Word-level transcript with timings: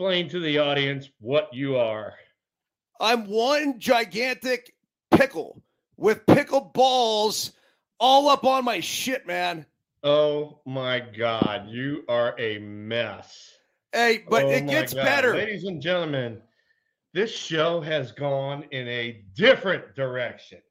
explain 0.00 0.30
to 0.30 0.40
the 0.40 0.56
audience 0.56 1.10
what 1.20 1.52
you 1.52 1.76
are. 1.76 2.14
I'm 3.00 3.26
one 3.26 3.78
gigantic 3.78 4.72
pickle 5.10 5.62
with 5.98 6.24
pickle 6.24 6.62
balls 6.62 7.52
all 7.98 8.30
up 8.30 8.44
on 8.44 8.64
my 8.64 8.80
shit, 8.80 9.26
man. 9.26 9.66
Oh 10.02 10.60
my 10.64 11.00
God, 11.00 11.68
you 11.68 12.02
are 12.08 12.34
a 12.38 12.56
mess. 12.60 13.58
Hey, 13.92 14.24
but 14.26 14.44
Oh 14.44 14.48
it 14.48 14.68
gets 14.68 14.94
God. 14.94 15.04
better. 15.04 15.34
Ladies 15.34 15.64
and 15.64 15.82
gentlemen, 15.82 16.40
this 17.12 17.30
show 17.30 17.82
has 17.82 18.10
gone 18.10 18.64
in 18.70 18.88
a 18.88 19.22
different 19.34 19.94
direction. 19.94 20.62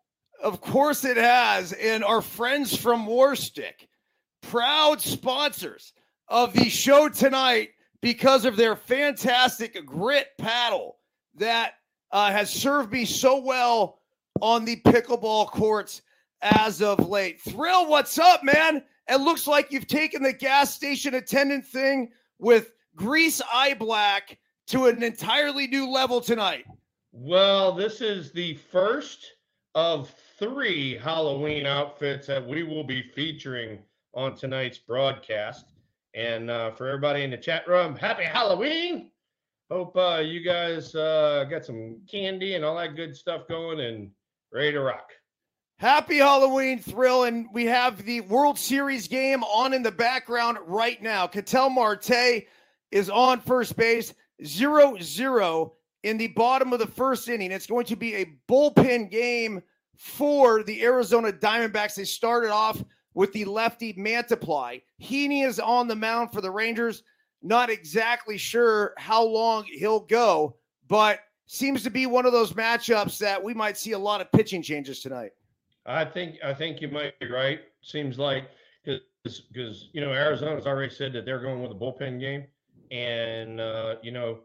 Of 0.42 0.60
course 0.60 1.06
it 1.06 1.18
has. 1.18 1.74
And 1.74 2.04
our 2.04 2.24
friends 2.24 2.76
from 2.76 3.06
Warstic, 3.06 3.90
proud 4.42 5.02
sponsors 5.02 5.94
of 6.30 6.52
the 6.54 6.68
show 6.68 7.10
tonight 7.10 7.70
because 8.02 8.46
of 8.46 8.56
their 8.56 8.76
fantastic 8.76 9.86
grit 9.86 10.28
paddle 10.38 10.98
that 11.36 11.74
uh, 12.12 12.32
has 12.32 12.50
served 12.50 12.92
me 12.92 13.06
so 13.06 13.40
well 13.40 14.00
on 14.42 14.66
the 14.66 14.78
pickleball 14.82 15.48
courts 15.48 16.02
as 16.42 16.82
of 16.82 17.08
late. 17.08 17.42
Thrill, 17.42 17.88
what's 17.88 18.18
up, 18.18 18.44
man? 18.44 18.84
It 19.10 19.22
looks 19.22 19.48
like 19.48 19.72
you've 19.72 19.88
taken 19.88 20.24
the 20.24 20.34
gas 20.34 20.74
station 20.74 21.16
attendant 21.16 21.66
thing 21.66 22.12
with 22.38 22.72
grease 22.96 23.42
eye 23.52 23.74
black 23.74 24.38
to 24.68 24.86
an 24.86 25.04
entirely 25.04 25.68
new 25.68 25.90
level 25.90 26.22
tonight. 26.22 26.66
Well, 27.12 27.74
this 27.74 28.02
is 28.02 28.32
the 28.32 28.54
first 28.54 29.34
of 29.76 30.14
three 30.38 30.98
Halloween 30.98 31.66
outfits 31.66 32.28
that 32.28 32.46
we 32.46 32.64
will 32.64 32.84
be 32.84 33.02
featuring 33.02 33.80
on 34.14 34.36
tonight's 34.36 34.78
broadcast. 34.78 35.74
And 36.20 36.50
uh, 36.50 36.72
for 36.72 36.86
everybody 36.86 37.24
in 37.24 37.32
the 37.32 37.38
chat 37.38 37.66
room, 37.66 37.96
happy 37.96 38.26
Halloween! 38.26 39.10
Hope 39.72 39.96
uh, 39.96 40.18
you 40.22 40.44
guys 40.44 40.94
uh, 40.94 41.46
got 41.50 41.64
some 41.64 42.02
candy 42.12 42.56
and 42.56 42.66
all 42.66 42.76
that 42.76 42.98
good 42.98 43.16
stuff 43.16 43.48
going 43.48 43.80
and 43.80 44.12
ready 44.52 44.74
to 44.74 44.82
rock. 44.82 45.12
Happy 45.78 46.18
Halloween 46.18 46.78
thrill. 46.78 47.24
And 47.24 47.48
we 47.54 47.66
have 47.68 48.04
the 48.04 48.20
World 48.20 48.60
Series 48.60 49.08
game 49.08 49.46
on 49.46 49.74
in 49.74 49.82
the 49.82 49.94
background 49.94 50.58
right 50.68 51.02
now. 51.02 51.26
Ketel 51.26 51.70
Marte 51.70 52.44
is 52.92 53.10
on 53.10 53.40
first 53.40 53.78
base, 53.78 54.14
0 54.44 54.98
0 55.00 55.74
in 56.04 56.18
the 56.18 56.28
bottom 56.28 56.74
of 56.74 56.80
the 56.80 56.88
first 56.88 57.30
inning. 57.30 57.54
It's 57.54 57.66
going 57.66 57.86
to 57.86 57.96
be 57.96 58.16
a 58.16 58.34
bullpen 58.50 59.10
game 59.10 59.62
for 59.96 60.64
the 60.64 60.84
Arizona 60.84 61.32
Diamondbacks. 61.32 61.96
They 61.96 62.04
started 62.04 62.52
off 62.52 62.84
with 63.20 63.34
the 63.34 63.44
lefty 63.44 63.92
Mantiply. 63.96 64.82
Heaney 65.04 65.46
is 65.46 65.60
on 65.60 65.90
the 65.90 65.96
mound 65.96 66.32
for 66.32 66.40
the 66.40 66.50
Rangers. 66.50 67.04
Not 67.42 67.70
exactly 67.70 68.38
sure 68.38 68.94
how 68.98 69.22
long 69.22 69.66
he'll 69.66 70.00
go, 70.00 70.56
but 70.88 71.20
seems 71.46 71.84
to 71.84 71.90
be 71.90 72.06
one 72.06 72.26
of 72.26 72.32
those 72.32 72.54
matchups 72.54 73.18
that 73.18 73.44
we 73.44 73.54
might 73.54 73.78
see 73.78 73.92
a 73.92 74.00
lot 74.00 74.22
of 74.22 74.32
pitching 74.32 74.62
changes 74.62 75.02
tonight. 75.02 75.32
I 75.86 76.06
think 76.06 76.38
I 76.46 76.54
think 76.54 76.80
you 76.80 76.88
might 76.88 77.20
be 77.20 77.30
right. 77.30 77.60
Seems 77.82 78.18
like 78.18 78.46
because 78.86 79.90
you 79.92 80.00
know 80.00 80.14
Arizona's 80.14 80.66
already 80.66 80.94
said 80.96 81.12
that 81.12 81.26
they're 81.26 81.42
going 81.42 81.62
with 81.62 81.72
a 81.72 81.76
bullpen 81.76 82.22
game, 82.22 82.46
and 82.90 83.60
uh, 83.60 83.96
you 84.02 84.12
know 84.12 84.40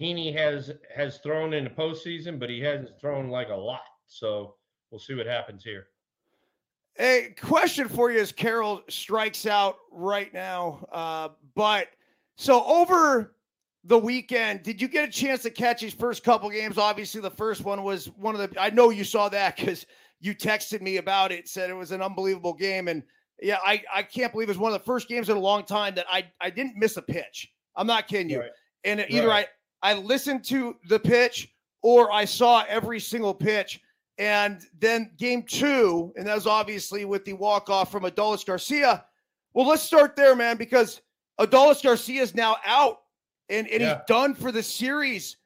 Heaney 0.00 0.36
has 0.36 0.72
has 0.92 1.18
thrown 1.18 1.54
in 1.54 1.62
the 1.62 1.70
postseason, 1.70 2.40
but 2.40 2.50
he 2.50 2.58
hasn't 2.58 2.98
thrown 3.00 3.28
like 3.28 3.50
a 3.50 3.54
lot. 3.54 3.86
So 4.08 4.56
we'll 4.90 4.98
see 4.98 5.14
what 5.14 5.26
happens 5.26 5.62
here. 5.62 5.86
A 6.98 7.34
question 7.40 7.88
for 7.88 8.10
you 8.10 8.20
as 8.20 8.32
Carroll 8.32 8.82
strikes 8.88 9.46
out 9.46 9.76
right 9.90 10.32
now. 10.32 10.86
Uh, 10.90 11.28
but 11.54 11.88
so 12.36 12.64
over 12.64 13.34
the 13.84 13.98
weekend, 13.98 14.62
did 14.62 14.80
you 14.80 14.88
get 14.88 15.08
a 15.08 15.12
chance 15.12 15.42
to 15.42 15.50
catch 15.50 15.80
his 15.80 15.92
first 15.92 16.24
couple 16.24 16.48
games? 16.50 16.78
Obviously, 16.78 17.20
the 17.20 17.30
first 17.30 17.64
one 17.64 17.82
was 17.82 18.06
one 18.16 18.34
of 18.34 18.40
the. 18.40 18.60
I 18.60 18.70
know 18.70 18.90
you 18.90 19.04
saw 19.04 19.28
that 19.28 19.56
because 19.56 19.86
you 20.20 20.34
texted 20.34 20.80
me 20.80 20.96
about 20.96 21.32
it, 21.32 21.48
said 21.48 21.68
it 21.68 21.74
was 21.74 21.92
an 21.92 22.00
unbelievable 22.00 22.54
game, 22.54 22.88
and 22.88 23.02
yeah, 23.42 23.58
I 23.64 23.82
I 23.92 24.02
can't 24.02 24.32
believe 24.32 24.48
it 24.48 24.52
was 24.52 24.58
one 24.58 24.72
of 24.72 24.78
the 24.78 24.84
first 24.84 25.08
games 25.08 25.28
in 25.28 25.36
a 25.36 25.40
long 25.40 25.64
time 25.64 25.94
that 25.96 26.06
I 26.10 26.24
I 26.40 26.50
didn't 26.50 26.76
miss 26.76 26.96
a 26.96 27.02
pitch. 27.02 27.52
I'm 27.76 27.86
not 27.86 28.08
kidding 28.08 28.30
you. 28.30 28.40
Right. 28.40 28.50
And 28.84 29.04
either 29.08 29.28
Right. 29.28 29.46
I 29.82 29.90
I 29.90 29.94
listened 29.94 30.44
to 30.44 30.76
the 30.88 30.98
pitch 30.98 31.52
or 31.82 32.10
I 32.10 32.24
saw 32.24 32.64
every 32.68 32.98
single 32.98 33.34
pitch. 33.34 33.80
And 34.18 34.62
then 34.78 35.10
game 35.18 35.42
two, 35.42 36.12
and 36.16 36.26
that 36.26 36.34
was 36.34 36.46
obviously 36.46 37.04
with 37.04 37.24
the 37.24 37.34
walk 37.34 37.68
off 37.68 37.92
from 37.92 38.04
Adolis 38.04 38.46
Garcia. 38.46 39.04
Well, 39.52 39.66
let's 39.66 39.82
start 39.82 40.16
there, 40.16 40.34
man, 40.34 40.56
because 40.56 41.02
Adolis 41.38 41.82
Garcia 41.82 42.22
is 42.22 42.34
now 42.34 42.56
out 42.64 43.02
and, 43.50 43.68
and 43.68 43.82
Yeah. 43.82 43.94
he's 43.96 44.02
done 44.08 44.34
for 44.34 44.50
the 44.52 44.62
series. 44.62 45.36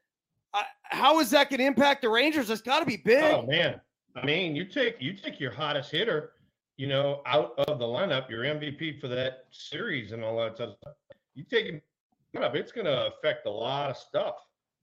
Uh, 0.55 0.63
how 0.85 1.19
is 1.21 1.31
that 1.31 1.51
going 1.51 1.59
to 1.59 1.67
impact 1.67 2.03
the 2.03 2.09
Rangers? 2.09 2.49
That's 2.49 2.61
got 2.61 2.81
to 2.81 2.87
be 2.87 2.97
big. 2.97 3.23
Oh 3.23 3.43
man, 3.43 3.81
I 4.17 4.25
mean 4.25 4.55
you 4.55 4.65
take 4.65 4.97
you 5.01 5.15
take 5.15 5.39
your 5.41 5.53
hottest 5.53 5.91
hitter, 5.91 6.33
you 6.77 6.87
know, 6.87 7.23
out 7.27 7.55
of 7.59 7.79
the 7.79 7.85
lineup, 7.85 8.29
your 8.31 8.45
MVP 8.45 9.01
for 9.01 9.09
that 9.09 9.45
series 9.51 10.13
and 10.13 10.25
all 10.25 10.37
that 10.39 10.57
stuff. 10.57 10.75
You 11.35 11.45
take 11.45 11.67
him 11.67 11.81
of 12.37 12.55
it's 12.55 12.71
going 12.73 12.85
to 12.87 13.09
affect 13.09 13.47
a 13.47 13.51
lot 13.51 13.91
of 13.91 13.97
stuff, 13.97 14.37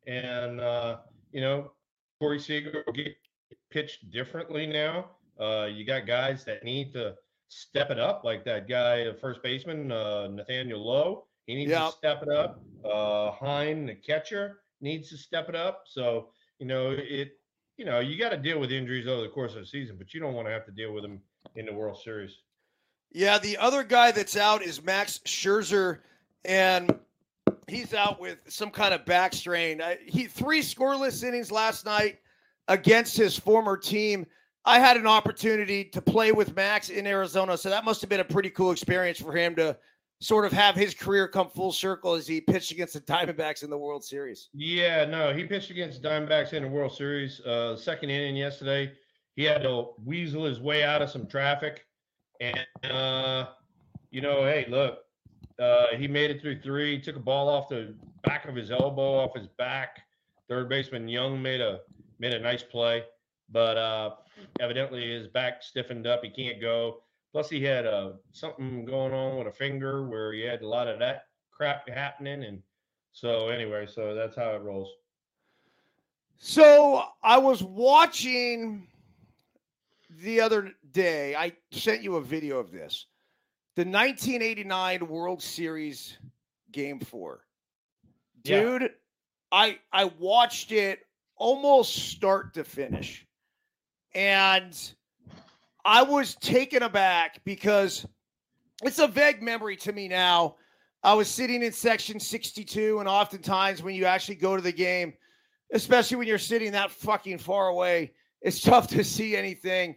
and 0.08 0.60
uh, 0.60 0.98
you 1.32 1.40
know 1.42 1.72
Corey 2.20 2.40
Seager 2.40 2.84
will 2.86 2.94
get 2.94 3.16
pitched 3.70 4.10
differently 4.12 4.66
now. 4.68 5.12
Uh, 5.40 5.68
you 5.72 5.86
got 5.86 6.06
guys 6.06 6.44
that 6.46 6.64
need 6.64 6.92
to 6.94 7.16
step 7.50 7.92
it 7.92 8.00
up, 8.00 8.24
like 8.24 8.44
that 8.46 8.68
guy, 8.68 9.04
the 9.04 9.14
first 9.14 9.42
baseman, 9.44 9.92
uh, 9.92 10.28
Nathaniel 10.28 10.86
Lowe. 10.86 11.26
He 11.46 11.56
needs 11.56 11.72
Yep. 11.72 11.92
to 11.92 11.98
step 11.98 12.24
it 12.24 12.30
up. 12.30 12.62
Uh, 12.84 13.32
Heim, 13.32 13.86
the 13.86 13.96
catcher, 13.96 14.62
needs 14.82 15.10
to 15.10 15.18
step 15.18 15.48
it 15.48 15.56
up. 15.56 15.84
So, 15.86 16.30
you 16.60 16.66
know, 16.66 16.92
it, 16.92 17.40
you 17.78 17.86
know, 17.86 18.00
you 18.00 18.18
got 18.18 18.30
to 18.30 18.38
deal 18.38 18.60
with 18.60 18.72
injuries 18.72 19.08
over 19.08 19.22
the 19.22 19.30
course 19.30 19.54
of 19.54 19.60
the 19.60 19.66
season, 19.66 19.96
but 19.98 20.14
you 20.14 20.20
don't 20.20 20.34
want 20.34 20.48
to 20.48 20.52
have 20.52 20.66
to 20.66 20.72
deal 20.72 20.92
with 20.92 21.04
them 21.04 21.22
in 21.56 21.66
the 21.66 21.74
World 21.74 22.02
Series. 22.04 22.42
Yeah, 23.12 23.38
the 23.38 23.56
other 23.58 23.84
guy 23.84 24.12
that's 24.12 24.36
out 24.36 24.62
is 24.62 24.84
Max 24.84 25.20
Scherzer, 25.20 26.00
and 26.44 27.00
he's 27.68 27.94
out 27.94 28.20
with 28.20 28.40
some 28.50 28.70
kind 28.70 28.94
of 28.94 29.06
back 29.06 29.34
strain. 29.34 29.82
He 30.06 30.26
three 30.26 30.62
scoreless 30.62 31.24
innings 31.24 31.52
last 31.52 31.86
night 31.86 32.20
against 32.68 33.18
his 33.18 33.38
former 33.38 33.78
team. 33.78 34.26
I 34.66 34.80
had 34.80 34.98
an 34.98 35.08
opportunity 35.08 35.86
to 35.86 36.02
play 36.02 36.32
with 36.32 36.56
Max 36.56 36.90
in 36.90 37.08
Arizona, 37.08 37.58
so 37.58 37.70
that 37.70 37.86
must 37.86 38.02
have 38.02 38.10
been 38.10 38.20
a 38.20 38.26
pretty 38.26 38.50
cool 38.50 38.72
experience 38.72 39.20
for 39.20 39.32
him 39.32 39.56
to 39.56 39.78
sort 40.20 40.46
of 40.46 40.52
have 40.52 40.76
his 40.76 40.94
career 40.94 41.28
come 41.28 41.50
full 41.50 41.72
circle 41.72 42.14
as 42.14 42.28
he 42.28 42.42
pitched 42.42 42.72
against 42.72 42.94
the 42.94 43.02
Diamondbacks 43.02 43.64
in 43.64 43.70
the 43.70 43.78
World 43.78 44.04
Series. 44.04 44.50
Yeah, 44.54 45.06
no, 45.06 45.34
he 45.34 45.46
pitched 45.46 45.70
against 45.70 46.02
Diamondbacks 46.02 46.54
in 46.54 46.64
the 46.64 46.70
World 46.70 46.92
Series. 46.92 47.40
Uh, 47.42 47.78
second 47.78 48.10
inning 48.10 48.36
yesterday, 48.36 48.92
he 49.36 49.44
had 49.44 49.62
to 49.62 49.92
weasel 50.04 50.44
his 50.44 50.60
way 50.60 50.84
out 50.84 51.02
of 51.02 51.10
some 51.10 51.28
traffic, 51.28 51.86
and 52.42 52.92
uh, 52.92 53.46
you 54.12 54.22
know, 54.22 54.44
hey, 54.44 54.66
look, 54.70 55.00
uh, 55.60 55.88
he 55.96 56.08
made 56.08 56.32
it 56.32 56.42
through 56.42 56.62
three. 56.62 57.00
Took 57.00 57.16
a 57.16 57.20
ball 57.20 57.48
off 57.48 57.70
the 57.70 57.96
back 58.24 58.48
of 58.48 58.56
his 58.56 58.72
elbow, 58.72 59.20
off 59.20 59.36
his 59.36 59.48
back. 59.58 60.02
Third 60.50 60.68
baseman 60.70 61.08
Jung 61.08 61.42
made 61.42 61.62
a 61.62 61.82
made 62.20 62.34
a 62.34 62.40
nice 62.40 62.64
play, 62.64 63.04
but 63.50 63.78
uh, 63.78 64.12
evidently 64.60 65.12
his 65.12 65.28
back 65.28 65.64
stiffened 65.64 66.08
up. 66.08 66.24
He 66.24 66.30
can't 66.30 66.62
go. 66.62 67.02
Plus, 67.32 67.50
he 67.50 67.64
had 67.64 67.86
uh, 67.86 68.14
something 68.32 68.86
going 68.86 69.14
on 69.14 69.38
with 69.38 69.48
a 69.48 69.52
finger 69.52 70.08
where 70.08 70.34
he 70.34 70.42
had 70.42 70.62
a 70.62 70.68
lot 70.68 70.88
of 70.88 71.00
that 71.00 71.24
crap 71.52 71.88
happening, 71.90 72.44
and 72.44 72.62
so 73.12 73.50
anyway, 73.50 73.86
so 73.86 74.16
that's 74.16 74.36
how 74.36 74.52
it 74.52 74.62
rolls. 74.62 74.90
So 76.38 77.04
I 77.24 77.38
was 77.38 77.64
watching 77.64 78.88
the 80.22 80.40
other 80.40 80.72
day. 80.92 81.36
I 81.36 81.54
sent 81.72 82.04
you 82.04 82.16
a 82.16 82.22
video 82.22 82.60
of 82.60 82.72
this. 82.72 83.08
The 83.76 83.82
1989 83.82 85.08
World 85.08 85.42
Series 85.42 86.18
Game 86.72 87.00
4. 87.00 87.42
Yeah. 88.44 88.62
Dude, 88.62 88.92
I 89.52 89.80
I 89.92 90.06
watched 90.06 90.72
it 90.72 91.00
almost 91.38 91.96
start 91.96 92.54
to 92.56 92.64
finish. 92.64 93.26
And 94.14 94.78
I 95.86 96.04
was 96.04 96.36
taken 96.36 96.84
aback 96.84 97.44
because 97.46 98.06
it's 98.84 99.00
a 99.00 99.08
vague 99.08 99.42
memory 99.42 99.78
to 99.78 99.92
me 99.92 100.08
now. 100.08 100.56
I 101.04 101.14
was 101.14 101.28
sitting 101.28 101.64
in 101.64 101.72
section 101.72 102.20
62 102.20 103.00
and 103.00 103.08
oftentimes 103.08 103.82
when 103.82 103.96
you 103.96 104.06
actually 104.06 104.36
go 104.36 104.56
to 104.56 104.62
the 104.62 104.72
game 104.72 105.14
especially 105.72 106.18
when 106.18 106.28
you're 106.28 106.38
sitting 106.38 106.72
that 106.74 106.92
fucking 106.92 107.38
far 107.38 107.68
away. 107.68 108.14
It's 108.42 108.62
tough 108.62 108.88
to 108.90 109.04
see 109.04 109.36
anything. 109.36 109.96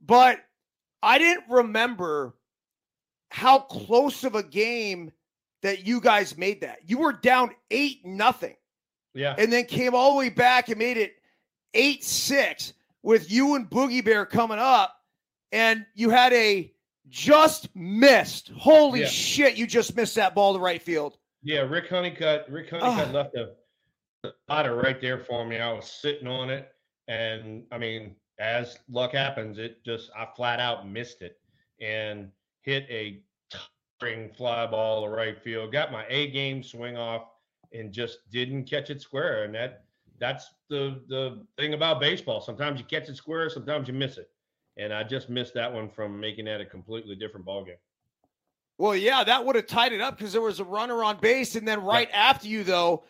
But 0.00 0.38
I 1.02 1.18
didn't 1.18 1.44
remember 1.48 2.34
how 3.30 3.60
close 3.60 4.24
of 4.24 4.34
a 4.34 4.42
game 4.42 5.10
that 5.62 5.86
you 5.86 6.00
guys 6.00 6.36
made 6.36 6.62
that. 6.62 6.78
You 6.86 6.98
were 6.98 7.12
down 7.12 7.52
8 7.70 8.04
nothing 8.04 8.56
Yeah. 9.14 9.34
and 9.38 9.52
then 9.52 9.64
came 9.64 9.94
all 9.94 10.12
the 10.12 10.18
way 10.18 10.30
back 10.30 10.68
and 10.68 10.78
made 10.78 10.96
it 10.96 11.14
8 11.74 12.02
6 12.02 12.72
with 13.02 13.30
you 13.30 13.54
and 13.54 13.68
Boogie 13.68 14.04
Bear 14.04 14.24
coming 14.24 14.58
up. 14.58 14.96
And 15.50 15.84
you 15.94 16.10
had 16.10 16.32
a 16.32 16.72
just 17.08 17.74
missed. 17.76 18.50
Holy 18.56 19.00
Yeah. 19.00 19.06
shit, 19.06 19.56
you 19.56 19.66
just 19.66 19.94
missed 19.94 20.14
that 20.14 20.34
ball 20.34 20.54
to 20.54 20.58
right 20.58 20.80
field. 20.80 21.18
Yeah, 21.42 21.60
Rick 21.60 21.88
Honeycutt. 21.88 22.46
Rick 22.48 22.70
Honeycutt 22.70 23.08
oh. 23.08 23.12
left 23.12 23.36
a 23.36 24.32
spotter 24.44 24.76
right 24.76 25.00
there 25.00 25.18
for 25.18 25.44
me. 25.44 25.58
I 25.58 25.72
was 25.72 25.90
sitting 25.90 26.28
on 26.28 26.50
it, 26.50 26.72
and 27.08 27.64
I 27.70 27.78
mean, 27.78 28.14
as 28.38 28.78
luck 28.88 29.12
happens, 29.12 29.58
it 29.58 29.84
just 29.84 30.10
I 30.16 30.26
flat 30.36 30.60
out 30.60 30.88
missed 30.88 31.22
it 31.22 31.38
and 31.80 32.30
hit 32.62 32.86
a 32.88 33.22
towering 34.00 34.30
fly 34.30 34.66
ball 34.66 35.04
to 35.04 35.10
right 35.10 35.38
field. 35.38 35.72
Got 35.72 35.92
my 35.92 36.06
A 36.08 36.30
game 36.30 36.62
swing 36.62 36.96
off 36.96 37.24
and 37.74 37.92
just 37.92 38.30
didn't 38.30 38.64
catch 38.64 38.90
it 38.90 39.00
square. 39.00 39.44
And 39.44 39.54
that 39.54 39.84
that's 40.18 40.50
the 40.68 41.00
the 41.08 41.44
thing 41.58 41.74
about 41.74 42.00
baseball. 42.00 42.40
Sometimes 42.40 42.78
you 42.78 42.86
catch 42.86 43.08
it 43.08 43.16
square, 43.16 43.50
sometimes 43.50 43.88
you 43.88 43.94
miss 43.94 44.18
it. 44.18 44.30
And 44.76 44.92
I 44.92 45.02
just 45.02 45.28
missed 45.28 45.54
that 45.54 45.72
one 45.72 45.90
from 45.90 46.18
making 46.18 46.46
that 46.46 46.60
a 46.60 46.64
completely 46.64 47.14
different 47.14 47.44
ball 47.44 47.64
game. 47.64 47.76
Well, 48.78 48.96
yeah, 48.96 49.22
that 49.22 49.44
would 49.44 49.54
have 49.56 49.66
tied 49.66 49.92
it 49.92 50.00
up 50.00 50.16
because 50.16 50.32
there 50.32 50.40
was 50.40 50.60
a 50.60 50.64
runner 50.64 51.04
on 51.04 51.18
base, 51.20 51.56
and 51.56 51.68
then 51.68 51.82
right 51.82 52.08
yeah. 52.10 52.30
after 52.30 52.48
you, 52.48 52.64
though, 52.64 53.04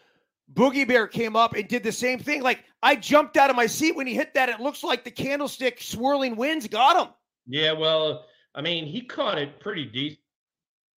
Boogie 0.53 0.87
Bear 0.87 1.07
came 1.07 1.37
up 1.37 1.55
and 1.55 1.69
did 1.69 1.83
the 1.85 1.93
same 1.93 2.19
thing. 2.19 2.43
Like 2.43 2.65
I 2.83 2.97
jumped 2.97 3.37
out 3.37 3.49
of 3.49 3.57
my 3.57 3.67
seat 3.67 3.95
when 3.95 4.07
he 4.07 4.15
hit 4.15 4.35
that. 4.35 4.49
It 4.49 4.61
looks 4.61 4.83
like 4.83 5.05
the 5.05 5.11
candlestick 5.11 5.81
swirling 5.81 6.37
winds 6.37 6.67
got 6.67 7.01
him. 7.01 7.13
Yeah, 7.47 7.73
well, 7.73 8.27
I 8.55 8.61
mean, 8.61 8.87
he 8.87 9.03
caught 9.03 9.39
it 9.39 9.61
pretty 9.61 9.85
deep. 9.85 10.21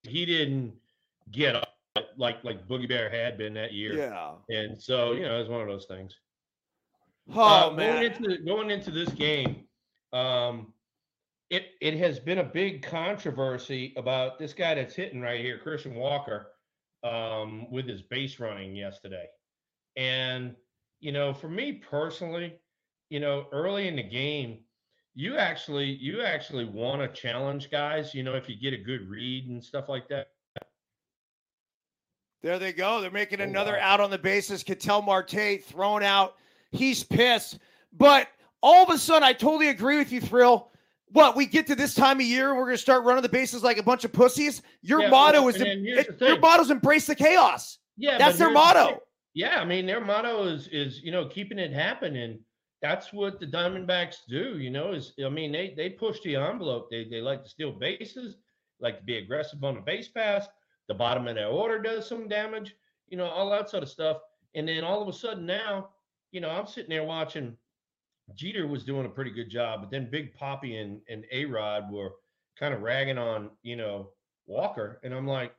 He 0.03 0.25
didn't 0.27 0.75
get 1.31 1.57
up 1.57 1.74
like 2.17 2.43
like 2.43 2.67
Boogie 2.67 2.89
Bear 2.89 3.09
had 3.09 3.39
been 3.39 3.55
that 3.55 3.73
year. 3.73 3.95
Yeah. 3.97 4.33
And 4.49 4.81
so, 4.81 5.13
you 5.13 5.23
know, 5.23 5.41
it's 5.41 5.49
one 5.49 5.61
of 5.61 5.69
those 5.69 5.87
things. 5.87 6.15
Oh 7.35 7.71
uh, 7.71 7.73
man. 7.73 7.95
Going 7.95 8.33
into, 8.33 8.45
going 8.45 8.71
into 8.71 8.91
this 8.91 9.11
game, 9.11 9.65
um, 10.13 10.73
it 11.51 11.67
it 11.81 11.95
has 11.95 12.19
been 12.19 12.39
a 12.39 12.45
big 12.45 12.83
controversy 12.83 13.95
about 13.97 14.39
this 14.39 14.53
guy 14.53 14.75
that's 14.75 14.95
hitting 14.95 15.21
right 15.21 15.41
here, 15.41 15.59
Christian 15.59 15.95
Walker, 15.95 16.49
um, 17.03 17.71
with 17.71 17.87
his 17.87 18.03
base 18.03 18.41
running 18.41 18.75
yesterday. 18.75 19.27
And, 19.97 20.57
you 21.01 21.13
know, 21.13 21.33
for 21.33 21.49
me 21.49 21.75
personally, 21.75 22.55
you 23.09 23.21
know, 23.21 23.47
early 23.53 23.87
in 23.87 23.97
the 23.97 24.03
game, 24.03 24.59
you 25.15 25.37
actually 25.37 25.87
you 25.87 26.23
actually 26.23 26.65
want 26.65 27.01
to 27.01 27.21
challenge 27.21 27.71
guys, 27.71 28.15
you 28.15 28.25
know, 28.25 28.35
if 28.35 28.49
you 28.49 28.57
get 28.57 28.75
a 28.75 28.83
good 28.83 29.09
read 29.09 29.49
and 29.49 29.63
stuff 29.63 29.89
like 29.89 30.09
that. 30.09 30.29
There 32.45 32.59
they 32.59 32.75
go. 32.75 33.01
They're 33.01 33.11
making 33.11 33.41
oh, 33.41 33.45
another 33.45 33.73
wow. 33.73 33.95
out 33.95 34.01
on 34.01 34.11
the 34.11 34.19
bases. 34.19 34.63
Ketel 34.63 35.01
Marte 35.01 35.65
thrown 35.65 36.03
out. 36.03 36.35
He's 36.73 37.03
pissed. 37.03 37.59
But 37.95 38.29
all 38.61 38.83
of 38.85 38.91
a 38.91 38.99
sudden, 38.99 39.23
I 39.23 39.33
totally 39.33 39.69
agree 39.69 39.97
with 39.97 40.13
you, 40.13 40.21
Thrill. 40.21 40.71
What 41.13 41.37
we 41.37 41.47
get 41.47 41.67
to 41.69 41.75
this 41.75 41.95
time 41.95 42.21
of 42.21 42.27
year, 42.27 42.55
we're 42.55 42.65
going 42.65 42.75
to 42.75 42.83
start 42.83 43.05
running 43.05 43.23
the 43.23 43.31
bases 43.31 43.63
like 43.63 43.79
a 43.79 43.83
bunch 43.83 44.05
of 44.05 44.13
pussies. 44.13 44.61
Your 44.83 45.01
yeah, 45.01 45.09
motto 45.09 45.41
well, 45.41 45.55
is 45.55 45.61
it, 45.63 46.21
your 46.21 46.39
motto 46.39 46.63
is 46.63 46.71
embrace 46.71 47.07
the 47.07 47.15
chaos. 47.15 47.79
Yeah, 47.97 48.19
that's 48.19 48.37
their 48.37 48.51
motto. 48.51 48.89
The 48.89 49.01
yeah, 49.33 49.61
I 49.61 49.65
mean 49.65 49.87
their 49.87 50.05
motto 50.05 50.45
is 50.45 50.69
is 50.69 51.01
you 51.03 51.13
know 51.13 51.27
keeping 51.27 51.59
it 51.59 51.73
happening. 51.73 52.41
that's 52.83 53.11
what 53.13 53.41
the 53.41 53.47
Diamondbacks 53.47 54.17
do. 54.29 54.59
You 54.59 54.71
know, 54.71 54.93
is 54.93 55.15
I 55.25 55.31
mean 55.31 55.51
they 55.51 55.73
they 55.75 55.89
push 55.89 56.21
the 56.23 56.37
envelope. 56.37 56.89
They 56.91 57.05
they 57.05 57.23
like 57.23 57.45
to 57.45 57.49
steal 57.49 57.73
bases, 57.73 58.37
like 58.81 58.99
to 58.99 59.05
be 59.05 59.17
aggressive 59.17 59.63
on 59.65 59.77
the 59.77 59.81
base 59.81 60.09
pass. 60.09 60.47
The 60.89 60.95
bottom 60.95 61.27
of 61.29 61.35
that 61.37 61.49
order 61.49 61.81
does 61.81 62.09
some 62.09 62.29
damage. 62.29 62.75
You 63.09 63.17
know, 63.17 63.27
all 63.27 63.51
that 63.51 63.71
sort 63.71 63.83
of 63.83 63.89
stuff. 63.89 64.19
And 64.55 64.69
then 64.69 64.85
all 64.85 65.03
of 65.03 65.09
a 65.09 65.13
sudden 65.13 65.47
now, 65.47 65.91
you 66.31 66.41
know, 66.41 66.51
I'm 66.51 66.67
sitting 66.67 66.91
there 66.91 67.05
watching. 67.05 67.57
Jeter 68.35 68.67
was 68.67 68.85
doing 68.85 69.05
a 69.05 69.11
pretty 69.11 69.31
good 69.31 69.51
job, 69.51 69.81
but 69.83 69.91
then 69.91 70.09
Big 70.11 70.35
Poppy 70.35 70.79
and 70.79 71.01
and 71.09 71.27
A 71.31 71.45
Rod 71.45 71.93
were 71.93 72.13
kind 72.59 72.73
of 72.73 72.81
ragging 72.81 73.19
on 73.19 73.51
you 73.63 73.77
know 73.77 74.11
Walker, 74.47 74.99
and 75.03 75.13
I'm 75.13 75.27
like, 75.27 75.53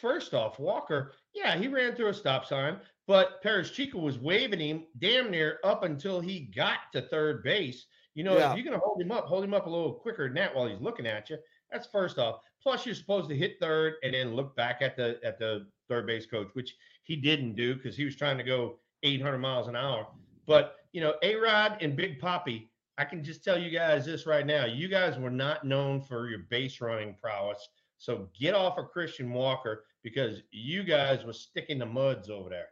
first 0.00 0.34
off, 0.34 0.58
Walker, 0.58 1.12
yeah, 1.34 1.56
he 1.56 1.68
ran 1.68 1.94
through 1.94 2.08
a 2.08 2.14
stop 2.14 2.46
sign, 2.46 2.78
but 3.06 3.42
Perezchica 3.42 3.94
was 3.94 4.18
waving 4.18 4.60
him 4.60 4.84
damn 4.98 5.30
near 5.30 5.58
up 5.64 5.82
until 5.82 6.20
he 6.20 6.50
got 6.54 6.78
to 6.92 7.02
third 7.02 7.42
base. 7.42 7.86
You 8.14 8.24
know, 8.24 8.36
yeah. 8.36 8.50
if 8.50 8.56
you're 8.56 8.64
going 8.64 8.78
to 8.78 8.84
hold 8.84 9.00
him 9.00 9.10
up, 9.10 9.24
hold 9.24 9.44
him 9.44 9.54
up 9.54 9.66
a 9.66 9.70
little 9.70 9.94
quicker 9.94 10.26
than 10.26 10.34
that 10.34 10.54
while 10.54 10.66
he's 10.66 10.80
looking 10.80 11.06
at 11.06 11.30
you. 11.30 11.38
That's 11.70 11.86
first 11.86 12.18
off. 12.18 12.40
Plus, 12.64 12.86
you're 12.86 12.94
supposed 12.94 13.28
to 13.28 13.36
hit 13.36 13.58
third 13.60 13.94
and 14.02 14.14
then 14.14 14.34
look 14.34 14.56
back 14.56 14.80
at 14.80 14.96
the 14.96 15.20
at 15.22 15.38
the 15.38 15.66
third 15.88 16.06
base 16.06 16.26
coach, 16.26 16.48
which 16.54 16.74
he 17.02 17.14
didn't 17.14 17.54
do 17.54 17.74
because 17.74 17.96
he 17.96 18.04
was 18.04 18.16
trying 18.16 18.38
to 18.38 18.44
go 18.44 18.78
800 19.02 19.38
miles 19.38 19.68
an 19.68 19.76
hour. 19.76 20.06
But 20.46 20.76
you 20.92 21.00
know, 21.00 21.14
A 21.22 21.36
Rod 21.36 21.76
and 21.82 21.94
Big 21.94 22.18
Poppy, 22.18 22.70
I 22.96 23.04
can 23.04 23.22
just 23.22 23.44
tell 23.44 23.58
you 23.58 23.70
guys 23.70 24.06
this 24.06 24.26
right 24.26 24.46
now: 24.46 24.64
you 24.64 24.88
guys 24.88 25.18
were 25.18 25.30
not 25.30 25.64
known 25.64 26.00
for 26.00 26.28
your 26.28 26.40
base 26.50 26.80
running 26.80 27.14
prowess. 27.20 27.68
So 27.98 28.28
get 28.38 28.54
off 28.54 28.78
of 28.78 28.90
Christian 28.90 29.32
Walker 29.32 29.84
because 30.02 30.42
you 30.50 30.84
guys 30.84 31.24
were 31.24 31.32
sticking 31.32 31.78
the 31.78 31.86
muds 31.86 32.28
over 32.30 32.48
there. 32.48 32.68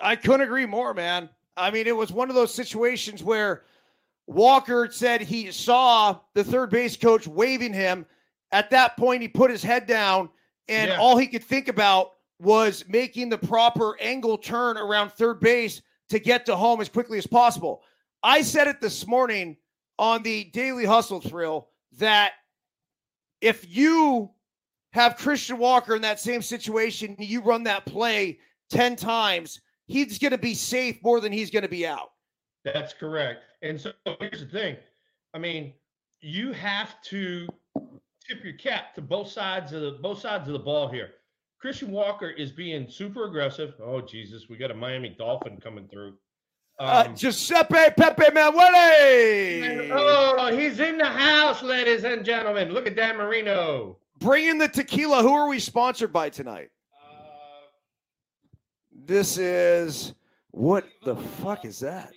I 0.00 0.16
couldn't 0.16 0.42
agree 0.42 0.66
more, 0.66 0.94
man. 0.94 1.28
I 1.56 1.70
mean, 1.70 1.86
it 1.86 1.96
was 1.96 2.12
one 2.12 2.30
of 2.30 2.34
those 2.34 2.54
situations 2.54 3.22
where 3.22 3.64
Walker 4.26 4.88
said 4.90 5.20
he 5.20 5.50
saw 5.50 6.18
the 6.34 6.44
third 6.44 6.70
base 6.70 6.96
coach 6.96 7.26
waving 7.26 7.74
him. 7.74 8.06
At 8.52 8.70
that 8.70 8.96
point, 8.96 9.22
he 9.22 9.28
put 9.28 9.50
his 9.50 9.62
head 9.62 9.86
down, 9.86 10.28
and 10.68 10.90
yeah. 10.90 10.98
all 10.98 11.16
he 11.16 11.26
could 11.26 11.44
think 11.44 11.68
about 11.68 12.12
was 12.40 12.84
making 12.88 13.28
the 13.28 13.38
proper 13.38 14.00
angle 14.00 14.38
turn 14.38 14.76
around 14.76 15.12
third 15.12 15.40
base 15.40 15.82
to 16.08 16.18
get 16.18 16.46
to 16.46 16.56
home 16.56 16.80
as 16.80 16.88
quickly 16.88 17.18
as 17.18 17.26
possible. 17.26 17.82
I 18.22 18.42
said 18.42 18.66
it 18.66 18.80
this 18.80 19.06
morning 19.06 19.56
on 19.98 20.22
the 20.22 20.44
Daily 20.44 20.84
Hustle 20.84 21.20
Thrill 21.20 21.68
that 21.98 22.32
if 23.40 23.64
you 23.74 24.30
have 24.92 25.16
Christian 25.16 25.58
Walker 25.58 25.94
in 25.94 26.02
that 26.02 26.18
same 26.18 26.42
situation, 26.42 27.14
you 27.18 27.40
run 27.40 27.62
that 27.64 27.86
play 27.86 28.38
10 28.70 28.96
times, 28.96 29.60
he's 29.86 30.18
going 30.18 30.32
to 30.32 30.38
be 30.38 30.54
safe 30.54 31.02
more 31.02 31.20
than 31.20 31.32
he's 31.32 31.50
going 31.50 31.62
to 31.62 31.68
be 31.68 31.86
out. 31.86 32.10
That's 32.64 32.92
correct. 32.92 33.44
And 33.62 33.80
so 33.80 33.92
here's 34.18 34.40
the 34.40 34.46
thing. 34.46 34.76
I 35.34 35.38
mean, 35.38 35.72
you 36.20 36.52
have 36.52 37.00
to 37.02 37.48
tip 38.30 38.44
your 38.44 38.52
cap 38.54 38.94
to 38.94 39.00
both 39.00 39.28
sides 39.28 39.72
of 39.72 39.80
the 39.82 39.92
both 40.02 40.20
sides 40.20 40.46
of 40.48 40.52
the 40.52 40.58
ball 40.58 40.88
here. 40.88 41.10
Christian 41.58 41.90
Walker 41.90 42.30
is 42.30 42.52
being 42.52 42.88
super 42.88 43.24
aggressive. 43.24 43.74
Oh 43.82 44.00
Jesus, 44.00 44.48
we 44.48 44.56
got 44.56 44.70
a 44.70 44.74
Miami 44.74 45.14
Dolphin 45.18 45.58
coming 45.60 45.88
through. 45.88 46.14
Uh, 46.78 47.04
um, 47.06 47.12
uh, 47.12 47.16
Giuseppe 47.16 47.90
Pepe 47.96 48.30
Manuele. 48.32 49.90
Oh, 49.92 50.56
he's 50.56 50.80
in 50.80 50.96
the 50.96 51.04
house, 51.04 51.62
ladies 51.62 52.04
and 52.04 52.24
gentlemen. 52.24 52.70
Look 52.72 52.86
at 52.86 52.96
Dan 52.96 53.16
Marino. 53.16 53.98
Bring 54.18 54.46
in 54.46 54.58
the 54.58 54.68
tequila. 54.68 55.22
Who 55.22 55.32
are 55.32 55.48
we 55.48 55.58
sponsored 55.58 56.12
by 56.12 56.30
tonight? 56.30 56.70
Uh, 56.94 57.66
this 59.04 59.36
is 59.36 60.14
what 60.52 60.84
the 61.04 61.16
fuck 61.16 61.64
is 61.64 61.80
that? 61.80 62.12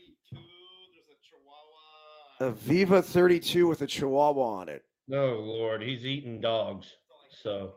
A 2.40 2.52
Viva 2.52 3.02
32 3.02 3.68
with 3.68 3.82
a 3.82 3.88
Chihuahua 3.88 4.42
on 4.42 4.70
it. 4.70 4.84
No, 5.08 5.36
Lord, 5.40 5.82
he's 5.82 6.06
eating 6.06 6.40
dogs. 6.40 6.88
So, 7.30 7.76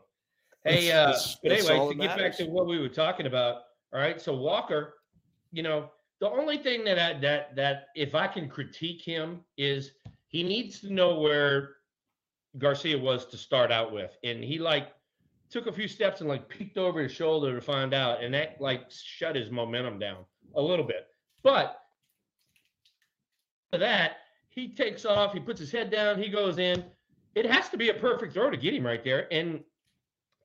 hey, 0.63 0.91
uh, 0.91 1.11
it's, 1.11 1.37
but 1.43 1.51
anyway, 1.51 1.89
to 1.89 1.95
get 1.95 2.17
back 2.17 2.37
to 2.37 2.45
what 2.45 2.67
we 2.67 2.79
were 2.79 2.89
talking 2.89 3.25
about. 3.25 3.63
All 3.93 3.99
right, 3.99 4.21
so 4.21 4.33
Walker, 4.33 4.95
you 5.51 5.63
know, 5.63 5.89
the 6.19 6.29
only 6.29 6.57
thing 6.57 6.83
that 6.85 6.99
I, 6.99 7.19
that 7.19 7.55
that 7.55 7.87
if 7.95 8.15
I 8.15 8.27
can 8.27 8.49
critique 8.49 9.01
him 9.01 9.41
is 9.57 9.91
he 10.27 10.43
needs 10.43 10.79
to 10.81 10.93
know 10.93 11.19
where 11.19 11.75
Garcia 12.57 12.97
was 12.97 13.25
to 13.27 13.37
start 13.37 13.71
out 13.71 13.91
with, 13.91 14.17
and 14.23 14.43
he 14.43 14.57
like 14.57 14.89
took 15.49 15.67
a 15.67 15.71
few 15.71 15.87
steps 15.87 16.21
and 16.21 16.29
like 16.29 16.49
peeked 16.49 16.77
over 16.77 17.01
his 17.01 17.11
shoulder 17.11 17.55
to 17.55 17.61
find 17.61 17.93
out, 17.93 18.23
and 18.23 18.33
that 18.33 18.59
like 18.59 18.89
shut 18.89 19.35
his 19.35 19.51
momentum 19.51 19.99
down 19.99 20.25
a 20.55 20.61
little 20.61 20.85
bit. 20.85 21.07
But 21.43 21.79
for 23.71 23.77
that, 23.77 24.17
he 24.49 24.69
takes 24.69 25.05
off, 25.05 25.33
he 25.33 25.39
puts 25.39 25.59
his 25.59 25.71
head 25.71 25.91
down, 25.91 26.21
he 26.21 26.29
goes 26.29 26.57
in. 26.57 26.83
It 27.37 27.45
has 27.45 27.69
to 27.69 27.77
be 27.77 27.89
a 27.89 27.93
perfect 27.93 28.33
throw 28.33 28.49
to 28.49 28.57
get 28.57 28.73
him 28.73 28.83
right 28.83 29.03
there, 29.03 29.31
and 29.31 29.63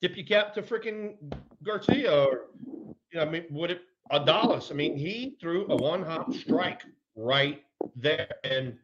tip 0.02 0.14
your 0.14 0.26
cap 0.26 0.52
to 0.54 0.62
freaking 0.62 1.14
Garcia, 1.62 2.12
or 2.12 2.50
you 2.66 2.94
know, 3.14 3.22
I 3.22 3.24
mean, 3.24 3.44
would 3.48 3.70
it 3.70 3.80
Adolis? 4.10 4.70
I 4.70 4.74
mean, 4.74 4.94
he 4.94 5.38
threw 5.40 5.66
a 5.70 5.76
one 5.76 6.02
hop 6.02 6.34
strike 6.34 6.82
right 7.16 7.62
there, 7.96 8.28
and 8.44 8.76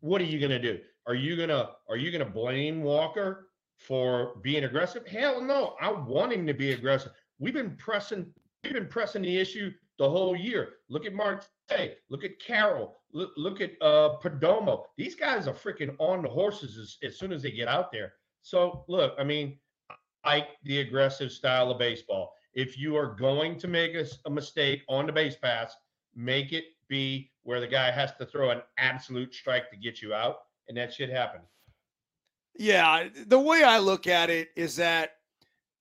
what 0.00 0.22
are 0.22 0.24
you 0.24 0.40
gonna 0.40 0.58
do? 0.58 0.80
Are 1.06 1.14
you 1.14 1.36
gonna 1.36 1.72
are 1.90 1.98
you 1.98 2.10
gonna 2.10 2.24
blame 2.24 2.82
Walker 2.82 3.48
for 3.76 4.36
being 4.42 4.64
aggressive? 4.64 5.06
Hell 5.06 5.42
no. 5.42 5.76
I 5.82 5.92
want 5.92 6.32
him 6.32 6.46
to 6.46 6.54
be 6.54 6.72
aggressive. 6.72 7.12
We've 7.38 7.52
been 7.52 7.76
pressing 7.76 8.32
we've 8.64 8.72
been 8.72 8.88
pressing 8.88 9.20
the 9.20 9.36
issue 9.36 9.70
the 9.98 10.08
whole 10.08 10.34
year. 10.34 10.76
Look 10.88 11.04
at 11.04 11.12
Marte, 11.12 11.46
look 12.08 12.24
at 12.24 12.38
Carroll, 12.38 12.99
look, 13.12 13.32
look 13.36 13.60
at 13.60 13.72
uh 13.80 14.16
Perdomo. 14.22 14.84
These 14.96 15.14
guys 15.14 15.46
are 15.46 15.54
freaking 15.54 15.94
on 15.98 16.22
the 16.22 16.28
horses 16.28 16.78
as, 16.78 16.96
as 17.02 17.18
soon 17.18 17.32
as 17.32 17.42
they 17.42 17.50
get 17.50 17.68
out 17.68 17.92
there. 17.92 18.14
So 18.42 18.84
look, 18.88 19.14
I 19.18 19.24
mean, 19.24 19.58
I 20.24 20.36
like 20.36 20.48
the 20.64 20.80
aggressive 20.80 21.32
style 21.32 21.70
of 21.70 21.78
baseball. 21.78 22.32
If 22.54 22.76
you 22.76 22.96
are 22.96 23.14
going 23.14 23.58
to 23.58 23.68
make 23.68 23.94
a, 23.94 24.06
a 24.26 24.30
mistake 24.30 24.82
on 24.88 25.06
the 25.06 25.12
base 25.12 25.36
pass, 25.36 25.74
make 26.14 26.52
it 26.52 26.64
be 26.88 27.30
where 27.42 27.60
the 27.60 27.66
guy 27.66 27.90
has 27.90 28.12
to 28.16 28.26
throw 28.26 28.50
an 28.50 28.62
absolute 28.78 29.34
strike 29.34 29.70
to 29.70 29.76
get 29.76 30.02
you 30.02 30.12
out 30.12 30.38
and 30.68 30.76
that 30.76 30.92
shit 30.92 31.10
happened. 31.10 31.44
Yeah, 32.58 33.08
the 33.26 33.38
way 33.38 33.62
I 33.62 33.78
look 33.78 34.06
at 34.06 34.28
it 34.28 34.48
is 34.56 34.76
that 34.76 35.12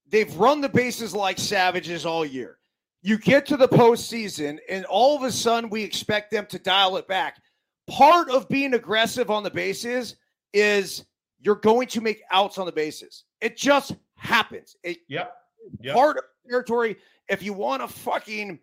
they've 0.07 0.33
run 0.37 0.61
the 0.61 0.69
bases 0.69 1.13
like 1.13 1.37
savages 1.37 2.05
all 2.05 2.25
year. 2.25 2.58
You 3.01 3.17
get 3.17 3.45
to 3.47 3.57
the 3.57 3.67
postseason, 3.67 4.59
and 4.69 4.85
all 4.85 5.15
of 5.15 5.23
a 5.23 5.31
sudden, 5.31 5.69
we 5.69 5.83
expect 5.83 6.31
them 6.31 6.45
to 6.47 6.59
dial 6.59 6.97
it 6.97 7.07
back. 7.07 7.41
Part 7.89 8.29
of 8.29 8.49
being 8.49 8.73
aggressive 8.73 9.31
on 9.31 9.43
the 9.43 9.49
bases 9.49 10.15
is 10.53 11.05
you're 11.39 11.55
going 11.55 11.87
to 11.87 12.01
make 12.01 12.21
outs 12.31 12.57
on 12.57 12.65
the 12.65 12.71
bases. 12.71 13.23
It 13.41 13.57
just 13.57 13.95
happens. 14.15 14.75
It, 14.83 14.97
Yep. 15.07 15.33
Yep. 15.81 15.95
Part 15.95 16.17
of 16.17 16.23
territory. 16.49 16.97
If 17.29 17.43
you 17.43 17.53
want 17.53 17.81
to 17.81 17.87
fucking, 17.87 18.59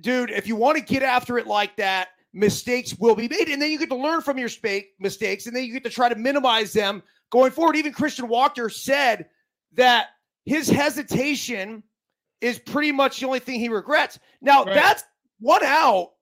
dude, 0.00 0.30
if 0.30 0.46
you 0.46 0.56
want 0.56 0.78
to 0.78 0.82
get 0.84 1.02
after 1.02 1.38
it 1.38 1.46
like 1.46 1.76
that, 1.76 2.08
mistakes 2.32 2.96
will 2.98 3.14
be 3.14 3.28
made. 3.28 3.48
And 3.48 3.60
then 3.60 3.70
you 3.70 3.78
get 3.78 3.90
to 3.90 3.96
learn 3.96 4.22
from 4.22 4.38
your 4.38 4.48
spa- 4.48 4.86
mistakes, 4.98 5.46
and 5.46 5.54
then 5.54 5.64
you 5.64 5.72
get 5.72 5.84
to 5.84 5.90
try 5.90 6.08
to 6.08 6.16
minimize 6.16 6.72
them 6.72 7.02
going 7.30 7.52
forward. 7.52 7.76
Even 7.76 7.92
Christian 7.92 8.28
Walker 8.28 8.68
said 8.68 9.28
that 9.74 10.08
his 10.44 10.68
hesitation 10.68 11.82
is 12.42 12.58
pretty 12.58 12.92
much 12.92 13.20
the 13.20 13.26
only 13.26 13.38
thing 13.38 13.58
he 13.60 13.68
regrets. 13.68 14.18
Now, 14.42 14.64
Right. 14.64 14.74
that's 14.74 15.04
one 15.38 15.64
out. 15.64 16.12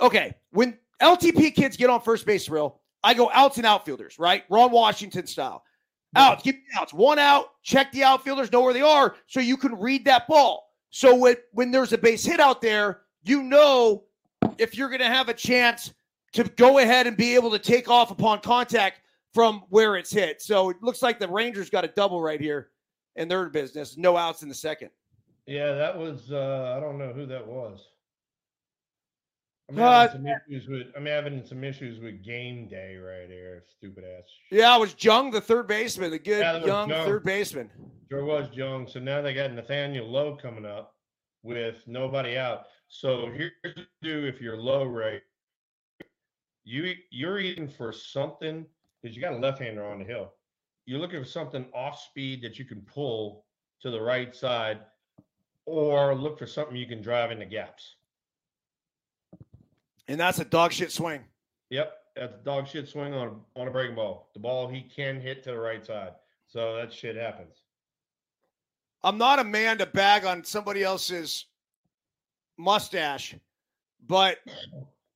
Okay. 0.00 0.34
When 0.50 0.78
LTP 1.00 1.54
kids 1.54 1.76
get 1.76 1.90
on 1.90 2.00
first 2.00 2.26
base 2.26 2.48
real, 2.48 2.80
I 3.04 3.14
go 3.14 3.30
outs 3.32 3.58
and 3.58 3.66
outfielders, 3.66 4.18
right? 4.18 4.44
Ron 4.48 4.72
Washington 4.72 5.26
style. 5.26 5.62
Outs, 6.16 6.42
give 6.42 6.54
me 6.54 6.62
outs. 6.76 6.94
One 6.94 7.18
out, 7.18 7.50
check 7.62 7.92
the 7.92 8.04
outfielders, 8.04 8.50
know 8.50 8.62
where 8.62 8.72
they 8.72 8.80
are, 8.82 9.16
so 9.26 9.40
you 9.40 9.56
can 9.56 9.74
read 9.78 10.04
that 10.06 10.26
ball. 10.28 10.64
So 10.90 11.14
when, 11.14 11.36
when 11.52 11.70
there's 11.72 11.92
a 11.92 11.98
base 11.98 12.24
hit 12.24 12.38
out 12.40 12.60
there, 12.62 13.02
you 13.24 13.42
know 13.42 14.04
if 14.58 14.76
you're 14.76 14.88
going 14.88 15.00
to 15.00 15.08
have 15.08 15.28
a 15.28 15.34
chance 15.34 15.92
to 16.34 16.44
go 16.44 16.78
ahead 16.78 17.06
and 17.08 17.16
be 17.16 17.34
able 17.34 17.50
to 17.50 17.58
take 17.58 17.88
off 17.88 18.10
upon 18.12 18.40
contact 18.40 19.00
from 19.34 19.64
where 19.70 19.96
it's 19.96 20.12
hit. 20.12 20.40
So 20.40 20.70
it 20.70 20.76
looks 20.82 21.02
like 21.02 21.18
the 21.18 21.28
Rangers 21.28 21.68
got 21.68 21.84
a 21.84 21.88
double 21.88 22.22
right 22.22 22.40
here 22.40 22.70
in 23.16 23.26
their 23.26 23.48
business. 23.48 23.96
No 23.96 24.16
outs 24.16 24.42
in 24.44 24.48
the 24.48 24.54
second. 24.54 24.90
Yeah, 25.46 25.72
that 25.74 25.96
was. 25.96 26.30
uh 26.32 26.74
I 26.76 26.80
don't 26.80 26.98
know 26.98 27.12
who 27.12 27.26
that 27.26 27.46
was. 27.46 27.78
I'm 29.70 29.78
Uh, 29.78 30.06
having 30.08 30.12
some 30.12 30.26
issues 30.26 30.68
with. 30.68 30.86
I'm 30.96 31.06
having 31.06 31.44
some 31.46 31.64
issues 31.64 32.00
with 32.00 32.22
game 32.22 32.68
day 32.68 32.96
right 32.96 33.28
here. 33.28 33.64
Stupid 33.78 34.04
ass. 34.04 34.24
Yeah, 34.50 34.76
it 34.76 34.80
was 34.80 34.94
Jung, 35.02 35.30
the 35.30 35.40
third 35.40 35.66
baseman, 35.66 36.10
the 36.10 36.18
good 36.18 36.40
Yeah, 36.40 36.64
young 36.64 36.90
Jung. 36.90 37.04
third 37.06 37.24
baseman. 37.24 37.70
Sure 38.10 38.24
was 38.24 38.48
Jung. 38.52 38.86
So 38.86 39.00
now 39.00 39.22
they 39.22 39.32
got 39.34 39.52
Nathaniel 39.52 40.06
Lowe 40.06 40.36
coming 40.36 40.66
up 40.66 40.94
with 41.42 41.76
nobody 41.86 42.36
out. 42.36 42.64
So 42.88 43.30
here's 43.30 43.52
what 43.62 43.76
to 43.76 43.86
do 44.02 44.26
if 44.26 44.40
you're 44.40 44.56
Lowe 44.58 44.84
right. 44.84 45.22
You 46.64 46.94
you're 47.10 47.38
eating 47.38 47.68
for 47.68 47.92
something 47.92 48.66
because 49.02 49.14
you 49.16 49.22
got 49.22 49.32
a 49.34 49.38
left 49.38 49.58
hander 49.60 49.84
on 49.86 49.98
the 49.98 50.04
hill. 50.04 50.32
You're 50.86 51.00
looking 51.00 51.22
for 51.22 51.28
something 51.28 51.66
off 51.74 51.98
speed 52.00 52.42
that 52.42 52.58
you 52.58 52.64
can 52.66 52.82
pull 52.82 53.44
to 53.80 53.90
the 53.90 54.00
right 54.00 54.34
side, 54.36 54.80
or 55.66 56.14
look 56.14 56.38
for 56.38 56.46
something 56.46 56.76
you 56.76 56.86
can 56.86 57.02
drive 57.02 57.30
into 57.30 57.46
gaps. 57.46 57.96
And 60.08 60.20
that's 60.20 60.38
a 60.38 60.44
dog 60.44 60.72
shit 60.72 60.92
swing. 60.92 61.22
Yep, 61.70 61.92
that's 62.14 62.34
a 62.34 62.44
dog 62.44 62.68
shit 62.68 62.88
swing 62.88 63.14
on 63.14 63.40
on 63.56 63.68
a 63.68 63.70
breaking 63.70 63.96
ball. 63.96 64.30
The 64.34 64.40
ball 64.40 64.68
he 64.68 64.82
can 64.82 65.20
hit 65.20 65.42
to 65.44 65.50
the 65.50 65.58
right 65.58 65.84
side. 65.84 66.12
So 66.46 66.76
that 66.76 66.92
shit 66.92 67.16
happens. 67.16 67.62
I'm 69.02 69.18
not 69.18 69.38
a 69.38 69.44
man 69.44 69.78
to 69.78 69.86
bag 69.86 70.24
on 70.24 70.44
somebody 70.44 70.82
else's 70.82 71.46
mustache, 72.56 73.34
but 74.06 74.38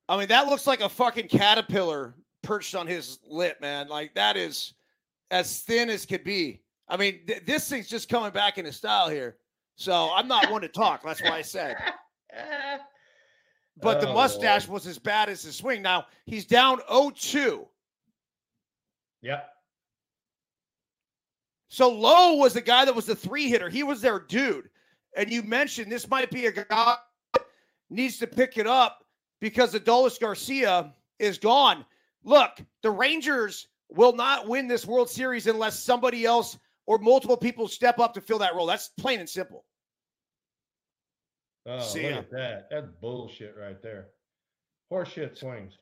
I 0.09 0.17
mean 0.17 0.28
that 0.28 0.47
looks 0.47 0.67
like 0.67 0.81
a 0.81 0.88
fucking 0.88 1.28
caterpillar 1.28 2.14
perched 2.43 2.75
on 2.75 2.87
his 2.87 3.19
lip, 3.28 3.61
man. 3.61 3.88
Like 3.88 4.14
that 4.14 4.37
is 4.37 4.75
as 5.31 5.61
thin 5.61 5.90
as 5.90 6.07
could 6.07 6.25
be. 6.25 6.62
I 6.88 6.97
mean, 6.97 7.21
th- 7.26 7.45
this 7.45 7.69
thing's 7.69 7.88
just 7.88 8.09
coming 8.09 8.31
back 8.31 8.57
into 8.57 8.73
style 8.73 9.11
here. 9.11 9.37
So 9.78 10.11
I'm 10.12 10.26
not 10.26 10.50
one 10.50 10.62
to 10.62 10.68
talk. 10.68 11.02
That's 11.04 11.23
why 11.23 11.37
I 11.38 11.42
said. 11.42 11.76
But 13.80 14.00
the 14.00 14.08
Oh, 14.08 14.12
mustache 14.14 14.66
Lord. 14.66 14.75
was 14.82 14.87
as 14.88 14.99
bad 14.99 15.28
as 15.28 15.42
his 15.42 15.56
swing. 15.56 15.82
Now 15.82 16.06
he's 16.26 16.44
down 16.47 16.80
0-2. 16.90 17.64
Yep. 19.23 19.49
So 21.68 21.90
Lowe 21.90 22.35
was 22.35 22.54
the 22.54 22.61
guy 22.61 22.85
that 22.87 22.94
was 22.94 23.06
the 23.06 23.14
three 23.14 23.49
hitter. 23.49 23.68
He 23.68 23.85
was 23.85 24.00
their 24.00 24.18
dude. 24.18 24.68
And 25.16 25.30
you 25.30 25.44
mentioned 25.44 25.92
this 25.92 26.08
might 26.11 26.30
be 26.32 26.47
a 26.47 26.52
guy 26.52 26.64
that 27.35 27.44
needs 27.88 28.18
to 28.18 28.26
pick 28.26 28.58
it 28.58 28.66
up 28.66 29.04
because 29.40 29.75
Adolis 29.75 30.18
Garcia 30.18 30.92
is 31.20 31.38
gone. 31.38 31.85
Look, 32.25 32.58
the 32.82 32.90
Rangers 32.90 33.68
will 33.90 34.12
not 34.12 34.49
win 34.49 34.66
this 34.66 34.87
World 34.87 35.08
Series 35.08 35.47
unless 35.47 35.78
somebody 35.78 36.25
else 36.25 36.58
or 36.87 36.99
multiple 36.99 37.37
people 37.37 37.68
step 37.68 38.00
up 38.00 38.12
to 38.14 38.20
fill 38.20 38.38
that 38.38 38.56
role. 38.56 38.66
That's 38.66 38.88
plain 38.99 39.20
and 39.20 39.28
simple. 39.28 39.64
Oh, 41.69 41.81
See 41.81 42.05
look 42.05 42.13
ya. 42.13 42.19
at 42.19 42.31
that. 42.31 42.69
That's 42.71 42.87
bullshit 43.01 43.55
right 43.61 43.81
there. 43.83 44.09
Horseshit 44.91 45.37
swings. 45.37 45.77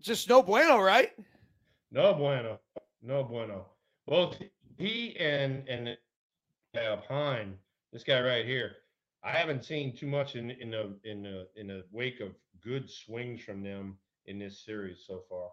Just 0.00 0.28
no 0.28 0.42
bueno, 0.42 0.80
right? 0.80 1.10
No 1.90 2.14
bueno. 2.14 2.58
No 3.02 3.22
bueno. 3.22 3.66
Both 4.06 4.38
he 4.78 5.14
and 5.18 5.68
and 5.68 5.96
uh, 6.76 6.96
Pine, 7.06 7.54
this 7.92 8.04
guy 8.04 8.20
right 8.22 8.46
here, 8.46 8.72
I 9.22 9.32
haven't 9.32 9.64
seen 9.64 9.94
too 9.94 10.06
much 10.06 10.34
in 10.34 10.50
in 10.50 10.70
the 10.70 10.96
in 11.04 11.22
the 11.22 11.46
in 11.56 11.66
the 11.66 11.84
wake 11.92 12.20
of 12.20 12.28
good 12.62 12.90
swings 12.90 13.42
from 13.42 13.62
them 13.62 13.98
in 14.26 14.38
this 14.38 14.64
series 14.64 15.04
so 15.06 15.22
far. 15.28 15.48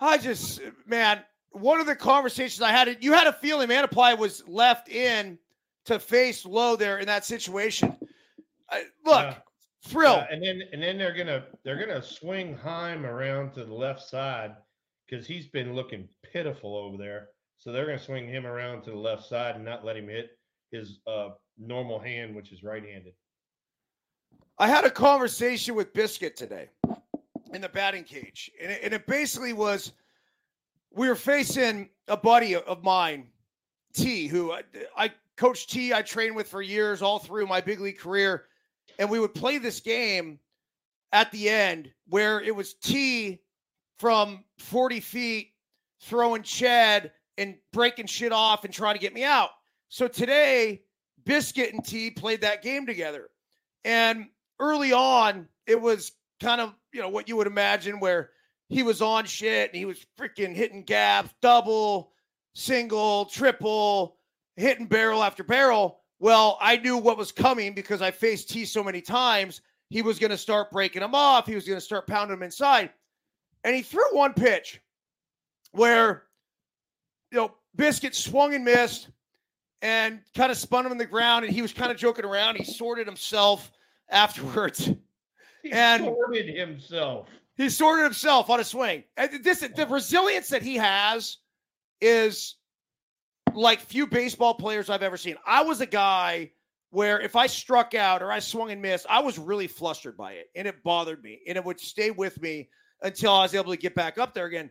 I 0.00 0.18
just, 0.18 0.60
man, 0.86 1.22
one 1.50 1.78
of 1.78 1.86
the 1.86 1.94
conversations 1.94 2.60
I 2.60 2.70
had, 2.70 2.96
you 3.00 3.12
had 3.12 3.26
a 3.26 3.32
feeling 3.32 3.68
Mantiply 3.68 4.18
was 4.18 4.42
left 4.48 4.88
in 4.88 5.38
to 5.86 5.98
face 5.98 6.44
Lowe 6.44 6.76
there 6.76 6.98
in 6.98 7.06
that 7.06 7.24
situation. 7.24 7.96
I, 8.70 8.84
look, 9.04 9.22
Yeah. 9.22 9.34
thrill. 9.86 10.14
Yeah, 10.16 10.26
and 10.30 10.42
then 10.42 10.62
and 10.72 10.82
then 10.82 10.98
they're 10.98 11.14
gonna 11.14 11.44
they're 11.64 11.78
gonna 11.78 12.02
swing 12.02 12.56
Heim 12.56 13.04
around 13.04 13.52
to 13.54 13.64
the 13.64 13.74
left 13.74 14.02
side 14.02 14.54
because 15.06 15.26
he's 15.26 15.48
been 15.48 15.74
looking 15.74 16.08
pitiful 16.22 16.76
over 16.76 16.96
there. 16.96 17.28
So 17.58 17.72
they're 17.72 17.86
gonna 17.86 17.98
swing 17.98 18.28
him 18.28 18.46
around 18.46 18.82
to 18.84 18.90
the 18.90 18.96
left 18.96 19.24
side 19.24 19.56
and 19.56 19.64
not 19.64 19.84
let 19.84 19.96
him 19.96 20.08
hit 20.08 20.38
his 20.70 21.00
uh, 21.06 21.30
normal 21.58 21.98
hand, 21.98 22.34
which 22.34 22.50
is 22.52 22.62
right-handed. 22.62 23.12
I 24.58 24.68
had 24.68 24.84
a 24.84 24.90
conversation 24.90 25.74
with 25.74 25.92
Biscuit 25.92 26.36
today 26.36 26.70
in 27.52 27.60
the 27.60 27.68
batting 27.68 28.04
cage, 28.04 28.50
and 28.60 28.70
it, 28.72 28.80
and 28.84 28.94
it 28.94 29.06
basically 29.06 29.52
was 29.52 29.92
we 30.94 31.08
were 31.08 31.14
facing 31.14 31.88
a 32.08 32.16
buddy 32.16 32.54
of 32.54 32.82
mine, 32.82 33.26
T, 33.94 34.26
who 34.28 34.52
I, 34.52 34.62
I 34.96 35.10
coached 35.36 35.70
T, 35.70 35.92
I 35.92 36.02
trained 36.02 36.36
with 36.36 36.48
for 36.48 36.62
years, 36.62 37.02
all 37.02 37.18
through 37.18 37.46
my 37.46 37.60
big 37.60 37.80
league 37.80 37.98
career, 37.98 38.44
and 38.98 39.10
we 39.10 39.18
would 39.18 39.34
play 39.34 39.58
this 39.58 39.80
game 39.80 40.38
at 41.12 41.30
the 41.32 41.48
end 41.48 41.92
where 42.08 42.40
it 42.40 42.54
was 42.54 42.74
T 42.74 43.40
from 43.98 44.44
40 44.58 45.00
feet 45.00 45.52
throwing 46.02 46.42
Chad 46.42 47.12
and 47.38 47.56
breaking 47.72 48.06
shit 48.06 48.32
off 48.32 48.64
and 48.64 48.74
trying 48.74 48.94
to 48.94 49.00
get 49.00 49.14
me 49.14 49.24
out. 49.24 49.50
So 49.88 50.08
today, 50.08 50.82
Biscuit 51.24 51.72
and 51.72 51.84
T 51.84 52.10
played 52.10 52.40
that 52.40 52.62
game 52.62 52.86
together. 52.86 53.28
And 53.84 54.26
early 54.58 54.92
on, 54.92 55.48
it 55.66 55.80
was 55.80 56.12
kind 56.40 56.60
of, 56.60 56.74
you 56.92 57.00
know, 57.00 57.08
what 57.08 57.28
you 57.28 57.36
would 57.36 57.46
imagine 57.46 58.00
where 58.00 58.30
he 58.68 58.82
was 58.82 59.02
on 59.02 59.24
shit 59.26 59.70
and 59.70 59.78
he 59.78 59.84
was 59.84 60.04
freaking 60.18 60.54
hitting 60.54 60.82
gaps, 60.82 61.32
double, 61.40 62.12
single, 62.54 63.26
triple, 63.26 64.16
hitting 64.56 64.86
barrel 64.86 65.22
after 65.22 65.42
barrel. 65.44 66.00
Well, 66.18 66.56
I 66.60 66.76
knew 66.76 66.96
what 66.98 67.18
was 67.18 67.32
coming 67.32 67.74
because 67.74 68.00
I 68.02 68.10
faced 68.10 68.50
T 68.50 68.64
so 68.64 68.82
many 68.84 69.00
times. 69.00 69.60
He 69.90 70.02
was 70.02 70.18
going 70.18 70.30
to 70.30 70.38
start 70.38 70.70
breaking 70.70 71.02
him 71.02 71.14
off. 71.14 71.46
He 71.46 71.54
was 71.54 71.66
going 71.66 71.76
to 71.78 71.84
start 71.84 72.06
pounding 72.06 72.36
him 72.36 72.42
inside. 72.42 72.90
And 73.64 73.74
he 73.74 73.82
threw 73.82 74.04
one 74.12 74.32
pitch 74.32 74.80
where, 75.72 76.24
you 77.30 77.38
know, 77.38 77.52
Biscuit 77.76 78.14
swung 78.14 78.54
and 78.54 78.64
missed 78.64 79.08
and 79.82 80.20
kind 80.34 80.50
of 80.52 80.58
spun 80.58 80.86
him 80.86 80.92
in 80.92 80.98
the 80.98 81.06
ground. 81.06 81.44
And 81.44 81.54
he 81.54 81.62
was 81.62 81.72
kind 81.72 81.90
of 81.90 81.96
joking 81.96 82.24
around. 82.24 82.56
He 82.56 82.64
sorted 82.64 83.06
himself 83.06 83.70
afterwards. 84.10 84.90
He 85.62 85.70
And- 85.70 86.02
sorted 86.04 86.48
himself. 86.56 87.28
He 87.54 87.68
sorted 87.68 88.02
himself 88.02 88.50
on 88.50 88.58
a 88.58 88.64
swing. 88.64 89.04
And 89.16 89.44
this 89.44 89.60
the 89.60 89.86
resilience 89.86 90.48
that 90.48 90.60
he 90.62 90.74
has 90.74 91.36
is 92.00 92.56
like 93.54 93.80
few 93.80 94.06
baseball 94.06 94.54
players 94.54 94.90
I've 94.90 95.02
ever 95.02 95.16
seen. 95.16 95.36
I 95.46 95.62
was 95.62 95.80
a 95.80 95.86
guy 95.86 96.52
where 96.90 97.20
if 97.20 97.36
I 97.36 97.46
struck 97.46 97.94
out 97.94 98.22
or 98.22 98.30
I 98.30 98.38
swung 98.38 98.70
and 98.70 98.82
missed, 98.82 99.06
I 99.08 99.20
was 99.20 99.38
really 99.38 99.66
flustered 99.66 100.16
by 100.16 100.32
it 100.32 100.50
and 100.54 100.68
it 100.68 100.82
bothered 100.82 101.22
me 101.22 101.40
and 101.46 101.56
it 101.56 101.64
would 101.64 101.80
stay 101.80 102.10
with 102.10 102.40
me 102.40 102.68
until 103.02 103.32
I 103.32 103.42
was 103.42 103.54
able 103.54 103.72
to 103.72 103.78
get 103.78 103.94
back 103.94 104.18
up 104.18 104.34
there 104.34 104.46
again. 104.46 104.70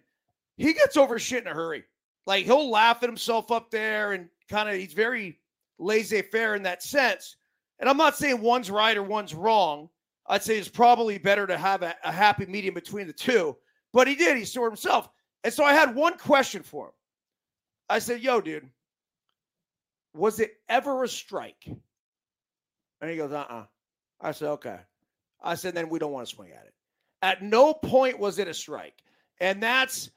He 0.57 0.73
gets 0.73 0.97
over 0.97 1.17
shit 1.17 1.43
in 1.43 1.51
a 1.51 1.53
hurry. 1.53 1.83
Like 2.27 2.45
he'll 2.45 2.69
laugh 2.69 3.01
at 3.01 3.09
himself 3.09 3.51
up 3.51 3.71
there 3.71 4.13
and 4.13 4.29
kind 4.49 4.69
of 4.69 4.75
he's 4.75 4.93
very 4.93 5.39
laissez-faire 5.79 6.55
in 6.55 6.63
that 6.63 6.83
sense. 6.83 7.37
And 7.79 7.89
I'm 7.89 7.97
not 7.97 8.15
saying 8.15 8.41
one's 8.41 8.69
right 8.69 8.95
or 8.95 9.03
one's 9.03 9.33
wrong. 9.33 9.89
I'd 10.27 10.43
say 10.43 10.59
it's 10.59 10.69
probably 10.69 11.17
better 11.17 11.47
to 11.47 11.57
have 11.57 11.81
a, 11.81 11.95
a 12.03 12.11
happy 12.11 12.45
medium 12.45 12.75
between 12.75 13.07
the 13.07 13.13
two. 13.13 13.57
But 13.91 14.07
he 14.07 14.15
did. 14.15 14.37
He 14.37 14.45
sorted 14.45 14.77
himself. 14.77 15.09
And 15.43 15.51
so 15.51 15.63
I 15.63 15.73
had 15.73 15.95
one 15.95 16.17
question 16.17 16.61
for 16.61 16.87
him. 16.87 16.93
I 17.91 17.99
said, 17.99 18.21
Yo, 18.21 18.39
dude, 18.39 18.69
was 20.15 20.39
it 20.39 20.53
ever 20.69 21.03
a 21.03 21.07
strike? 21.07 21.67
And 23.01 23.09
he 23.09 23.17
goes, 23.17 23.31
uh 23.31 23.45
uh 23.49 23.65
I 24.21 24.31
said, 24.31 24.49
okay. 24.49 24.77
I 25.43 25.55
said, 25.55 25.73
then 25.73 25.89
we 25.89 25.99
don't 25.99 26.11
want 26.11 26.27
to 26.27 26.35
swing 26.35 26.51
at 26.51 26.65
it. 26.65 26.73
At 27.21 27.41
no 27.41 27.73
point 27.73 28.17
was 28.17 28.39
it 28.39 28.47
a 28.47 28.53
strike. 28.53 29.03
And 29.39 29.61
that's 29.61 30.11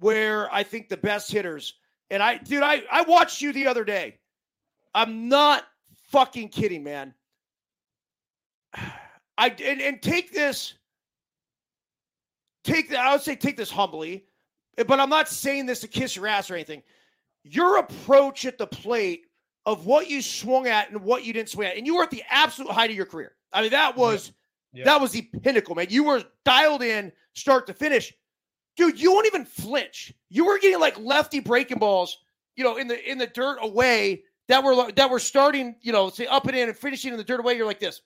where 0.00 0.52
I 0.54 0.62
think 0.62 0.88
the 0.88 0.96
best 0.96 1.30
hitters, 1.30 1.74
and 2.10 2.22
I, 2.22 2.38
dude, 2.38 2.62
I, 2.62 2.84
I 2.90 3.02
watched 3.02 3.42
you 3.42 3.52
the 3.52 3.66
other 3.66 3.84
day. 3.84 4.18
I'm 4.94 5.28
not 5.28 5.64
fucking 6.10 6.48
kidding, 6.50 6.84
man. 6.84 7.12
I 9.38 9.48
and, 9.64 9.80
and 9.80 10.02
take 10.02 10.32
this, 10.32 10.74
take 12.64 12.90
that. 12.90 13.00
I 13.00 13.12
would 13.12 13.22
say 13.22 13.36
take 13.36 13.56
this 13.56 13.70
humbly, 13.70 14.24
but 14.76 14.98
I'm 14.98 15.10
not 15.10 15.28
saying 15.28 15.66
this 15.66 15.80
to 15.80 15.88
kiss 15.88 16.16
your 16.16 16.26
ass 16.26 16.50
or 16.50 16.54
anything. 16.54 16.82
Your 17.44 17.78
approach 17.78 18.44
at 18.44 18.58
the 18.58 18.66
plate 18.66 19.22
of 19.66 19.86
what 19.86 20.08
you 20.08 20.22
swung 20.22 20.66
at 20.66 20.90
and 20.90 21.02
what 21.02 21.24
you 21.24 21.32
didn't 21.32 21.50
swing 21.50 21.68
at, 21.68 21.76
and 21.76 21.86
you 21.86 21.96
were 21.96 22.02
at 22.02 22.10
the 22.10 22.22
absolute 22.30 22.70
height 22.70 22.90
of 22.90 22.96
your 22.96 23.06
career. 23.06 23.32
I 23.52 23.62
mean, 23.62 23.70
that 23.70 23.96
was 23.96 24.32
Yeah. 24.72 24.84
that 24.84 25.00
was 25.00 25.12
the 25.12 25.22
pinnacle, 25.22 25.74
man. 25.74 25.86
You 25.90 26.04
were 26.04 26.24
dialed 26.44 26.82
in, 26.82 27.12
start 27.34 27.66
to 27.68 27.74
finish, 27.74 28.12
dude. 28.76 29.00
You 29.00 29.12
won't 29.12 29.26
even 29.26 29.44
flinch. 29.44 30.12
You 30.28 30.44
were 30.46 30.58
getting 30.58 30.80
like 30.80 30.98
lefty 30.98 31.40
breaking 31.40 31.78
balls, 31.78 32.18
you 32.56 32.64
know, 32.64 32.76
in 32.76 32.88
the 32.88 33.10
in 33.10 33.18
the 33.18 33.26
dirt 33.26 33.58
away 33.62 34.24
that 34.48 34.62
were 34.62 34.90
that 34.92 35.10
were 35.10 35.18
starting, 35.18 35.76
you 35.80 35.92
know, 35.92 36.10
say 36.10 36.26
up 36.26 36.46
and 36.46 36.56
in 36.56 36.68
and 36.68 36.76
finishing 36.76 37.12
in 37.12 37.18
the 37.18 37.24
dirt 37.24 37.40
away. 37.40 37.54
You're 37.56 37.66
like 37.66 37.80
this, 37.80 38.02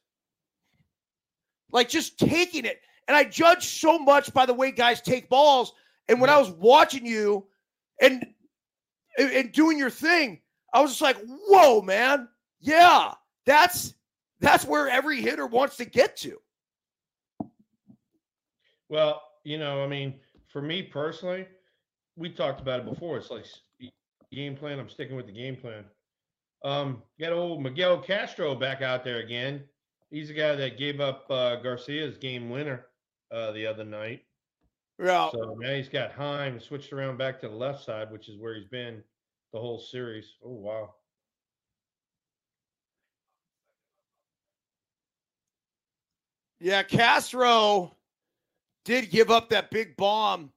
like 1.70 1.88
just 1.88 2.18
taking 2.18 2.64
it. 2.64 2.80
And 3.08 3.16
I 3.16 3.24
judge 3.24 3.66
so 3.66 3.98
much 3.98 4.32
by 4.32 4.46
the 4.46 4.54
way 4.54 4.70
guys 4.70 5.00
take 5.00 5.28
balls. 5.28 5.72
And 6.08 6.20
when 6.20 6.30
I 6.30 6.38
was 6.38 6.50
watching 6.50 7.04
you 7.06 7.46
and 8.00 8.24
and, 9.19 9.31
and 9.31 9.52
doing 9.52 9.78
your 9.78 9.90
thing, 9.90 10.40
I 10.73 10.81
was 10.81 10.90
just 10.90 11.02
like, 11.02 11.19
whoa, 11.26 11.83
man. 11.83 12.28
Yeah, 12.61 13.14
that's 13.45 13.95
that's 14.40 14.64
where 14.64 14.88
every 14.88 15.21
hitter 15.21 15.47
wants 15.47 15.76
to 15.78 15.85
get 15.85 16.16
to. 16.19 16.38
Well, 18.88 19.23
you 19.45 19.59
know, 19.59 19.83
I 19.83 19.88
mean, 19.88 20.14
for 20.49 20.61
me 20.62 20.83
personally, 20.83 21.47
we 22.16 22.28
talked 22.31 22.61
about 22.61 22.81
it 22.81 22.87
before. 22.87 23.16
It's 23.16 23.31
like 23.31 23.47
game 24.33 24.57
plan. 24.57 24.78
I'm 24.78 24.88
sticking 24.88 25.16
with 25.16 25.26
the 25.26 25.33
game 25.33 25.57
plan. 25.57 25.85
Um, 26.64 27.02
got 27.19 27.33
old 27.33 27.62
Miguel 27.62 27.99
Castro 27.99 28.54
back 28.54 28.83
out 28.83 29.04
there 29.04 29.19
again. 29.19 29.64
He's 30.11 30.28
the 30.28 30.35
guy 30.35 30.54
that 30.54 30.78
gave 30.78 31.00
up 31.00 31.26
uh, 31.31 31.57
Garcia's 31.57 32.19
game 32.19 32.50
winner 32.50 32.87
uh, 33.33 33.50
the 33.52 33.66
other 33.66 33.85
night. 33.85 34.23
Yeah. 35.02 35.30
So 35.32 35.56
now 35.59 35.75
he's 35.75 35.88
got 35.88 36.12
Heim 36.12 36.61
switched 36.61 36.92
around 36.92 37.16
back 37.16 37.40
to 37.40 37.49
the 37.49 37.54
left 37.54 37.85
side, 37.85 38.12
which 38.12 38.28
is 38.28 38.38
where 38.38 38.54
he's 38.54 38.68
been 38.68 39.02
the 39.52 39.59
whole 39.59 39.80
series. 39.80 40.35
Oh 40.44 40.52
wow. 40.52 40.94
Yeah, 46.61 46.85
Castro 46.85 47.97
did 48.85 49.11
give 49.11 49.32
up 49.32 49.49
that 49.50 49.73
big 49.73 49.97
bomb 49.97 50.52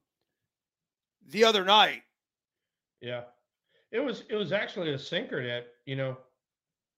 the 1.28 1.42
other 1.42 1.64
night. 1.64 2.02
Yeah. 3.00 3.22
It 3.90 3.98
was 3.98 4.22
it 4.30 4.36
was 4.36 4.52
actually 4.52 4.92
a 4.92 4.98
sinker 4.98 5.44
that, 5.44 5.66
you 5.86 5.96
know, 5.96 6.16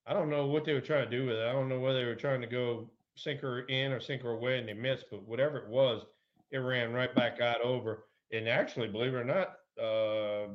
I 0.06 0.12
don't 0.12 0.28
know 0.28 0.46
what 0.46 0.66
they 0.66 0.74
were 0.74 0.82
trying 0.82 1.11
to 1.11 1.16
do 1.16 1.24
with 1.26 1.37
it. 1.37 1.46
I 1.46 1.52
don't 1.52 1.70
know 1.70 1.80
whether 1.80 2.00
they 2.00 2.04
were 2.04 2.14
trying 2.14 2.42
to 2.42 2.46
go 2.46 2.90
sinker 3.14 3.61
in 3.61 3.92
or 3.92 4.00
sinker 4.00 4.32
away 4.32 4.58
and 4.58 4.68
they 4.68 4.74
missed, 4.74 5.06
but 5.11 5.26
whatever 5.26 5.56
it 5.56 5.68
was, 5.68 6.04
it 6.50 6.58
ran 6.58 6.92
right 6.92 7.14
back 7.14 7.40
out 7.40 7.61
over. 7.61 8.04
And 8.32 8.48
actually, 8.48 8.88
believe 8.88 9.14
it 9.14 9.16
or 9.16 9.24
not, 9.24 9.56
uh 9.82 10.54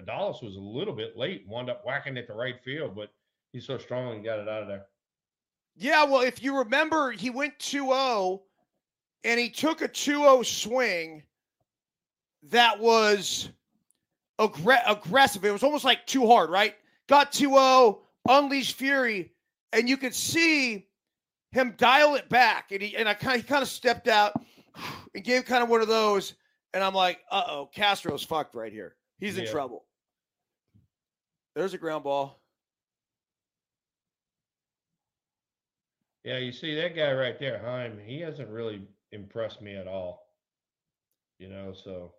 Adolis 0.00 0.42
was 0.42 0.56
a 0.56 0.60
little 0.60 0.94
bit 0.94 1.16
late, 1.16 1.46
wound 1.48 1.70
up 1.70 1.84
whacking 1.84 2.16
it 2.16 2.26
to 2.26 2.34
right 2.34 2.62
field, 2.62 2.94
but 2.94 3.10
he's 3.52 3.66
so 3.66 3.78
strong 3.78 4.16
he 4.16 4.22
got 4.22 4.38
it 4.38 4.48
out 4.48 4.62
of 4.62 4.68
there. 4.68 4.86
Yeah, 5.74 6.04
well, 6.04 6.22
if 6.22 6.42
you 6.42 6.58
remember, 6.58 7.10
he 7.10 7.30
went 7.30 7.58
2 7.58 7.86
0 7.86 8.42
and 9.24 9.40
he 9.40 9.48
took 9.48 9.82
a 9.82 9.88
2 9.88 10.18
0 10.18 10.42
swing 10.42 11.22
that 12.44 12.78
was 12.78 13.50
aggr- 14.38 14.82
aggressive. 14.86 15.44
It 15.44 15.50
was 15.50 15.62
almost 15.62 15.84
like 15.84 16.06
too 16.06 16.26
hard, 16.26 16.50
right? 16.50 16.74
Got 17.08 17.32
2 17.32 17.48
0, 17.50 18.00
unleashed 18.28 18.76
fury, 18.76 19.32
and 19.72 19.88
you 19.88 19.96
could 19.96 20.14
see 20.14 20.86
him 21.52 21.74
dial 21.76 22.14
it 22.14 22.28
back. 22.28 22.72
And 22.72 22.82
he 22.82 22.96
and 22.96 23.08
I 23.08 23.14
kind 23.14 23.40
he 23.40 23.42
kind 23.42 23.62
of 23.62 23.68
stepped 23.68 24.08
out 24.08 24.32
and 25.14 25.24
gave 25.24 25.44
kind 25.44 25.62
of 25.62 25.68
one 25.68 25.80
of 25.82 25.88
those. 25.88 26.34
And 26.74 26.82
I'm 26.84 26.94
like, 26.94 27.20
uh 27.30 27.44
oh, 27.48 27.70
Castro's 27.74 28.22
fucked 28.22 28.54
right 28.54 28.72
here. 28.72 28.96
He's 29.18 29.36
in 29.38 29.44
Yeah. 29.44 29.50
trouble. 29.50 29.86
There's 31.54 31.72
a 31.74 31.78
ground 31.78 32.04
ball. 32.04 32.42
Yeah, 36.24 36.38
you 36.38 36.52
see 36.52 36.74
that 36.74 36.96
guy 36.96 37.12
right 37.12 37.38
there, 37.38 37.58
Heim, 37.64 38.00
he 38.04 38.20
hasn't 38.20 38.48
really 38.48 38.82
impressed 39.12 39.62
me 39.62 39.76
at 39.76 39.86
all. 39.86 40.26
You 41.38 41.48
know, 41.48 41.72
so 41.72 42.14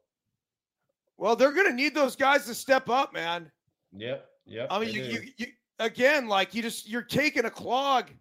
Well, 1.17 1.35
they're 1.35 1.51
going 1.51 1.67
to 1.67 1.73
need 1.75 1.93
those 1.93 2.15
guys 2.15 2.45
to 2.45 2.53
step 2.55 2.89
up, 2.89 3.13
man. 3.13 3.51
yep, 3.91 4.27
yep. 4.45 4.67
I 4.71 4.79
mean, 4.79 4.93
you, 4.93 5.03
you, 5.03 5.21
you 5.37 5.47
again, 5.79 6.27
like 6.27 6.53
you 6.53 6.61
just 6.61 6.87
you're 6.87 7.01
taking 7.01 7.45
a 7.45 7.49
clog 7.51 8.11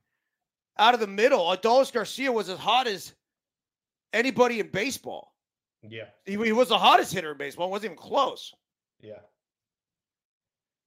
out 0.78 0.94
of 0.94 1.00
the 1.00 1.06
middle. 1.06 1.44
Adolis 1.56 1.92
Garcia 1.92 2.32
was 2.32 2.48
as 2.48 2.58
hot 2.58 2.86
as 2.86 3.14
anybody 4.12 4.60
in 4.60 4.68
baseball. 4.70 5.34
yeah, 5.82 6.04
He, 6.24 6.32
he 6.32 6.52
was 6.52 6.68
the 6.68 6.78
hottest 6.78 7.12
hitter 7.12 7.32
in 7.32 7.38
baseball. 7.38 7.70
wasn't 7.70 7.86
even 7.92 7.96
close. 7.98 8.52
yeah. 9.00 9.14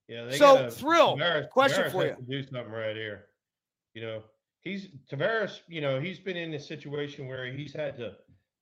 Yeah, 0.07 0.25
they 0.25 0.37
So, 0.37 0.67
Thrill, 0.71 1.17
Taveras- 1.17 1.49
question 1.51 1.83
Taveras 1.83 1.91
for 1.91 2.03
to 2.15 2.21
do 2.27 2.41
something 2.41 2.71
right 2.71 2.95
here. 2.95 3.25
You 3.93 4.01
know, 4.01 4.23
he's 4.61 4.87
Taveras. 5.11 5.59
You 5.67 5.81
know, 5.81 5.99
he's 5.99 6.19
been 6.19 6.35
in 6.35 6.51
a 6.55 6.59
situation 6.59 7.27
where 7.27 7.45
he's 7.53 7.73
had 7.75 7.95
to 7.97 8.13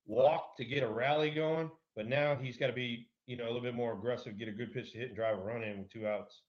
walk 0.06 0.58
to 0.58 0.66
get 0.66 0.84
a 0.84 0.88
rally 0.90 1.30
going, 1.32 1.72
but 1.96 2.06
now 2.08 2.36
he's 2.36 2.58
got 2.58 2.68
to 2.68 2.74
be, 2.74 3.08
you 3.28 3.38
know, 3.38 3.46
a 3.46 3.48
little 3.48 3.62
bit 3.62 3.76
more 3.76 3.94
aggressive, 3.94 4.38
get 4.38 4.50
a 4.50 4.52
good 4.52 4.74
pitch 4.74 4.92
to 4.92 4.98
hit, 4.98 5.08
and 5.08 5.16
drive 5.16 5.38
a 5.38 5.42
run 5.42 5.64
in 5.64 5.78
with 5.80 5.90
two 5.90 6.06
outs. 6.06 6.42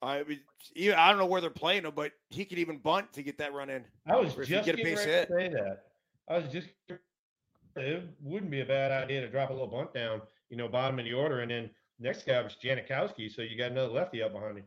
I 0.00 0.22
mean, 0.22 0.40
even, 0.76 0.96
I 0.96 1.08
don't 1.10 1.18
know 1.18 1.26
where 1.26 1.40
they're 1.40 1.50
playing 1.50 1.84
him, 1.84 1.92
but 1.96 2.12
he 2.28 2.44
could 2.44 2.58
even 2.60 2.78
bunt 2.78 3.12
to 3.14 3.22
get 3.24 3.36
that 3.38 3.52
run 3.52 3.68
in. 3.68 3.84
I 4.06 4.14
was 4.16 4.34
just 4.34 4.48
get 4.64 4.78
a 4.78 4.82
base 4.82 5.00
to 5.00 5.26
say 5.26 5.48
that. 5.48 5.82
I 6.30 6.38
was 6.38 6.50
just. 6.50 6.68
It 7.76 8.04
wouldn't 8.22 8.50
be 8.50 8.60
a 8.60 8.64
bad 8.64 8.90
idea 8.90 9.20
to 9.20 9.28
drop 9.28 9.50
a 9.50 9.52
little 9.52 9.68
bunt 9.68 9.92
down, 9.92 10.22
you 10.48 10.56
know, 10.56 10.68
bottom 10.68 10.98
of 10.98 11.04
the 11.04 11.12
order, 11.12 11.40
and 11.40 11.50
then 11.50 11.70
next 11.98 12.26
guy 12.26 12.40
was 12.42 12.56
Jankowski, 12.62 13.30
so 13.30 13.42
you 13.42 13.56
got 13.56 13.70
another 13.70 13.92
lefty 13.92 14.22
up 14.22 14.32
behind 14.32 14.58
him. 14.58 14.64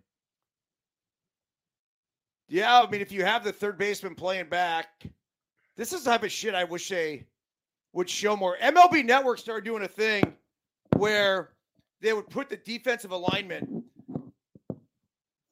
Yeah, 2.48 2.82
I 2.82 2.90
mean, 2.90 3.02
if 3.02 3.12
you 3.12 3.26
have 3.26 3.44
the 3.44 3.52
third 3.52 3.78
baseman 3.78 4.16
playing 4.16 4.48
back, 4.48 5.04
this 5.76 5.92
is 5.92 6.04
the 6.04 6.12
type 6.12 6.24
of 6.24 6.32
shit 6.32 6.56
I 6.56 6.64
wish 6.64 6.88
they 6.88 7.26
would 7.94 8.10
show 8.10 8.38
more. 8.38 8.58
MLB 8.62 9.04
Network 9.04 9.38
started 9.38 9.66
doing 9.66 9.84
a 9.84 9.88
thing 9.88 10.36
where 10.96 11.50
they 12.02 12.14
would 12.14 12.30
put 12.30 12.50
the 12.50 12.58
defensive 12.58 13.12
alignment 13.12 13.84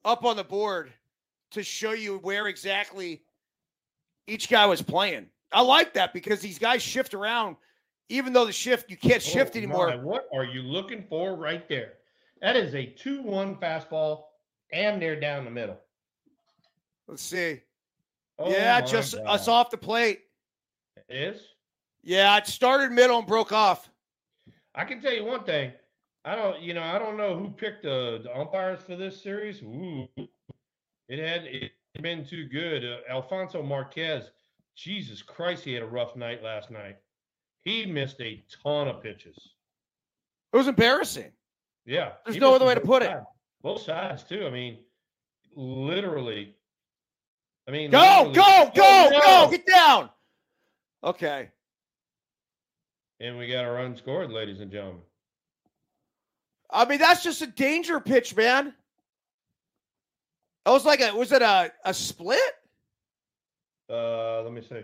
up 0.05 0.23
on 0.25 0.35
the 0.37 0.43
board 0.43 0.91
to 1.51 1.63
show 1.63 1.91
you 1.91 2.17
where 2.19 2.47
exactly 2.47 3.23
each 4.27 4.49
guy 4.49 4.65
was 4.65 4.81
playing. 4.81 5.27
I 5.51 5.61
like 5.61 5.93
that 5.93 6.13
because 6.13 6.39
these 6.39 6.57
guys 6.59 6.81
shift 6.81 7.13
around, 7.13 7.57
even 8.09 8.33
though 8.33 8.45
the 8.45 8.51
shift 8.51 8.89
you 8.89 8.97
can't 8.97 9.21
shift 9.21 9.55
Oh, 9.55 9.57
anymore. 9.57 9.87
my, 9.87 9.95
what 9.97 10.27
are 10.33 10.45
you 10.45 10.61
looking 10.61 11.03
for 11.09 11.35
right 11.35 11.67
there? 11.67 11.93
That 12.41 12.55
is 12.55 12.73
a 12.75 12.85
2 12.85 13.21
1 13.21 13.55
fastball, 13.57 14.23
and 14.71 15.01
they're 15.01 15.19
down 15.19 15.45
the 15.45 15.51
middle. 15.51 15.77
Let's 17.07 17.21
see. 17.21 17.61
Oh 18.39 18.49
yeah, 18.49 18.81
just 18.81 19.15
God. 19.15 19.25
us 19.27 19.47
off 19.47 19.69
the 19.69 19.77
plate. 19.77 20.21
It 20.95 21.15
is. 21.15 21.41
Yeah, 22.03 22.35
it 22.37 22.47
started 22.47 22.91
middle 22.91 23.19
and 23.19 23.27
broke 23.27 23.51
off. 23.51 23.89
I 24.73 24.85
can 24.85 25.01
tell 25.01 25.13
you 25.13 25.25
one 25.25 25.43
thing. 25.43 25.73
I 26.23 26.35
don't, 26.35 26.59
you 26.61 26.73
know, 26.73 26.81
I 26.83 26.97
don't 26.97 27.17
know 27.17 27.37
who 27.37 27.49
picked 27.49 27.83
the, 27.83 28.21
the 28.23 28.35
umpires 28.35 28.79
for 28.81 28.95
this 28.95 29.21
series. 29.21 29.61
Ooh, 29.61 30.07
it 31.09 31.19
had 31.19 31.43
it 31.45 31.71
had 31.95 32.01
been 32.01 32.25
too 32.25 32.45
good. 32.47 32.83
Uh, 32.85 32.97
Alfonso 33.11 33.61
Marquez, 33.61 34.31
Jesus 34.75 35.21
Christ, 35.21 35.63
he 35.63 35.73
had 35.73 35.83
a 35.83 35.87
rough 35.87 36.15
night 36.15 36.43
last 36.43 36.71
night. 36.71 36.97
He 37.63 37.85
missed 37.85 38.19
a 38.21 38.43
ton 38.63 38.87
of 38.87 39.01
pitches. 39.03 39.37
It 40.53 40.57
was 40.57 40.67
embarrassing. 40.67 41.31
Yeah, 41.85 42.13
There's 42.25 42.37
no 42.37 42.53
other 42.55 42.65
way 42.65 42.75
to 42.75 42.81
put 42.81 43.03
it. 43.03 43.11
Both 43.61 43.81
sides 43.83 44.23
too. 44.23 44.45
I 44.45 44.49
mean, 44.49 44.79
literally. 45.55 46.55
I 47.67 47.71
mean, 47.71 47.91
Go, 47.91 48.31
go, 48.33 48.41
Oh, 48.43 48.71
go, 48.75 49.09
no! 49.11 49.19
go, 49.19 49.51
get 49.51 49.65
down. 49.65 50.09
Okay. 51.03 51.49
And 53.19 53.37
we 53.37 53.47
got 53.47 53.65
a 53.65 53.71
run 53.71 53.95
scored, 53.95 54.31
ladies 54.31 54.59
and 54.61 54.71
gentlemen. 54.71 55.01
I 56.71 56.85
mean, 56.85 56.99
that's 56.99 57.23
just 57.23 57.41
a 57.41 57.47
danger 57.47 57.99
pitch, 57.99 58.35
man. 58.35 58.73
That 60.65 60.71
was 60.71 60.85
like 60.85 61.01
a 61.01 61.13
was 61.15 61.31
it 61.31 61.41
a, 61.41 61.71
a 61.85 61.93
split? 61.93 62.39
Uh, 63.91 64.41
let 64.43 64.53
me 64.53 64.61
see. 64.61 64.81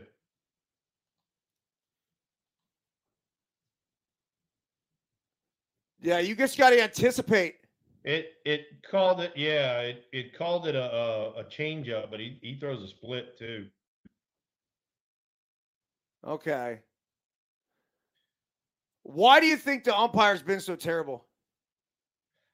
Yeah, 6.02 6.20
you 6.20 6.36
just 6.36 6.58
gotta 6.58 6.82
anticipate. 6.82 7.56
It 8.04 8.34
it 8.46 8.62
called 8.90 9.22
it 9.22 9.34
yeah 9.36 9.80
it, 9.80 10.06
it 10.12 10.38
called 10.38 10.68
it 10.68 10.76
a 10.76 10.84
a, 10.84 11.40
a 11.40 11.44
change 11.50 11.90
up, 11.90 12.12
but 12.12 12.20
he, 12.20 12.38
he 12.42 12.58
throws 12.60 12.84
a 12.84 12.88
split 12.88 13.38
too. 13.38 13.68
Okay. 16.26 16.80
Why 19.04 19.40
do 19.40 19.48
you 19.48 19.56
think 19.56 19.86
the 19.86 19.98
umpire's 19.98 20.44
been 20.44 20.60
so 20.60 20.76
terrible? 20.76 21.26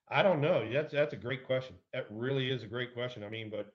I 0.10 0.22
don't 0.22 0.42
know. 0.42 0.72
That's 0.72 0.94
that's 0.94 1.14
a 1.14 1.18
great 1.18 1.46
question. 1.46 1.76
That 1.94 2.06
really 2.12 2.52
is 2.52 2.64
a 2.64 2.68
great 2.68 2.94
question. 2.94 3.24
I 3.24 3.30
mean, 3.30 3.50
but 3.50 3.74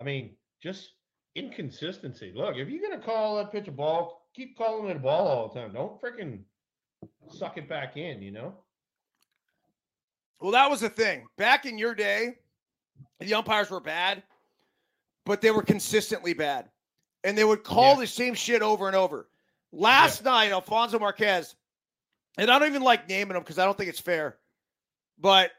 I 0.00 0.04
mean, 0.04 0.36
just 0.62 0.92
inconsistency. 1.34 2.32
Look, 2.34 2.56
if 2.56 2.68
you're 2.68 2.82
gonna 2.88 3.02
call 3.02 3.36
that 3.36 3.52
pitch 3.52 3.68
a 3.68 3.72
ball, 3.72 4.28
keep 4.34 4.56
calling 4.56 4.88
it 4.90 4.96
a 4.96 5.00
ball 5.00 5.26
all 5.26 5.48
the 5.48 5.60
time. 5.60 5.72
Don't 5.72 6.00
freaking 6.00 6.40
suck 7.28 7.58
it 7.58 7.68
back 7.68 7.96
in. 7.96 8.22
You 8.22 8.30
know. 8.32 8.54
Well, 10.40 10.52
that 10.52 10.70
was 10.70 10.80
the 10.80 10.88
thing. 10.90 11.26
Back 11.36 11.64
in 11.64 11.78
your 11.78 11.94
day, 11.94 12.36
the 13.20 13.34
umpires 13.34 13.70
were 13.70 13.80
bad, 13.80 14.22
but 15.24 15.40
they 15.40 15.50
were 15.50 15.62
consistently 15.62 16.34
bad. 16.34 16.68
And 17.22 17.38
they 17.38 17.44
would 17.44 17.64
call 17.64 17.94
Yeah. 17.94 18.00
the 18.00 18.06
same 18.06 18.34
shit 18.34 18.60
over 18.60 18.86
and 18.86 18.96
over. 18.96 19.28
Last 19.72 20.22
night, 20.24 20.52
Alfonso 20.52 20.98
Marquez, 20.98 21.56
and 22.36 22.50
I 22.50 22.58
don't 22.58 22.68
even 22.68 22.82
like 22.82 23.08
naming 23.08 23.36
him 23.36 23.42
because 23.42 23.58
I 23.58 23.64
don't 23.64 23.76
think 23.78 23.88
it's 23.88 24.00
fair, 24.00 24.38
but 25.18 25.50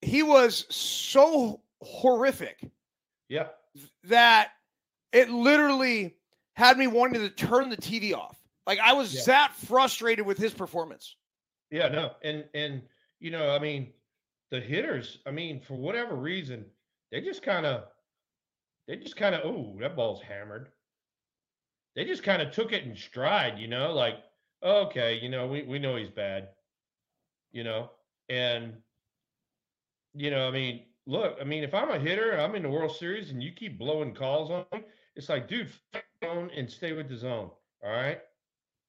he 0.00 0.22
was 0.22 0.64
so 0.74 1.60
horrific 1.82 2.64
Yeah. 3.28 3.48
that 4.04 4.52
it 5.12 5.30
literally 5.30 6.16
had 6.54 6.76
me 6.78 6.86
wanting 6.86 7.20
to 7.22 7.30
turn 7.30 7.70
the 7.70 7.76
TV 7.76 8.14
off. 8.14 8.38
Like 8.66 8.78
I 8.80 8.92
was 8.92 9.14
Yeah. 9.14 9.22
that 9.26 9.54
frustrated 9.54 10.26
with 10.26 10.38
his 10.38 10.52
performance. 10.52 11.16
Yeah. 11.70 11.88
No. 11.88 12.12
And 12.22 12.44
and 12.54 12.82
you 13.20 13.30
know, 13.30 13.50
I 13.54 13.58
mean, 13.58 13.92
the 14.50 14.60
hitters. 14.60 15.18
I 15.26 15.30
mean, 15.30 15.60
for 15.60 15.74
whatever 15.74 16.14
reason, 16.16 16.64
they 17.10 17.20
just 17.20 17.42
kind 17.42 17.66
of, 17.66 17.84
they 18.86 18.96
just 18.96 19.16
kind 19.16 19.34
of, 19.34 19.42
oh, 19.44 19.76
that 19.80 19.96
ball's 19.96 20.22
hammered. 20.22 20.68
They 21.96 22.04
just 22.04 22.22
kind 22.22 22.40
of 22.40 22.52
took 22.52 22.72
it 22.72 22.84
in 22.84 22.94
stride. 22.96 23.58
You 23.58 23.68
know, 23.68 23.92
like 23.92 24.16
okay, 24.62 25.18
you 25.20 25.28
know, 25.28 25.46
we 25.46 25.62
we 25.62 25.78
know 25.78 25.96
he's 25.96 26.10
bad. 26.10 26.48
You 27.52 27.64
know, 27.64 27.90
and 28.28 28.74
you 30.14 30.30
know, 30.30 30.48
I 30.48 30.50
mean, 30.50 30.82
look, 31.06 31.36
I 31.40 31.44
mean, 31.44 31.64
if 31.64 31.74
I'm 31.74 31.90
a 31.90 31.98
hitter, 31.98 32.38
I'm 32.38 32.54
in 32.54 32.62
the 32.62 32.70
World 32.70 32.94
Series, 32.96 33.30
and 33.30 33.42
you 33.42 33.52
keep 33.52 33.78
blowing 33.78 34.14
calls 34.14 34.50
on 34.50 34.64
me, 34.72 34.82
it's 35.18 35.28
like, 35.28 35.48
dude, 35.48 35.68
phone 36.22 36.48
and 36.56 36.70
stay 36.70 36.92
with 36.92 37.08
the 37.08 37.16
zone. 37.16 37.50
All 37.84 37.90
right. 37.90 38.20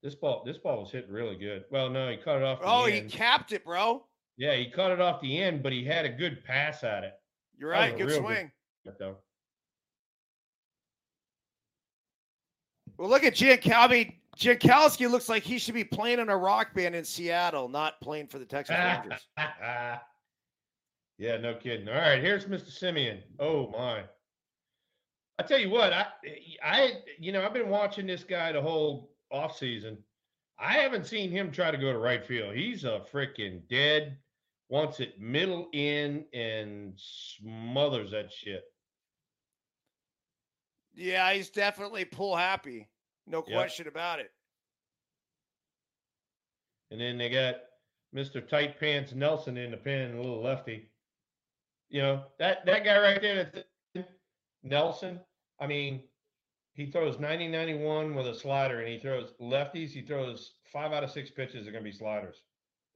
This 0.04 0.14
ball, 0.14 0.44
this 0.46 0.60
ball 0.60 0.80
was 0.82 0.92
hit 0.92 1.10
really 1.10 1.36
good. 1.36 1.66
Well, 1.72 1.90
no, 1.90 2.10
he 2.10 2.18
cut 2.18 2.38
it 2.38 2.44
off. 2.44 2.60
Oh, 2.64 2.86
he 2.86 3.02
capped 3.02 3.52
it, 3.52 3.66
bro. 3.66 4.06
Yeah, 4.38 4.56
he 4.56 4.70
cut 4.70 4.92
it 4.92 5.02
off 5.02 5.22
the 5.22 5.42
end, 5.42 5.64
but 5.64 5.74
he 5.74 5.84
had 5.84 6.06
a 6.06 6.10
good 6.10 6.44
pass 6.46 6.84
at 6.84 7.04
it. 7.04 7.14
You're 7.58 7.72
right. 7.72 7.98
Good 7.98 8.08
good- 8.08 8.22
swing. 8.22 8.52
Though. 9.00 9.18
Well, 12.98 13.10
look 13.10 13.24
at 13.24 13.36
Giancal. 13.36 13.74
I 13.74 13.88
mean, 13.88 14.14
Jankowski 14.38 15.10
looks 15.10 15.30
like 15.30 15.44
he 15.44 15.60
should 15.60 15.74
be 15.74 15.84
playing 15.84 16.20
in 16.20 16.30
a 16.30 16.38
rock 16.38 16.74
band 16.74 16.96
in 16.96 17.04
Seattle, 17.04 17.70
not 17.70 18.00
playing 18.02 18.28
for 18.28 18.40
the 18.40 18.46
Texas 18.46 18.76
Rangers. 18.78 19.28
yeah, 21.18 21.38
no 21.38 21.56
kidding. 21.56 21.88
All 21.88 21.96
right, 21.96 22.22
here's 22.22 22.46
Mr. 22.46 22.72
Semien. 22.72 23.20
Oh 23.40 23.70
my. 23.70 24.04
I 25.40 25.42
tell 25.42 25.58
you 25.58 25.70
what, 25.70 25.94
I 25.94 26.08
I 26.62 26.98
you 27.18 27.32
know, 27.32 27.46
I've 27.46 27.54
been 27.54 27.70
watching 27.70 28.06
this 28.06 28.26
guy 28.26 28.52
the 28.52 28.62
whole 28.62 29.16
offseason. 29.32 29.98
I 30.60 30.74
haven't 30.74 31.06
seen 31.08 31.32
him 31.32 31.50
try 31.50 31.72
to 31.72 31.78
go 31.78 31.94
to 31.94 31.98
right 31.98 32.26
field. 32.26 32.54
He's 32.56 32.84
a 32.84 33.06
freaking 33.12 33.62
dead, 33.70 34.18
wants 34.68 35.00
it 35.00 35.18
middle 35.18 35.70
in 35.72 36.26
and 36.34 36.92
smothers 36.98 38.12
that 38.12 38.34
shit. 38.34 38.64
Yeah, 40.94 41.32
he's 41.32 41.50
definitely 41.50 42.04
pull 42.04 42.36
happy. 42.36 42.90
No 43.26 43.38
Yep. 43.48 43.56
question 43.56 43.88
about 43.88 44.20
it. 44.20 44.32
And 46.92 47.00
then 47.00 47.18
they 47.18 47.30
got 47.30 47.62
Mr. 48.14 48.46
Tight 48.46 48.78
Pants 48.78 49.14
Nelson 49.14 49.56
in 49.56 49.72
the 49.72 49.78
pen, 49.78 50.16
a 50.16 50.22
little 50.22 50.42
lefty. 50.42 50.92
You 51.88 52.02
know, 52.02 52.26
that 52.40 52.66
that 52.66 52.84
guy 52.84 53.00
right 53.00 53.22
there, 53.22 53.64
Nelson, 54.64 55.22
I 55.60 55.68
mean, 55.68 56.02
he 56.74 56.86
throws 56.86 57.20
90 57.20 57.48
91 57.48 58.16
with 58.16 58.28
a 58.28 58.36
slider 58.36 58.80
and 58.80 58.90
he 58.90 59.00
throws 59.00 59.34
lefties, 59.42 59.90
he 59.90 60.02
throws 60.02 60.54
five 60.72 60.92
out 60.94 61.04
of 61.04 61.12
six 61.12 61.30
pitches 61.30 61.68
are 61.68 61.72
going 61.72 61.84
to 61.84 61.90
be 61.90 61.96
sliders. 61.96 62.42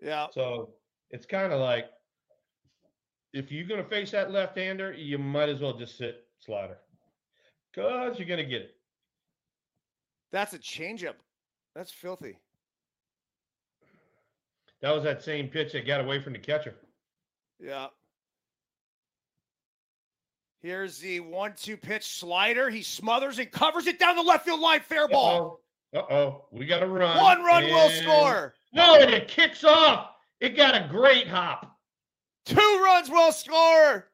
Yeah. 0.02 0.28
So 0.32 0.70
it's 1.10 1.26
kind 1.26 1.52
of 1.52 1.60
like 1.60 1.86
if 3.34 3.52
you're 3.52 3.68
going 3.68 3.84
to 3.84 3.90
face 3.90 4.12
that 4.12 4.32
left 4.32 4.58
hander, 4.58 4.94
you 4.94 5.18
might 5.18 5.50
as 5.50 5.60
well 5.60 5.78
just 5.78 5.98
sit 5.98 6.26
slider 6.40 6.78
because 7.74 8.18
you're 8.18 8.28
going 8.28 8.44
to 8.44 8.50
get 8.50 8.62
it. 8.62 8.76
That's 10.32 10.54
a 10.54 10.60
changeup. 10.60 11.16
That's 11.76 11.92
filthy. 11.92 12.38
That 14.82 14.92
was 14.92 15.04
that 15.04 15.24
same 15.24 15.48
pitch 15.48 15.74
that 15.74 15.88
got 15.88 16.02
away 16.02 16.22
from 16.22 16.34
the 16.34 16.40
catcher. 16.40 16.76
Yeah. 17.60 17.88
Here's 20.64 20.98
the 20.98 21.20
one 21.20 21.54
two 21.58 21.76
pitch 21.76 22.06
slider. 22.06 22.70
He 22.70 22.84
smothers 22.84 23.38
and 23.38 23.52
covers 23.52 23.86
it 23.86 24.00
down 24.00 24.16
the 24.16 24.22
left 24.22 24.46
field 24.46 24.62
line. 24.62 24.80
Fair 24.80 25.10
ball. 25.10 25.60
Uh 25.94 26.00
oh, 26.10 26.46
we 26.52 26.66
got 26.66 26.80
to 26.80 26.88
run. 26.88 27.18
One 27.18 27.44
run 27.44 27.66
will 27.66 27.90
score. 27.90 28.54
No, 28.74 28.96
and 28.96 29.12
it 29.12 29.28
kicks 29.28 29.66
off. 29.66 30.12
It 30.40 30.56
got 30.56 30.74
a 30.74 30.88
great 30.88 31.28
hop. 31.28 31.78
Two 32.46 32.82
runs 32.82 33.10
will 33.10 33.34
score. 33.34 34.10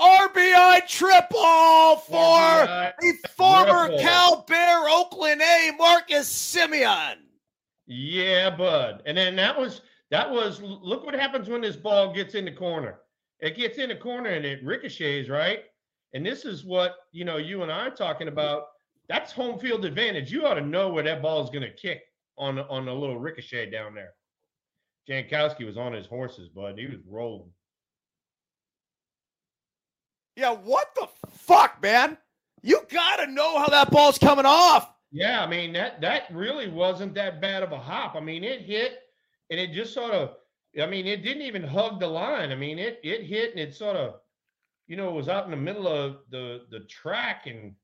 RBI 0.00 0.86
triple 0.88 1.96
for 1.96 2.16
RBI. 2.16 2.92
the 3.00 3.28
former 3.36 3.86
triple. 3.86 3.98
Cal 4.00 4.44
Bear 4.48 4.88
Oakland 4.88 5.40
A 5.40 5.70
Marcus 5.78 6.28
Semien. 6.28 7.18
Yeah, 7.86 8.50
bud. 8.50 9.02
And 9.06 9.16
then 9.16 9.36
that 9.36 9.56
was 9.56 9.82
that 10.10 10.28
was. 10.28 10.60
Look 10.60 11.06
what 11.06 11.14
happens 11.14 11.48
when 11.48 11.60
this 11.60 11.76
ball 11.76 12.12
gets 12.12 12.34
in 12.34 12.44
the 12.44 12.52
corner. 12.52 12.98
It 13.40 13.56
gets 13.56 13.78
in 13.78 13.90
the 13.90 13.96
corner 13.96 14.30
and 14.30 14.44
it 14.44 14.64
ricochets, 14.64 15.28
right? 15.28 15.60
And 16.14 16.24
this 16.24 16.44
is 16.44 16.64
what 16.64 16.96
you 17.12 17.24
know. 17.24 17.36
You 17.36 17.62
and 17.62 17.72
I 17.72 17.86
are 17.86 17.90
talking 17.90 18.28
about. 18.28 18.64
That's 19.08 19.32
home 19.32 19.58
field 19.58 19.86
advantage. 19.86 20.30
You 20.30 20.46
ought 20.46 20.54
to 20.54 20.60
know 20.60 20.90
where 20.90 21.02
that 21.04 21.22
ball 21.22 21.42
is 21.42 21.48
going 21.48 21.62
to 21.62 21.72
kick 21.72 22.02
on 22.36 22.58
on 22.58 22.88
a 22.88 22.94
little 22.94 23.18
ricochet 23.18 23.70
down 23.70 23.94
there. 23.94 24.12
Jankowski 25.08 25.64
was 25.64 25.78
on 25.78 25.92
his 25.92 26.06
horses, 26.06 26.48
bud. 26.48 26.78
He 26.78 26.86
was 26.86 27.00
rolling. 27.08 27.50
Yeah, 30.36 30.54
what 30.54 30.94
the 30.94 31.08
fuck, 31.30 31.82
man? 31.82 32.16
You 32.62 32.82
gotta 32.90 33.30
know 33.30 33.58
how 33.58 33.68
that 33.68 33.90
ball's 33.90 34.18
coming 34.18 34.46
off. 34.46 34.92
Yeah, 35.10 35.42
I 35.42 35.46
mean 35.46 35.72
that 35.72 36.00
that 36.00 36.24
really 36.32 36.68
wasn't 36.68 37.14
that 37.14 37.40
bad 37.40 37.62
of 37.62 37.72
a 37.72 37.78
hop. 37.78 38.14
I 38.14 38.20
mean, 38.20 38.44
it 38.44 38.60
hit 38.60 39.00
and 39.50 39.58
it 39.58 39.72
just 39.72 39.94
sort 39.94 40.12
of 40.12 40.36
I 40.80 40.86
mean, 40.86 41.06
it 41.06 41.22
didn't 41.22 41.42
even 41.42 41.64
hug 41.64 41.98
the 41.98 42.06
line. 42.06 42.52
I 42.52 42.54
mean, 42.54 42.78
it 42.78 43.00
it 43.02 43.24
hit 43.24 43.50
and 43.50 43.60
it 43.60 43.74
sort 43.74 43.96
of 43.96 44.16
you 44.88 44.96
know, 44.96 45.12
was 45.12 45.28
out 45.28 45.44
in 45.44 45.50
the 45.50 45.56
middle 45.56 45.86
of 45.86 46.18
the 46.30 46.62
the 46.70 46.80
track 46.80 47.46
and 47.46 47.74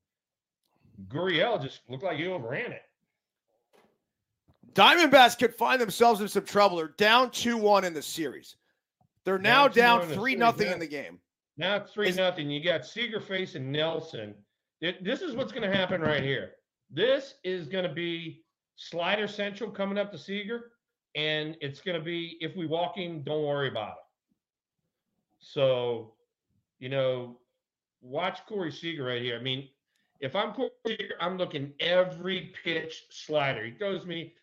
Gurriel 1.07 1.61
just 1.61 1.81
looked 1.89 2.03
like 2.03 2.17
he 2.17 2.27
overran 2.27 2.71
it. 2.71 2.81
Diamondbacks 4.73 5.37
could 5.37 5.53
find 5.55 5.79
themselves 5.79 6.19
in 6.19 6.27
some 6.27 6.43
trouble. 6.45 6.77
They're 6.77 6.89
down 6.97 7.31
2 7.31 7.57
1 7.57 7.85
in 7.85 7.93
the 7.93 8.01
series. 8.01 8.57
They're 9.23 9.39
now 9.39 9.67
Down 9.67 9.99
down 9.99 10.09
the 10.09 10.15
3 10.15 10.31
series, 10.31 10.39
nothing 10.39 10.71
in 10.71 10.79
the 10.79 10.87
game. 10.87 11.19
Now 11.57 11.79
three 11.79 12.09
Is- 12.09 12.17
nothing. 12.17 12.49
You 12.49 12.61
got 12.63 12.85
Seager 12.85 13.21
facing 13.21 13.71
Nelson. 13.71 14.35
Th- 14.81 14.97
This 15.01 15.21
is 15.21 15.35
what's 15.35 15.53
going 15.53 15.69
to 15.69 15.75
happen 15.75 16.01
right 16.01 16.21
here. 16.23 16.51
This 16.91 17.35
is 17.45 17.67
going 17.69 17.87
to 17.87 17.93
be 17.93 18.43
slider 18.75 19.27
central 19.27 19.71
coming 19.71 19.97
up 19.97 20.11
to 20.11 20.17
Seager, 20.17 20.71
and 21.15 21.55
it's 21.61 21.79
going 21.79 21.97
to 21.97 22.03
be 22.03 22.37
if 22.41 22.55
we 22.57 22.65
walk 22.67 22.97
in, 22.97 23.23
don't 23.23 23.43
worry 23.43 23.69
about 23.69 23.91
it. 23.91 24.35
So, 25.39 26.14
you 26.79 26.89
know, 26.89 27.37
watch 28.01 28.39
Corey 28.47 28.71
Seager 28.71 29.05
right 29.05 29.21
here. 29.21 29.37
I 29.37 29.41
mean, 29.41 29.67
if 30.19 30.35
I'm 30.35 30.53
Corey 30.53 30.69
Seager, 30.85 31.15
I'm 31.19 31.37
looking 31.37 31.73
every 31.79 32.53
pitch 32.63 33.03
slider. 33.09 33.65
He 33.65 33.71
throws 33.71 34.05
me. 34.05 34.33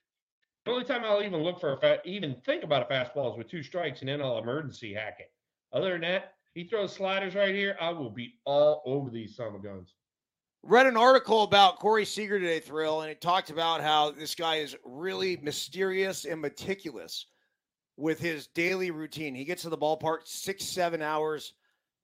The 0.65 0.71
only 0.71 0.85
time 0.85 1.03
I'll 1.05 1.23
even 1.23 1.43
look 1.43 1.61
for 1.61 1.73
a 1.73 1.81
fat, 1.81 2.03
even 2.05 2.37
think 2.45 2.63
about 2.63 2.89
a 2.89 2.95
fastball 2.95 3.33
is 3.33 3.39
with 3.39 3.49
two 3.49 3.63
strikes, 3.63 4.01
and 4.01 4.09
then 4.09 4.23
I'll 4.23 4.39
emergency 4.39 4.95
hack 4.95 5.17
it. 5.19 5.33
Other 5.73 5.93
than 5.93 6.03
that, 6.03 6.35
he 6.55 6.65
throws 6.65 6.93
sliders 6.93 7.35
right 7.35 7.55
here. 7.55 7.77
I 7.81 7.91
will 7.91 8.11
be 8.11 8.35
all 8.45 8.83
over 8.85 9.11
these 9.11 9.39
of 9.41 9.63
guns. 9.63 9.95
Read 10.63 10.87
an 10.87 10.97
article 10.97 11.43
about 11.43 11.81
Corey 11.81 12.05
Seager 12.05 12.39
today, 12.39 12.61
Thrill, 12.61 13.01
and 13.01 13.11
it 13.11 13.21
talked 13.21 13.51
about 13.51 13.81
how 13.81 14.13
this 14.13 14.37
guy 14.37 14.57
is 14.57 14.77
really 14.85 15.37
mysterious 15.43 16.25
and 16.25 16.41
meticulous 16.41 17.27
with 17.97 18.21
his 18.21 18.47
daily 18.49 18.93
routine. 18.93 19.35
He 19.35 19.45
gets 19.45 19.63
to 19.63 19.69
the 19.69 19.79
ballpark 19.79 20.19
six, 20.25 20.65
seven 20.65 21.03
hours 21.03 21.55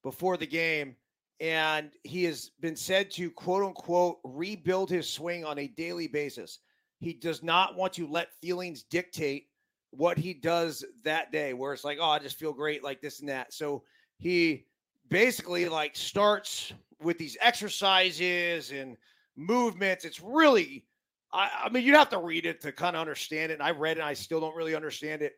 before 0.08 0.38
the 0.38 0.46
game, 0.46 0.96
and 1.38 1.90
he 2.02 2.24
has 2.24 2.50
been 2.60 2.74
said 2.74 3.10
to 3.10 3.30
quote 3.30 3.62
unquote 3.62 4.16
rebuild 4.24 4.88
his 4.88 5.06
swing 5.06 5.44
on 5.44 5.58
a 5.58 5.68
daily 5.68 6.08
basis. 6.08 6.60
He 6.98 7.12
does 7.12 7.42
not 7.42 7.76
want 7.76 7.92
to 7.92 8.06
let 8.06 8.32
feelings 8.40 8.84
dictate 8.84 9.48
what 9.90 10.16
he 10.16 10.32
does 10.32 10.82
that 11.04 11.30
day, 11.30 11.52
where 11.52 11.74
it's 11.74 11.84
like, 11.84 11.98
oh, 12.00 12.08
I 12.08 12.20
just 12.20 12.38
feel 12.38 12.54
great, 12.54 12.82
like 12.82 13.02
this 13.02 13.20
and 13.20 13.28
that. 13.28 13.52
So 13.52 13.82
he 14.16 14.64
basically 15.10 15.68
like 15.68 15.94
starts 15.94 16.72
with 17.02 17.18
these 17.18 17.36
exercises 17.42 18.72
and 18.72 18.96
movements. 19.36 20.06
It's 20.06 20.22
really, 20.22 20.86
I, 21.34 21.50
I 21.64 21.68
mean, 21.68 21.84
you'd 21.84 21.96
have 21.96 22.08
to 22.10 22.18
read 22.18 22.46
it 22.46 22.62
to 22.62 22.72
kind 22.72 22.96
of 22.96 23.00
understand 23.02 23.52
it. 23.52 23.56
And 23.56 23.62
I 23.62 23.72
read 23.72 23.98
it, 23.98 24.00
and 24.00 24.08
I 24.08 24.14
still 24.14 24.40
don't 24.40 24.56
really 24.56 24.74
understand 24.74 25.20
it. 25.20 25.34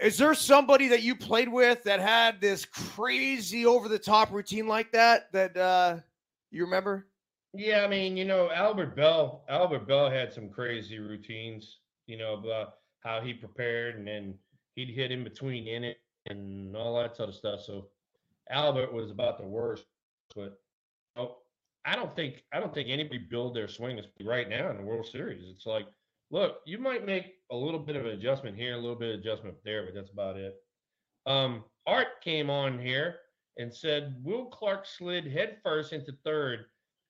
Is 0.00 0.18
there 0.18 0.34
somebody 0.34 0.88
that 0.88 1.02
you 1.02 1.14
played 1.14 1.48
with 1.48 1.82
that 1.84 2.00
had 2.00 2.40
this 2.40 2.64
crazy 2.64 3.64
over 3.64 3.88
the 3.88 3.98
top 3.98 4.32
routine 4.32 4.66
like 4.66 4.92
that 4.92 5.32
that 5.32 5.56
uh, 5.56 5.98
you 6.50 6.64
remember? 6.64 7.06
Yeah, 7.54 7.84
I 7.84 7.88
mean, 7.88 8.16
you 8.16 8.24
know, 8.24 8.50
Albert 8.50 8.96
Belle. 8.96 9.44
Albert 9.48 9.86
Belle 9.86 10.10
had 10.10 10.32
some 10.32 10.48
crazy 10.48 10.98
routines. 10.98 11.78
You 12.06 12.18
know 12.18 12.34
about 12.34 12.74
how 13.00 13.20
he 13.20 13.32
prepared, 13.32 13.96
and 13.96 14.06
then 14.06 14.34
he'd 14.74 14.90
hit 14.90 15.12
in 15.12 15.22
between 15.24 15.66
in 15.66 15.84
it 15.84 15.98
and 16.26 16.76
all 16.76 16.96
that 17.00 17.16
sort 17.16 17.28
of 17.28 17.34
stuff. 17.34 17.60
So 17.62 17.88
Albert 18.50 18.92
was 18.92 19.10
about 19.10 19.38
the 19.38 19.46
worst. 19.46 19.84
But 20.34 20.58
oh, 21.16 21.36
I 21.84 21.94
don't 21.94 22.14
think 22.14 22.44
I 22.52 22.60
don't 22.60 22.72
think 22.72 22.88
anybody 22.88 23.18
build 23.18 23.54
their 23.54 23.68
swing 23.68 24.00
right 24.24 24.48
now 24.48 24.70
in 24.70 24.76
the 24.76 24.82
World 24.82 25.06
Series. 25.06 25.44
It's 25.54 25.66
like, 25.66 25.86
look, 26.30 26.58
you 26.64 26.78
might 26.78 27.06
make 27.06 27.34
a 27.52 27.56
little 27.56 27.78
bit 27.78 27.96
of 27.96 28.06
an 28.06 28.12
adjustment 28.12 28.56
here, 28.56 28.74
a 28.74 28.78
little 28.78 28.96
bit 28.96 29.14
of 29.14 29.20
adjustment 29.20 29.54
there, 29.62 29.84
but 29.84 29.94
that's 29.94 30.10
about 30.10 30.36
it. 30.36 30.54
Um, 31.26 31.64
Art 31.86 32.20
came 32.24 32.48
on 32.48 32.78
here 32.78 33.16
and 33.58 33.72
said 33.72 34.16
Will 34.24 34.46
Clark 34.46 34.86
slid 34.86 35.30
headfirst 35.30 35.92
into 35.92 36.12
third 36.24 36.64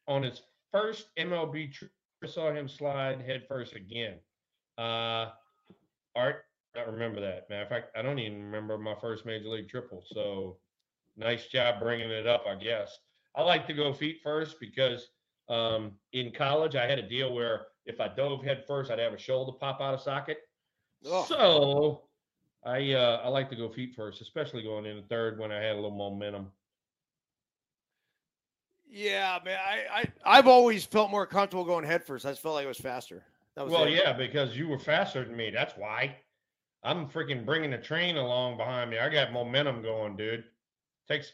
on 0.09 0.25
his 0.25 0.43
first 0.73 1.07
MLB 1.19 1.73
trip. 1.73 1.91
Saw 2.27 2.53
him 2.53 2.69
slide 2.69 3.23
headfirst 3.23 3.75
again. 3.75 4.15
Uh, 4.79 5.31
Art, 6.15 6.45
I 6.77 6.83
remember 6.83 7.21
that. 7.21 7.49
Matter 7.49 7.63
of 7.63 7.69
fact, 7.69 7.97
I 7.97 8.03
don't 8.03 8.19
even 8.19 8.45
remember 8.45 8.79
my 8.79 8.95
first 9.01 9.25
major 9.25 9.49
league 9.49 9.69
triple. 9.69 10.05
So 10.07 10.59
nice 11.17 11.47
job 11.47 11.81
bringing 11.81 12.11
it 12.11 12.27
up, 12.27 12.45
I 12.49 12.55
guess. 12.57 12.97
I 13.37 13.43
like 13.43 13.67
to 13.67 13.75
go 13.75 13.93
feet 13.93 14.21
first 14.23 14.61
because 14.61 15.09
um, 15.49 15.93
in 16.13 16.33
college 16.33 16.77
I 16.77 16.87
had 16.87 16.99
a 16.99 17.09
deal 17.09 17.35
where 17.35 17.67
if 17.87 18.01
I 18.01 18.09
dove 18.09 18.43
head 18.43 18.65
first, 18.67 18.91
I'd 18.91 18.99
have 18.99 19.13
a 19.13 19.19
shoulder 19.19 19.53
pop 19.53 19.81
out 19.81 19.95
of 19.95 20.01
socket. 20.01 20.39
Oh. 21.07 21.25
So 21.25 22.03
I 22.65 22.93
uh, 22.93 23.23
I 23.25 23.29
like 23.29 23.51
to 23.51 23.57
go 23.57 23.69
feet 23.69 23.95
first, 23.95 24.21
especially 24.21 24.63
going 24.63 24.87
in 24.87 24.97
the 24.97 25.03
third 25.03 25.39
when 25.39 25.51
I 25.51 25.61
had 25.61 25.73
a 25.73 25.81
little 25.81 25.91
momentum. 25.91 26.51
Yeah, 28.89 29.39
man, 29.45 29.59
I, 29.59 30.01
I 30.01 30.39
I've 30.39 30.47
always 30.47 30.85
felt 30.85 31.11
more 31.11 31.27
comfortable 31.27 31.65
going 31.65 31.85
head 31.85 32.05
first. 32.05 32.27
I 32.27 32.31
just 32.31 32.43
felt 32.43 32.55
like 32.55 32.65
it 32.65 32.69
was 32.69 32.79
faster. 32.79 33.25
Was 33.57 33.71
well, 33.71 33.85
it. 33.85 33.95
yeah, 33.95 34.13
because 34.13 34.57
you 34.57 34.69
were 34.69 34.79
faster 34.79 35.25
than 35.25 35.37
me. 35.37 35.51
That's 35.51 35.75
why. 35.77 36.17
I'm 36.85 37.09
freaking 37.09 37.45
bringing 37.45 37.75
a 37.75 37.81
train 37.81 38.17
along 38.17 38.57
behind 38.57 38.91
me. 38.91 38.99
I 38.99 39.09
got 39.09 39.33
momentum 39.33 39.83
going, 39.83 40.17
dude. 40.17 40.45
Takes 41.07 41.33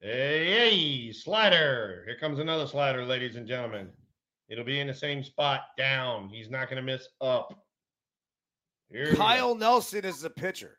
Hey, 0.00 0.70
hey, 0.70 1.12
slider. 1.12 2.04
Here 2.06 2.16
comes 2.16 2.38
another 2.38 2.68
slider, 2.68 3.04
ladies 3.04 3.34
and 3.34 3.48
gentlemen. 3.48 3.88
It'll 4.48 4.64
be 4.64 4.80
in 4.80 4.86
the 4.86 4.94
same 4.94 5.22
spot 5.22 5.62
down. 5.76 6.28
He's 6.28 6.50
not 6.50 6.70
going 6.70 6.76
to 6.76 6.82
miss 6.82 7.08
up. 7.20 7.52
Here 8.90 9.14
Kyle 9.14 9.54
Nelson 9.54 10.04
is 10.04 10.20
the 10.20 10.30
pitcher. 10.30 10.78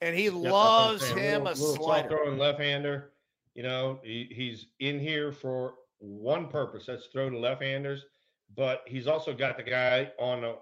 And 0.00 0.16
he 0.16 0.24
yep, 0.24 0.34
loves 0.34 1.08
him 1.08 1.44
little, 1.44 1.64
a 1.64 1.66
little 1.66 1.84
slider. 1.84 2.08
throwing 2.08 2.38
left-hander. 2.38 3.12
You 3.54 3.62
know, 3.62 4.00
he, 4.02 4.28
he's 4.30 4.66
in 4.80 4.98
here 4.98 5.32
for 5.32 5.74
one 5.98 6.48
purpose. 6.48 6.86
That's 6.86 7.06
throw 7.06 7.30
to 7.30 7.38
left-handers. 7.38 8.04
But 8.54 8.82
he's 8.86 9.06
also 9.06 9.32
got 9.32 9.56
the 9.56 9.62
guy 9.62 10.10
on 10.18 10.42
the 10.42 10.56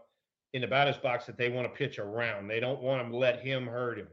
in 0.53 0.61
the 0.61 0.67
batter's 0.67 0.97
box 0.97 1.27
that 1.27 1.39
they 1.39 1.49
want 1.49 1.67
to 1.67 1.77
pitch 1.77 1.99
around. 1.99 2.49
They 2.49 2.61
don't 2.61 2.81
want 2.81 3.09
to 3.09 3.17
let 3.17 3.41
him 3.41 3.67
hurt 3.67 3.99
him 3.99 4.09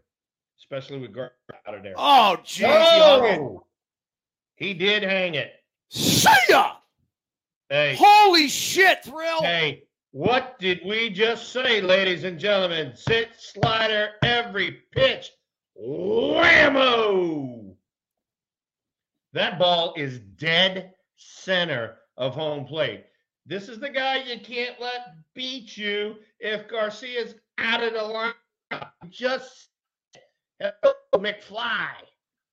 especially 0.59 0.99
with 0.99 1.13
Gar 1.13 1.31
out 1.67 1.75
of 1.75 1.83
there. 1.83 1.93
Oh, 1.97 2.37
jeez. 2.43 2.67
Oh! 2.67 3.65
He 4.55 4.73
did 4.73 5.03
hang 5.03 5.35
it. 5.35 5.51
See 5.89 6.29
ya! 6.49 6.73
Hey. 7.69 7.97
Holy 7.99 8.47
shit, 8.47 9.03
Thrill. 9.03 9.41
Hey, 9.41 9.83
what 10.11 10.57
did 10.59 10.79
we 10.85 11.09
just 11.09 11.51
say, 11.51 11.81
ladies 11.81 12.23
and 12.23 12.39
gentlemen? 12.39 12.93
Sit 12.95 13.29
slider 13.37 14.11
every 14.23 14.83
pitch. 14.91 15.31
Whammo! 15.79 17.75
That 19.33 19.59
ball 19.59 19.93
is 19.97 20.19
dead 20.37 20.93
center 21.17 21.97
of 22.15 22.33
home 22.33 22.65
plate. 22.65 23.05
This 23.45 23.69
is 23.69 23.79
the 23.79 23.89
guy 23.89 24.23
you 24.23 24.39
can't 24.39 24.79
let 24.79 25.15
beat 25.33 25.77
you 25.77 26.15
if 26.39 26.67
Garcia's 26.67 27.35
out 27.57 27.83
of 27.83 27.93
the 27.93 28.01
line. 28.01 28.33
Just 29.09 29.69
Hello, 30.59 30.93
McFly. 31.15 31.89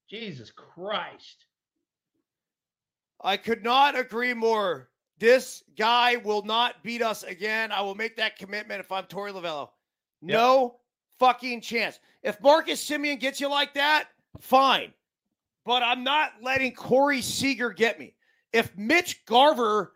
Jesus 0.09 0.51
Christ. 0.51 1.47
I 3.23 3.39
could 3.39 3.65
not 3.65 3.99
agree 3.99 4.35
more. 4.35 4.91
This 5.19 5.63
guy 5.79 6.17
will 6.17 6.43
not 6.43 6.83
beat 6.83 7.03
us 7.03 7.23
again. 7.23 7.73
I 7.73 7.81
will 7.83 7.95
make 7.95 8.17
that 8.17 8.37
commitment 8.39 8.81
if 8.81 8.91
I'm 8.91 9.05
Torey 9.05 9.33
Lovullo. 9.33 9.69
No 10.23 10.63
yep. 10.63 10.73
fucking 11.19 11.61
chance. 11.61 12.01
If 12.23 12.41
Marcus 12.41 12.85
Semien 12.85 13.21
gets 13.21 13.41
you 13.41 13.49
like 13.49 13.75
that, 13.75 14.09
fine. 14.41 14.93
But 15.65 15.83
I'm 15.83 16.05
not 16.05 16.33
letting 16.43 16.75
Corey 16.75 17.23
Seager 17.23 17.71
get 17.71 17.99
me. 17.99 18.15
If 18.53 18.77
Mitch 18.77 19.25
Garver 19.25 19.93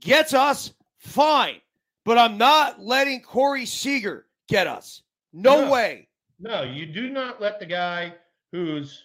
gets 0.00 0.34
us, 0.34 0.72
fine. 0.98 1.60
But 2.04 2.18
I'm 2.18 2.38
not 2.38 2.80
letting 2.80 3.20
Corey 3.22 3.66
Seager 3.66 4.26
get 4.48 4.66
us. 4.66 5.02
No, 5.32 5.64
no. 5.64 5.70
way. 5.70 6.08
No, 6.40 6.62
you 6.62 6.86
do 6.86 7.10
not 7.10 7.40
let 7.40 7.58
the 7.58 7.66
guy 7.66 8.14
who's 8.52 9.04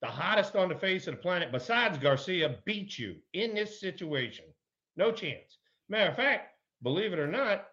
the 0.00 0.08
hottest 0.08 0.56
on 0.56 0.68
the 0.68 0.74
face 0.74 1.06
of 1.06 1.14
the 1.14 1.20
planet, 1.20 1.52
besides 1.52 1.96
Garcia, 1.96 2.56
beat 2.64 2.98
you 2.98 3.16
in 3.34 3.54
this 3.54 3.78
situation. 3.78 4.44
No 4.96 5.12
chance. 5.12 5.58
Matter 5.88 6.10
of 6.10 6.16
fact, 6.16 6.54
believe 6.82 7.12
it 7.12 7.18
or 7.18 7.26
not, 7.26 7.66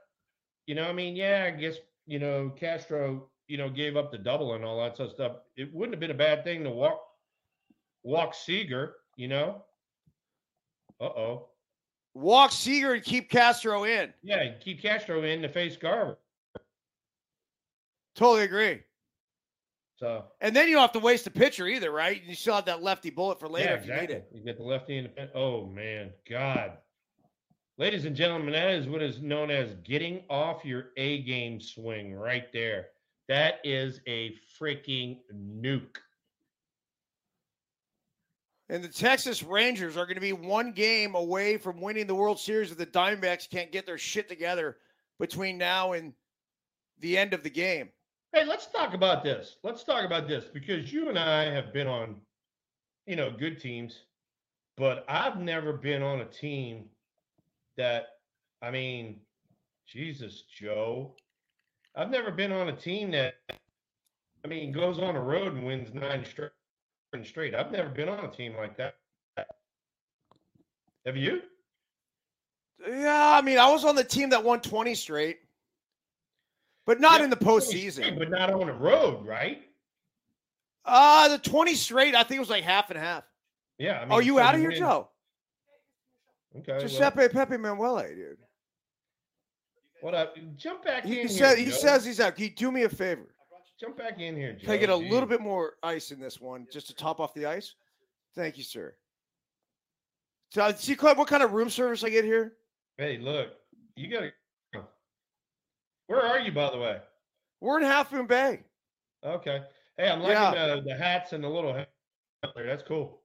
you 0.66 0.76
know, 0.76 0.88
I 0.88 0.94
mean, 0.94 1.16
yeah, 1.16 1.46
I 1.48 1.60
guess, 1.60 1.78
you 2.06 2.20
know, 2.20 2.52
Castro, 2.60 3.30
you 3.48 3.58
know, 3.58 3.70
gave 3.70 3.98
up 3.98 4.12
the 4.12 4.18
double 4.18 4.54
and 4.54 4.64
all 4.64 4.80
that 4.82 4.98
sort 4.98 5.10
of 5.10 5.16
stuff. 5.16 5.32
It 5.56 5.74
wouldn't 5.74 5.94
have 5.94 6.00
been 6.00 6.12
a 6.12 6.14
bad 6.14 6.44
thing 6.44 6.64
to 6.64 6.70
walk 6.70 7.02
walk 8.04 8.34
Seager, 8.34 8.96
you 9.16 9.28
know. 9.28 9.64
Uh 11.02 11.06
oh. 11.06 11.48
Walk 12.14 12.52
Seager 12.52 12.94
and 12.94 13.04
keep 13.04 13.30
Castro 13.30 13.84
in. 13.84 14.14
Yeah, 14.22 14.54
keep 14.60 14.82
Castro 14.82 15.24
in 15.24 15.42
to 15.42 15.50
face 15.50 15.78
Garver. 15.78 16.18
Totally 18.16 18.44
agree. 18.44 18.82
So 19.98 20.26
and 20.40 20.56
then 20.56 20.68
you 20.68 20.76
don't 20.76 20.82
have 20.82 20.92
to 20.94 21.00
waste 21.00 21.28
a 21.28 21.32
pitcher 21.32 21.68
either, 21.68 21.92
right? 21.92 22.22
You 22.24 22.36
still 22.36 22.56
have 22.56 22.66
that 22.66 22.82
lefty 22.82 23.10
bullet 23.10 23.40
for 23.40 23.50
later 23.50 23.70
yeah, 23.70 23.76
exactly. 23.76 23.94
if 23.94 24.10
you 24.10 24.16
need 24.16 24.16
it. 24.16 24.30
You 24.34 24.44
get 24.44 24.58
the 24.58 24.64
lefty 24.64 24.98
in 24.98 25.04
the 25.06 25.30
oh 25.34 25.66
man, 25.68 26.12
God. 26.30 26.78
Ladies 27.80 28.04
and 28.04 28.14
gentlemen, 28.14 28.52
that 28.52 28.72
is 28.72 28.90
what 28.90 29.02
is 29.02 29.22
known 29.22 29.50
as 29.50 29.74
getting 29.86 30.24
off 30.30 30.66
your 30.66 30.88
A 30.98 31.22
game 31.22 31.62
swing 31.62 32.14
right 32.14 32.52
there. 32.52 32.88
That 33.30 33.62
is 33.64 34.02
a 34.06 34.36
freaking 34.60 35.20
nuke. 35.34 35.96
And 38.68 38.84
the 38.84 38.90
Texas 38.90 39.44
Rangers 39.44 39.96
are 39.96 40.06
going 40.06 40.16
to 40.16 40.22
be 40.22 40.34
one 40.34 40.74
game 40.74 41.16
away 41.16 41.56
from 41.56 41.80
winning 41.80 42.06
the 42.06 42.14
World 42.14 42.38
Series 42.38 42.70
if 42.70 42.78
the 42.78 42.86
Diamondbacks 42.86 43.50
can't 43.50 43.72
get 43.72 43.86
their 43.86 43.98
shit 43.98 44.28
together 44.28 44.76
between 45.18 45.58
now 45.58 45.94
and 45.94 46.12
the 47.00 47.18
end 47.18 47.34
of 47.34 47.44
the 47.44 47.50
game. 47.50 47.88
Hey, 48.34 48.44
let's 48.44 48.68
talk 48.68 48.94
about 48.94 49.24
this. 49.24 49.56
Let's 49.64 49.86
talk 49.86 50.04
about 50.04 50.28
this 50.28 50.44
because 50.54 50.92
you 50.92 51.08
and 51.08 51.18
I 51.18 51.46
have 51.46 51.72
been 51.72 51.88
on, 51.88 52.18
you 53.08 53.16
know, 53.16 53.32
good 53.32 53.58
teams, 53.58 54.02
but 54.76 55.06
I've 55.08 55.40
never 55.40 55.72
been 55.72 56.04
on 56.04 56.20
a 56.20 56.26
team 56.26 56.84
that, 57.80 58.10
I 58.62 58.70
mean, 58.70 59.20
Jesus, 59.88 60.44
Joe, 60.44 61.16
I've 61.96 62.12
never 62.12 62.32
been 62.32 62.52
on 62.52 62.70
a 62.70 62.76
team 62.76 63.12
that, 63.12 63.36
I 64.46 64.48
mean, 64.48 64.72
goes 64.72 65.00
on 65.00 65.16
a 65.16 65.22
road 65.22 65.56
and 65.56 65.66
wins 65.66 65.94
nine 65.94 66.24
straight. 66.24 66.52
Straight. 67.24 67.56
I've 67.56 67.72
never 67.72 67.90
been 67.90 68.08
on 68.08 68.24
a 68.24 68.30
team 68.30 68.56
like 68.56 68.78
that. 68.78 68.94
Have 71.08 71.18
you? 71.18 71.42
Yeah, 72.88 73.32
I 73.36 73.42
mean, 73.42 73.58
I 73.58 73.72
was 73.72 73.84
on 73.84 73.96
the 73.96 74.04
team 74.04 74.30
that 74.30 74.44
won 74.44 74.62
20 74.62 74.94
straight 74.94 75.40
but 76.90 77.00
not 77.00 77.20
yeah, 77.20 77.26
in 77.26 77.30
the 77.30 77.36
postseason. 77.36 78.18
But 78.18 78.32
not 78.32 78.52
on 78.52 78.66
the 78.66 78.74
road, 78.74 79.24
right? 79.24 79.62
Uh 80.86 81.28
the 81.28 81.38
20 81.38 81.76
straight, 81.76 82.16
I 82.16 82.24
think 82.24 82.38
it 82.38 82.40
was 82.40 82.50
like 82.50 82.64
half 82.64 82.90
and 82.90 82.98
half. 82.98 83.26
Yeah. 83.78 84.00
I 84.00 84.06
mean, 84.06 84.08
oh, 84.12 84.18
you 84.18 84.38
so 84.38 84.40
out 84.40 84.56
of 84.56 84.60
here, 84.60 84.72
Joe? 84.72 85.08
Okay. 86.58 86.80
Giuseppe 86.80 87.20
well. 87.20 87.30
Pepe 87.30 87.58
Manuele, 87.58 88.16
dude. 88.16 88.38
What 90.02 90.16
up? 90.16 90.36
Jump 90.56 90.84
back 90.84 91.06
he 91.06 91.22
in. 91.22 91.30
Said, 91.30 91.58
here, 91.58 91.66
he 91.66 91.72
says 91.72 92.06
he's 92.06 92.20
out. 92.20 92.36
Can 92.36 92.46
you 92.46 92.50
do 92.52 92.72
me 92.72 92.84
a 92.84 92.90
favor? 92.90 93.28
Jump 93.80 93.98
back 93.98 94.20
in 94.20 94.36
here, 94.36 94.54
Joe. 94.54 94.60
Can 94.66 94.72
I 94.72 94.78
get 94.78 94.90
a 94.90 94.94
Jeez. 94.94 95.10
little 95.10 95.28
bit 95.28 95.42
more 95.42 95.74
ice 95.84 96.12
in 96.12 96.20
this 96.20 96.42
one 96.42 96.68
just 96.72 96.88
to 96.88 96.96
top 96.96 97.20
off 97.20 97.34
the 97.34 97.46
ice? 97.46 97.76
Thank 98.36 98.58
you, 98.58 98.64
sir. 98.64 98.96
So, 100.52 100.64
uh, 100.64 100.74
see, 100.74 100.96
what 100.96 101.28
kind 101.28 101.44
of 101.44 101.54
room 101.54 101.70
service 101.70 102.04
I 102.04 102.10
get 102.10 102.26
here? 102.26 102.54
Hey, 102.98 103.18
look, 103.20 103.50
you 103.96 104.10
got 104.10 104.22
to 104.22 104.32
where 106.08 106.24
are 106.24 106.40
you, 106.40 106.52
by 106.52 106.72
the 106.72 106.78
way? 106.80 107.00
We're 107.62 107.78
in 107.80 107.86
Half 107.86 108.12
Moon 108.12 108.26
Bay. 108.26 108.64
Okay. 109.24 109.62
Hey, 109.96 110.10
I'm 110.10 110.22
liking 110.22 110.36
Yeah. 110.38 110.76
the, 110.76 110.82
the 110.82 110.96
hats 110.96 111.34
and 111.34 111.44
the 111.44 111.48
little 111.48 111.72
hat. 111.72 111.90
That's 112.56 112.82
cool. 112.82 113.22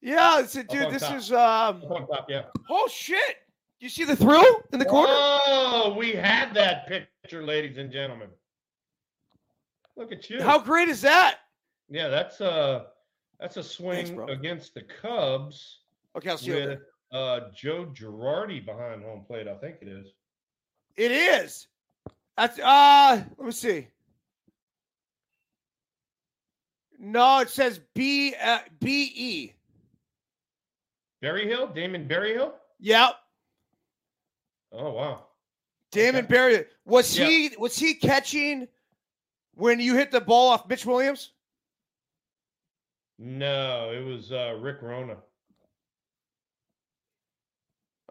Yeah, 0.00 0.40
a, 0.40 0.42
dude. 0.44 0.90
This 0.90 1.02
top. 1.02 1.16
is 1.16 1.32
um. 1.32 1.82
Top, 1.82 2.26
yeah. 2.28 2.42
Oh 2.70 2.88
shit! 2.90 3.36
You 3.80 3.88
see 3.88 4.04
the 4.04 4.16
thrill 4.16 4.62
in 4.72 4.78
the 4.78 4.84
corner? 4.84 5.12
Oh, 5.12 5.94
we 5.96 6.12
had 6.12 6.54
that 6.54 6.86
picture, 6.86 7.42
ladies 7.42 7.78
and 7.78 7.90
gentlemen. 7.90 8.28
Look 9.96 10.12
at 10.12 10.30
you. 10.30 10.42
How 10.42 10.58
great 10.58 10.88
is 10.88 11.00
that? 11.02 11.38
yeah, 11.90 12.08
that's 12.08 12.40
uh 12.40 12.84
that's 13.40 13.56
a 13.56 13.62
swing 13.62 14.14
bro. 14.14 14.26
against 14.26 14.74
the 14.74 14.82
Cubs 14.82 15.80
Okay, 16.16 16.30
I'll 16.30 16.38
see 16.38 16.46
you. 16.46 16.54
with 16.54 16.64
there. 16.64 16.82
uh 17.12 17.40
Joe 17.54 17.86
Girardi 17.92 18.64
behind 18.64 19.02
home 19.02 19.24
plate. 19.26 19.48
I 19.48 19.54
think 19.56 19.76
it 19.80 19.88
is. 19.88 20.12
It 20.96 21.10
is. 21.10 21.66
That's 22.36 22.58
uh. 22.58 23.24
Let 23.36 23.46
me 23.46 23.52
see. 23.52 23.88
No, 27.00 27.40
it 27.40 27.50
says 27.50 27.80
B 27.94 28.34
uh, 28.40 28.58
B 28.80 29.12
E. 29.14 29.52
Berryhill, 31.20 31.68
Damon 31.68 32.06
Berryhill. 32.06 32.54
Yep. 32.80 33.10
Oh 34.72 34.92
wow. 34.92 35.26
Damon 35.90 36.24
Okay. 36.24 36.34
Barry. 36.34 36.64
Was 36.84 37.16
Yeah. 37.18 37.26
he 37.26 37.50
was 37.58 37.76
he 37.78 37.94
catching 37.94 38.68
when 39.54 39.80
you 39.80 39.94
hit 39.96 40.10
the 40.10 40.20
ball 40.20 40.48
off 40.50 40.68
Mitch 40.68 40.84
Williams? 40.86 41.32
No, 43.18 43.90
it 43.92 44.04
was 44.04 44.30
uh 44.30 44.56
Rick 44.60 44.82
Wrona. 44.82 45.16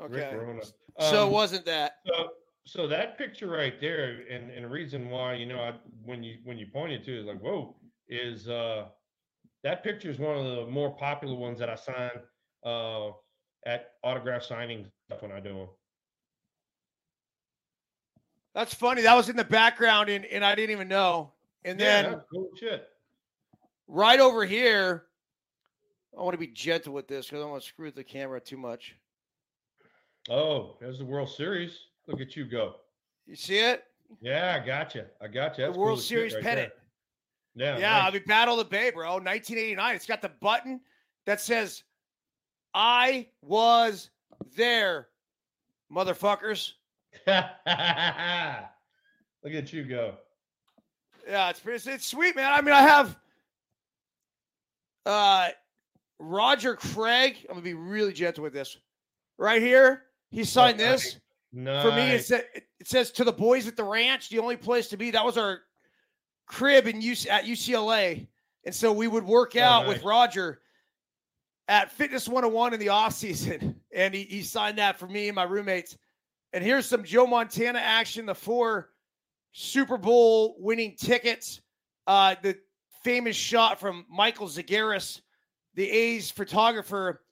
Rick 0.09 0.25
Okay. 0.25 0.35
Wrona. 0.35 0.63
So 0.99 1.23
it 1.23 1.27
Um, 1.27 1.31
wasn't 1.31 1.65
that. 1.65 1.99
So, 2.07 2.29
so 2.65 2.87
that 2.87 3.17
picture 3.17 3.47
right 3.47 3.79
there, 3.79 4.23
and, 4.29 4.51
and 4.51 4.65
the 4.65 4.69
reason 4.69 5.09
why, 5.09 5.35
you 5.35 5.45
know, 5.45 5.59
I, 5.59 5.73
when 6.03 6.23
you 6.23 6.39
when 6.43 6.57
you 6.57 6.67
pointed 6.67 7.03
to 7.05 7.19
it, 7.19 7.25
like, 7.25 7.39
whoa, 7.39 7.75
is 8.09 8.49
uh, 8.49 8.89
that 9.63 9.83
picture 9.83 10.09
is 10.09 10.19
one 10.19 10.35
of 10.37 10.43
the 10.43 10.65
more 10.71 10.95
popular 10.97 11.35
ones 11.35 11.59
that 11.59 11.69
I 11.69 11.75
sign 11.75 12.11
uh, 12.63 13.09
at 13.65 13.91
autograph 14.03 14.43
signing 14.43 14.85
stuff 15.07 15.21
when 15.21 15.31
I 15.31 15.39
do 15.39 15.53
them. 15.53 15.67
That's 18.53 18.73
funny. 18.73 19.01
That 19.03 19.15
was 19.15 19.29
in 19.29 19.35
the 19.35 19.43
background 19.43 20.09
and, 20.09 20.25
and 20.25 20.43
I 20.43 20.55
didn't 20.55 20.71
even 20.71 20.87
know. 20.87 21.31
And 21.63 21.79
yeah, 21.79 22.01
then 22.01 22.11
that's 22.13 22.23
cool 22.31 22.49
shit. 22.59 22.87
right 23.87 24.19
over 24.19 24.45
here, 24.45 25.05
I 26.17 26.21
want 26.21 26.33
to 26.33 26.39
be 26.39 26.47
gentle 26.47 26.93
with 26.93 27.07
this 27.07 27.27
because 27.27 27.37
I 27.39 27.41
don't 27.41 27.51
want 27.51 27.61
to 27.63 27.67
screw 27.69 27.91
the 27.91 28.03
camera 28.03 28.39
too 28.41 28.57
much. 28.57 28.95
Oh, 30.29 30.75
there's 30.79 30.97
the 30.97 31.05
World 31.05 31.29
Series. 31.29 31.77
Look 32.07 32.19
at 32.21 32.35
you 32.35 32.45
go. 32.45 32.75
You 33.27 33.35
see 33.35 33.59
it? 33.59 33.83
Yeah, 34.21 34.57
I 34.61 34.65
got 34.65 34.95
you. 34.95 35.03
I 35.21 35.27
got 35.27 35.57
you. 35.57 35.65
The 35.65 35.71
World 35.71 35.97
cool 35.97 36.03
Series 36.03 36.33
right 36.33 36.43
pennant. 36.43 36.71
there. 37.55 37.75
Yeah, 37.75 37.79
Yeah, 37.79 37.97
I 37.99 38.03
nice. 38.05 38.13
mean, 38.13 38.23
Battle 38.27 38.59
of 38.59 38.65
the 38.69 38.75
Bay, 38.75 38.89
bro. 38.91 39.13
1989. 39.15 39.95
It's 39.95 40.05
got 40.05 40.21
the 40.21 40.31
button 40.41 40.79
that 41.25 41.41
says, 41.41 41.83
I 42.79 43.25
was 43.41 44.11
there, 44.55 45.07
motherfuckers. 45.91 46.73
Look 47.27 47.35
at 47.35 48.69
you 49.73 49.83
go. 49.83 50.13
Yeah, 51.27 51.49
it's 51.49 51.59
pretty, 51.59 51.89
it's 51.89 52.05
sweet, 52.05 52.35
man. 52.35 52.51
I 52.53 52.61
mean, 52.61 52.75
I 52.75 52.81
have 52.83 53.17
uh 55.07 55.49
Roger 56.19 56.75
Craig. 56.75 57.37
I'm 57.49 57.55
gonna 57.55 57.63
be 57.63 57.73
really 57.73 58.13
gentle 58.13 58.43
with 58.43 58.53
this. 58.53 58.77
Right 59.39 59.59
here, 59.61 60.03
he 60.29 60.43
signed 60.43 60.77
nice. 60.77 61.03
this. 61.03 61.19
Nice. 61.53 61.83
For 61.83 61.91
me, 61.91 62.11
it, 62.11 62.25
sa- 62.25 62.35
it 62.53 62.87
says 62.87 63.09
to 63.13 63.23
the 63.23 63.31
boys 63.31 63.67
at 63.67 63.75
the 63.75 63.83
ranch, 63.83 64.29
the 64.29 64.37
only 64.37 64.57
place 64.57 64.87
to 64.89 64.97
be. 64.97 65.09
That 65.09 65.25
was 65.25 65.35
our 65.35 65.61
crib 66.45 66.85
in 66.85 67.01
UC, 67.01 67.27
at 67.27 67.45
UCLA. 67.45 68.27
And 68.65 68.75
so 68.75 68.93
we 68.93 69.07
would 69.07 69.23
work 69.23 69.53
Oh, 69.55 69.61
out 69.61 69.87
with. 69.87 70.03
Roger 70.03 70.59
at 71.67 71.91
Fitness 71.91 72.27
101 72.27 72.73
in 72.73 72.79
the 72.79 72.89
off 72.89 73.13
season. 73.13 73.75
And 73.95 74.13
he, 74.13 74.25
he 74.25 74.43
signed 74.43 74.77
that 74.77 74.99
for 74.99 75.07
me 75.07 75.27
and 75.27 75.35
my 75.35 75.45
roommates. 75.45 75.97
And 76.53 76.63
here's 76.63 76.85
some 76.85 77.03
Joe 77.03 77.25
Montana 77.25 77.79
action, 77.79 78.27
the 78.27 78.35
four 78.35 78.89
Super 79.53 79.97
Bowl 79.97 80.55
winning 80.59 80.95
tickets. 80.95 81.61
Uh, 82.05 82.35
the 82.43 82.59
famous 83.03 83.35
shot 83.35 83.79
from 83.79 84.05
Michael 84.07 84.45
Zagaris, 84.47 85.21
the 85.73 85.89
A's 85.89 86.29
photographer 86.29 87.23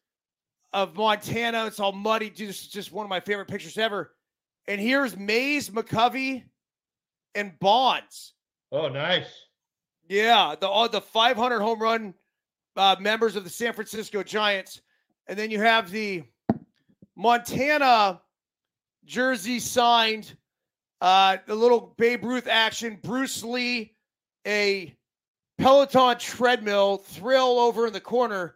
of 0.74 0.95
Montana. 0.95 1.67
It's 1.67 1.80
all 1.80 1.91
muddy. 1.91 2.32
Dude, 2.32 2.50
this 2.50 2.63
is 2.63 2.67
just 2.69 2.91
one 2.91 3.06
of 3.06 3.12
my 3.12 3.19
favorite 3.19 3.48
pictures 3.48 3.78
ever. 3.78 4.15
And 4.67 4.82
here's 4.82 5.15
Mays, 5.15 5.69
McCovey, 5.69 6.45
and 7.36 7.60
Bonds. 7.60 8.34
Oh, 8.71 8.89
nice. 8.89 9.28
Yeah, 10.08 10.56
the 10.60 10.67
all 10.67 10.89
the 10.89 11.02
500 11.02 11.60
home 11.60 11.80
run 11.80 12.13
uh, 12.76 12.96
members 13.00 13.36
of 13.36 13.44
the 13.44 13.50
San 13.50 13.74
Francisco 13.74 14.24
Giants, 14.24 14.82
and 15.28 15.38
then 15.38 15.50
you 15.52 15.60
have 15.62 15.92
the 15.92 16.24
Montana 17.16 18.22
jersey 19.06 19.60
signed. 19.60 20.36
Uh, 21.02 21.38
the 21.46 21.56
little 21.56 21.94
Babe 21.98 22.24
Ruth 22.24 22.48
action. 22.48 22.98
Bruce 23.04 23.44
Lee, 23.44 23.94
a 24.48 24.96
Peloton 25.58 26.18
treadmill, 26.18 26.98
thrill 26.98 27.60
over 27.60 27.86
in 27.88 27.94
the 27.94 28.02
corner, 28.02 28.56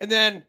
and 0.00 0.10
then 0.10 0.42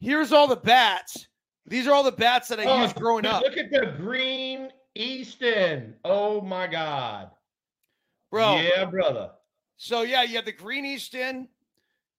here's 0.00 0.32
all 0.32 0.48
the 0.48 0.56
bats. 0.56 1.28
These 1.66 1.86
are 1.86 1.92
all 1.92 2.02
the 2.02 2.10
bats 2.12 2.48
that 2.48 2.58
I 2.58 2.64
Oh, 2.64 2.82
used 2.82 2.96
growing 2.96 3.22
dude, 3.22 3.32
up, 3.32 3.42
Look 3.42 3.56
at 3.56 3.70
the 3.70 3.94
green 3.98 4.70
Easton. 4.94 5.94
Oh 6.04 6.40
my 6.40 6.66
God. 6.66 7.30
bro. 8.30 8.56
Yeah, 8.56 8.84
brother. 8.86 9.30
So 9.76 10.02
yeah, 10.02 10.22
you 10.22 10.36
have 10.36 10.44
the 10.44 10.52
Green 10.52 10.84
Easton. 10.84 11.48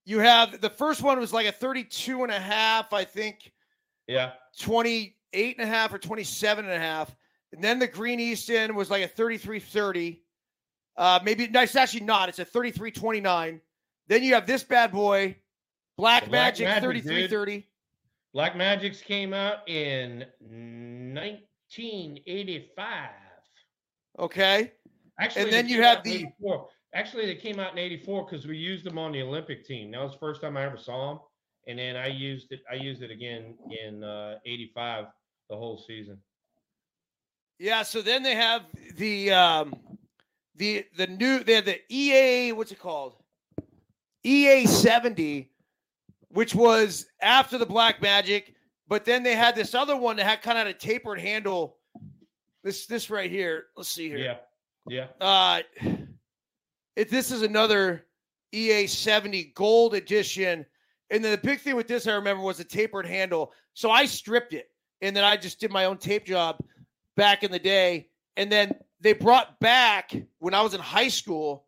You 0.06 0.20
have 0.20 0.60
the 0.62 0.70
first 0.70 1.02
one 1.02 1.20
was 1.20 1.34
like 1.34 1.48
a 1.48 1.52
32 1.52 2.24
and 2.24 2.32
a 2.32 2.39
half, 2.39 2.94
I 2.94 3.04
think 3.06 3.52
Yeah. 4.08 4.32
28 4.60 5.58
and 5.58 5.68
a 5.68 5.70
half 5.70 5.94
or 5.94 5.98
27 5.98 6.66
and 6.66 6.74
a 6.74 6.80
half. 6.80 7.13
And 7.54 7.63
then 7.63 7.80
the 7.80 7.88
Green 7.88 8.20
Easton 8.20 8.76
was 8.76 8.89
like 8.89 9.04
a 9.04 9.08
33.30. 9.08 10.20
Uh 10.98 11.20
maybe 11.24 11.48
no, 11.48 11.62
it's 11.62 11.76
actually 11.76 12.04
not. 12.04 12.28
It's 12.30 12.39
a 12.39 12.46
33.29. 12.46 13.60
Then 14.08 14.24
you 14.24 14.34
have 14.34 14.46
this 14.46 14.63
bad 14.63 14.92
boy, 14.92 15.38
Black 15.98 16.28
Black 16.28 16.60
Magic, 16.60 16.68
Magic, 16.68 17.04
dude. 17.04 17.30
33.30. 17.32 17.63
Black 18.34 18.56
Magics 18.58 19.00
came 19.02 19.34
out 19.34 19.68
in 19.70 20.26
1985. 20.42 23.10
Okay. 24.20 24.72
Actually, 25.20 25.44
And 25.44 25.54
then 25.54 25.68
you 25.70 25.82
have 25.84 26.04
the- 26.04 26.16
84. 26.16 26.70
Actually, 26.93 27.25
they 27.25 27.36
came 27.36 27.60
out 27.60 27.73
in 27.73 27.79
84 27.79 28.25
because 28.25 28.45
we 28.45 28.58
used 28.58 28.86
them 28.86 28.99
on 28.99 29.12
the 29.12 29.21
Olympic 29.21 29.65
team. 29.65 29.91
That 29.91 30.01
was 30.01 30.12
the 30.13 30.19
first 30.19 30.41
time 30.41 30.58
I 30.58 30.63
ever 30.63 30.77
saw 30.77 31.10
them. 31.10 31.19
And 31.67 31.79
then 31.79 31.95
I 31.95 32.08
used 32.08 32.51
it. 32.51 32.60
I 32.71 32.75
used 32.75 33.01
it 33.01 33.10
again 33.10 33.56
in 33.86 34.03
uh, 34.03 34.36
85 34.45 35.06
the 35.49 35.56
whole 35.56 35.77
season. 35.77 36.17
Yeah, 37.60 37.84
so 37.84 38.01
then 38.01 38.23
they 38.23 38.36
have 38.36 38.63
the 38.97 39.32
um 39.32 39.75
the 40.56 40.86
the 40.97 41.08
new 41.08 41.43
they 41.43 41.53
have 41.53 41.65
the 41.65 41.79
EA 41.89 42.51
what's 42.51 42.71
it 42.71 42.79
called? 42.79 43.15
EA 44.23 44.65
70 44.65 45.49
which 46.30 46.55
was 46.55 47.05
after 47.22 47.59
the 47.59 47.65
Black 47.65 48.01
Magic, 48.01 48.55
but 48.88 49.05
then 49.05 49.22
they 49.22 49.36
had 49.36 49.55
this 49.55 49.76
other 49.76 49.95
one 49.95 50.15
that 50.18 50.26
had 50.26 50.41
kind 50.41 50.57
of 50.57 50.65
had 50.65 50.76
a 50.76 50.78
tapered 50.78 51.20
handle. 51.20 51.78
This 52.63 52.86
this 52.88 53.09
right 53.09 53.30
here. 53.30 53.65
Let's 53.78 53.89
see 53.89 54.09
here. 54.09 54.18
Yeah. 54.18 54.38
Yeah. 54.88 55.07
Uh 55.22 55.61
it 56.96 57.10
this 57.10 57.32
is 57.32 57.41
another 57.41 58.06
EA 58.52 58.88
70 58.88 59.54
gold 59.56 59.96
edition. 59.96 60.66
And 61.10 61.24
then 61.24 61.32
the 61.32 61.38
big 61.38 61.60
thing 61.60 61.76
with 61.76 61.88
this 61.88 62.08
I 62.08 62.14
remember 62.14 62.44
was 62.44 62.60
a 62.60 62.64
tapered 62.64 63.06
handle. 63.06 63.52
So 63.74 63.91
I 63.91 64.06
stripped 64.06 64.54
it 64.54 64.70
and 65.02 65.16
then 65.16 65.24
I 65.24 65.38
just 65.38 65.60
did 65.60 65.72
my 65.72 65.86
own 65.86 65.98
tape 65.98 66.26
job 66.26 66.58
back 67.16 67.44
in 67.44 67.52
the 67.52 67.60
day. 67.60 68.10
And 68.38 68.52
then 68.52 68.76
they 69.02 69.14
brought 69.14 69.60
back 69.60 70.12
when 70.39 70.54
I 70.54 70.62
was 70.62 70.74
in 70.74 70.80
high 70.80 71.08
school, 71.08 71.66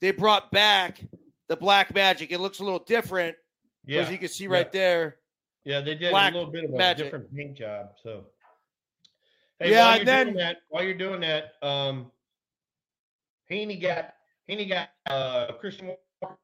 they 0.00 0.10
brought 0.12 0.50
back 0.50 1.00
the 1.48 1.56
Black 1.56 1.94
Magic. 1.94 2.30
It 2.32 2.38
looks 2.40 2.60
a 2.60 2.64
little 2.64 2.78
different 2.78 3.36
Yeah. 3.86 4.02
as 4.02 4.10
you 4.10 4.18
can 4.18 4.28
see 4.28 4.44
yeah. 4.44 4.50
right 4.50 4.72
there. 4.72 5.16
Yeah, 5.64 5.80
they 5.80 5.94
did 5.94 6.10
Black 6.10 6.32
a 6.32 6.36
little 6.36 6.50
bit 6.52 6.64
of 6.64 6.72
a 6.72 6.76
Magic. 6.76 7.06
different 7.06 7.34
paint 7.34 7.54
job. 7.54 7.90
So, 8.02 8.24
hey, 9.58 9.72
Yeah, 9.72 9.84
while 9.84 9.88
and 9.90 9.98
you're 9.98 10.04
then- 10.06 10.26
doing 10.28 10.36
that, 10.38 10.56
while 10.68 10.82
you're 10.84 10.94
doing 10.94 11.20
that, 11.20 11.54
um, 11.60 12.10
Heaney 13.50 13.80
got 13.80 14.14
Heaney 14.50 14.68
got 14.68 14.88
uh 15.06 15.52
Christian 15.52 15.88
Walker 16.22 16.36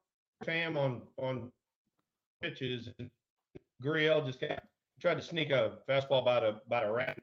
fam 0.45 0.77
on 0.77 1.01
on 1.17 1.51
pitches, 2.41 2.89
and 2.99 3.09
Gurriel 3.83 4.25
just 4.25 4.39
got, 4.39 4.63
tried 5.01 5.15
to 5.15 5.21
sneak 5.21 5.49
a 5.49 5.73
fastball 5.89 6.23
by 6.23 6.39
the 6.39 6.61
by 6.69 6.85
the 6.85 6.91
rack. 6.91 7.19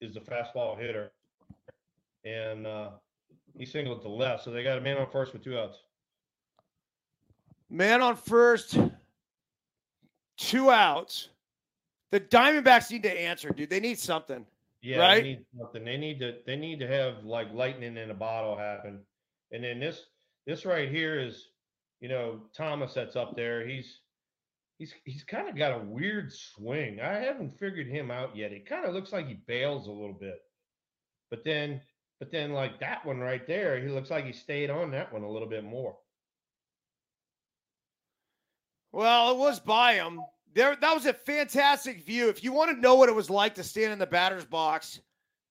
Is 0.00 0.14
the 0.14 0.20
fastball 0.20 0.78
hitter, 0.78 1.10
and 2.24 2.66
uh 2.66 2.90
he 3.56 3.64
singled 3.64 4.02
to 4.02 4.08
left, 4.08 4.44
so 4.44 4.50
they 4.50 4.62
got 4.62 4.76
a 4.76 4.80
man 4.80 4.98
on 4.98 5.08
first 5.10 5.32
with 5.32 5.42
two 5.42 5.56
outs. 5.58 5.78
Man 7.70 8.02
on 8.02 8.16
first, 8.16 8.76
two 10.36 10.70
outs. 10.70 11.30
The 12.10 12.20
Diamondbacks 12.20 12.90
need 12.90 13.02
to 13.04 13.20
answer, 13.20 13.50
dude. 13.50 13.70
They 13.70 13.80
need 13.80 13.98
something. 13.98 14.44
Yeah, 14.82 14.98
Right? 14.98 15.22
they 15.22 15.28
need 15.30 15.44
something. 15.58 15.84
They 15.84 15.96
need 15.96 16.20
to 16.20 16.34
they 16.44 16.56
need 16.56 16.78
to 16.80 16.86
have 16.86 17.24
like 17.24 17.52
lightning 17.54 17.96
in 17.96 18.10
a 18.10 18.14
bottle 18.14 18.56
happen. 18.56 19.00
And 19.54 19.62
then 19.62 19.78
this 19.78 20.02
this 20.46 20.64
right 20.64 20.90
here 20.90 21.20
is, 21.20 21.46
you 22.00 22.08
know, 22.08 22.40
Thomas 22.56 22.92
that's 22.92 23.14
up 23.14 23.36
there. 23.36 23.66
He's 23.66 24.00
he's 24.78 24.92
he's 25.04 25.22
kind 25.22 25.48
of 25.48 25.56
got 25.56 25.80
a 25.80 25.84
weird 25.84 26.32
swing. 26.32 27.00
I 27.00 27.20
haven't 27.20 27.56
figured 27.56 27.86
him 27.86 28.10
out 28.10 28.36
yet. 28.36 28.52
It 28.52 28.68
kind 28.68 28.84
of 28.84 28.92
looks 28.92 29.12
like 29.12 29.28
he 29.28 29.38
bails 29.46 29.86
a 29.86 29.92
little 29.92 30.16
bit. 30.18 30.40
But 31.30 31.44
then 31.44 31.80
but 32.18 32.32
then 32.32 32.52
like 32.52 32.80
that 32.80 33.06
one 33.06 33.20
right 33.20 33.46
there, 33.46 33.80
he 33.80 33.88
looks 33.88 34.10
like 34.10 34.26
he 34.26 34.32
stayed 34.32 34.70
on 34.70 34.90
that 34.90 35.12
one 35.12 35.22
a 35.22 35.30
little 35.30 35.48
bit 35.48 35.62
more. 35.62 35.96
Well, 38.90 39.30
it 39.30 39.38
was 39.38 39.60
by 39.60 39.94
him. 39.94 40.20
There, 40.54 40.76
that 40.76 40.94
was 40.94 41.06
a 41.06 41.12
fantastic 41.12 42.04
view. 42.04 42.28
If 42.28 42.42
you 42.42 42.52
want 42.52 42.70
to 42.70 42.80
know 42.80 42.94
what 42.96 43.08
it 43.08 43.14
was 43.14 43.30
like 43.30 43.54
to 43.56 43.64
stand 43.64 43.92
in 43.92 43.98
the 43.98 44.06
batter's 44.06 44.44
box 44.44 45.00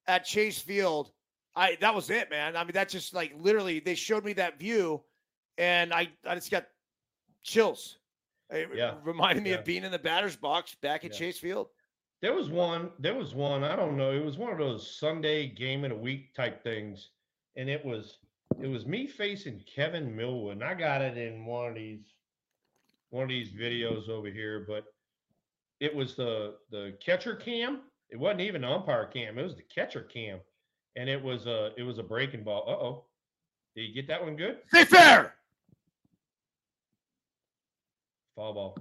at 0.07 0.25
Chase 0.25 0.59
Field, 0.59 1.11
I 1.55 1.75
that 1.81 1.93
was 1.93 2.09
it, 2.09 2.29
man. 2.29 2.55
I 2.55 2.63
mean, 2.63 2.73
that's 2.73 2.93
just 2.93 3.13
like 3.13 3.33
literally 3.37 3.79
they 3.79 3.95
showed 3.95 4.25
me 4.25 4.33
that 4.33 4.59
view, 4.59 5.03
and 5.57 5.93
I 5.93 6.09
I 6.25 6.35
just 6.35 6.51
got 6.51 6.65
chills. 7.43 7.97
It 8.49 8.69
Yeah, 8.73 8.95
reminded 9.03 9.43
me 9.43 9.51
yeah. 9.51 9.55
of 9.55 9.65
being 9.65 9.83
in 9.83 9.91
the 9.91 9.99
batter's 9.99 10.35
box 10.35 10.75
back 10.75 11.05
at 11.05 11.11
Yeah. 11.11 11.17
Chase 11.17 11.39
Field. 11.39 11.69
There 12.21 12.33
was 12.33 12.49
one. 12.49 12.91
There 12.99 13.15
was 13.15 13.33
one. 13.35 13.63
I 13.63 13.75
don't 13.75 13.97
know. 13.97 14.11
It 14.11 14.23
was 14.23 14.37
one 14.37 14.51
of 14.51 14.57
those 14.57 14.97
Sunday 14.97 15.47
game 15.47 15.83
in 15.85 15.91
a 15.91 15.97
week 15.97 16.33
type 16.33 16.63
things, 16.63 17.11
and 17.55 17.69
it 17.69 17.83
was 17.85 18.19
it 18.61 18.67
was 18.67 18.85
me 18.85 19.07
facing 19.07 19.59
Kevin 19.61 20.15
Millwood. 20.15 20.53
And 20.53 20.63
I 20.63 20.73
got 20.73 21.01
it 21.01 21.17
in 21.17 21.45
one 21.45 21.69
of 21.69 21.75
these 21.75 22.15
one 23.09 23.23
of 23.23 23.29
these 23.29 23.51
videos 23.51 24.09
over 24.09 24.27
here, 24.29 24.65
but 24.67 24.85
it 25.79 25.93
was 25.93 26.15
the 26.15 26.57
the 26.69 26.97
catcher 26.99 27.35
cam. 27.35 27.81
It 28.09 28.17
wasn't 28.17 28.41
even 28.41 28.63
umpire 28.63 29.05
cam. 29.07 29.37
It 29.37 29.43
was 29.43 29.55
the 29.55 29.63
catcher 29.63 30.03
cam, 30.03 30.39
and 30.95 31.09
it 31.09 31.21
was 31.21 31.45
a 31.45 31.71
it 31.77 31.83
was 31.83 31.97
a 31.97 32.03
breaking 32.03 32.43
ball. 32.43 32.63
Uh 32.67 32.71
oh. 32.71 33.03
Did 33.75 33.83
you 33.83 33.93
get 33.93 34.07
that 34.07 34.23
one 34.23 34.35
good? 34.35 34.59
Stay 34.67 34.85
fair. 34.85 35.35
Foul 38.35 38.53
ball. 38.53 38.77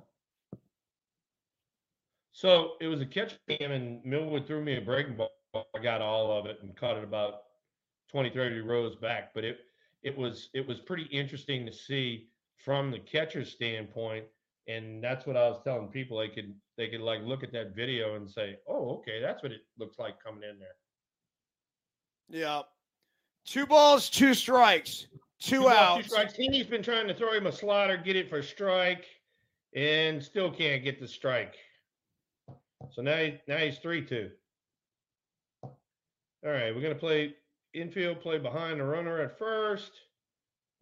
So 2.32 2.72
it 2.80 2.88
was 2.88 3.00
a 3.00 3.06
catch 3.06 3.38
cam, 3.48 3.70
and 3.70 4.04
Millwood 4.04 4.46
threw 4.46 4.62
me 4.62 4.76
a 4.76 4.80
breaking 4.80 5.16
ball. 5.16 5.30
I 5.54 5.78
got 5.82 6.00
all 6.02 6.36
of 6.36 6.46
it 6.46 6.58
and 6.62 6.74
caught 6.74 6.96
it 6.96 7.04
about 7.04 7.42
20, 8.10 8.30
30 8.30 8.60
rows 8.60 8.96
back. 8.96 9.32
But 9.34 9.44
it 9.44 9.60
it 10.02 10.16
was 10.16 10.48
it 10.52 10.66
was 10.66 10.80
pretty 10.80 11.04
interesting 11.04 11.64
to 11.66 11.72
see 11.72 12.28
from 12.56 12.90
the 12.90 12.98
catcher's 12.98 13.50
standpoint. 13.50 14.24
And 14.68 15.02
that's 15.02 15.26
what 15.26 15.36
I 15.36 15.48
was 15.48 15.60
telling 15.64 15.88
people. 15.88 16.18
They 16.18 16.28
could 16.28 16.54
they 16.76 16.88
could 16.88 17.00
like 17.00 17.20
look 17.22 17.42
at 17.42 17.52
that 17.52 17.74
video 17.74 18.16
and 18.16 18.30
say, 18.30 18.58
"Oh, 18.68 18.96
okay, 18.98 19.20
that's 19.20 19.42
what 19.42 19.52
it 19.52 19.62
looks 19.78 19.98
like 19.98 20.22
coming 20.22 20.42
in 20.48 20.58
there." 20.58 20.76
Yeah. 22.28 22.62
Two 23.44 23.66
balls, 23.66 24.08
two 24.08 24.34
strikes, 24.34 25.08
two, 25.40 25.62
balls, 25.62 25.98
outs. 25.98 26.06
strikes. 26.06 26.34
Heaney's 26.34 26.66
been 26.66 26.82
trying 26.82 27.08
to 27.08 27.14
throw 27.14 27.32
him 27.32 27.46
a 27.46 27.52
slider, 27.52 27.96
get 27.96 28.16
it 28.16 28.30
for 28.30 28.38
a 28.38 28.42
strike, 28.42 29.06
and 29.74 30.22
still 30.22 30.50
can't 30.50 30.84
get 30.84 31.00
the 31.00 31.08
strike. 31.08 31.56
So 32.90 33.02
now, 33.02 33.16
he, 33.16 33.38
now 33.48 33.58
he's 33.58 33.78
three 33.78 34.04
two. 34.04 34.30
All 35.64 35.70
right, 36.50 36.74
we're 36.74 36.82
gonna 36.82 36.94
play 36.94 37.34
infield, 37.74 38.20
play 38.20 38.38
behind 38.38 38.80
the 38.80 38.84
runner 38.84 39.20
at 39.20 39.38
first. 39.38 39.92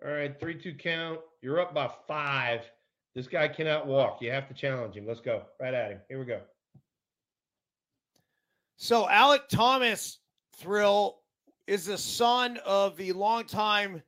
All 0.05 0.11
right, 0.11 0.39
three 0.39 0.55
two 0.55 0.75
count. 0.75 1.21
You're 1.43 1.61
up 1.61 1.75
by 1.75 1.91
five. 2.07 2.63
This 3.15 3.27
guy 3.27 3.49
cannot 3.49 3.87
walk. 3.87 4.23
You 4.23 4.31
have 4.31 4.49
to 4.49 4.55
challenge 4.55 4.97
him. 4.97 5.07
Let's 5.07 5.21
go. 5.21 5.43
Right 5.61 5.75
at 5.75 5.91
him. 5.91 6.01
Here 6.09 6.19
we 6.19 6.27
go. 6.27 6.41
So 8.77 9.09
Alec 9.09 9.49
Thomas 9.51 10.19
Thrill 10.57 11.20
is 11.71 11.87
the 11.87 11.97
son 11.97 12.59
of 12.67 12.97
the 12.97 13.13
longtime 13.13 14.03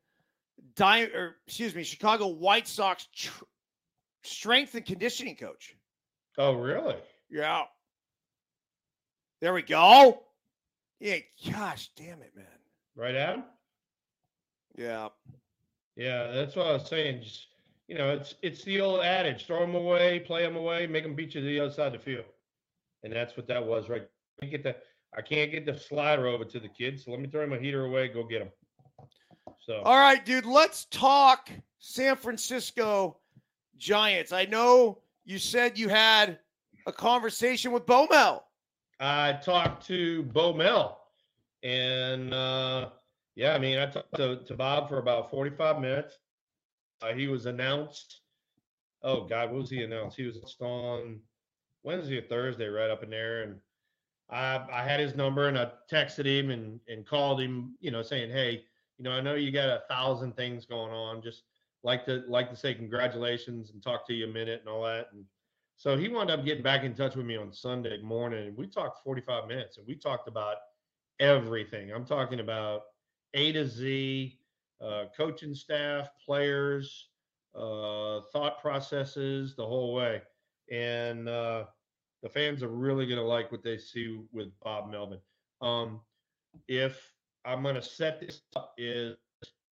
Di- 0.75 1.05
or 1.05 1.37
excuse 1.47 1.75
me, 1.77 1.85
Chicago 1.85 2.27
White 2.27 2.67
Sox 2.67 3.07
tr- 3.15 3.45
strength 4.25 4.75
and 4.75 4.85
conditioning 4.85 5.37
coach. 5.37 5.77
Oh, 6.39 6.55
really? 6.55 6.97
Yeah. 7.31 7.63
There 9.41 9.55
we 9.55 9.63
go. 9.63 10.23
Yeah, 10.99 11.19
gosh 11.53 11.91
damn 11.95 12.21
it, 12.23 12.33
man. 12.35 12.47
Right 12.97 13.15
him? 13.15 13.45
Yeah. 14.77 15.09
Yeah, 15.95 16.33
that's 16.33 16.57
what 16.57 16.67
I 16.67 16.73
was 16.73 16.89
saying. 16.89 17.23
Just 17.23 17.47
you 17.87 17.97
know, 17.97 18.13
it's 18.13 18.35
it's 18.43 18.65
the 18.65 18.81
old 18.81 19.03
adage: 19.03 19.47
throw 19.47 19.61
them 19.61 19.75
away, 19.77 20.21
play 20.21 20.43
them 20.43 20.57
away, 20.57 20.89
make 20.89 21.05
them 21.05 21.15
beat 21.15 21.35
you 21.35 21.43
to 21.43 21.47
the 21.47 21.61
other 21.61 21.73
side 21.73 21.89
of 21.89 21.93
the 21.93 21.99
field, 21.99 22.25
and 23.05 23.13
that's 23.13 23.37
what 23.37 23.47
that 23.49 23.65
was. 23.65 23.89
Right? 23.89 24.09
Can't 24.41 24.51
get 24.51 24.63
the 24.65 24.75
I 25.17 25.21
can't 25.21 25.51
get 25.51 25.67
the 25.67 25.79
slider 25.79 26.27
over 26.27 26.45
to 26.45 26.61
the 26.61 26.69
kid, 26.69 26.99
so 27.01 27.11
let 27.11 27.21
me 27.21 27.29
throw 27.29 27.51
a 27.53 27.59
heater 27.59 27.85
away. 27.85 28.09
Go 28.09 28.25
get 28.25 28.43
him. 28.43 28.51
So 29.61 29.83
All 29.85 29.99
right, 29.99 30.25
dude, 30.25 30.47
let's 30.47 30.87
talk 30.87 31.51
San 31.79 32.17
Francisco 32.17 33.19
Giants. 33.77 34.33
I 34.33 34.47
know 34.47 34.99
you 35.25 35.39
said 35.39 35.79
you 35.79 35.89
had 35.89 36.39
a 36.87 36.93
conversation 36.93 37.73
with 37.73 37.87
Bomel. 37.87 38.43
I 38.99 39.35
talked 39.45 39.87
to 39.89 40.23
Bo 40.25 40.55
Mel, 40.55 41.01
and 41.63 42.33
uh, 42.33 42.91
yeah, 43.35 43.55
I 43.55 43.59
mean, 43.59 43.79
I 43.79 43.87
talked 43.87 44.15
to, 44.17 44.45
to 44.45 44.55
Bob 44.55 44.89
for 44.89 44.99
about 44.99 45.31
45 45.31 45.81
minutes. 45.81 46.19
Uh, 47.03 47.13
he 47.13 47.27
was 47.27 47.47
announced. 47.47 48.21
Oh 49.03 49.25
God, 49.25 49.51
what 49.51 49.61
was 49.63 49.71
he 49.71 49.83
announced? 49.83 50.17
He 50.17 50.25
was 50.25 50.57
on 50.61 51.21
Wednesday 51.83 52.19
or 52.19 52.23
Thursday, 52.23 52.67
right 52.67 52.91
up 52.91 53.03
in 53.03 53.11
there, 53.11 53.43
and 53.43 53.57
I 54.33 54.65
I 54.73 54.83
had 54.83 55.01
his 55.01 55.15
number 55.15 55.49
and 55.49 55.59
I 55.59 55.71
texted 55.91 56.27
him 56.27 56.51
and 56.51 56.81
and 56.89 57.07
called 57.07 57.41
him, 57.41 57.77
you 57.81 57.91
know, 57.91 58.03
saying, 58.03 58.31
hey, 58.31 58.65
you 58.99 59.05
know, 59.05 59.13
I 59.13 59.21
know 59.21 59.35
you 59.35 59.53
got 59.53 59.69
a 59.69 59.83
thousand 59.89 60.37
things 60.37 60.67
going 60.67 60.93
on. 60.93 61.23
Just 61.23 61.45
like 61.85 62.05
to 62.07 62.25
like 62.29 62.51
to 62.51 62.57
say 62.57 62.75
congratulations 62.75 63.71
and 63.71 63.83
talk 63.83 64.07
to 64.07 64.15
you 64.15 64.27
a 64.27 64.33
minute 64.33 64.61
and 64.61 64.69
all 64.69 64.85
that. 64.85 65.09
And 65.13 65.25
so 65.77 65.97
he 65.97 66.09
wound 66.09 66.31
up 66.31 66.45
getting 66.45 66.63
back 66.63 66.85
in 66.85 66.95
touch 66.95 67.17
with 67.17 67.27
me 67.27 67.37
on 67.37 67.53
Sunday 67.53 68.01
morning, 68.01 68.49
and 68.49 68.57
we 68.57 68.67
talked 68.67 69.03
45 69.03 69.49
minutes, 69.49 69.79
and 69.79 69.87
we 69.87 69.97
talked 69.97 70.29
about 70.29 70.57
everything. 71.19 71.93
I'm 71.93 72.05
talking 72.05 72.41
about 72.41 72.83
A 73.35 73.53
to 73.53 73.67
Z, 73.67 74.39
uh, 74.81 75.07
coaching 75.17 75.55
staff, 75.55 76.11
players, 76.25 77.09
uh, 77.55 78.21
thought 78.33 78.61
processes, 78.61 79.57
the 79.57 79.67
whole 79.67 79.95
way. 79.95 80.23
And 80.71 81.29
uh, 81.29 81.65
the 82.23 82.29
fans 82.29 82.63
are 82.63 82.69
really 82.69 83.07
going 83.07 83.19
to 83.19 83.25
like 83.25 83.51
what 83.51 83.63
they 83.63 83.79
see 83.79 84.21
with 84.33 84.49
Bob 84.63 84.91
Melvin. 84.91 85.19
Um, 85.61 86.01
if 86.69 87.13
I'm 87.45 87.63
going 87.63 87.75
to 87.75 87.83
set 87.83 88.21
this 88.21 88.43
up, 88.57 88.75
is 88.79 89.17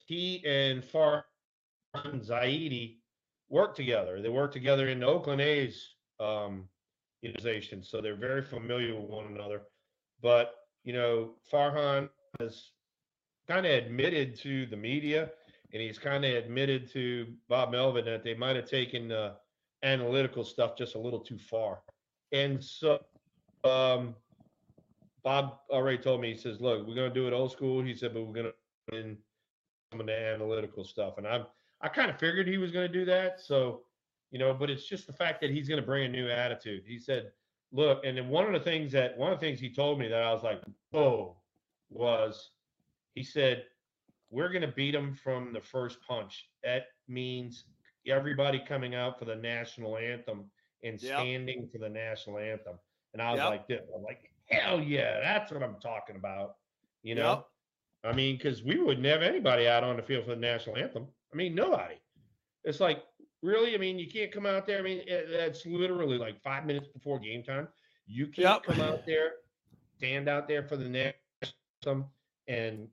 he 0.07 0.45
and 0.45 0.83
Farhan 0.83 1.23
Zaidi 1.95 2.97
work 3.49 3.77
together. 3.77 4.21
They 4.21 4.29
work 4.29 4.53
together 4.53 4.89
in 4.89 5.01
the 5.01 5.07
Oakland 5.07 5.41
A's 5.41 5.95
um, 6.19 6.69
organization, 7.25 7.83
so 7.83 8.01
they're 8.01 8.17
very 8.17 8.43
familiar 8.43 8.95
with 8.99 9.11
one 9.11 9.27
another. 9.27 9.63
But 10.23 10.55
you 10.85 10.93
know, 10.93 11.35
Farhan 11.53 12.09
has 12.41 12.71
kind 13.47 13.67
of 13.67 13.73
admitted 13.73 14.39
to 14.41 14.67
the 14.67 14.77
media, 14.77 15.31
and 15.73 15.83
he's 15.83 15.99
kind 15.99 16.25
of 16.25 16.35
admitted 16.35 16.91
to 16.93 17.27
Bob 17.49 17.71
Melvin 17.71 18.05
that 18.07 18.25
they 18.25 18.35
might 18.35 18.57
have 18.57 18.69
taken 18.69 19.09
the 19.09 19.35
analytical 19.83 20.45
stuff 20.45 20.77
just 20.77 20.95
a 20.95 20.99
little 20.99 21.21
too 21.21 21.39
far. 21.39 21.81
And 22.33 22.63
so, 22.63 23.01
um, 23.65 24.15
Bob 25.23 25.59
already 25.71 25.99
told 25.99 26.21
me. 26.21 26.33
He 26.33 26.39
says, 26.39 26.61
"Look, 26.61 26.87
we're 26.87 26.95
going 26.95 27.13
to 27.13 27.15
do 27.15 27.27
it 27.27 27.33
old 27.33 27.53
school." 27.53 27.83
He 27.83 27.95
said, 27.95 28.15
"But 28.15 28.25
we're 28.25 28.33
going 28.33 28.53
to 28.91 28.97
in 28.97 29.17
some 29.91 30.01
of 30.01 30.07
the 30.07 30.19
analytical 30.19 30.85
stuff." 30.85 31.19
And 31.19 31.27
I'm 31.27 31.47
I 31.81 31.89
kind 31.89 32.11
of 32.11 32.19
figured 32.19 32.47
he 32.47 32.59
was 32.59 32.71
going 32.71 32.87
to 32.87 32.93
do 32.93 33.05
that. 33.07 33.41
So, 33.41 33.83
you 34.31 34.39
know, 34.39 34.53
but 34.53 34.71
it's 34.71 34.87
just 34.87 35.07
the 35.07 35.13
fact 35.13 35.41
that 35.41 35.51
he's 35.51 35.69
going 35.69 35.81
to 35.81 35.87
bring 35.87 36.05
a 36.05 36.09
new 36.09 36.29
attitude. 36.29 36.83
He 36.87 36.99
said, 36.99 37.33
look, 37.73 38.05
and 38.05 38.17
then 38.17 38.29
one 38.29 38.47
of 38.47 38.53
the 38.53 38.61
things 38.61 38.93
that 38.93 39.17
one 39.17 39.33
of 39.33 39.41
the 39.41 39.47
things 39.47 39.61
he 39.61 39.73
told 39.73 39.99
me 39.99 40.09
that 40.09 40.23
I 40.23 40.33
was 40.33 40.43
like, 40.43 40.61
oh, 40.93 41.37
was 41.89 42.51
he 43.15 43.23
said, 43.23 43.65
we're 44.31 44.51
going 44.51 44.63
to 44.63 44.69
beat 44.69 44.93
them 44.93 45.15
from 45.15 45.53
the 45.53 45.61
first 45.61 45.99
punch. 46.07 46.49
That 46.63 46.87
means 47.09 47.65
everybody 48.07 48.63
coming 48.67 48.95
out 48.95 49.19
for 49.19 49.25
the 49.25 49.35
national 49.35 49.97
anthem 49.97 50.45
and 50.83 51.01
Yep. 51.01 51.13
standing 51.13 51.69
for 51.71 51.79
the 51.79 51.89
national 51.89 52.39
anthem. 52.39 52.79
And 53.13 53.23
I 53.23 53.33
was 53.33 53.39
Yep. 53.39 53.49
like, 53.49 53.67
this. 53.69 53.89
I'm 53.95 54.03
like, 54.03 54.33
hell 54.47 54.81
yeah, 54.81 55.21
that's 55.21 55.53
what 55.53 55.63
I'm 55.63 55.81
talking 55.81 56.17
about. 56.17 56.57
You 57.03 57.15
know, 57.15 57.45
Yep. 58.05 58.13
I 58.13 58.13
mean, 58.13 58.37
because 58.37 58.63
we 58.63 58.79
wouldn't 58.79 59.07
have 59.07 59.23
anybody 59.23 59.69
out 59.69 59.85
on 59.85 59.97
the 59.97 60.03
field 60.03 60.25
for 60.25 60.31
the 60.31 60.41
national 60.41 60.77
anthem. 60.77 61.07
I 61.33 61.37
mean, 61.37 61.55
nobody. 61.55 61.97
It's 62.65 62.81
like, 62.81 63.05
really? 63.43 63.75
I 63.75 63.79
mean, 63.79 63.99
you 63.99 64.11
can't 64.11 64.33
come 64.33 64.47
out 64.47 64.67
there. 64.67 64.79
I 64.79 64.83
mean, 64.83 65.01
eh, 65.07 65.47
it, 65.47 65.67
literally 65.67 66.19
like 66.19 66.41
five 66.43 66.65
minutes 66.67 66.89
before 66.89 67.19
game 67.19 67.43
time. 67.43 67.69
You 68.07 68.27
can't 68.27 68.63
come 68.63 68.81
out 68.81 69.07
there, 69.07 69.33
stand 69.99 70.29
out 70.29 70.49
there 70.49 70.63
for 70.63 70.77
the 70.77 70.89
national 70.89 71.15
anthem, 71.83 72.05
and 72.49 72.89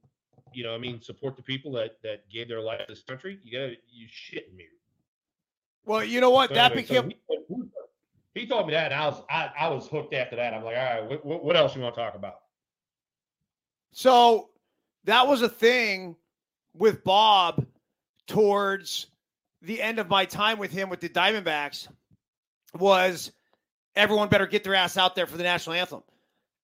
you 0.54 0.64
know, 0.64 0.74
I 0.74 0.78
mean, 0.78 1.02
support 1.02 1.36
the 1.36 1.44
people 1.44 1.72
that 1.74 2.02
that 2.04 2.30
gave 2.30 2.48
their 2.48 2.62
life 2.62 2.80
to 2.82 2.86
this 2.90 3.04
country. 3.04 3.40
You 3.44 3.60
gotta, 3.60 3.76
you 3.90 4.08
shitting 4.08 4.56
me. 4.56 4.66
Well, 5.86 6.04
you 6.04 6.22
know 6.22 6.30
what? 6.30 6.50
So 6.50 6.56
that 6.56 6.74
anyway, 6.74 6.82
became 6.82 7.12
he 8.38 8.48
told 8.48 8.68
me 8.68 8.74
that, 8.74 8.92
and 8.92 9.02
I 9.02 9.08
was 9.08 9.22
I, 9.30 9.50
I 9.60 9.70
was 9.70 9.88
hooked 9.88 10.14
after 10.14 10.36
that. 10.36 10.54
I'm 10.54 10.64
like, 10.64 10.78
all 10.78 10.84
right, 10.84 11.26
what, 11.26 11.44
what, 11.44 11.56
else 11.56 11.76
you 11.76 11.82
want 11.82 11.96
to 11.96 12.02
talk 12.02 12.16
about? 12.16 12.36
So 13.92 14.50
that 15.06 15.28
was 15.28 15.42
a 15.42 15.50
thing 15.50 16.16
with 16.74 17.04
Bob 17.04 17.66
towards 18.28 19.08
the 19.62 19.82
end 19.82 20.00
of 20.00 20.10
my 20.10 20.26
time 20.26 20.60
with 20.60 20.72
him 20.72 20.90
with 20.90 21.00
the 21.00 21.10
Diamondbacks 21.10 21.88
was 22.78 23.32
everyone 23.96 24.30
better 24.30 24.46
get 24.46 24.64
their 24.64 24.76
ass 24.76 24.98
out 24.98 25.16
there 25.16 25.26
for 25.26 25.38
the 25.38 25.44
national 25.44 25.76
anthem. 25.76 26.04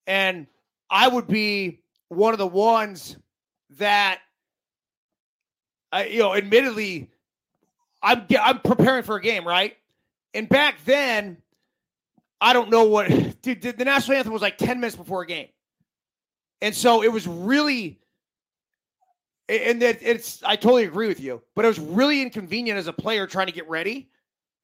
And 0.05 0.47
I 0.89 1.07
would 1.07 1.27
be 1.27 1.81
one 2.09 2.33
of 2.33 2.37
the 2.37 2.47
ones 2.47 3.17
that 3.77 4.19
I, 5.91 6.05
you 6.05 6.19
know, 6.19 6.35
admittedly, 6.35 7.09
I'm 8.01 8.25
I'm 8.39 8.59
preparing 8.59 9.03
for 9.03 9.15
a 9.15 9.21
game, 9.21 9.47
right? 9.47 9.75
And 10.33 10.49
back 10.49 10.83
then, 10.85 11.37
I 12.43 12.51
don't 12.51 12.69
know 12.69 12.83
what 12.83 13.07
dude. 13.41 13.61
The 13.61 13.85
national 13.85 14.17
anthem 14.17 14.33
was 14.33 14.41
like 14.41 14.57
ten 14.57 14.81
minutes 14.81 14.97
before 14.97 15.21
a 15.21 15.25
game, 15.25 15.47
and 16.61 16.75
so 16.75 17.01
it 17.01 17.11
was 17.11 17.25
really, 17.25 18.01
and 19.47 19.81
that 19.81 19.99
it's. 20.01 20.43
I 20.43 20.57
totally 20.57 20.83
agree 20.83 21.07
with 21.07 21.21
you, 21.21 21.41
but 21.55 21.63
it 21.63 21.69
was 21.69 21.79
really 21.79 22.21
inconvenient 22.21 22.77
as 22.77 22.87
a 22.87 22.93
player 22.93 23.25
trying 23.25 23.47
to 23.47 23.53
get 23.53 23.69
ready, 23.69 24.09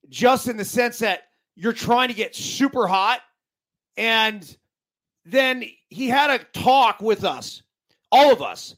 just 0.10 0.50
in 0.50 0.58
the 0.58 0.66
sense 0.66 1.00
that 1.00 1.30
you're 1.56 1.74
trying 1.74 2.10
to 2.10 2.14
get 2.14 2.36
super 2.36 2.86
hot, 2.86 3.22
and 3.96 4.58
then 5.24 5.64
he 5.90 6.10
had 6.10 6.30
a 6.30 6.44
talk 6.52 7.00
with 7.00 7.24
us, 7.24 7.64
all 8.12 8.34
of 8.34 8.42
us, 8.42 8.76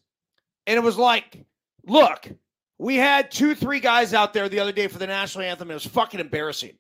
and 0.68 0.78
it 0.78 0.84
was 0.84 0.97
like, 0.97 1.43
look, 1.88 2.30
we 2.78 2.97
had 2.97 3.32
two, 3.32 3.56
three 3.56 3.80
guys 3.80 4.14
out 4.14 4.32
there 4.34 4.47
the 4.47 4.60
other 4.60 4.72
day 4.72 4.88
for 4.88 4.99
the 4.99 5.08
national 5.08 5.45
anthem. 5.45 5.72
It 5.72 5.76
was 5.76 5.86
fucking 5.88 6.20
embarrassing. 6.20 6.78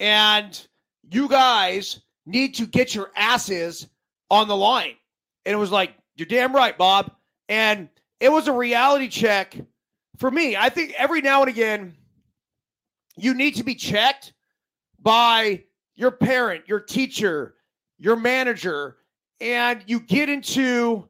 And 0.00 0.66
you 1.10 1.28
guys 1.28 2.00
need 2.26 2.54
to 2.54 2.66
get 2.66 2.94
your 2.94 3.10
asses 3.16 3.88
on 4.30 4.48
the 4.48 4.56
line. 4.56 4.94
And 5.44 5.52
it 5.52 5.58
was 5.58 5.72
like, 5.72 5.94
you're 6.16 6.26
damn 6.26 6.54
right, 6.54 6.76
Bob. 6.76 7.12
And 7.48 7.88
it 8.20 8.30
was 8.30 8.46
a 8.46 8.52
reality 8.52 9.08
check 9.08 9.56
for 10.18 10.30
me. 10.30 10.56
I 10.56 10.68
think 10.68 10.94
every 10.96 11.20
now 11.20 11.40
and 11.40 11.50
again, 11.50 11.96
you 13.16 13.34
need 13.34 13.56
to 13.56 13.64
be 13.64 13.74
checked 13.74 14.32
by 15.00 15.64
your 15.96 16.10
parent, 16.10 16.68
your 16.68 16.80
teacher, 16.80 17.54
your 17.98 18.16
manager, 18.16 18.96
and 19.40 19.82
you 19.86 20.00
get 20.00 20.28
into 20.28 21.08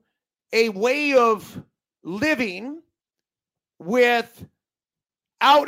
a 0.53 0.69
way 0.71 1.15
of 1.15 1.63
living 2.03 2.81
without 3.79 4.39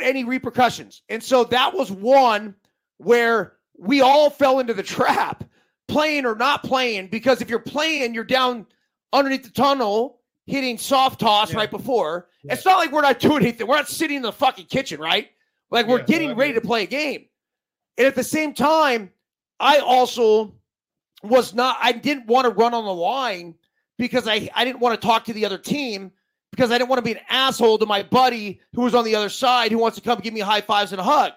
any 0.01 0.23
repercussions. 0.23 1.01
And 1.09 1.21
so 1.21 1.43
that 1.45 1.73
was 1.73 1.91
one 1.91 2.55
where 2.97 3.53
we 3.77 4.01
all 4.01 4.29
fell 4.29 4.59
into 4.59 4.73
the 4.73 4.83
trap, 4.83 5.43
playing 5.87 6.25
or 6.25 6.35
not 6.35 6.63
playing, 6.63 7.07
because 7.07 7.41
if 7.41 7.49
you're 7.49 7.59
playing, 7.59 8.13
you're 8.13 8.23
down 8.23 8.65
underneath 9.11 9.43
the 9.43 9.49
tunnel 9.49 10.19
hitting 10.45 10.77
soft 10.77 11.19
toss 11.19 11.51
yeah. 11.51 11.57
right 11.57 11.71
before. 11.71 12.27
Yeah. 12.43 12.53
It's 12.53 12.65
not 12.65 12.77
like 12.77 12.91
we're 12.91 13.01
not 13.01 13.19
doing 13.19 13.43
anything. 13.43 13.67
We're 13.67 13.77
not 13.77 13.87
sitting 13.87 14.17
in 14.17 14.23
the 14.23 14.31
fucking 14.31 14.65
kitchen, 14.65 14.99
right? 14.99 15.29
Like 15.71 15.87
we're 15.87 15.99
yeah, 15.99 16.05
getting 16.05 16.35
ready 16.35 16.53
to 16.53 16.61
play 16.61 16.83
a 16.83 16.87
game. 16.87 17.25
And 17.97 18.07
at 18.07 18.15
the 18.15 18.23
same 18.23 18.53
time, 18.53 19.11
I 19.59 19.77
also 19.79 20.53
was 21.23 21.53
not, 21.53 21.77
I 21.81 21.91
didn't 21.93 22.27
want 22.27 22.45
to 22.45 22.51
run 22.51 22.73
on 22.73 22.85
the 22.85 22.93
line 22.93 23.55
because 23.97 24.27
I, 24.27 24.49
I 24.53 24.65
didn't 24.65 24.79
want 24.79 24.99
to 24.99 25.07
talk 25.07 25.25
to 25.25 25.33
the 25.33 25.45
other 25.45 25.57
team 25.57 26.11
because 26.51 26.71
I 26.71 26.77
didn't 26.77 26.89
want 26.89 26.99
to 26.99 27.03
be 27.03 27.13
an 27.13 27.23
asshole 27.29 27.77
to 27.79 27.85
my 27.85 28.03
buddy 28.03 28.59
who 28.75 28.81
was 28.81 28.93
on 28.93 29.05
the 29.05 29.15
other 29.15 29.29
side 29.29 29.71
who 29.71 29.77
wants 29.77 29.97
to 29.97 30.03
come 30.03 30.19
give 30.19 30.33
me 30.33 30.41
high 30.41 30.61
fives 30.61 30.91
and 30.91 30.99
a 30.99 31.03
hug. 31.03 31.31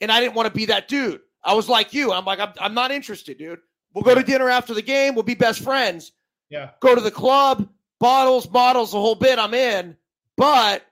And 0.00 0.10
I 0.12 0.20
didn't 0.20 0.34
want 0.34 0.46
to 0.46 0.54
be 0.54 0.66
that 0.66 0.88
dude. 0.88 1.20
I 1.44 1.54
was 1.54 1.68
like 1.68 1.92
you. 1.92 2.12
I'm 2.12 2.24
like, 2.24 2.38
I'm, 2.38 2.52
I'm 2.60 2.74
not 2.74 2.90
interested, 2.90 3.38
dude. 3.38 3.60
We'll 3.94 4.04
go 4.04 4.14
to 4.14 4.22
dinner 4.22 4.48
after 4.48 4.74
the 4.74 4.82
game. 4.82 5.14
We'll 5.14 5.22
be 5.22 5.34
best 5.34 5.62
friends. 5.62 6.12
Yeah. 6.48 6.70
Go 6.80 6.94
to 6.94 7.00
the 7.00 7.10
club, 7.10 7.68
bottles, 7.98 8.46
bottles, 8.46 8.92
the 8.92 9.00
whole 9.00 9.14
bit. 9.14 9.38
I'm 9.38 9.54
in. 9.54 9.96
But 10.36 10.84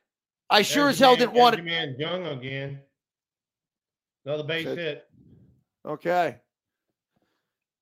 I 0.50 0.62
sure 0.62 0.88
as 0.88 0.98
hell 0.98 1.16
didn't 1.16 1.34
want 1.34 1.56
to. 1.56 1.62
Man, 1.62 1.96
Jung 1.98 2.26
again. 2.26 2.80
Another 4.24 4.44
base 4.44 4.64
Good. 4.64 4.78
hit. 4.78 5.08
Okay. 5.86 6.36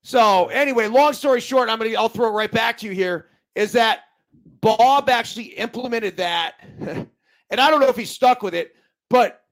So 0.03 0.47
anyway, 0.47 0.87
long 0.87 1.13
story 1.13 1.41
short, 1.41 1.69
I'm 1.69 1.77
gonna 1.77 1.91
I'll 1.91 2.07
throw 2.07 2.27
it 2.27 2.31
right 2.31 2.51
back 2.51 2.77
to 2.79 2.85
you 2.85 2.93
here. 2.93 3.27
Is 3.55 3.73
that 3.73 4.03
Bob 4.61 5.09
actually 5.09 5.45
implemented 5.45 6.17
that. 6.17 6.55
and 6.79 7.07
I 7.59 7.69
don't 7.69 7.79
know 7.79 7.87
if 7.87 7.97
he 7.97 8.05
stuck 8.05 8.41
with 8.41 8.53
it, 8.53 8.75
but 9.09 9.43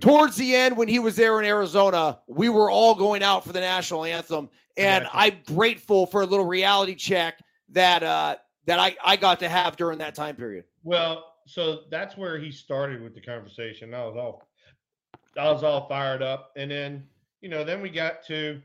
towards 0.00 0.36
the 0.36 0.54
end 0.54 0.76
when 0.76 0.88
he 0.88 0.98
was 0.98 1.16
there 1.16 1.40
in 1.40 1.46
Arizona, 1.46 2.20
we 2.26 2.48
were 2.48 2.70
all 2.70 2.94
going 2.94 3.22
out 3.22 3.44
for 3.44 3.52
the 3.52 3.60
national 3.60 4.04
anthem. 4.04 4.48
And 4.76 5.06
I'm 5.12 5.38
grateful 5.46 6.06
for 6.06 6.22
a 6.22 6.26
little 6.26 6.46
reality 6.46 6.94
check 6.94 7.38
that 7.70 8.02
uh 8.02 8.36
that 8.66 8.78
I, 8.78 8.96
I 9.04 9.16
got 9.16 9.40
to 9.40 9.48
have 9.48 9.76
during 9.76 9.98
that 9.98 10.14
time 10.14 10.36
period. 10.36 10.64
Well, 10.84 11.24
so 11.46 11.80
that's 11.90 12.16
where 12.16 12.38
he 12.38 12.50
started 12.50 13.02
with 13.02 13.14
the 13.14 13.20
conversation. 13.20 13.92
I 13.92 14.04
was 14.04 14.16
all 14.16 14.48
I 15.38 15.50
was 15.50 15.62
all 15.62 15.88
fired 15.88 16.22
up. 16.22 16.52
And 16.56 16.70
then, 16.70 17.04
you 17.40 17.48
know, 17.48 17.64
then 17.64 17.80
we 17.82 17.90
got 17.90 18.24
to 18.26 18.60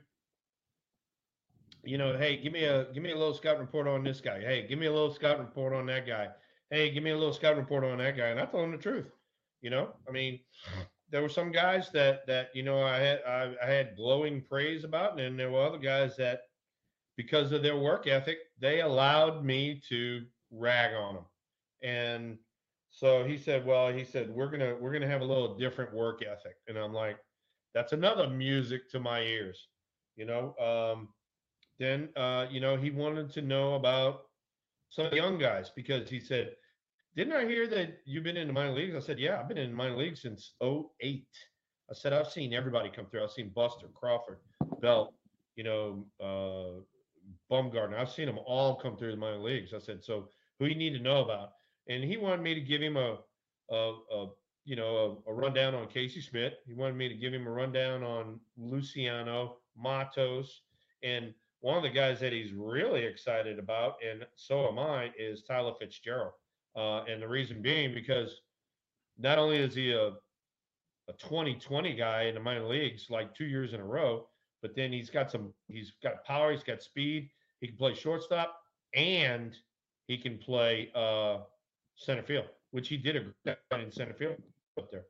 you 1.83 1.97
know, 1.97 2.17
hey, 2.17 2.37
give 2.37 2.51
me 2.51 2.65
a 2.65 2.85
give 2.93 3.01
me 3.01 3.11
a 3.11 3.17
little 3.17 3.33
scout 3.33 3.59
report 3.59 3.87
on 3.87 4.03
this 4.03 4.19
guy. 4.19 4.41
Hey, 4.41 4.67
give 4.67 4.77
me 4.77 4.87
a 4.87 4.91
little 4.91 5.13
scout 5.13 5.39
report 5.39 5.73
on 5.73 5.85
that 5.85 6.05
guy. 6.05 6.27
Hey, 6.69 6.91
give 6.91 7.01
me 7.01 7.11
a 7.11 7.17
little 7.17 7.33
scout 7.33 7.55
report 7.55 7.85
on 7.85 7.97
that 7.99 8.17
guy. 8.17 8.27
And 8.27 8.39
I 8.39 8.45
told 8.45 8.65
him 8.65 8.71
the 8.71 8.77
truth. 8.77 9.05
You 9.67 9.71
know, 9.71 9.89
I 10.07 10.11
mean, 10.13 10.39
there 11.09 11.21
were 11.21 11.27
some 11.27 11.51
guys 11.51 11.91
that 11.91 12.25
that 12.25 12.51
you 12.55 12.63
know 12.63 12.83
I 12.83 12.99
had 12.99 13.21
I, 13.27 13.53
I 13.61 13.69
had 13.69 13.97
glowing 13.97 14.41
praise 14.41 14.85
about, 14.85 15.11
and 15.11 15.19
then 15.19 15.35
there 15.35 15.51
were 15.51 15.61
other 15.61 15.77
guys 15.77 16.15
that 16.15 16.43
because 17.17 17.51
of 17.51 17.63
their 17.63 17.75
work 17.75 18.07
ethic, 18.07 18.37
they 18.61 18.79
allowed 18.79 19.43
me 19.43 19.81
to 19.89 20.25
rag 20.51 20.95
on 20.95 21.15
them. 21.15 21.25
And 21.83 22.37
so 22.91 23.25
he 23.25 23.37
said, 23.37 23.65
"Well, 23.65 23.91
he 23.91 24.05
said 24.05 24.29
we're 24.33 24.49
gonna 24.49 24.77
we're 24.79 24.93
gonna 24.93 25.05
have 25.05 25.19
a 25.19 25.25
little 25.25 25.57
different 25.57 25.93
work 25.93 26.23
ethic," 26.23 26.55
and 26.69 26.77
I'm 26.77 26.93
like, 26.93 27.17
"That's 27.73 27.91
another 27.91 28.29
music 28.29 28.89
to 28.91 29.01
my 29.01 29.19
ears," 29.19 29.67
you 30.15 30.23
know. 30.23 30.55
Um, 30.59 31.09
then 31.77 32.07
uh, 32.15 32.45
you 32.49 32.61
know 32.61 32.77
he 32.77 32.89
wanted 32.89 33.31
to 33.31 33.41
know 33.41 33.75
about 33.75 34.27
some 34.87 35.13
young 35.13 35.37
guys 35.37 35.69
because 35.75 36.09
he 36.09 36.21
said, 36.21 36.55
"Didn't 37.17 37.33
I 37.33 37.47
hear 37.47 37.67
that 37.69 37.97
you've 38.05 38.23
been 38.23 38.37
in 38.37 38.45
the 38.45 38.53
minor 38.53 38.75
leagues?" 38.75 38.95
I 38.95 38.99
said, 38.99 39.17
"Yeah, 39.17 39.39
I've 39.39 39.47
been 39.47 39.57
in 39.57 39.71
the 39.71 39.75
minor 39.75 39.97
leagues 39.97 40.21
since 40.21 40.53
08. 40.61 41.27
I 41.89 41.93
said, 41.93 42.13
"I've 42.13 42.29
seen 42.29 42.53
everybody 42.53 42.91
come 42.91 43.07
through. 43.07 43.23
I've 43.23 43.31
seen 43.31 43.49
Buster, 43.49 43.87
Crawford, 43.87 44.37
Belt, 44.81 45.15
you 45.55 45.63
know, 45.63 46.05
uh, 46.21 46.83
Bumgarner. 47.51 47.97
I've 47.97 48.11
seen 48.11 48.27
them 48.27 48.37
all 48.45 48.75
come 48.75 48.95
through 48.95 49.11
the 49.11 49.17
minor 49.17 49.39
leagues." 49.39 49.73
I 49.73 49.79
said, 49.79 50.03
"So 50.03 50.29
who 50.59 50.67
you 50.67 50.75
need 50.75 50.93
to 50.93 50.99
know 50.99 51.23
about?" 51.23 51.53
And 51.89 52.03
he 52.03 52.17
wanted 52.17 52.43
me 52.43 52.53
to 52.53 52.61
give 52.61 52.83
him 52.83 52.97
a, 52.97 53.17
a, 53.71 53.95
a 54.11 54.29
you 54.65 54.75
know, 54.75 55.23
a, 55.25 55.31
a, 55.31 55.33
rundown 55.33 55.73
on 55.73 55.87
Casey 55.87 56.21
Schmitt. 56.21 56.59
He 56.67 56.75
wanted 56.75 56.97
me 56.97 57.09
to 57.09 57.15
give 57.15 57.33
him 57.33 57.47
a 57.47 57.51
rundown 57.51 58.03
on 58.03 58.39
Luciano 58.57 59.57
Matos 59.75 60.61
and 61.01 61.33
one 61.61 61.77
of 61.77 61.83
the 61.83 61.89
guys 61.89 62.19
that 62.19 62.33
he's 62.33 62.53
really 62.53 63.03
excited 63.03 63.57
about, 63.57 63.95
and 64.07 64.25
so 64.35 64.67
am 64.67 64.77
I, 64.77 65.11
is 65.17 65.41
Tyler 65.41 65.73
Fitzgerald. 65.79 66.33
Uh, 66.77 67.03
and 67.05 67.21
the 67.21 67.27
reason 67.27 67.61
being 67.61 67.93
because 67.93 68.41
not 69.17 69.39
only 69.39 69.57
is 69.57 69.73
he 69.73 69.91
a 69.91 70.11
a 71.09 71.13
2020 71.13 71.95
guy 71.95 72.23
in 72.23 72.35
the 72.35 72.39
minor 72.39 72.67
leagues 72.67 73.07
like 73.09 73.33
two 73.33 73.45
years 73.45 73.73
in 73.73 73.79
a 73.79 73.85
row, 73.85 74.27
but 74.61 74.75
then 74.75 74.91
he's 74.91 75.09
got 75.09 75.31
some 75.31 75.53
he's 75.67 75.93
got 76.03 76.23
power, 76.25 76.51
he's 76.51 76.63
got 76.63 76.81
speed, 76.81 77.29
he 77.61 77.67
can 77.67 77.77
play 77.77 77.93
shortstop, 77.93 78.59
and 78.93 79.55
he 80.07 80.17
can 80.17 80.37
play 80.37 80.91
uh, 80.95 81.37
center 81.95 82.23
field, 82.23 82.45
which 82.71 82.89
he 82.89 82.97
did 82.97 83.15
a 83.15 83.21
great 83.71 83.83
in 83.83 83.91
center 83.91 84.13
field 84.13 84.35
up 84.77 84.91
there. 84.91 85.05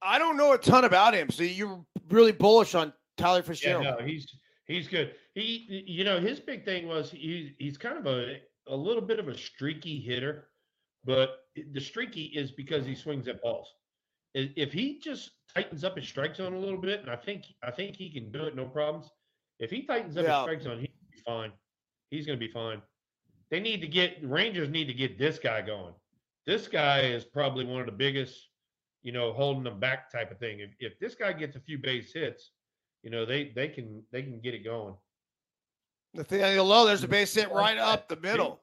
I 0.00 0.18
don't 0.18 0.36
know 0.36 0.52
a 0.52 0.58
ton 0.58 0.84
about 0.84 1.14
him, 1.14 1.30
so 1.30 1.42
you're 1.42 1.84
really 2.08 2.32
bullish 2.32 2.74
on 2.74 2.92
Tyler 3.16 3.42
Fitzgerald. 3.42 3.84
Yeah, 3.84 3.96
no, 3.98 4.04
he's 4.04 4.26
he's 4.66 4.88
good. 4.88 5.14
He, 5.34 5.84
you 5.86 6.04
know, 6.04 6.20
his 6.20 6.40
big 6.40 6.64
thing 6.64 6.86
was 6.86 7.10
he 7.10 7.54
he's 7.58 7.78
kind 7.78 7.98
of 7.98 8.06
a 8.06 8.40
a 8.68 8.76
little 8.76 9.02
bit 9.02 9.18
of 9.18 9.28
a 9.28 9.36
streaky 9.36 10.00
hitter, 10.00 10.48
but 11.04 11.40
the 11.72 11.80
streaky 11.80 12.24
is 12.24 12.50
because 12.50 12.86
he 12.86 12.94
swings 12.94 13.28
at 13.28 13.42
balls. 13.42 13.68
If 14.34 14.72
he 14.72 14.98
just 14.98 15.32
tightens 15.54 15.84
up 15.84 15.96
his 15.96 16.08
strike 16.08 16.36
zone 16.36 16.54
a 16.54 16.58
little 16.58 16.80
bit, 16.80 17.00
and 17.00 17.10
I 17.10 17.16
think 17.16 17.44
I 17.62 17.70
think 17.70 17.96
he 17.96 18.10
can 18.10 18.32
do 18.32 18.44
it 18.44 18.56
no 18.56 18.64
problems. 18.64 19.10
If 19.58 19.70
he 19.70 19.82
tightens 19.82 20.16
up 20.16 20.24
yeah. 20.24 20.36
his 20.36 20.42
strike 20.42 20.62
zone, 20.62 20.80
he's 20.80 21.22
fine. 21.26 21.52
He's 22.10 22.26
going 22.26 22.38
to 22.38 22.46
be 22.46 22.52
fine. 22.52 22.80
They 23.50 23.60
need 23.60 23.82
to 23.82 23.86
get 23.86 24.16
Rangers 24.22 24.70
need 24.70 24.86
to 24.86 24.94
get 24.94 25.18
this 25.18 25.38
guy 25.38 25.60
going. 25.60 25.94
This 26.46 26.66
guy 26.66 27.00
is 27.00 27.24
probably 27.24 27.66
one 27.66 27.80
of 27.80 27.86
the 27.86 27.92
biggest, 27.92 28.48
you 29.02 29.12
know, 29.12 29.32
holding 29.32 29.64
them 29.64 29.78
back 29.78 30.10
type 30.10 30.30
of 30.30 30.38
thing. 30.38 30.60
If 30.60 30.70
if 30.80 30.98
this 30.98 31.14
guy 31.14 31.34
gets 31.34 31.56
a 31.56 31.60
few 31.60 31.76
base 31.78 32.12
hits, 32.14 32.52
you 33.02 33.10
know, 33.10 33.26
they 33.26 33.52
they 33.54 33.68
can 33.68 34.02
they 34.10 34.22
can 34.22 34.40
get 34.40 34.54
it 34.54 34.64
going. 34.64 34.94
Nathaniel 36.14 36.66
Lowe, 36.66 36.86
there's 36.86 37.02
a 37.02 37.08
base 37.08 37.34
hit 37.34 37.50
right 37.50 37.78
up 37.78 38.08
the 38.08 38.16
middle. 38.16 38.60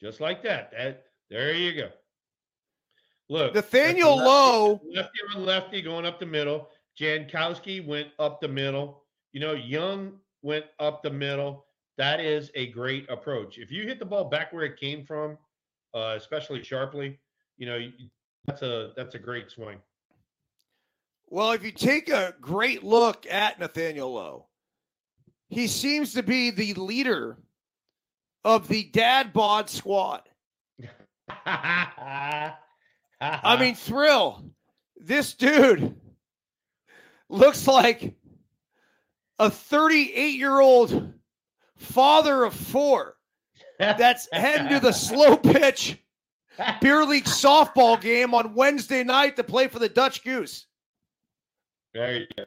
Just 0.00 0.20
like 0.20 0.42
that. 0.42 0.70
That 0.72 1.04
there 1.30 1.52
you 1.54 1.74
go. 1.74 1.88
Look, 3.28 3.54
Nathaniel 3.54 4.16
lefty, 4.16 4.28
Lowe, 4.28 4.80
lefty 4.94 5.18
on 5.34 5.44
lefty 5.44 5.82
going 5.82 6.06
up 6.06 6.20
the 6.20 6.26
middle. 6.26 6.68
Jankowski 6.98 7.84
went 7.86 8.08
up 8.18 8.40
the 8.40 8.48
middle. 8.48 9.02
You 9.32 9.40
know, 9.40 9.52
Jung 9.52 10.12
went 10.42 10.66
up 10.78 11.02
the 11.02 11.10
middle. 11.10 11.66
that 11.98 12.20
is 12.20 12.50
a 12.54 12.68
great 12.68 13.08
approach. 13.10 13.58
If 13.58 13.70
you 13.70 13.86
hit 13.86 13.98
the 13.98 14.04
ball 14.04 14.24
back 14.24 14.52
where 14.52 14.64
it 14.64 14.78
came 14.78 15.04
from, 15.04 15.36
uh, 15.94 16.14
especially 16.16 16.62
sharply, 16.62 17.18
you 17.56 17.66
know, 17.66 17.90
that's 18.46 18.62
a 18.62 18.92
that's 18.96 19.14
a 19.14 19.18
great 19.18 19.50
swing. 19.50 19.78
Well, 21.28 21.50
if 21.52 21.64
you 21.64 21.72
take 21.72 22.08
a 22.08 22.34
great 22.40 22.84
look 22.84 23.26
at 23.28 23.58
Nathaniel 23.58 24.12
Lowe, 24.12 24.46
he 25.48 25.66
seems 25.66 26.12
to 26.14 26.22
be 26.22 26.50
the 26.50 26.74
leader 26.74 27.36
of 28.44 28.68
the 28.68 28.84
dad 28.84 29.32
bod 29.32 29.70
squad. 29.70 30.22
I 31.44 32.54
mean, 33.58 33.74
thrill. 33.76 34.44
This 34.96 35.34
dude 35.34 35.94
looks 37.28 37.66
like 37.66 38.14
a 39.38 39.50
38 39.50 40.38
year 40.38 40.60
old 40.60 41.12
father 41.76 42.44
of 42.44 42.54
four 42.54 43.16
that's 43.78 44.28
heading 44.32 44.68
to 44.68 44.80
the 44.80 44.92
slow 44.92 45.36
pitch 45.36 45.98
beer 46.80 47.04
league 47.04 47.24
softball 47.24 48.00
game 48.00 48.34
on 48.34 48.54
Wednesday 48.54 49.04
night 49.04 49.36
to 49.36 49.44
play 49.44 49.68
for 49.68 49.78
the 49.78 49.88
Dutch 49.88 50.24
Goose. 50.24 50.66
There 51.92 52.16
you 52.16 52.26
go. 52.36 52.44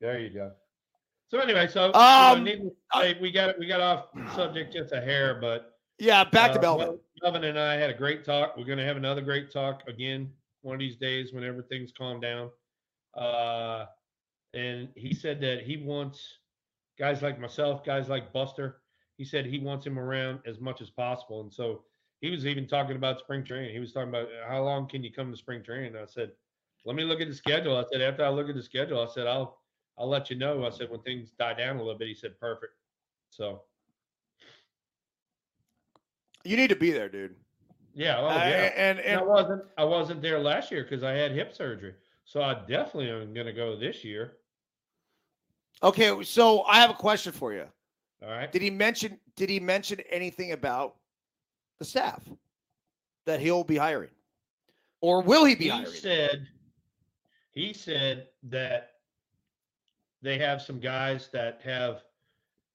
There 0.00 0.18
you 0.18 0.30
go. 0.30 0.52
So 1.32 1.38
anyway, 1.40 1.66
so 1.66 1.94
Um, 1.94 2.46
you 2.46 2.58
know, 2.58 2.64
to 2.92 3.00
say, 3.00 3.18
we 3.18 3.32
got 3.32 3.58
we 3.58 3.66
got 3.66 3.80
off 3.80 4.08
subject 4.34 4.74
just 4.74 4.92
a 4.92 5.00
hair, 5.00 5.38
but 5.40 5.78
Yeah, 5.98 6.24
back 6.24 6.52
to 6.52 6.58
uh, 6.58 6.62
Belvin. 6.62 6.98
Melvin 7.22 7.44
and 7.44 7.58
I 7.58 7.74
had 7.74 7.88
a 7.88 7.94
great 7.94 8.22
talk. 8.22 8.54
We're 8.54 8.66
going 8.66 8.76
to 8.76 8.84
have 8.84 8.98
another 8.98 9.22
great 9.22 9.50
talk 9.50 9.82
again 9.88 10.30
one 10.60 10.74
of 10.74 10.80
these 10.80 10.96
days 10.96 11.32
when 11.32 11.42
everything's 11.42 11.90
calmed 11.90 12.20
down. 12.20 12.50
Uh, 13.16 13.86
and 14.52 14.90
he 14.94 15.14
said 15.14 15.40
that 15.40 15.62
he 15.62 15.78
wants 15.78 16.22
guys 16.98 17.22
like 17.22 17.40
myself, 17.40 17.82
guys 17.82 18.10
like 18.10 18.30
Buster. 18.34 18.82
He 19.16 19.24
said 19.24 19.46
he 19.46 19.58
wants 19.58 19.86
him 19.86 19.98
around 19.98 20.40
as 20.44 20.60
much 20.60 20.82
as 20.82 20.90
possible. 20.90 21.40
And 21.40 21.52
so 21.52 21.84
he 22.20 22.30
was 22.30 22.44
even 22.44 22.68
talking 22.68 22.96
about 22.96 23.20
spring 23.20 23.42
training. 23.42 23.72
He 23.72 23.80
was 23.80 23.94
talking 23.94 24.10
about 24.10 24.28
how 24.46 24.62
long 24.62 24.86
can 24.86 25.02
you 25.02 25.10
come 25.10 25.30
to 25.30 25.36
spring 25.38 25.62
training? 25.62 25.96
I 25.96 26.04
said, 26.04 26.32
let 26.84 26.94
me 26.94 27.04
look 27.04 27.22
at 27.22 27.28
the 27.28 27.34
schedule. 27.34 27.78
I 27.78 27.84
said, 27.90 28.02
after 28.02 28.22
I 28.22 28.28
look 28.28 28.50
at 28.50 28.54
the 28.54 28.62
schedule, 28.62 29.00
I 29.00 29.10
said, 29.10 29.26
I'll 29.26 29.61
I'll 29.98 30.08
let 30.08 30.30
you 30.30 30.36
know. 30.36 30.64
I 30.64 30.70
said, 30.70 30.90
when 30.90 31.00
things 31.00 31.30
die 31.38 31.54
down 31.54 31.76
a 31.76 31.78
little 31.82 31.98
bit, 31.98 32.08
he 32.08 32.14
said, 32.14 32.38
perfect. 32.40 32.72
So 33.30 33.62
You 36.44 36.56
need 36.56 36.68
to 36.70 36.76
be 36.76 36.90
there, 36.90 37.08
dude. 37.08 37.34
yeah, 37.94 38.18
oh 38.18 38.28
yeah. 38.28 38.72
and 38.76 38.98
And 39.00 39.20
I 39.20 39.22
wasn't 39.22 39.62
I 39.78 39.84
wasn't 39.84 40.22
there 40.22 40.38
last 40.40 40.70
year 40.70 40.82
because 40.82 41.02
I 41.04 41.12
had 41.12 41.32
hip 41.32 41.54
surgery. 41.54 41.94
So 42.24 42.42
I 42.42 42.54
definitely 42.54 43.10
am 43.10 43.32
gonna 43.34 43.52
go 43.52 43.76
this 43.76 44.02
year. 44.04 44.38
okay, 45.82 46.22
so 46.24 46.62
I 46.62 46.76
have 46.80 46.90
a 46.90 46.94
question 46.94 47.32
for 47.32 47.52
you. 47.52 47.66
All 48.22 48.28
right. 48.30 48.50
Did 48.50 48.62
he 48.62 48.70
mention 48.70 49.18
did 49.36 49.50
he 49.50 49.60
mention 49.60 50.00
anything 50.10 50.52
about 50.52 50.96
the 51.78 51.84
staff 51.84 52.22
that 53.26 53.40
he'll 53.40 53.64
be 53.64 53.76
hiring? 53.76 54.10
Or 55.00 55.20
will 55.22 55.44
he 55.44 55.54
be 55.54 55.64
He 55.64 55.70
hiring? 55.70 55.86
said 55.92 56.48
he 57.52 57.72
said 57.72 58.28
that 58.44 58.91
they 60.22 60.38
have 60.38 60.62
some 60.62 60.78
guys 60.78 61.28
that 61.32 61.60
have 61.64 62.02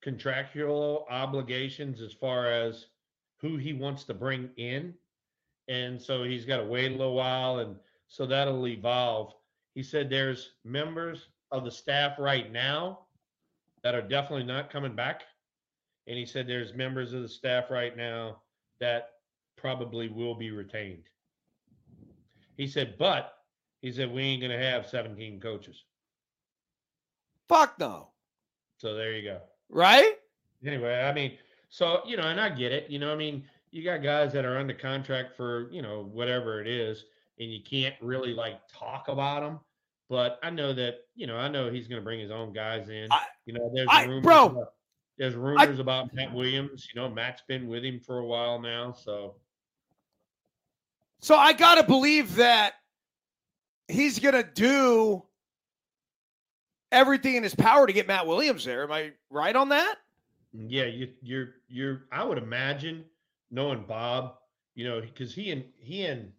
contractual 0.02 1.06
obligations 1.10 2.00
as 2.00 2.12
far 2.12 2.46
as 2.46 2.86
who 3.40 3.56
he 3.56 3.72
wants 3.72 4.04
to 4.04 4.14
bring 4.14 4.50
in. 4.56 4.94
And 5.68 6.00
so 6.00 6.24
he's 6.24 6.44
got 6.44 6.58
to 6.58 6.64
wait 6.64 6.92
a 6.92 6.96
little 6.96 7.14
while 7.14 7.58
and 7.58 7.76
so 8.06 8.26
that'll 8.26 8.66
evolve. 8.66 9.34
He 9.74 9.82
said 9.82 10.08
there's 10.08 10.52
members 10.64 11.28
of 11.50 11.64
the 11.64 11.70
staff 11.70 12.18
right 12.18 12.50
now 12.50 13.00
that 13.82 13.94
are 13.94 14.02
definitely 14.02 14.44
not 14.44 14.70
coming 14.70 14.94
back. 14.94 15.22
And 16.06 16.16
he 16.16 16.24
said 16.24 16.46
there's 16.46 16.74
members 16.74 17.12
of 17.12 17.22
the 17.22 17.28
staff 17.28 17.70
right 17.70 17.96
now 17.96 18.40
that 18.80 19.10
probably 19.56 20.08
will 20.08 20.34
be 20.34 20.50
retained. 20.50 21.04
He 22.56 22.66
said, 22.66 22.96
but 22.98 23.34
he 23.82 23.92
said 23.92 24.10
we 24.12 24.22
ain't 24.22 24.42
gonna 24.42 24.58
have 24.58 24.86
17 24.86 25.38
coaches. 25.38 25.84
Fuck 27.48 27.78
no. 27.78 28.08
So 28.76 28.94
there 28.94 29.12
you 29.12 29.22
go. 29.22 29.40
Right? 29.68 30.14
Anyway, 30.64 30.94
I 30.94 31.12
mean, 31.12 31.32
so 31.70 32.02
you 32.06 32.16
know, 32.16 32.24
and 32.24 32.40
I 32.40 32.48
get 32.50 32.72
it. 32.72 32.90
You 32.90 32.98
know, 32.98 33.12
I 33.12 33.16
mean, 33.16 33.44
you 33.70 33.84
got 33.84 34.02
guys 34.02 34.32
that 34.32 34.44
are 34.44 34.58
under 34.58 34.74
contract 34.74 35.36
for 35.36 35.70
you 35.70 35.82
know 35.82 36.08
whatever 36.12 36.60
it 36.60 36.66
is, 36.66 37.04
and 37.38 37.50
you 37.52 37.60
can't 37.62 37.94
really 38.00 38.32
like 38.34 38.60
talk 38.72 39.08
about 39.08 39.42
them. 39.42 39.60
But 40.08 40.38
I 40.42 40.50
know 40.50 40.72
that 40.74 41.00
you 41.14 41.26
know, 41.26 41.36
I 41.36 41.48
know 41.48 41.70
he's 41.70 41.86
gonna 41.88 42.02
bring 42.02 42.20
his 42.20 42.30
own 42.30 42.52
guys 42.52 42.88
in. 42.88 43.08
I- 43.10 43.26
you 43.46 43.54
know, 43.54 43.70
there's 43.74 43.88
I- 43.90 44.04
rumors. 44.04 44.22
bro, 44.22 44.46
about, 44.46 44.72
there's 45.16 45.34
rumors 45.34 45.78
about 45.78 46.12
Matt 46.14 46.32
Williams. 46.34 46.88
You 46.92 47.00
know, 47.00 47.08
Matt's 47.08 47.42
been 47.48 47.66
with 47.68 47.84
him 47.84 48.00
for 48.00 48.18
a 48.18 48.24
while 48.26 48.60
now, 48.60 48.92
so 48.92 49.36
So 51.20 51.36
I 51.36 51.52
gotta 51.52 51.82
believe 51.82 52.36
that 52.36 52.74
he's 53.88 54.18
gonna 54.18 54.42
do 54.42 55.24
everything 56.92 57.36
in 57.36 57.42
his 57.42 57.54
power 57.54 57.86
to 57.86 57.92
get 57.92 58.06
Matt 58.06 58.26
Williams 58.26 58.64
there. 58.64 58.84
Am 58.84 58.92
I 58.92 59.12
right 59.30 59.54
on 59.54 59.70
that? 59.70 59.96
Yeah, 60.52 60.84
you, 60.84 61.08
you're 61.22 61.54
you're. 61.68 62.04
I 62.10 62.24
would 62.24 62.38
imagine 62.38 63.04
knowing 63.50 63.84
Bob, 63.86 64.34
you 64.74 64.84
know, 64.84 65.00
because 65.00 65.34
he 65.34 65.50
and 65.50 65.64
he 65.78 66.06
and 66.06 66.32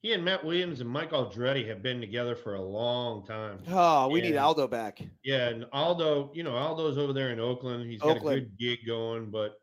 he 0.00 0.12
and 0.12 0.24
Matt 0.24 0.44
Williams 0.44 0.80
and 0.80 0.90
Mike 0.90 1.10
Aldrete 1.10 1.68
have 1.68 1.82
been 1.82 2.00
together 2.00 2.34
for 2.34 2.54
a 2.54 2.60
long 2.60 3.24
time. 3.24 3.58
Oh, 3.68 4.08
we 4.08 4.20
need 4.20 4.36
Aldo 4.36 4.68
back. 4.68 5.00
Yeah, 5.22 5.48
and 5.48 5.66
Aldo, 5.72 6.30
you 6.34 6.42
know, 6.42 6.56
Aldo's 6.56 6.98
over 6.98 7.12
there 7.12 7.30
in 7.30 7.40
Oakland. 7.40 7.88
He's 7.90 8.00
got 8.00 8.16
a 8.16 8.20
good 8.20 8.58
gig 8.58 8.80
going, 8.86 9.30
but 9.30 9.60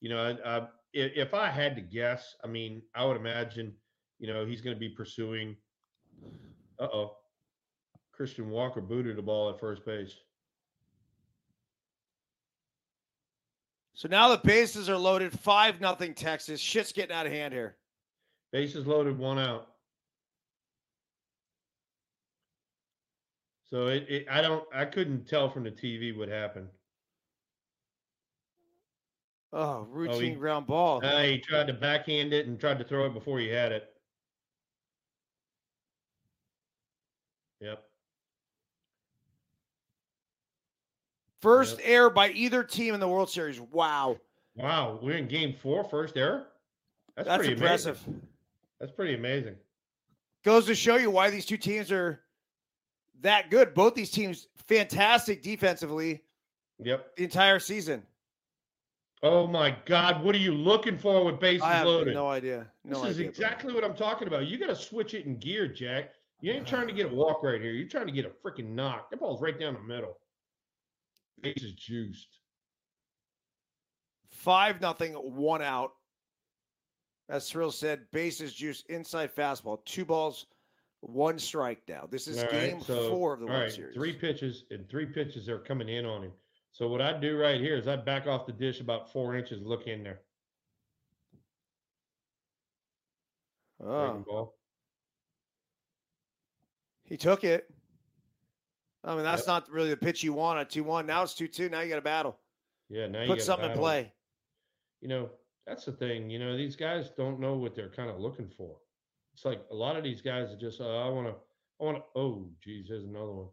you 0.00 0.08
know, 0.08 0.18
I, 0.18 0.56
I, 0.56 0.66
if, 0.92 1.12
if 1.16 1.34
I 1.34 1.48
had 1.48 1.76
to 1.76 1.82
guess, 1.82 2.36
I 2.42 2.46
mean, 2.46 2.82
I 2.94 3.04
would 3.04 3.16
imagine, 3.16 3.74
you 4.18 4.32
know, 4.32 4.46
he's 4.46 4.60
going 4.60 4.74
to 4.74 4.80
be 4.80 4.88
pursuing. 4.88 5.56
Uh 6.78 6.88
oh, 6.92 7.16
Christian 8.20 8.50
Walker 8.50 8.82
booted 8.82 9.16
the 9.16 9.22
ball 9.22 9.48
at 9.48 9.58
first 9.58 9.82
base. 9.86 10.14
So 13.94 14.08
now 14.08 14.28
the 14.28 14.36
bases 14.44 14.90
are 14.90 14.96
loaded. 14.98 15.32
Five 15.40 15.80
nothing 15.80 16.12
Texas. 16.12 16.60
Shit's 16.60 16.92
getting 16.92 17.16
out 17.16 17.24
of 17.24 17.32
hand 17.32 17.54
here. 17.54 17.76
Bases 18.52 18.86
loaded, 18.86 19.18
one 19.18 19.38
out. 19.38 19.68
So 23.70 23.86
it, 23.86 24.04
it, 24.06 24.26
I 24.30 24.42
don't, 24.42 24.64
I 24.70 24.84
couldn't 24.84 25.26
tell 25.26 25.48
from 25.48 25.64
the 25.64 25.70
TV 25.70 26.14
what 26.14 26.28
happened. 26.28 26.68
Oh, 29.50 29.86
routine 29.90 30.20
he- 30.20 30.34
ground 30.34 30.66
ball. 30.66 31.02
Uh, 31.02 31.22
he 31.22 31.38
tried 31.38 31.68
to 31.68 31.72
backhand 31.72 32.34
it 32.34 32.46
and 32.46 32.60
tried 32.60 32.80
to 32.80 32.84
throw 32.84 33.06
it 33.06 33.14
before 33.14 33.38
he 33.38 33.48
had 33.48 33.72
it. 33.72 33.88
Yep. 37.62 37.82
First 41.40 41.78
Yep. 41.78 41.88
error 41.88 42.10
by 42.10 42.30
either 42.30 42.62
team 42.62 42.94
in 42.94 43.00
the 43.00 43.08
World 43.08 43.30
Series. 43.30 43.60
Wow. 43.60 44.18
Wow, 44.56 44.98
we're 45.02 45.16
in 45.16 45.26
game 45.28 45.54
four, 45.54 45.84
first 45.84 46.16
error. 46.16 46.46
That's, 47.16 47.28
That's 47.28 47.38
pretty 47.38 47.52
impressive. 47.54 48.00
Amazing. 48.06 48.28
That's 48.78 48.92
pretty 48.92 49.14
amazing. 49.14 49.56
Goes 50.44 50.66
to 50.66 50.74
show 50.74 50.96
you 50.96 51.10
why 51.10 51.30
these 51.30 51.46
two 51.46 51.56
teams 51.56 51.90
are 51.92 52.20
that 53.20 53.50
good. 53.50 53.74
Both 53.74 53.94
these 53.94 54.10
teams 54.10 54.48
fantastic 54.66 55.42
defensively 55.42 56.22
Yep. 56.78 57.16
the 57.16 57.24
entire 57.24 57.58
season. 57.58 58.02
Oh 59.22 59.46
my 59.46 59.76
God, 59.84 60.24
what 60.24 60.34
are 60.34 60.38
you 60.38 60.54
looking 60.54 60.96
for 60.96 61.24
with 61.26 61.38
bases 61.38 61.62
I 61.62 61.72
have 61.74 61.86
loaded? 61.86 62.14
no 62.14 62.28
idea. 62.28 62.66
No 62.84 63.02
this 63.02 63.10
is 63.10 63.16
idea, 63.16 63.24
bro. 63.24 63.28
exactly 63.30 63.74
what 63.74 63.84
I'm 63.84 63.94
talking 63.94 64.28
about. 64.28 64.46
You 64.46 64.56
got 64.58 64.68
to 64.68 64.76
switch 64.76 65.12
it 65.12 65.26
in 65.26 65.36
gear, 65.38 65.68
Jack. 65.68 66.14
You 66.40 66.52
ain't 66.52 66.66
trying 66.66 66.86
to 66.86 66.94
get 66.94 67.12
a 67.12 67.14
walk 67.14 67.42
right 67.42 67.60
here. 67.60 67.72
You're 67.72 67.86
trying 67.88 68.06
to 68.06 68.12
get 68.12 68.24
a 68.24 68.30
freaking 68.30 68.70
knock. 68.70 69.10
That 69.10 69.20
ball's 69.20 69.42
right 69.42 69.58
down 69.60 69.74
the 69.74 69.80
middle. 69.80 70.16
Base 71.42 71.62
is 71.62 71.72
juiced. 71.72 72.38
Five 74.30 74.80
nothing, 74.80 75.12
one 75.14 75.62
out. 75.62 75.92
As 77.28 77.48
Thrill 77.50 77.70
said, 77.70 78.00
bases 78.12 78.52
juice 78.52 78.82
inside 78.88 79.34
fastball, 79.34 79.84
two 79.84 80.04
balls, 80.04 80.46
one 81.00 81.38
strike 81.38 81.80
now. 81.88 82.08
This 82.10 82.26
is 82.26 82.38
All 82.38 82.44
right, 82.44 82.50
game 82.52 82.80
so- 82.80 83.08
four 83.10 83.34
of 83.34 83.40
the 83.40 83.46
World 83.46 83.62
right, 83.62 83.72
Series. 83.72 83.94
three 83.94 84.12
pitches 84.12 84.64
and 84.70 84.88
three 84.88 85.06
pitches 85.06 85.48
are 85.48 85.58
coming 85.60 85.88
in 85.88 86.04
on 86.04 86.22
him. 86.24 86.32
So 86.72 86.88
what 86.88 87.00
I 87.00 87.18
do 87.18 87.36
right 87.38 87.60
here 87.60 87.76
is 87.76 87.88
I 87.88 87.96
back 87.96 88.26
off 88.26 88.46
the 88.46 88.52
dish 88.52 88.80
about 88.80 89.12
four 89.12 89.36
inches, 89.36 89.60
look 89.62 89.86
in 89.86 90.02
there. 90.02 90.20
Oh, 93.82 94.52
he 97.04 97.16
took 97.16 97.44
it. 97.44 97.72
I 99.02 99.14
mean, 99.14 99.24
that's 99.24 99.42
Yep. 99.42 99.46
not 99.46 99.70
really 99.70 99.90
the 99.90 99.96
pitch 99.96 100.22
you 100.22 100.32
want 100.32 100.58
A 100.60 100.64
2 100.64 100.84
1. 100.84 101.06
Now 101.06 101.22
it's 101.22 101.34
2 101.34 101.48
2. 101.48 101.68
Now 101.68 101.80
you 101.80 101.88
got 101.88 101.96
to 101.96 102.02
battle. 102.02 102.38
Yeah, 102.88 103.06
now 103.06 103.22
you 103.22 103.28
Put 103.28 103.42
something 103.42 103.70
in 103.70 103.76
play. 103.76 104.12
You 105.00 105.08
know, 105.08 105.30
that's 105.66 105.84
the 105.84 105.92
thing. 105.92 106.28
You 106.28 106.38
know, 106.38 106.56
these 106.56 106.76
guys 106.76 107.10
don't 107.10 107.40
know 107.40 107.54
what 107.54 107.74
they're 107.74 107.88
kind 107.88 108.10
of 108.10 108.18
looking 108.20 108.48
for. 108.48 108.76
It's 109.32 109.44
like 109.44 109.64
a 109.70 109.74
lot 109.74 109.96
of 109.96 110.04
these 110.04 110.20
guys 110.20 110.50
are 110.50 110.56
just, 110.56 110.80
uh, 110.80 110.98
I 110.98 111.08
want 111.08 111.28
to, 111.28 111.34
I 111.80 111.84
want 111.84 111.98
to. 111.98 112.02
Oh, 112.14 112.50
geez, 112.62 112.88
there's 112.88 113.04
another 113.04 113.32
one. 113.32 113.48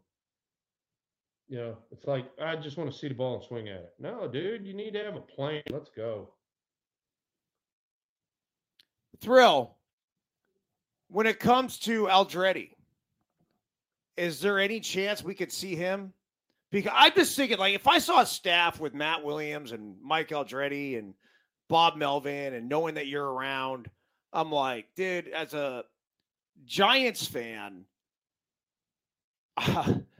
You 1.48 1.58
know, 1.58 1.78
it's 1.90 2.04
like 2.06 2.26
I 2.38 2.56
just 2.56 2.76
want 2.76 2.92
to 2.92 2.98
see 2.98 3.08
the 3.08 3.14
ball 3.14 3.36
and 3.36 3.44
swing 3.44 3.68
at 3.68 3.80
it. 3.80 3.94
No, 3.98 4.28
dude, 4.28 4.66
you 4.66 4.74
need 4.74 4.92
to 4.92 5.04
have 5.04 5.16
a 5.16 5.20
plan. 5.20 5.62
Let's 5.70 5.88
go. 5.88 6.34
Thrill. 9.20 9.76
When 11.08 11.26
it 11.26 11.40
comes 11.40 11.78
to 11.80 12.04
Aldrete, 12.04 12.72
is 14.18 14.40
there 14.40 14.58
any 14.58 14.80
chance 14.80 15.22
we 15.22 15.34
could 15.34 15.52
see 15.52 15.76
him? 15.76 16.12
Because 16.70 16.92
I'm 16.94 17.12
just 17.14 17.34
thinking, 17.36 17.58
like, 17.58 17.74
if 17.74 17.86
I 17.86 17.98
saw 17.98 18.20
a 18.20 18.26
staff 18.26 18.78
with 18.78 18.92
Matt 18.92 19.24
Williams 19.24 19.72
and 19.72 19.96
Mike 20.02 20.28
Aldrete 20.28 20.98
and 20.98 21.14
Bob 21.68 21.96
Melvin 21.96 22.52
and 22.52 22.68
knowing 22.68 22.94
that 22.94 23.06
you're 23.06 23.26
around, 23.26 23.88
I'm 24.32 24.52
like, 24.52 24.86
dude, 24.94 25.28
as 25.28 25.54
a 25.54 25.84
Giants 26.66 27.26
fan, 27.26 27.84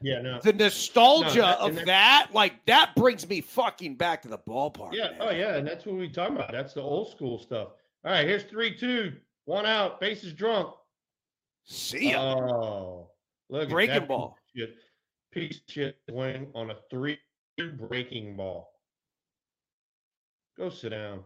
yeah, 0.02 0.20
no. 0.22 0.40
The 0.42 0.52
nostalgia 0.52 1.40
no, 1.40 1.42
that, 1.42 1.58
of 1.58 1.86
that, 1.86 2.28
like 2.32 2.64
that 2.66 2.94
brings 2.96 3.28
me 3.28 3.40
fucking 3.40 3.96
back 3.96 4.22
to 4.22 4.28
the 4.28 4.38
ballpark. 4.38 4.92
Yeah, 4.92 5.10
man. 5.10 5.18
oh 5.20 5.30
yeah, 5.30 5.56
and 5.56 5.66
that's 5.66 5.86
what 5.86 5.96
we 5.96 6.08
talking 6.08 6.36
about. 6.36 6.50
That's 6.50 6.74
the 6.74 6.82
old 6.82 7.10
school 7.10 7.38
stuff. 7.38 7.68
All 8.04 8.12
right, 8.12 8.26
here's 8.26 8.44
three, 8.44 8.76
two, 8.76 9.12
one 9.44 9.66
out, 9.66 10.00
bases 10.00 10.32
drunk. 10.32 10.74
See 11.64 12.12
ya. 12.12 12.34
Oh, 12.34 13.07
look 13.50 13.68
breaking 13.68 14.06
ball. 14.06 14.36
Piece 14.54 14.64
of 14.64 14.68
shit, 14.68 14.76
piece 15.32 15.56
of 15.56 15.62
shit 15.72 15.96
swing 16.08 16.48
on 16.54 16.70
a 16.70 16.76
three 16.90 17.18
breaking 17.76 18.36
ball. 18.36 18.70
Go 20.56 20.68
sit 20.70 20.90
down. 20.90 21.20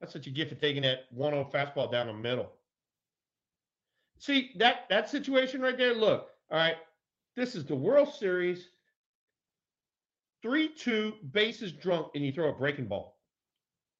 That's 0.00 0.14
what 0.14 0.26
you 0.26 0.32
get 0.32 0.48
for 0.48 0.56
taking 0.56 0.82
that 0.82 1.12
1-0 1.16 1.50
fastball 1.52 1.90
down 1.90 2.08
the 2.08 2.12
middle. 2.12 2.52
See 4.18 4.52
that 4.56 4.86
that 4.88 5.10
situation 5.10 5.60
right 5.60 5.76
there. 5.76 5.94
Look, 5.94 6.28
all 6.50 6.58
right, 6.58 6.76
this 7.36 7.54
is 7.54 7.64
the 7.64 7.76
World 7.76 8.12
Series. 8.12 8.68
3 10.42 10.68
2, 10.68 11.14
bases 11.32 11.72
drunk, 11.72 12.08
and 12.14 12.24
you 12.24 12.30
throw 12.30 12.50
a 12.50 12.52
breaking 12.52 12.86
ball. 12.86 13.18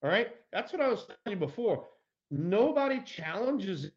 All 0.03 0.11
right? 0.11 0.29
That's 0.53 0.73
what 0.73 0.81
I 0.81 0.89
was 0.89 1.07
telling 1.25 1.41
you 1.41 1.47
before. 1.47 1.87
Nobody 2.31 3.01
challenges 3.01 3.91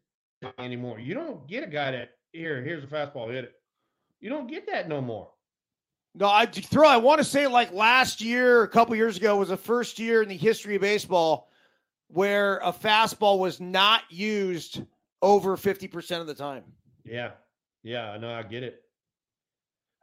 anymore. 0.58 0.98
You 0.98 1.14
don't 1.14 1.46
get 1.46 1.62
a 1.62 1.66
guy 1.66 1.92
that, 1.92 2.10
here, 2.32 2.62
here's 2.62 2.84
a 2.84 2.86
fastball, 2.86 3.30
hit 3.30 3.44
it. 3.44 3.54
You 4.20 4.28
don't 4.28 4.46
get 4.46 4.66
that 4.66 4.88
no 4.88 5.00
more. 5.00 5.30
No, 6.14 6.28
I 6.28 6.46
throw. 6.46 6.88
I 6.88 6.96
want 6.96 7.18
to 7.18 7.24
say 7.24 7.46
like 7.46 7.72
last 7.72 8.20
year, 8.20 8.64
a 8.64 8.68
couple 8.68 8.96
years 8.96 9.16
ago, 9.16 9.36
was 9.36 9.50
the 9.50 9.56
first 9.56 9.98
year 9.98 10.22
in 10.22 10.28
the 10.28 10.36
history 10.36 10.74
of 10.74 10.82
baseball 10.82 11.48
where 12.08 12.58
a 12.58 12.72
fastball 12.72 13.38
was 13.38 13.60
not 13.60 14.02
used 14.10 14.82
over 15.22 15.56
fifty 15.56 15.86
percent 15.86 16.20
of 16.20 16.26
the 16.26 16.34
time. 16.34 16.64
Yeah, 17.04 17.30
yeah, 17.84 18.10
I 18.10 18.18
know. 18.18 18.32
I 18.32 18.42
get 18.42 18.64
it. 18.64 18.82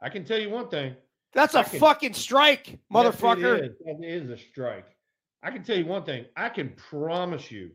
I 0.00 0.08
can 0.08 0.24
tell 0.24 0.38
you 0.38 0.48
one 0.48 0.68
thing. 0.68 0.96
That's 1.34 1.54
a 1.54 1.62
can, 1.62 1.78
fucking 1.78 2.14
strike, 2.14 2.78
motherfucker. 2.90 3.60
Yes, 3.60 3.68
it 3.68 4.00
is. 4.00 4.00
That 4.00 4.04
is 4.04 4.30
a 4.30 4.38
strike. 4.38 4.86
I 5.42 5.50
can 5.50 5.62
tell 5.62 5.76
you 5.76 5.84
one 5.84 6.04
thing. 6.04 6.24
I 6.36 6.48
can 6.48 6.70
promise 6.70 7.50
you 7.50 7.70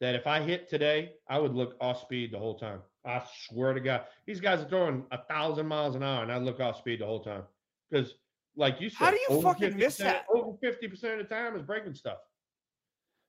that 0.00 0.14
if 0.14 0.26
I 0.26 0.42
hit 0.42 0.68
today, 0.68 1.12
I 1.28 1.38
would 1.38 1.54
look 1.54 1.76
off 1.80 2.02
speed 2.02 2.32
the 2.32 2.38
whole 2.38 2.58
time. 2.58 2.80
I 3.08 3.22
swear 3.46 3.72
to 3.72 3.80
God, 3.80 4.02
these 4.26 4.40
guys 4.40 4.60
are 4.60 4.68
throwing 4.68 5.04
a 5.10 5.18
thousand 5.24 5.66
miles 5.66 5.96
an 5.96 6.02
hour, 6.02 6.22
and 6.22 6.30
I 6.30 6.36
look 6.36 6.60
off 6.60 6.76
speed 6.76 7.00
the 7.00 7.06
whole 7.06 7.20
time 7.20 7.42
because, 7.90 8.14
like 8.56 8.80
you 8.80 8.90
said, 8.90 8.98
how 8.98 9.10
do 9.10 9.18
you 9.28 9.40
fucking 9.40 9.76
miss 9.76 9.96
that? 9.96 10.26
Over 10.32 10.56
fifty 10.60 10.88
percent 10.88 11.20
of 11.20 11.28
the 11.28 11.34
time 11.34 11.56
is 11.56 11.62
breaking 11.62 11.94
stuff. 11.94 12.18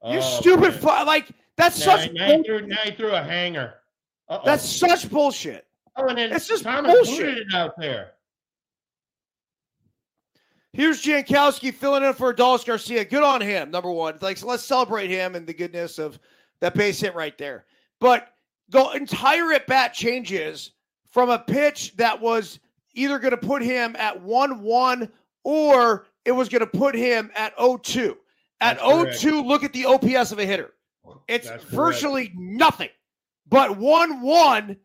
You 0.03 0.19
oh, 0.19 0.39
stupid 0.39 0.73
fu- 0.73 0.87
like 0.87 1.29
that's 1.55 1.85
now, 1.85 1.97
such. 1.97 2.11
Now 2.13 2.27
he, 2.27 2.43
threw, 2.43 2.67
now 2.67 2.77
he 2.83 2.91
threw 2.91 3.11
a 3.11 3.23
hanger. 3.23 3.75
Uh-oh. 4.27 4.41
That's 4.45 4.63
such 4.63 5.09
bullshit. 5.09 5.65
Oh, 5.95 6.07
and 6.07 6.17
then 6.17 6.31
it's 6.31 6.47
just 6.47 6.63
Thomas 6.63 6.93
bullshit 6.93 7.37
it 7.37 7.47
out 7.53 7.73
there. 7.77 8.11
Here's 10.71 11.01
Jankowski 11.01 11.73
filling 11.73 12.03
in 12.03 12.13
for 12.13 12.33
Adolis 12.33 12.65
Garcia. 12.65 13.03
Good 13.03 13.23
on 13.23 13.41
him. 13.41 13.71
Number 13.71 13.91
one, 13.91 14.17
like 14.21 14.37
so 14.37 14.47
let's 14.47 14.63
celebrate 14.63 15.09
him 15.09 15.35
and 15.35 15.47
the 15.47 15.53
goodness 15.53 15.99
of 15.99 16.19
that 16.61 16.75
base 16.75 16.99
hit 16.99 17.15
right 17.15 17.37
there. 17.37 17.65
But 17.99 18.33
the 18.69 18.89
entire 18.91 19.53
at 19.53 19.67
bat 19.67 19.93
changes 19.93 20.71
from 21.11 21.29
a 21.29 21.39
pitch 21.39 21.95
that 21.97 22.19
was 22.19 22.59
either 22.93 23.19
going 23.19 23.31
to 23.31 23.37
put 23.37 23.61
him 23.61 23.95
at 23.97 24.21
1 24.21 24.61
1 24.61 25.11
or 25.43 26.07
it 26.25 26.31
was 26.31 26.49
going 26.49 26.61
to 26.61 26.67
put 26.67 26.95
him 26.95 27.31
at 27.35 27.53
0 27.57 27.77
2. 27.77 28.17
At 28.61 28.79
0 28.79 29.11
2, 29.11 29.41
look 29.43 29.63
at 29.63 29.73
the 29.73 29.85
OPS 29.85 30.31
of 30.31 30.39
a 30.39 30.45
hitter. 30.45 30.73
It's 31.27 31.49
virtually 31.65 32.31
nothing. 32.35 32.89
But 33.47 33.77
1 33.77 34.21
1, 34.21 34.77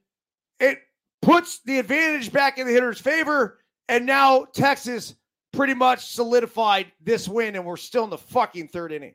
it 0.60 0.78
puts 1.20 1.60
the 1.60 1.78
advantage 1.78 2.32
back 2.32 2.58
in 2.58 2.66
the 2.66 2.72
hitter's 2.72 3.00
favor. 3.00 3.58
And 3.88 4.06
now 4.06 4.46
Texas 4.54 5.14
pretty 5.52 5.74
much 5.74 6.06
solidified 6.06 6.92
this 7.02 7.28
win, 7.28 7.54
and 7.54 7.64
we're 7.64 7.76
still 7.76 8.04
in 8.04 8.10
the 8.10 8.18
fucking 8.18 8.68
third 8.68 8.92
inning. 8.92 9.14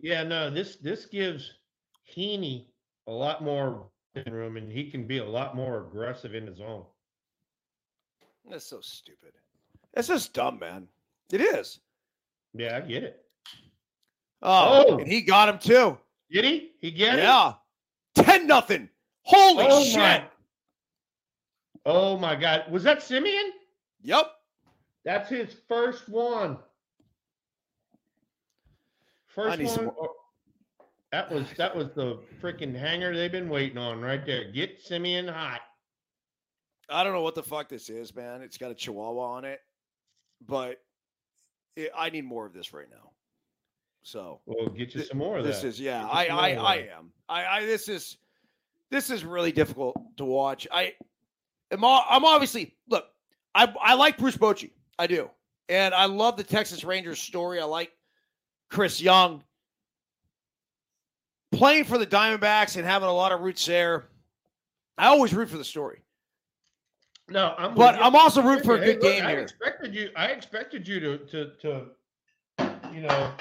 Yeah, 0.00 0.24
no, 0.24 0.50
this 0.50 0.76
this 0.76 1.06
gives 1.06 1.52
Heaney 2.14 2.66
a 3.06 3.12
lot 3.12 3.42
more 3.42 3.86
room, 4.26 4.56
and 4.56 4.70
he 4.70 4.90
can 4.90 5.06
be 5.06 5.18
a 5.18 5.24
lot 5.24 5.56
more 5.56 5.80
aggressive 5.80 6.34
in 6.34 6.46
his 6.46 6.60
own. 6.60 6.84
That's 8.48 8.66
so 8.66 8.80
stupid. 8.80 9.32
That's 9.94 10.08
just 10.08 10.32
dumb, 10.32 10.58
man. 10.58 10.88
It 11.32 11.40
is. 11.40 11.80
Yeah, 12.54 12.76
I 12.76 12.80
get 12.80 13.04
it. 13.04 13.24
Oh, 14.42 14.84
oh. 14.88 14.98
and 14.98 15.06
he 15.06 15.22
got 15.22 15.48
him 15.48 15.58
too. 15.58 15.98
Did 16.30 16.44
he? 16.44 16.72
He 16.80 16.90
get 16.90 17.18
it? 17.18 17.22
Yeah. 17.22 17.54
10 18.16 18.46
nothing. 18.46 18.88
Holy 19.22 19.66
oh 19.68 19.84
shit. 19.84 19.96
My. 19.96 20.24
Oh 21.86 22.18
my 22.18 22.34
God. 22.34 22.64
Was 22.70 22.82
that 22.82 22.98
Semien? 22.98 23.50
Yep. 24.02 24.26
That's 25.04 25.28
his 25.28 25.54
first 25.68 26.08
one. 26.08 26.58
First 29.26 29.58
one. 29.58 29.68
Some... 29.68 29.90
Oh, 29.98 30.04
uh, 30.04 30.08
that 31.12 31.30
was 31.30 31.46
that 31.58 31.76
was 31.76 31.88
the 31.94 32.18
freaking 32.40 32.74
hanger 32.74 33.14
they've 33.14 33.30
been 33.30 33.50
waiting 33.50 33.78
on 33.78 34.00
right 34.00 34.24
there. 34.24 34.50
Get 34.50 34.82
Semien 34.82 35.30
hot. 35.30 35.60
I 36.88 37.04
don't 37.04 37.12
know 37.12 37.22
what 37.22 37.34
the 37.34 37.42
fuck 37.42 37.68
this 37.68 37.90
is, 37.90 38.14
man. 38.14 38.40
It's 38.40 38.56
got 38.56 38.70
a 38.70 38.74
chihuahua 38.74 39.22
on 39.22 39.44
it, 39.44 39.60
but 40.46 40.78
it, 41.76 41.90
I 41.96 42.10
need 42.10 42.24
more 42.24 42.46
of 42.46 42.54
this 42.54 42.72
right 42.72 42.88
now. 42.90 43.10
So 44.02 44.40
we'll 44.46 44.68
get 44.70 44.94
you 44.94 45.00
th- 45.00 45.08
some 45.08 45.18
more 45.18 45.38
of 45.38 45.44
this 45.44 45.60
that. 45.60 45.68
is 45.68 45.80
yeah. 45.80 46.06
I 46.08 46.26
I, 46.26 46.48
I 46.54 46.74
am. 46.96 47.12
I 47.28 47.44
I 47.44 47.66
this 47.66 47.88
is 47.88 48.16
this 48.90 49.10
is 49.10 49.24
really 49.24 49.52
difficult 49.52 49.96
to 50.16 50.24
watch. 50.24 50.66
I 50.72 50.94
am 51.70 51.84
All, 51.84 52.04
I'm 52.08 52.24
obviously 52.24 52.74
look. 52.88 53.04
I 53.54 53.72
I 53.80 53.94
like 53.94 54.16
Bruce 54.16 54.36
Bochy. 54.36 54.70
I 54.98 55.06
do, 55.06 55.28
and 55.68 55.92
I 55.92 56.06
love 56.06 56.38
the 56.38 56.44
Texas 56.44 56.84
Rangers 56.84 57.20
story. 57.20 57.60
I 57.60 57.64
like 57.64 57.92
Chris 58.70 59.00
Young 59.00 59.44
playing 61.52 61.84
for 61.84 61.98
the 61.98 62.06
Diamondbacks 62.06 62.76
and 62.76 62.84
having 62.84 63.08
a 63.08 63.14
lot 63.14 63.32
of 63.32 63.40
roots 63.40 63.64
there. 63.66 64.06
I 64.98 65.06
always 65.06 65.32
root 65.32 65.48
for 65.48 65.58
the 65.58 65.64
story. 65.64 66.02
No, 67.28 67.54
I'm 67.56 67.74
but 67.74 67.94
I'm 68.02 68.16
also 68.16 68.42
rooting 68.42 68.64
for 68.64 68.76
a 68.76 68.84
good 68.84 69.02
hey, 69.02 69.16
game 69.16 69.26
I 69.26 69.30
here. 69.30 69.40
Expected 69.40 69.94
you. 69.94 70.10
I 70.16 70.26
expected 70.26 70.86
you 70.86 71.00
to 71.00 71.18
to 71.18 71.50
to 71.62 71.86
you 72.92 73.00
know 73.00 73.32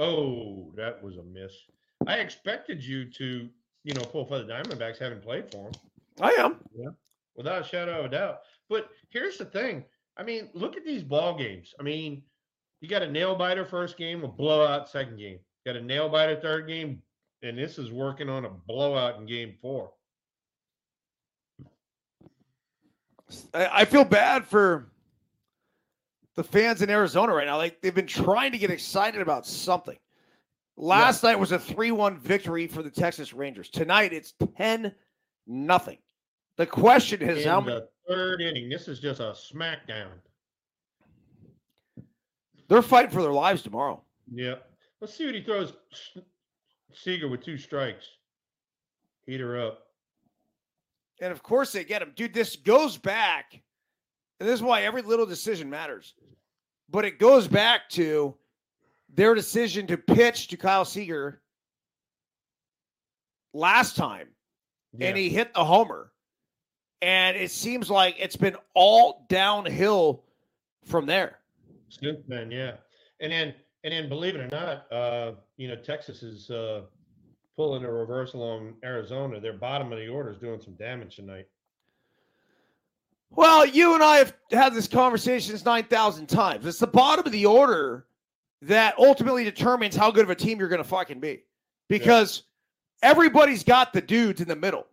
Oh, 0.00 0.72
that 0.76 1.02
was 1.02 1.18
a 1.18 1.22
miss. 1.22 1.52
I 2.06 2.16
expected 2.16 2.82
you 2.82 3.04
to, 3.10 3.50
you 3.84 3.94
know, 3.94 4.00
pull 4.00 4.24
for 4.24 4.38
the 4.38 4.44
Diamondbacks, 4.44 4.98
having 4.98 5.20
played 5.20 5.50
for 5.50 5.64
them. 5.64 5.72
I 6.20 6.30
am. 6.38 6.56
Yeah, 6.74 6.88
without 7.36 7.60
a 7.60 7.64
shadow 7.64 8.00
of 8.00 8.06
a 8.06 8.08
doubt. 8.08 8.38
But 8.70 8.88
here's 9.10 9.36
the 9.36 9.44
thing. 9.44 9.84
I 10.16 10.22
mean, 10.22 10.48
look 10.54 10.76
at 10.76 10.86
these 10.86 11.02
ball 11.02 11.36
games. 11.36 11.74
I 11.78 11.82
mean, 11.82 12.22
you 12.80 12.88
got 12.88 13.02
a 13.02 13.10
nail 13.10 13.34
biter 13.34 13.66
first 13.66 13.98
game, 13.98 14.24
a 14.24 14.28
blowout 14.28 14.88
second 14.88 15.18
game. 15.18 15.38
You 15.64 15.72
got 15.72 15.80
a 15.80 15.84
nail 15.84 16.08
biter 16.08 16.36
third 16.40 16.66
game, 16.66 17.02
and 17.42 17.56
this 17.56 17.78
is 17.78 17.90
working 17.90 18.28
on 18.28 18.44
a 18.44 18.50
blowout 18.50 19.18
in 19.18 19.26
game 19.26 19.54
four. 19.60 19.92
I 23.54 23.84
feel 23.84 24.04
bad 24.04 24.44
for 24.44 24.90
the 26.34 26.42
fans 26.44 26.82
in 26.82 26.90
Arizona 26.90 27.32
right 27.32 27.46
now. 27.46 27.56
Like 27.56 27.80
they've 27.80 27.94
been 27.94 28.06
trying 28.06 28.52
to 28.52 28.58
get 28.58 28.70
excited 28.70 29.20
about 29.20 29.46
something. 29.46 29.98
Last 30.76 31.22
yeah. 31.22 31.30
night 31.30 31.38
was 31.38 31.52
a 31.52 31.58
3-1 31.58 32.18
victory 32.18 32.66
for 32.66 32.82
the 32.82 32.90
Texas 32.90 33.32
Rangers. 33.32 33.68
Tonight 33.68 34.12
it's 34.12 34.34
10 34.56 34.92
nothing. 35.46 35.98
The 36.56 36.66
question 36.66 37.22
is 37.22 37.42
in 37.42 37.48
how 37.48 37.60
many 37.60 37.80
third 38.08 38.40
inning. 38.40 38.68
This 38.68 38.88
is 38.88 38.98
just 38.98 39.20
a 39.20 39.32
smackdown. 39.32 40.08
They're 42.68 42.82
fighting 42.82 43.10
for 43.10 43.22
their 43.22 43.32
lives 43.32 43.62
tomorrow. 43.62 44.02
Yeah. 44.32 44.56
Let's 45.00 45.14
see 45.14 45.26
what 45.26 45.34
he 45.34 45.42
throws 45.42 45.72
Seager 46.94 47.28
with 47.28 47.44
two 47.44 47.56
strikes. 47.58 48.06
Heat 49.26 49.40
her 49.40 49.60
up. 49.60 49.86
And 51.20 51.32
of 51.32 51.42
course 51.42 51.72
they 51.72 51.84
get 51.84 52.02
him. 52.02 52.12
Dude, 52.16 52.34
this 52.34 52.56
goes 52.56 52.96
back 52.96 53.60
and 54.40 54.48
this 54.48 54.54
is 54.54 54.62
why 54.62 54.82
every 54.82 55.02
little 55.02 55.26
decision 55.26 55.68
matters. 55.68 56.14
But 56.88 57.04
it 57.04 57.18
goes 57.18 57.46
back 57.46 57.88
to 57.90 58.34
their 59.14 59.34
decision 59.34 59.86
to 59.88 59.96
pitch 59.96 60.48
to 60.48 60.56
Kyle 60.56 60.84
Seager 60.84 61.42
last 63.52 63.96
time, 63.96 64.28
yeah. 64.96 65.08
and 65.08 65.16
he 65.18 65.28
hit 65.28 65.52
the 65.54 65.64
homer. 65.64 66.10
and 67.02 67.36
it 67.36 67.50
seems 67.50 67.90
like 67.90 68.16
it's 68.18 68.36
been 68.36 68.56
all 68.74 69.26
downhill 69.28 70.24
from 70.84 71.06
there. 71.06 71.38
Since 71.88 72.20
then, 72.28 72.50
yeah, 72.50 72.72
and 73.20 73.32
then 73.32 73.54
and 73.84 73.92
then 73.92 74.08
believe 74.08 74.34
it 74.34 74.40
or 74.40 74.48
not, 74.48 74.92
uh, 74.92 75.32
you 75.56 75.68
know 75.68 75.76
Texas 75.76 76.22
is 76.22 76.50
uh, 76.50 76.82
pulling 77.56 77.84
a 77.84 77.90
reversal 77.90 78.42
on 78.42 78.74
Arizona. 78.84 79.40
Their 79.40 79.54
bottom 79.54 79.92
of 79.92 79.98
the 79.98 80.08
order 80.08 80.30
is 80.30 80.38
doing 80.38 80.60
some 80.60 80.74
damage 80.74 81.16
tonight. 81.16 81.46
Well, 83.30 83.64
you 83.64 83.94
and 83.94 84.02
I 84.02 84.16
have 84.16 84.34
had 84.50 84.74
this 84.74 84.88
conversation 84.88 85.56
nine 85.64 85.84
thousand 85.84 86.26
times. 86.26 86.66
It's 86.66 86.78
the 86.78 86.86
bottom 86.86 87.24
of 87.26 87.32
the 87.32 87.46
order 87.46 88.06
that 88.62 88.98
ultimately 88.98 89.44
determines 89.44 89.96
how 89.96 90.10
good 90.10 90.24
of 90.24 90.30
a 90.30 90.34
team 90.34 90.58
you're 90.58 90.68
going 90.68 90.82
to 90.82 90.88
fucking 90.88 91.20
be, 91.20 91.44
because 91.88 92.42
yeah. 93.02 93.10
everybody's 93.10 93.64
got 93.64 93.92
the 93.92 94.00
dudes 94.00 94.40
in 94.40 94.48
the 94.48 94.56
middle. 94.56 94.86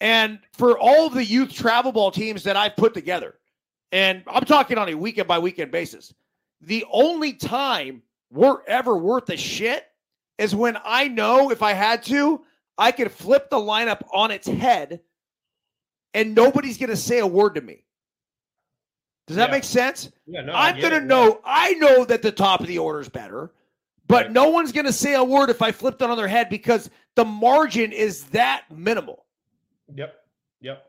And 0.00 0.40
for 0.52 0.78
all 0.78 1.08
the 1.08 1.24
youth 1.24 1.52
travel 1.52 1.90
ball 1.90 2.10
teams 2.10 2.42
that 2.44 2.56
I've 2.56 2.76
put 2.76 2.94
together, 2.94 3.36
and 3.92 4.22
I'm 4.26 4.44
talking 4.44 4.76
on 4.76 4.88
a 4.88 4.94
weekend 4.94 5.26
by 5.26 5.38
weekend 5.38 5.70
basis, 5.70 6.12
the 6.66 6.84
only 6.90 7.34
time 7.34 8.02
we're 8.30 8.62
ever 8.66 8.96
worth 8.96 9.28
a 9.30 9.36
shit 9.36 9.86
is 10.38 10.54
when 10.54 10.76
I 10.84 11.08
know 11.08 11.50
if 11.50 11.62
I 11.62 11.72
had 11.72 12.02
to, 12.04 12.42
I 12.76 12.92
could 12.92 13.12
flip 13.12 13.50
the 13.50 13.56
lineup 13.56 14.02
on 14.12 14.30
its 14.30 14.48
head 14.48 15.00
and 16.12 16.34
nobody's 16.34 16.78
going 16.78 16.90
to 16.90 16.96
say 16.96 17.18
a 17.18 17.26
word 17.26 17.54
to 17.56 17.60
me. 17.60 17.84
Does 19.26 19.36
that 19.36 19.48
yeah. 19.48 19.54
make 19.54 19.64
sense? 19.64 20.10
Yeah, 20.26 20.42
no, 20.42 20.52
I'm 20.52 20.80
going 20.80 20.92
to 20.92 21.00
know, 21.00 21.40
I 21.44 21.72
know 21.74 22.04
that 22.04 22.22
the 22.22 22.32
top 22.32 22.60
of 22.60 22.66
the 22.66 22.78
order 22.78 23.00
is 23.00 23.08
better, 23.08 23.52
but 24.06 24.26
right. 24.26 24.32
no 24.32 24.48
one's 24.50 24.72
going 24.72 24.86
to 24.86 24.92
say 24.92 25.14
a 25.14 25.24
word 25.24 25.50
if 25.50 25.62
I 25.62 25.72
flipped 25.72 26.02
it 26.02 26.10
on 26.10 26.16
their 26.16 26.28
head 26.28 26.50
because 26.50 26.90
the 27.14 27.24
margin 27.24 27.92
is 27.92 28.24
that 28.26 28.64
minimal. 28.70 29.24
Yep. 29.94 30.14
Yep. 30.60 30.84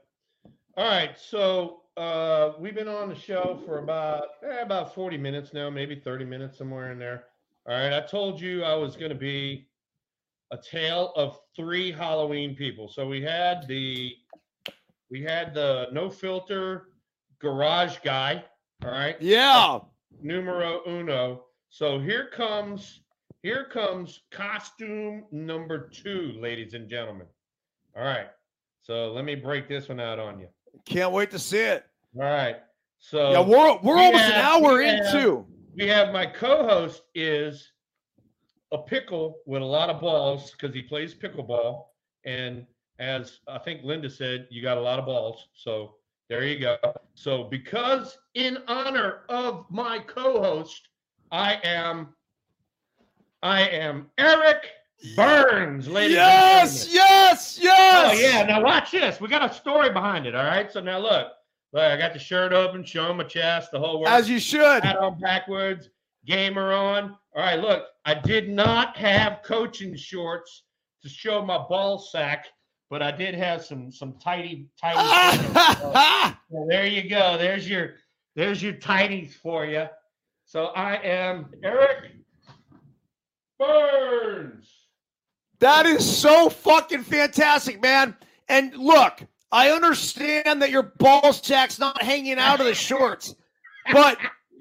All 0.77 0.87
right. 0.87 1.17
So 1.17 1.81
uh, 1.97 2.53
we've 2.59 2.75
been 2.75 2.87
on 2.87 3.09
the 3.09 3.15
show 3.15 3.59
for 3.65 3.79
about 3.79 4.27
eh, 4.43 4.61
about 4.61 4.93
40 4.93 5.17
minutes 5.17 5.53
now, 5.53 5.69
maybe 5.69 5.95
30 5.95 6.25
minutes, 6.25 6.57
somewhere 6.57 6.91
in 6.91 6.99
there. 6.99 7.25
All 7.67 7.75
right. 7.75 7.93
I 7.93 8.01
told 8.01 8.39
you 8.39 8.63
I 8.63 8.75
was 8.75 8.95
going 8.95 9.09
to 9.09 9.17
be 9.17 9.67
a 10.51 10.57
tale 10.57 11.13
of 11.15 11.39
three 11.55 11.91
Halloween 11.91 12.55
people. 12.55 12.87
So 12.87 13.07
we 13.07 13.21
had 13.21 13.67
the 13.67 14.13
we 15.09 15.23
had 15.23 15.53
the 15.53 15.87
no 15.91 16.09
filter 16.09 16.89
garage 17.39 17.97
guy. 18.03 18.43
All 18.83 18.91
right. 18.91 19.15
Yeah. 19.21 19.79
Numero 20.21 20.81
uno. 20.87 21.45
So 21.69 21.99
here 21.99 22.27
comes 22.27 23.01
here 23.41 23.65
comes 23.65 24.21
costume 24.31 25.25
number 25.31 25.89
two, 25.89 26.33
ladies 26.39 26.73
and 26.73 26.89
gentlemen. 26.89 27.27
All 27.95 28.03
right. 28.03 28.27
So 28.81 29.11
let 29.13 29.25
me 29.25 29.35
break 29.35 29.67
this 29.67 29.89
one 29.89 29.99
out 29.99 30.19
on 30.19 30.39
you. 30.39 30.47
Can't 30.85 31.11
wait 31.11 31.31
to 31.31 31.39
see 31.39 31.59
it. 31.59 31.85
All 32.15 32.23
right. 32.23 32.57
So 32.99 33.31
yeah, 33.31 33.39
we're 33.39 33.77
we're 33.83 33.95
we 33.95 34.05
almost 34.05 34.23
have, 34.23 34.33
an 34.33 34.65
hour 34.65 34.81
into. 34.81 35.45
We 35.75 35.87
have 35.87 36.11
my 36.11 36.25
co-host 36.25 37.03
is 37.13 37.71
a 38.71 38.77
pickle 38.77 39.39
with 39.45 39.61
a 39.61 39.65
lot 39.65 39.89
of 39.89 40.01
balls 40.01 40.51
because 40.51 40.73
he 40.73 40.81
plays 40.81 41.13
pickleball, 41.13 41.85
and 42.23 42.65
as 42.99 43.39
I 43.47 43.57
think 43.59 43.83
Linda 43.83 44.09
said, 44.09 44.47
you 44.49 44.61
got 44.61 44.77
a 44.77 44.81
lot 44.81 44.99
of 44.99 45.05
balls. 45.05 45.47
So 45.53 45.95
there 46.29 46.45
you 46.45 46.59
go. 46.59 46.77
So 47.13 47.43
because 47.43 48.17
in 48.33 48.57
honor 48.67 49.21
of 49.29 49.65
my 49.69 49.99
co-host, 49.99 50.89
I 51.31 51.59
am 51.63 52.15
I 53.43 53.67
am 53.67 54.07
Eric 54.17 54.67
Byrnes, 55.15 55.87
ladies. 55.87 56.15
Yes, 56.15 56.89
yes, 56.91 57.59
yes. 57.61 58.11
Oh 58.11 58.19
yeah. 58.19 58.45
Now 58.45 58.63
watch 58.63 58.91
this. 58.91 59.19
We 59.19 59.27
got 59.27 59.49
a 59.49 59.53
story 59.53 59.89
behind 59.91 60.25
it. 60.25 60.35
All 60.35 60.45
right. 60.45 60.71
So 60.71 60.81
now 60.81 60.99
look, 60.99 61.27
look. 61.73 61.83
I 61.83 61.97
got 61.97 62.13
the 62.13 62.19
shirt 62.19 62.53
open, 62.53 62.83
showing 62.83 63.17
my 63.17 63.23
chest, 63.23 63.71
the 63.71 63.79
whole 63.79 64.01
work. 64.01 64.09
As 64.09 64.29
you 64.29 64.39
should. 64.39 64.83
Hat 64.83 64.97
on 64.97 65.19
backwards, 65.19 65.89
gamer 66.25 66.73
on. 66.73 67.15
All 67.35 67.43
right. 67.43 67.59
Look, 67.59 67.85
I 68.05 68.13
did 68.13 68.49
not 68.49 68.97
have 68.97 69.41
coaching 69.43 69.95
shorts 69.95 70.63
to 71.03 71.09
show 71.09 71.45
my 71.45 71.57
ball 71.57 71.99
sack, 71.99 72.47
but 72.89 73.01
I 73.01 73.11
did 73.11 73.35
have 73.35 73.63
some 73.63 73.91
some 73.91 74.13
tidy 74.13 74.67
tidy. 74.81 74.97
so, 76.51 76.65
there 76.67 76.87
you 76.87 77.09
go. 77.09 77.37
There's 77.37 77.69
your 77.69 77.95
there's 78.35 78.61
your 78.61 78.73
tidies 78.73 79.35
for 79.35 79.65
you. 79.65 79.87
So 80.45 80.65
I 80.67 80.95
am 80.97 81.47
Eric 81.63 82.11
Byrnes. 83.57 84.74
That 85.59 85.85
is 85.85 86.05
so 86.05 86.49
fucking 86.49 87.03
fantastic, 87.03 87.81
man. 87.81 88.15
And 88.49 88.75
look, 88.75 89.21
I 89.51 89.71
understand 89.71 90.61
that 90.61 90.69
your 90.69 90.83
ball 90.83 91.33
sack's 91.33 91.79
not 91.79 92.01
hanging 92.01 92.39
out 92.39 92.59
of 92.59 92.65
the 92.65 92.75
shorts, 92.75 93.35
but 93.91 94.17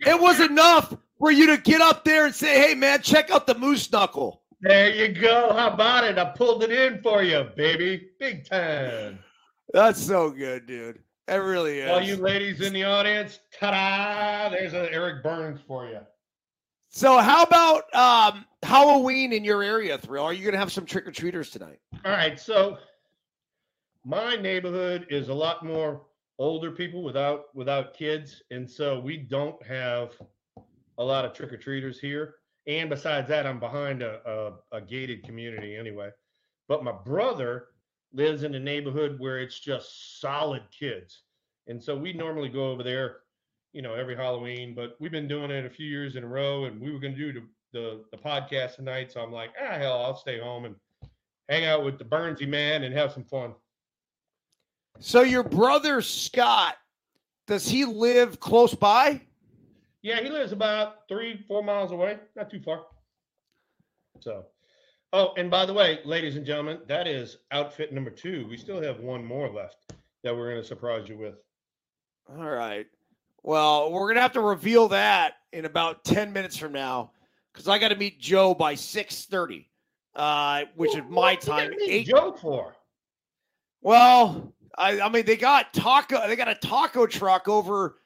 it 0.06 0.20
was 0.20 0.40
enough 0.40 0.94
for 1.18 1.30
you 1.30 1.48
to 1.48 1.56
get 1.56 1.80
up 1.80 2.04
there 2.04 2.26
and 2.26 2.34
say, 2.34 2.58
hey, 2.60 2.74
man, 2.74 3.02
check 3.02 3.30
out 3.30 3.46
the 3.46 3.54
moose 3.56 3.90
knuckle. 3.90 4.42
There 4.60 4.94
you 4.94 5.08
go. 5.08 5.52
How 5.52 5.70
about 5.70 6.04
it? 6.04 6.16
I 6.16 6.24
pulled 6.26 6.62
it 6.62 6.70
in 6.70 7.02
for 7.02 7.22
you, 7.22 7.46
baby. 7.56 8.08
Big 8.18 8.48
time. 8.48 9.18
That's 9.72 10.00
so 10.00 10.30
good, 10.30 10.66
dude. 10.66 11.00
It 11.26 11.34
really 11.34 11.80
is. 11.80 11.90
All 11.90 12.00
you 12.00 12.16
ladies 12.16 12.60
in 12.60 12.72
the 12.72 12.84
audience, 12.84 13.40
ta 13.58 13.70
da! 13.70 14.50
There's 14.50 14.74
an 14.74 14.88
Eric 14.90 15.22
Byrnes 15.22 15.60
for 15.66 15.86
you. 15.86 16.00
So, 16.96 17.18
how 17.18 17.42
about 17.42 17.92
um, 17.92 18.44
Halloween 18.62 19.32
in 19.32 19.42
your 19.42 19.64
area, 19.64 19.98
Thrill? 19.98 20.22
Are 20.22 20.32
you 20.32 20.42
going 20.42 20.52
to 20.52 20.60
have 20.60 20.70
some 20.70 20.86
trick 20.86 21.08
or 21.08 21.10
treaters 21.10 21.50
tonight? 21.50 21.80
All 22.04 22.12
right. 22.12 22.38
So, 22.38 22.78
my 24.04 24.36
neighborhood 24.36 25.08
is 25.10 25.28
a 25.28 25.34
lot 25.34 25.64
more 25.64 26.02
older 26.38 26.70
people 26.70 27.02
without 27.02 27.46
without 27.52 27.94
kids, 27.94 28.44
and 28.52 28.70
so 28.70 29.00
we 29.00 29.16
don't 29.16 29.60
have 29.66 30.12
a 30.98 31.04
lot 31.04 31.24
of 31.24 31.32
trick 31.32 31.52
or 31.52 31.56
treaters 31.56 31.98
here. 31.98 32.36
And 32.68 32.88
besides 32.88 33.26
that, 33.26 33.44
I'm 33.44 33.58
behind 33.58 34.00
a, 34.00 34.20
a, 34.72 34.76
a 34.76 34.80
gated 34.80 35.24
community 35.24 35.76
anyway. 35.76 36.10
But 36.68 36.84
my 36.84 36.92
brother 36.92 37.70
lives 38.12 38.44
in 38.44 38.54
a 38.54 38.60
neighborhood 38.60 39.16
where 39.18 39.40
it's 39.40 39.58
just 39.58 40.20
solid 40.20 40.62
kids, 40.70 41.22
and 41.66 41.82
so 41.82 41.96
we 41.96 42.12
normally 42.12 42.50
go 42.50 42.70
over 42.70 42.84
there 42.84 43.16
you 43.74 43.82
know, 43.82 43.94
every 43.94 44.16
Halloween, 44.16 44.72
but 44.74 44.96
we've 45.00 45.10
been 45.10 45.28
doing 45.28 45.50
it 45.50 45.66
a 45.66 45.70
few 45.70 45.86
years 45.86 46.14
in 46.14 46.22
a 46.22 46.26
row, 46.26 46.64
and 46.64 46.80
we 46.80 46.92
were 46.92 47.00
going 47.00 47.14
to 47.14 47.32
do 47.32 47.40
the, 47.72 47.78
the, 47.78 48.04
the 48.12 48.16
podcast 48.16 48.76
tonight. 48.76 49.10
So 49.12 49.20
I'm 49.20 49.32
like, 49.32 49.50
ah, 49.60 49.76
hell, 49.76 50.00
I'll 50.00 50.16
stay 50.16 50.38
home 50.38 50.64
and 50.64 50.76
hang 51.48 51.66
out 51.66 51.84
with 51.84 51.98
the 51.98 52.04
Byrnsie 52.04 52.48
man 52.48 52.84
and 52.84 52.94
have 52.94 53.12
some 53.12 53.24
fun. 53.24 53.52
So 55.00 55.22
your 55.22 55.42
brother 55.42 56.00
Scott, 56.00 56.76
does 57.48 57.68
he 57.68 57.84
live 57.84 58.38
close 58.38 58.74
by? 58.74 59.20
Yeah, 60.02 60.22
he 60.22 60.28
lives 60.28 60.52
about 60.52 61.08
three, 61.08 61.44
four 61.48 61.64
miles 61.64 61.90
away, 61.90 62.18
not 62.36 62.50
too 62.50 62.60
far. 62.60 62.84
So, 64.20 64.44
oh, 65.12 65.32
and 65.36 65.50
by 65.50 65.66
the 65.66 65.74
way, 65.74 65.98
ladies 66.04 66.36
and 66.36 66.46
gentlemen, 66.46 66.78
that 66.86 67.08
is 67.08 67.38
outfit 67.50 67.92
number 67.92 68.10
two. 68.10 68.46
We 68.48 68.56
still 68.56 68.80
have 68.80 69.00
one 69.00 69.24
more 69.24 69.48
left 69.48 69.92
that 70.22 70.34
we're 70.34 70.50
going 70.50 70.62
to 70.62 70.68
surprise 70.68 71.08
you 71.08 71.18
with. 71.18 71.34
All 72.38 72.50
right. 72.50 72.86
Well, 73.44 73.92
we're 73.92 74.08
gonna 74.08 74.22
have 74.22 74.32
to 74.32 74.40
reveal 74.40 74.88
that 74.88 75.34
in 75.52 75.66
about 75.66 76.02
ten 76.02 76.32
minutes 76.32 76.56
from 76.56 76.72
now, 76.72 77.10
because 77.52 77.68
I 77.68 77.78
got 77.78 77.88
to 77.88 77.96
meet 77.96 78.18
Joe 78.18 78.54
by 78.54 78.74
six 78.74 79.26
thirty, 79.26 79.68
uh, 80.16 80.62
which 80.76 80.96
is 80.96 81.02
my 81.10 81.34
time. 81.34 81.74
Eight 81.86 82.06
Joe 82.06 82.32
for? 82.32 82.74
Well, 83.82 84.54
I, 84.78 84.98
I 84.98 85.10
mean 85.10 85.26
they 85.26 85.36
got 85.36 85.74
taco. 85.74 86.26
They 86.26 86.36
got 86.36 86.48
a 86.48 86.54
taco 86.54 87.06
truck 87.06 87.46
over 87.46 87.98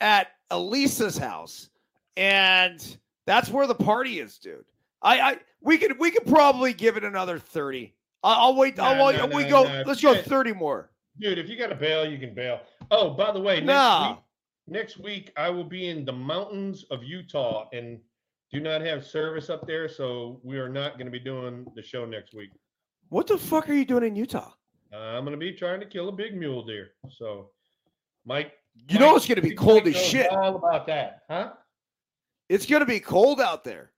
at 0.00 0.28
Elisa's 0.50 1.18
house, 1.18 1.68
and 2.16 2.96
that's 3.26 3.50
where 3.50 3.66
the 3.66 3.74
party 3.74 4.20
is, 4.20 4.38
dude. 4.38 4.64
I, 5.02 5.20
I 5.20 5.38
we 5.60 5.76
could 5.76 5.98
we 5.98 6.10
could 6.10 6.26
probably 6.26 6.72
give 6.72 6.96
it 6.96 7.04
another 7.04 7.38
thirty. 7.38 7.94
I'll, 8.24 8.46
I'll 8.48 8.56
wait. 8.56 8.78
I'll, 8.78 9.02
I'll 9.02 9.28
we 9.28 9.44
go. 9.44 9.64
Let's 9.84 10.00
go 10.00 10.14
thirty 10.14 10.54
more, 10.54 10.88
dude. 11.20 11.38
If 11.38 11.50
you 11.50 11.58
got 11.58 11.66
to 11.66 11.74
bail, 11.74 12.10
you 12.10 12.16
can 12.16 12.32
bail. 12.32 12.60
Oh, 12.90 13.10
by 13.10 13.32
the 13.32 13.40
way, 13.40 13.60
no 13.60 14.22
next 14.70 14.98
week 14.98 15.32
I 15.36 15.50
will 15.50 15.64
be 15.64 15.88
in 15.88 16.04
the 16.04 16.12
mountains 16.12 16.84
of 16.90 17.02
Utah 17.02 17.66
and 17.72 17.98
do 18.50 18.60
not 18.60 18.80
have 18.80 19.04
service 19.04 19.50
up 19.50 19.66
there, 19.66 19.88
so 19.88 20.40
we 20.42 20.58
are 20.58 20.68
not 20.68 20.94
going 20.94 21.06
to 21.06 21.12
be 21.12 21.18
doing 21.18 21.66
the 21.74 21.82
show 21.82 22.06
next 22.06 22.34
week. 22.34 22.50
What 23.10 23.26
the 23.26 23.36
fuck 23.36 23.68
are 23.68 23.74
you 23.74 23.84
doing 23.84 24.04
in 24.04 24.16
Utah? 24.16 24.52
Uh, 24.92 24.96
I'm 24.96 25.24
going 25.24 25.32
to 25.32 25.38
be 25.38 25.52
trying 25.52 25.80
to 25.80 25.86
kill 25.86 26.08
a 26.08 26.12
big 26.12 26.34
mule 26.34 26.64
deer. 26.64 26.92
So, 27.10 27.50
Mike, 28.24 28.52
you 28.74 28.84
Mike, 28.94 29.00
know 29.00 29.16
it's 29.16 29.26
going 29.26 29.36
to 29.36 29.42
be 29.42 29.54
cold 29.54 29.86
as 29.86 29.96
shit. 29.96 30.30
All 30.30 30.56
about 30.56 30.86
that, 30.86 31.22
huh? 31.28 31.50
It's 32.48 32.64
going 32.64 32.80
to 32.80 32.86
be 32.86 33.00
cold 33.00 33.40
out 33.40 33.64
there. 33.64 33.92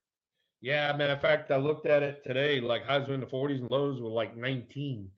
Yeah, 0.61 0.93
matter 0.97 1.13
of 1.13 1.21
fact, 1.21 1.51
I 1.51 1.57
looked 1.57 1.87
at 1.87 2.03
it 2.03 2.23
today. 2.25 2.61
Like 2.61 2.85
highs 2.85 3.09
were 3.09 3.15
in 3.15 3.21
the 3.21 3.27
40s 3.27 3.61
and 3.61 3.71
lows 3.71 4.01
were 4.01 4.09
like 4.09 4.37
19. 4.37 5.09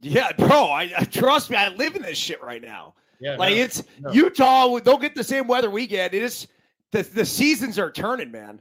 Yeah, 0.00 0.30
bro. 0.38 0.66
I, 0.66 0.92
I 0.96 1.04
trust 1.04 1.50
me. 1.50 1.56
I 1.56 1.68
live 1.70 1.96
in 1.96 2.02
this 2.02 2.16
shit 2.16 2.42
right 2.42 2.62
now. 2.62 2.94
Yeah, 3.20 3.36
like 3.36 3.56
no, 3.56 3.62
it's 3.62 3.82
no. 4.00 4.12
Utah. 4.12 4.78
They'll 4.78 4.98
get 4.98 5.14
the 5.14 5.24
same 5.24 5.46
weather 5.46 5.70
we 5.70 5.86
get. 5.86 6.14
It 6.14 6.22
is 6.22 6.46
the 6.92 7.02
the 7.02 7.24
seasons 7.26 7.78
are 7.78 7.90
turning, 7.90 8.30
man. 8.30 8.60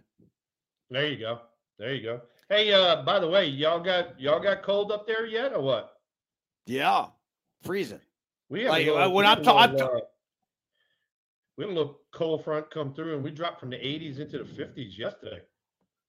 There 0.90 1.08
you 1.08 1.20
go. 1.20 1.42
There 1.78 1.94
you 1.94 2.04
go. 2.04 2.22
Hey, 2.50 2.72
uh, 2.74 3.04
by 3.04 3.20
the 3.20 3.28
way, 3.28 3.46
y'all 3.48 3.80
got 3.80 4.20
y'all 4.20 4.40
got 4.40 4.64
cold 4.64 4.92
up 4.92 5.06
there 5.06 5.26
yet, 5.26 5.54
or 5.54 5.62
what? 5.62 5.94
Yeah, 6.66 7.08
freezing. 7.64 8.02
We 8.50 8.62
had 8.64 8.70
Like, 8.70 8.88
a 8.88 8.92
uh, 8.92 8.98
little, 9.00 9.14
when 9.14 9.26
I'm 9.26 9.42
a 9.42 9.44
ta- 9.44 9.58
uh, 9.58 10.00
we 11.58 11.66
had 11.66 11.72
a 11.72 11.76
little 11.76 12.00
cold 12.12 12.44
front 12.44 12.72
come 12.72 12.94
through, 12.94 13.16
and 13.16 13.24
we 13.24 13.32
dropped 13.32 13.60
from 13.60 13.70
the 13.70 13.78
80s 13.78 14.20
into 14.20 14.38
the 14.38 14.44
50s 14.44 14.98
yesterday. 14.98 15.42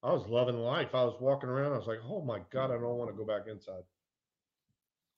I 0.03 0.13
was 0.13 0.27
loving 0.29 0.59
life. 0.59 0.95
I 0.95 1.03
was 1.05 1.17
walking 1.21 1.49
around. 1.49 1.73
I 1.73 1.79
was 1.79 1.89
like, 1.89 1.99
"Oh 2.09 2.23
my 2.23 2.41
god, 2.51 2.71
I 2.71 2.75
don't 2.75 2.97
want 2.97 3.11
to 3.11 3.17
go 3.17 3.25
back 3.25 3.49
inside." 3.49 3.83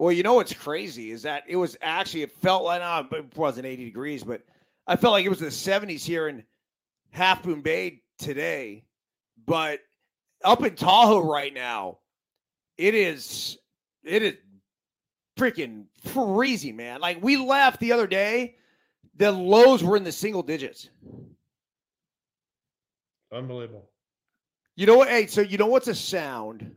Well, 0.00 0.12
you 0.12 0.22
know 0.22 0.32
what's 0.32 0.54
crazy 0.54 1.10
is 1.10 1.24
that 1.24 1.44
it 1.46 1.56
was 1.56 1.76
actually 1.82 2.22
it 2.22 2.32
felt 2.32 2.64
like 2.64 2.80
uh, 2.80 3.04
it 3.12 3.36
wasn't 3.36 3.66
80 3.66 3.84
degrees, 3.84 4.24
but 4.24 4.40
I 4.86 4.96
felt 4.96 5.12
like 5.12 5.26
it 5.26 5.28
was 5.28 5.40
the 5.40 5.48
70s 5.48 6.02
here 6.02 6.26
in 6.26 6.42
Half 7.10 7.44
Moon 7.44 7.60
Bay 7.60 8.00
today. 8.18 8.86
But 9.46 9.80
up 10.42 10.64
in 10.64 10.74
Tahoe 10.74 11.20
right 11.20 11.52
now, 11.52 11.98
it 12.78 12.94
is 12.94 13.58
it 14.02 14.22
is 14.22 14.34
freaking 15.38 15.84
freezing, 16.14 16.76
man. 16.76 17.02
Like 17.02 17.22
we 17.22 17.36
left 17.36 17.78
the 17.78 17.92
other 17.92 18.06
day, 18.06 18.56
the 19.16 19.30
lows 19.30 19.84
were 19.84 19.98
in 19.98 20.04
the 20.04 20.12
single 20.12 20.42
digits. 20.42 20.88
Unbelievable. 23.30 23.90
You 24.76 24.86
know 24.86 24.96
what? 24.96 25.08
Hey, 25.08 25.26
so 25.26 25.42
you 25.42 25.58
know 25.58 25.66
what's 25.66 25.88
a 25.88 25.94
sound? 25.94 26.74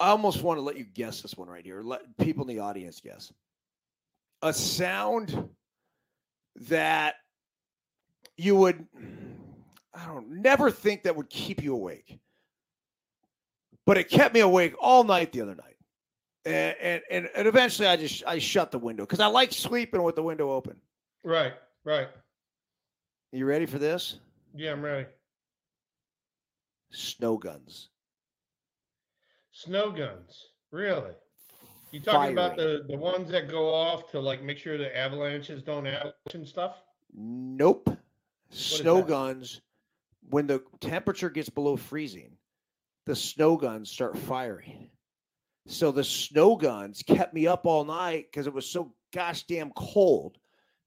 I 0.00 0.10
almost 0.10 0.42
want 0.42 0.58
to 0.58 0.62
let 0.62 0.76
you 0.76 0.84
guess 0.84 1.22
this 1.22 1.36
one 1.36 1.48
right 1.48 1.64
here. 1.64 1.82
Let 1.82 2.16
people 2.18 2.48
in 2.48 2.56
the 2.56 2.62
audience 2.62 3.00
guess. 3.00 3.32
A 4.42 4.52
sound 4.52 5.48
that 6.68 7.16
you 8.36 8.54
would, 8.54 8.86
I 9.92 10.06
don't 10.06 10.42
never 10.42 10.70
think 10.70 11.02
that 11.02 11.16
would 11.16 11.28
keep 11.28 11.62
you 11.62 11.74
awake, 11.74 12.18
but 13.84 13.98
it 13.98 14.08
kept 14.08 14.34
me 14.34 14.40
awake 14.40 14.74
all 14.80 15.02
night 15.02 15.32
the 15.32 15.40
other 15.40 15.56
night. 15.56 15.64
And 16.44 16.76
and 16.80 17.02
and, 17.10 17.28
and 17.34 17.48
eventually, 17.48 17.88
I 17.88 17.96
just 17.96 18.22
I 18.24 18.38
shut 18.38 18.70
the 18.70 18.78
window 18.78 19.02
because 19.02 19.20
I 19.20 19.26
like 19.26 19.52
sleeping 19.52 20.02
with 20.02 20.14
the 20.14 20.22
window 20.22 20.52
open. 20.52 20.76
Right, 21.24 21.52
right. 21.84 22.08
You 23.32 23.44
ready 23.44 23.66
for 23.66 23.78
this? 23.78 24.20
Yeah, 24.54 24.72
I'm 24.72 24.82
ready. 24.82 25.06
Snow 26.90 27.36
guns. 27.36 27.88
Snow 29.64 29.90
guns. 29.90 30.50
Really? 30.70 31.10
You 31.90 31.98
talking 31.98 32.32
about 32.32 32.56
the 32.56 32.84
the 32.88 32.96
ones 32.96 33.28
that 33.32 33.48
go 33.48 33.74
off 33.74 34.08
to 34.12 34.20
like 34.20 34.40
make 34.40 34.56
sure 34.56 34.78
the 34.78 34.96
avalanches 34.96 35.64
don't 35.64 35.84
avalanche 35.84 36.14
and 36.34 36.46
stuff? 36.46 36.76
Nope. 37.12 37.90
Snow 38.50 38.98
that? 38.98 39.08
guns, 39.08 39.60
when 40.30 40.46
the 40.46 40.62
temperature 40.80 41.28
gets 41.28 41.48
below 41.48 41.76
freezing, 41.76 42.36
the 43.04 43.16
snow 43.16 43.56
guns 43.56 43.90
start 43.90 44.16
firing. 44.16 44.90
So 45.66 45.90
the 45.90 46.04
snow 46.04 46.54
guns 46.54 47.02
kept 47.02 47.34
me 47.34 47.48
up 47.48 47.66
all 47.66 47.84
night 47.84 48.26
because 48.30 48.46
it 48.46 48.54
was 48.54 48.70
so 48.70 48.94
gosh 49.12 49.42
damn 49.42 49.70
cold 49.72 50.38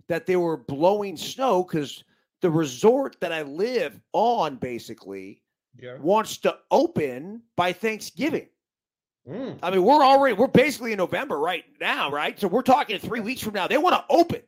that 0.07 0.26
they 0.26 0.38
were 0.38 0.55
blowing 0.55 1.17
snow 1.17 1.63
because 1.63 2.05
the 2.41 2.49
resort 2.49 3.17
that 3.19 3.34
I 3.34 3.41
live 3.41 3.99
on 4.13 4.55
basically 4.55 5.43
Yeah. 5.78 5.97
wants 5.97 6.38
to 6.39 6.57
open 6.72 7.41
by 7.57 7.74
Thanksgiving. 7.74 8.47
Mm. 9.28 9.59
I 9.61 9.69
mean, 9.69 9.84
we're 9.84 10.03
already 10.03 10.34
we're 10.34 10.47
basically 10.47 10.91
in 10.93 10.97
November 10.97 11.38
right 11.38 11.63
now, 11.80 12.09
right? 12.11 12.39
So 12.39 12.47
we're 12.47 12.63
talking 12.63 12.97
three 12.99 13.19
weeks 13.19 13.41
from 13.41 13.53
now. 13.53 13.67
They 13.67 13.78
want 13.78 13.95
to 13.95 14.03
open. 14.13 14.41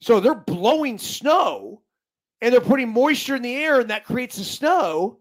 So 0.00 0.20
they're 0.20 0.34
blowing 0.34 0.98
snow 0.98 1.82
and 2.40 2.52
they're 2.52 2.60
putting 2.60 2.88
moisture 2.88 3.36
in 3.36 3.42
the 3.42 3.54
air, 3.54 3.80
and 3.80 3.88
that 3.90 4.04
creates 4.04 4.36
the 4.36 4.44
snow, 4.44 5.20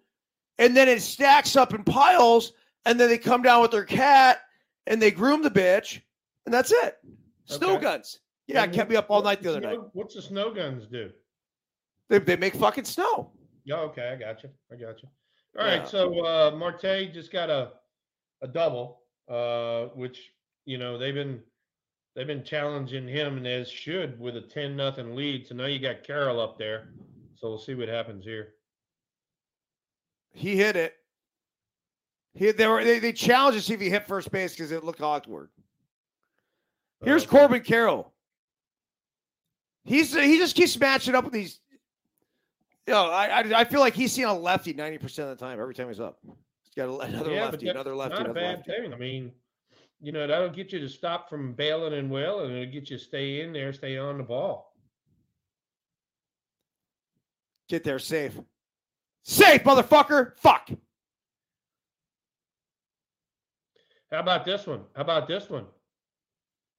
and 0.57 0.75
then 0.75 0.89
it 0.89 1.01
stacks 1.01 1.55
up 1.55 1.73
in 1.73 1.83
piles, 1.83 2.53
and 2.85 2.99
then 2.99 3.07
they 3.09 3.17
come 3.17 3.41
down 3.43 3.61
with 3.61 3.71
their 3.71 3.85
cat 3.85 4.41
and 4.87 5.01
they 5.01 5.11
groom 5.11 5.41
the 5.41 5.51
bitch, 5.51 6.01
and 6.45 6.53
that's 6.53 6.71
it. 6.71 6.97
Snow 7.45 7.75
Okay. 7.75 7.83
guns. 7.83 8.19
Yeah, 8.47 8.63
it 8.65 8.73
kept 8.73 8.89
me 8.89 8.97
up 8.97 9.05
all 9.09 9.21
night 9.21 9.41
the 9.41 9.49
other 9.51 9.61
night. 9.61 9.79
What's 9.93 10.15
the 10.15 10.21
snow 10.21 10.51
guns 10.53 10.85
do? 10.87 11.11
They, 12.09 12.19
they 12.19 12.35
make 12.35 12.55
fucking 12.55 12.83
snow. 12.83 13.31
Yeah, 13.63 13.75
okay, 13.77 14.09
I 14.09 14.15
got 14.17 14.43
you. 14.43 14.49
I 14.69 14.75
got 14.75 15.01
you. 15.01 15.07
All 15.57 15.65
right, 15.65 15.77
Yeah. 15.77 15.85
so 15.85 16.25
uh 16.25 16.51
Marte 16.57 17.13
just 17.13 17.31
got 17.31 17.49
a 17.49 17.71
a 18.43 18.47
double, 18.47 19.01
uh, 19.29 19.85
which 19.95 20.31
you 20.65 20.77
know 20.77 20.97
they've 20.97 21.15
been 21.15 21.41
they've 22.15 22.27
been 22.27 22.43
challenging 22.43 23.07
him 23.07 23.37
and 23.37 23.47
as 23.47 23.69
should 23.69 24.19
with 24.19 24.35
a 24.37 24.41
ten 24.41 24.75
nothing 24.75 25.15
lead. 25.15 25.47
So 25.47 25.55
now 25.55 25.65
you 25.65 25.79
got 25.79 26.03
Carroll 26.03 26.39
up 26.39 26.59
there. 26.59 26.89
So 27.35 27.49
we'll 27.49 27.57
see 27.57 27.73
what 27.73 27.89
happens 27.89 28.23
here. 28.23 28.49
He 30.33 30.55
hit 30.55 30.75
it. 30.75 30.93
He 32.35 32.51
they 32.51 32.67
were 32.67 32.83
they, 32.83 32.99
they 32.99 33.13
challenged 33.13 33.59
to 33.59 33.65
see 33.65 33.73
if 33.73 33.81
he 33.81 33.89
hit 33.89 34.07
first 34.07 34.31
base 34.31 34.53
because 34.53 34.71
it 34.71 34.83
looked 34.83 35.01
awkward. 35.01 35.49
Here's 37.03 37.25
Corbin 37.25 37.61
Carroll. 37.61 38.13
He's 39.83 40.13
he 40.13 40.37
just 40.37 40.55
keeps 40.55 40.77
matching 40.79 41.15
up 41.15 41.23
with 41.23 41.33
these. 41.33 41.59
You 42.87 42.93
know, 42.93 43.09
I 43.09 43.41
I, 43.41 43.59
I 43.61 43.63
feel 43.65 43.79
like 43.79 43.93
he's 43.93 44.11
seeing 44.11 44.27
a 44.27 44.37
lefty 44.37 44.73
ninety 44.73 44.97
percent 44.97 45.29
of 45.29 45.37
the 45.37 45.45
time. 45.45 45.59
Every 45.59 45.75
time 45.75 45.87
he's 45.87 45.99
up, 45.99 46.17
got 46.73 46.89
another 46.89 47.31
yeah, 47.31 47.45
lefty, 47.45 47.69
another 47.69 47.95
lefty, 47.95 48.17
Not 48.17 48.29
a 48.29 48.33
bad 48.33 48.57
lefty. 48.57 48.71
thing. 48.71 48.93
I 48.93 48.97
mean, 48.97 49.31
you 50.01 50.11
know 50.11 50.27
that'll 50.27 50.49
get 50.49 50.71
you 50.73 50.79
to 50.79 50.89
stop 50.89 51.29
from 51.29 51.53
bailing 51.53 51.93
and 51.93 52.09
wailing, 52.09 52.51
and 52.51 52.59
it'll 52.59 52.73
get 52.73 52.89
you 52.89 52.97
to 52.97 53.03
stay 53.03 53.41
in 53.41 53.53
there, 53.53 53.73
stay 53.73 53.97
on 53.97 54.17
the 54.17 54.23
ball. 54.23 54.75
Get 57.69 57.83
there 57.83 57.99
safe, 57.99 58.37
safe, 59.23 59.63
motherfucker. 59.63 60.37
Fuck. 60.37 60.69
How 64.11 64.19
about 64.19 64.45
this 64.45 64.67
one? 64.67 64.81
How 64.95 65.01
about 65.01 65.27
this 65.27 65.49
one? 65.49 65.65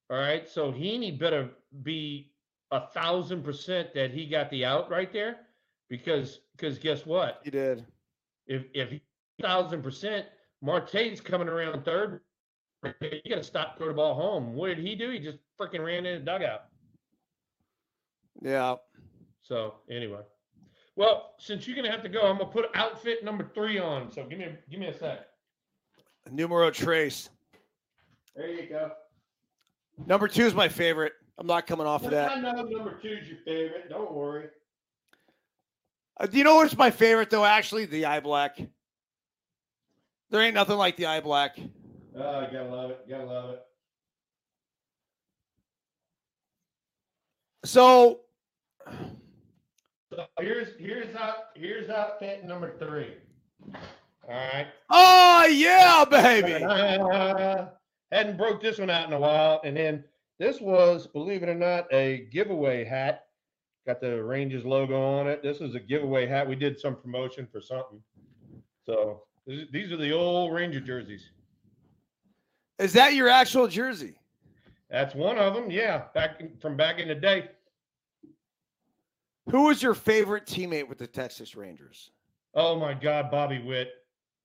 All 0.09 0.17
right, 0.17 0.47
so 0.47 0.71
Heaney 0.71 1.17
better 1.17 1.49
be 1.83 2.31
a 2.71 2.87
thousand 2.87 3.43
percent 3.43 3.93
that 3.95 4.11
he 4.11 4.27
got 4.27 4.49
the 4.51 4.63
out 4.63 4.89
right 4.89 5.11
there, 5.11 5.37
because 5.89 6.41
because 6.55 6.77
guess 6.77 7.05
what? 7.05 7.41
He 7.43 7.49
did. 7.49 7.85
If 8.47 8.65
if 8.73 8.91
he 8.91 9.01
thousand 9.41 9.81
percent, 9.81 10.25
Marte's 10.61 11.21
coming 11.21 11.47
around 11.47 11.83
third. 11.85 12.21
You 12.83 13.21
got 13.29 13.37
to 13.37 13.43
stop, 13.43 13.77
throw 13.77 13.87
the 13.87 13.93
ball 13.93 14.13
home. 14.13 14.53
What 14.53 14.67
did 14.67 14.79
he 14.79 14.95
do? 14.95 15.09
He 15.09 15.19
just 15.19 15.39
freaking 15.59 15.83
ran 15.83 16.05
in 16.05 16.19
the 16.19 16.25
dugout. 16.25 16.65
Yeah. 18.41 18.75
So 19.41 19.75
anyway, 19.89 20.21
well, 20.95 21.33
since 21.39 21.67
you're 21.67 21.75
gonna 21.75 21.91
have 21.91 22.03
to 22.03 22.09
go, 22.09 22.21
I'm 22.21 22.37
gonna 22.37 22.49
put 22.49 22.65
outfit 22.75 23.23
number 23.23 23.49
three 23.53 23.79
on. 23.79 24.11
So 24.11 24.25
give 24.25 24.39
me 24.39 24.45
a, 24.45 24.57
give 24.69 24.79
me 24.79 24.87
a 24.87 24.93
sec. 24.97 25.27
Numero 26.31 26.71
trace. 26.71 27.29
There 28.35 28.49
you 28.49 28.67
go. 28.67 28.91
Number 30.05 30.27
two 30.27 30.45
is 30.45 30.53
my 30.53 30.67
favorite. 30.67 31.13
I'm 31.37 31.47
not 31.47 31.67
coming 31.67 31.85
off 31.85 32.03
of 32.05 32.11
that. 32.11 32.31
I 32.31 32.41
know 32.41 32.51
number 32.63 32.99
two's 33.01 33.27
your 33.27 33.37
favorite. 33.45 33.89
Don't 33.89 34.11
worry. 34.13 34.47
Uh, 36.19 36.25
do 36.27 36.37
you 36.37 36.43
know 36.43 36.55
what's 36.55 36.77
my 36.77 36.91
favorite 36.91 37.29
though? 37.29 37.45
Actually, 37.45 37.85
the 37.85 38.05
eye 38.05 38.19
black. 38.19 38.57
There 40.29 40.41
ain't 40.41 40.55
nothing 40.55 40.77
like 40.77 40.97
the 40.97 41.05
eye 41.05 41.21
black. 41.21 41.57
Oh, 42.15 42.47
gotta 42.51 42.69
love 42.69 42.91
it. 42.91 43.09
Gotta 43.09 43.25
love 43.25 43.49
it. 43.51 43.61
So 47.65 48.21
So 50.11 50.25
here's 50.39 50.77
here's 50.79 51.15
out 51.15 51.35
here's 51.55 51.89
outfit 51.89 52.45
number 52.45 52.77
three. 52.77 53.15
All 54.27 54.33
right. 54.33 54.67
Oh 54.89 55.45
yeah, 55.45 56.05
baby. 56.05 56.63
Hadn't 58.11 58.37
broke 58.37 58.61
this 58.61 58.77
one 58.77 58.89
out 58.89 59.07
in 59.07 59.13
a 59.13 59.19
while, 59.19 59.61
and 59.63 59.75
then 59.75 60.03
this 60.39 60.61
was, 60.61 61.07
believe 61.07 61.43
it 61.43 61.49
or 61.49 61.55
not, 61.55 61.91
a 61.91 62.27
giveaway 62.31 62.83
hat. 62.83 63.25
Got 63.85 64.01
the 64.01 64.23
Rangers 64.23 64.65
logo 64.65 65.01
on 65.01 65.27
it. 65.27 65.43
This 65.43 65.61
is 65.61 65.75
a 65.75 65.79
giveaway 65.79 66.25
hat. 66.25 66.47
We 66.47 66.55
did 66.55 66.79
some 66.79 66.95
promotion 66.95 67.47
for 67.51 67.61
something. 67.61 68.01
So 68.85 69.23
these 69.47 69.91
are 69.91 69.97
the 69.97 70.11
old 70.11 70.53
Ranger 70.53 70.79
jerseys. 70.79 71.29
Is 72.79 72.93
that 72.93 73.13
your 73.13 73.29
actual 73.29 73.67
jersey? 73.67 74.15
That's 74.89 75.15
one 75.15 75.37
of 75.37 75.53
them. 75.53 75.71
Yeah, 75.71 76.03
back 76.13 76.41
in, 76.41 76.57
from 76.59 76.75
back 76.75 76.99
in 76.99 77.07
the 77.07 77.15
day. 77.15 77.49
Who 79.49 79.63
was 79.63 79.81
your 79.81 79.93
favorite 79.93 80.45
teammate 80.45 80.87
with 80.87 80.97
the 80.97 81.07
Texas 81.07 81.55
Rangers? 81.55 82.11
Oh 82.53 82.79
my 82.79 82.93
God, 82.93 83.29
Bobby 83.29 83.59
Witt. 83.59 83.91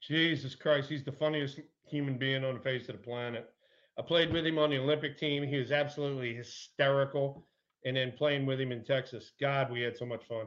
Jesus 0.02 0.54
Christ, 0.54 0.88
he's 0.88 1.04
the 1.04 1.12
funniest 1.12 1.60
human 1.84 2.16
being 2.18 2.44
on 2.44 2.54
the 2.54 2.60
face 2.60 2.88
of 2.88 2.96
the 2.96 3.02
planet. 3.02 3.50
I 3.98 4.02
played 4.02 4.32
with 4.32 4.46
him 4.46 4.58
on 4.58 4.70
the 4.70 4.78
Olympic 4.78 5.18
team. 5.18 5.42
He 5.42 5.56
was 5.56 5.72
absolutely 5.72 6.34
hysterical. 6.34 7.46
And 7.84 7.96
then 7.96 8.12
playing 8.12 8.44
with 8.44 8.60
him 8.60 8.72
in 8.72 8.84
Texas, 8.84 9.32
God, 9.40 9.70
we 9.70 9.80
had 9.80 9.96
so 9.96 10.04
much 10.04 10.24
fun. 10.24 10.46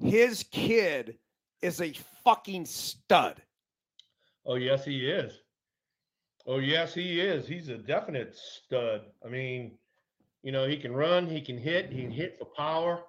His 0.00 0.42
kid 0.50 1.18
is 1.64 1.80
a 1.80 1.92
fucking 2.22 2.66
stud. 2.66 3.42
Oh, 4.46 4.56
yes, 4.56 4.84
he 4.84 5.08
is. 5.10 5.40
Oh, 6.46 6.58
yes, 6.58 6.92
he 6.92 7.20
is. 7.20 7.48
He's 7.48 7.68
a 7.70 7.78
definite 7.78 8.36
stud. 8.36 9.02
I 9.24 9.28
mean, 9.28 9.78
you 10.42 10.52
know, 10.52 10.66
he 10.68 10.76
can 10.76 10.92
run, 10.92 11.26
he 11.26 11.40
can 11.40 11.56
hit, 11.56 11.90
he 11.90 12.02
can 12.02 12.10
hit 12.10 12.36
for 12.38 12.44
power. 12.44 13.02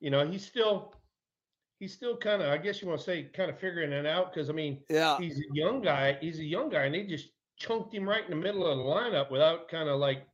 You 0.00 0.10
know, 0.10 0.26
he's 0.26 0.44
still, 0.46 0.94
he's 1.80 1.94
still 1.94 2.16
kind 2.16 2.42
of, 2.42 2.48
I 2.48 2.58
guess 2.58 2.82
you 2.82 2.88
want 2.88 3.00
to 3.00 3.04
say, 3.06 3.22
kind 3.34 3.50
of 3.50 3.58
figuring 3.58 3.92
it 3.92 4.04
out. 4.04 4.34
Because 4.34 4.50
I 4.50 4.52
mean, 4.52 4.82
Yeah. 4.90 5.16
he's 5.18 5.38
a 5.38 5.54
young 5.54 5.80
guy. 5.80 6.18
He's 6.20 6.38
a 6.40 6.44
young 6.44 6.68
guy, 6.68 6.84
and 6.84 6.94
they 6.94 7.04
just 7.04 7.28
chunked 7.56 7.94
him 7.94 8.06
right 8.06 8.24
in 8.24 8.30
the 8.30 8.36
middle 8.36 8.66
of 8.66 8.76
the 8.76 8.84
lineup 8.84 9.30
without 9.30 9.68
kind 9.68 9.88
of 9.88 9.98
like, 9.98 10.26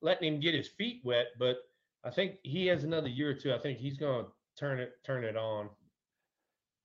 letting 0.00 0.34
him 0.34 0.40
get 0.40 0.54
his 0.54 0.68
feet 0.68 1.00
wet, 1.02 1.28
but 1.38 1.56
I 2.04 2.10
think 2.10 2.34
he 2.42 2.66
has 2.66 2.84
another 2.84 3.08
year 3.08 3.30
or 3.30 3.34
two. 3.34 3.54
I 3.54 3.58
think 3.58 3.78
he's 3.78 3.96
going 3.96 4.26
to 4.26 4.30
turn 4.54 4.78
it 4.78 4.92
turn 5.02 5.24
it 5.24 5.34
on. 5.34 5.70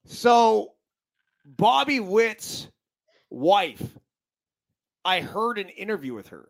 So, 0.06 0.74
Bobby 1.46 2.00
Witt's 2.00 2.68
wife, 3.30 3.82
I 5.06 5.22
heard 5.22 5.58
an 5.58 5.70
interview 5.70 6.14
with 6.14 6.30
her, 6.30 6.50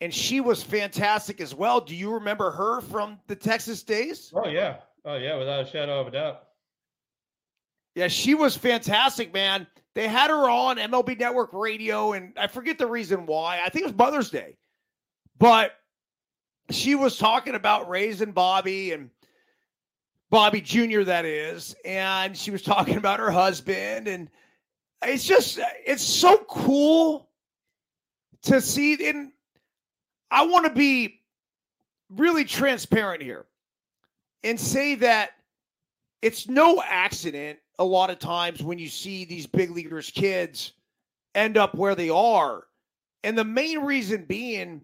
and 0.00 0.12
she 0.12 0.40
was 0.40 0.62
fantastic 0.62 1.40
as 1.40 1.54
well. 1.54 1.80
Do 1.80 1.94
you 1.94 2.14
remember 2.14 2.50
her 2.50 2.80
from 2.80 3.18
the 3.26 3.36
Texas 3.36 3.82
days? 3.82 4.32
Oh 4.34 4.48
yeah, 4.48 4.76
oh 5.04 5.16
yeah, 5.16 5.38
without 5.38 5.66
a 5.66 5.70
shadow 5.70 6.00
of 6.00 6.08
a 6.08 6.10
doubt. 6.10 6.42
Yeah, 7.94 8.08
she 8.08 8.34
was 8.34 8.56
fantastic, 8.56 9.34
man. 9.34 9.66
They 9.94 10.08
had 10.08 10.30
her 10.30 10.48
on 10.48 10.78
MLB 10.78 11.18
Network 11.18 11.52
Radio, 11.52 12.12
and 12.12 12.32
I 12.38 12.46
forget 12.46 12.78
the 12.78 12.86
reason 12.86 13.26
why. 13.26 13.60
I 13.64 13.68
think 13.68 13.84
it 13.84 13.88
was 13.88 13.96
Mother's 13.96 14.30
Day, 14.30 14.56
but 15.38 15.72
she 16.70 16.94
was 16.94 17.18
talking 17.18 17.54
about 17.54 17.90
raising 17.90 18.32
Bobby 18.32 18.92
and 18.92 19.10
Bobby 20.32 20.62
Jr., 20.62 21.02
that 21.02 21.26
is, 21.26 21.76
and 21.84 22.34
she 22.34 22.50
was 22.50 22.62
talking 22.62 22.96
about 22.96 23.20
her 23.20 23.30
husband. 23.30 24.08
And 24.08 24.30
it's 25.04 25.24
just, 25.24 25.60
it's 25.84 26.02
so 26.02 26.38
cool 26.48 27.28
to 28.44 28.62
see. 28.62 29.10
And 29.10 29.32
I 30.30 30.46
want 30.46 30.64
to 30.64 30.72
be 30.72 31.20
really 32.08 32.46
transparent 32.46 33.22
here 33.22 33.44
and 34.42 34.58
say 34.58 34.94
that 34.96 35.32
it's 36.22 36.48
no 36.48 36.82
accident 36.82 37.58
a 37.78 37.84
lot 37.84 38.08
of 38.08 38.18
times 38.18 38.62
when 38.62 38.78
you 38.78 38.88
see 38.88 39.26
these 39.26 39.46
big 39.46 39.70
leaguers 39.70 40.10
kids 40.10 40.72
end 41.34 41.58
up 41.58 41.74
where 41.74 41.94
they 41.94 42.08
are. 42.08 42.64
And 43.22 43.36
the 43.36 43.44
main 43.44 43.80
reason 43.80 44.24
being 44.24 44.80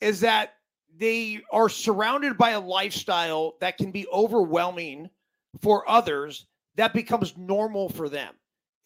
is 0.00 0.18
that 0.20 0.54
they 1.00 1.40
are 1.50 1.70
surrounded 1.70 2.36
by 2.36 2.50
a 2.50 2.60
lifestyle 2.60 3.54
that 3.60 3.78
can 3.78 3.90
be 3.90 4.06
overwhelming 4.12 5.08
for 5.60 5.88
others 5.88 6.46
that 6.76 6.92
becomes 6.92 7.36
normal 7.36 7.88
for 7.88 8.08
them. 8.08 8.34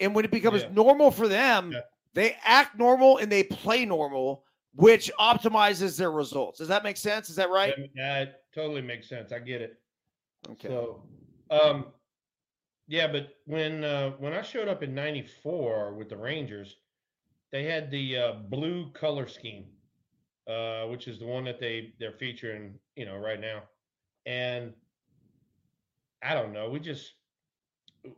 And 0.00 0.14
when 0.14 0.24
it 0.24 0.30
becomes 0.30 0.62
yeah. 0.62 0.68
normal 0.72 1.10
for 1.10 1.26
them, 1.26 1.72
yeah. 1.72 1.80
they 2.14 2.36
act 2.44 2.78
normal 2.78 3.18
and 3.18 3.30
they 3.30 3.42
play 3.42 3.84
normal, 3.84 4.44
which 4.76 5.10
optimizes 5.18 5.98
their 5.98 6.12
results. 6.12 6.58
Does 6.58 6.68
that 6.68 6.84
make 6.84 6.96
sense? 6.96 7.28
Is 7.28 7.36
that 7.36 7.50
right? 7.50 7.74
Yeah, 7.94 8.20
it 8.20 8.34
totally 8.54 8.82
makes 8.82 9.08
sense. 9.08 9.32
I 9.32 9.40
get 9.40 9.60
it. 9.60 9.80
Okay. 10.50 10.68
So, 10.68 11.02
um, 11.50 11.86
yeah, 12.86 13.10
but 13.10 13.28
when 13.46 13.82
uh, 13.82 14.10
when 14.18 14.32
I 14.32 14.42
showed 14.42 14.68
up 14.68 14.82
in 14.82 14.94
'94 14.94 15.94
with 15.94 16.10
the 16.10 16.16
Rangers, 16.16 16.76
they 17.50 17.64
had 17.64 17.90
the 17.90 18.16
uh, 18.16 18.32
blue 18.50 18.90
color 18.92 19.26
scheme 19.26 19.64
uh, 20.46 20.84
which 20.84 21.08
is 21.08 21.18
the 21.18 21.26
one 21.26 21.44
that 21.44 21.58
they 21.58 21.92
they're 21.98 22.12
featuring, 22.12 22.74
you 22.96 23.06
know, 23.06 23.16
right 23.16 23.40
now. 23.40 23.62
And 24.26 24.72
I 26.22 26.34
don't 26.34 26.52
know, 26.52 26.70
we 26.70 26.80
just 26.80 27.12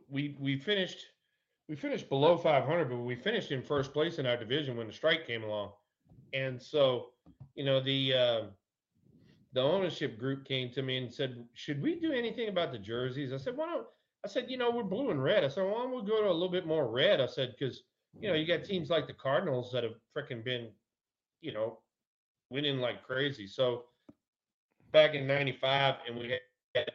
we 0.09 0.35
we 0.39 0.57
finished 0.57 1.05
we 1.69 1.75
finished 1.75 2.07
below 2.09 2.37
500, 2.37 2.89
but 2.89 2.97
we 2.97 3.15
finished 3.15 3.51
in 3.51 3.61
first 3.61 3.93
place 3.93 4.19
in 4.19 4.25
our 4.25 4.37
division 4.37 4.77
when 4.77 4.87
the 4.87 4.93
strike 4.93 5.27
came 5.27 5.43
along. 5.43 5.71
And 6.33 6.61
so, 6.61 7.07
you 7.55 7.65
know, 7.65 7.81
the 7.81 8.13
uh, 8.13 8.41
the 9.53 9.61
ownership 9.61 10.17
group 10.17 10.45
came 10.45 10.71
to 10.71 10.81
me 10.81 10.97
and 10.97 11.13
said, 11.13 11.43
"Should 11.53 11.81
we 11.81 11.99
do 11.99 12.11
anything 12.11 12.49
about 12.49 12.71
the 12.71 12.79
jerseys?" 12.79 13.33
I 13.33 13.37
said, 13.37 13.57
"Why 13.57 13.67
don't?" 13.67 13.87
I 14.25 14.27
said, 14.27 14.49
"You 14.49 14.57
know, 14.57 14.71
we're 14.71 14.83
blue 14.83 15.11
and 15.11 15.21
red." 15.21 15.43
I 15.43 15.47
said, 15.47 15.63
"Why 15.63 15.71
don't 15.71 15.91
we 15.95 16.09
go 16.09 16.21
to 16.21 16.29
a 16.29 16.31
little 16.31 16.49
bit 16.49 16.65
more 16.65 16.87
red?" 16.87 17.21
I 17.21 17.25
said, 17.25 17.55
"Because 17.57 17.83
you 18.19 18.29
know, 18.29 18.35
you 18.35 18.45
got 18.45 18.63
teams 18.65 18.89
like 18.89 19.07
the 19.07 19.13
Cardinals 19.13 19.71
that 19.71 19.83
have 19.83 19.95
freaking 20.15 20.43
been, 20.43 20.69
you 21.41 21.53
know, 21.53 21.79
winning 22.49 22.79
like 22.79 23.03
crazy. 23.03 23.47
So 23.47 23.83
back 24.91 25.13
in 25.13 25.27
'95, 25.27 25.95
and 26.07 26.17
we 26.17 26.37
had 26.75 26.85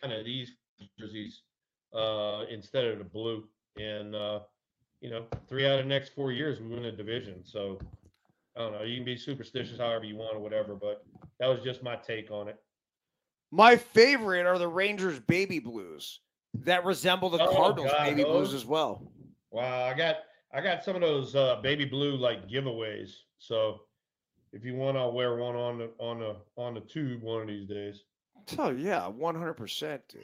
kind 0.00 0.12
of 0.12 0.24
these 0.24 0.52
jerseys 0.98 1.42
uh, 1.94 2.44
instead 2.50 2.84
of 2.84 2.98
the 2.98 3.04
blue, 3.04 3.44
and 3.78 4.14
uh, 4.14 4.40
you 5.00 5.10
know, 5.10 5.26
three 5.48 5.66
out 5.66 5.78
of 5.78 5.84
the 5.84 5.88
next 5.88 6.14
four 6.14 6.32
years 6.32 6.60
we 6.60 6.68
win 6.68 6.84
a 6.84 6.92
division. 6.92 7.44
So 7.44 7.78
I 8.56 8.60
don't 8.60 8.72
know. 8.72 8.82
You 8.82 8.96
can 8.96 9.04
be 9.04 9.16
superstitious 9.16 9.78
however 9.78 10.04
you 10.04 10.16
want 10.16 10.36
or 10.36 10.40
whatever, 10.40 10.74
but 10.74 11.04
that 11.38 11.46
was 11.46 11.60
just 11.62 11.82
my 11.82 11.96
take 11.96 12.30
on 12.30 12.48
it. 12.48 12.58
My 13.50 13.76
favorite 13.76 14.46
are 14.46 14.58
the 14.58 14.68
Rangers 14.68 15.18
baby 15.20 15.58
blues 15.58 16.20
that 16.54 16.84
resemble 16.84 17.30
the 17.30 17.42
oh, 17.42 17.54
Cardinals 17.54 17.90
God, 17.90 18.06
baby 18.06 18.22
those? 18.22 18.50
blues 18.50 18.54
as 18.54 18.66
well. 18.66 19.02
Wow, 19.50 19.84
I 19.84 19.94
got 19.94 20.16
I 20.52 20.60
got 20.60 20.84
some 20.84 20.94
of 20.94 21.00
those 21.00 21.34
uh, 21.34 21.60
baby 21.62 21.84
blue 21.84 22.16
like 22.16 22.48
giveaways. 22.48 23.10
So 23.38 23.80
if 24.52 24.64
you 24.64 24.74
want, 24.74 24.96
I'll 24.96 25.12
wear 25.12 25.36
one 25.36 25.56
on 25.56 25.78
the 25.78 25.90
on 25.98 26.18
the 26.20 26.36
on 26.56 26.74
the 26.74 26.80
tube 26.80 27.22
one 27.22 27.42
of 27.42 27.48
these 27.48 27.68
days. 27.68 28.02
Oh 28.58 28.70
yeah, 28.70 29.06
one 29.06 29.34
hundred 29.34 29.54
percent, 29.54 30.02
dude. 30.08 30.22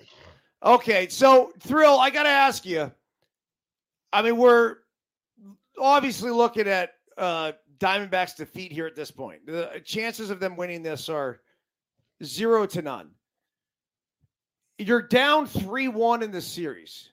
Okay, 0.65 1.09
so 1.09 1.53
thrill, 1.61 1.99
I 1.99 2.11
got 2.11 2.25
to 2.25 2.31
ask 2.31 2.65
you. 2.65 2.91
I 4.13 4.23
mean, 4.23 4.37
we're 4.37 4.77
obviously 5.79 6.31
looking 6.31 6.67
at 6.67 6.95
uh, 7.19 7.53
Diamondbacks' 7.79 8.37
defeat 8.37 8.73
here 8.73 8.87
at 8.87 8.97
this 8.97 9.11
point. 9.11 9.47
The 9.47 9.81
chances 9.85 10.31
of 10.31 10.41
them 10.41 10.57
winning 10.57 10.83
this 10.83 11.09
are 11.09 11.41
zero 12.25 12.67
to 12.67 12.83
none. 12.83 13.11
You're 14.79 15.03
down 15.03 15.47
three 15.47 15.89
one 15.89 16.23
in 16.23 16.33
the 16.33 16.41
series, 16.41 17.11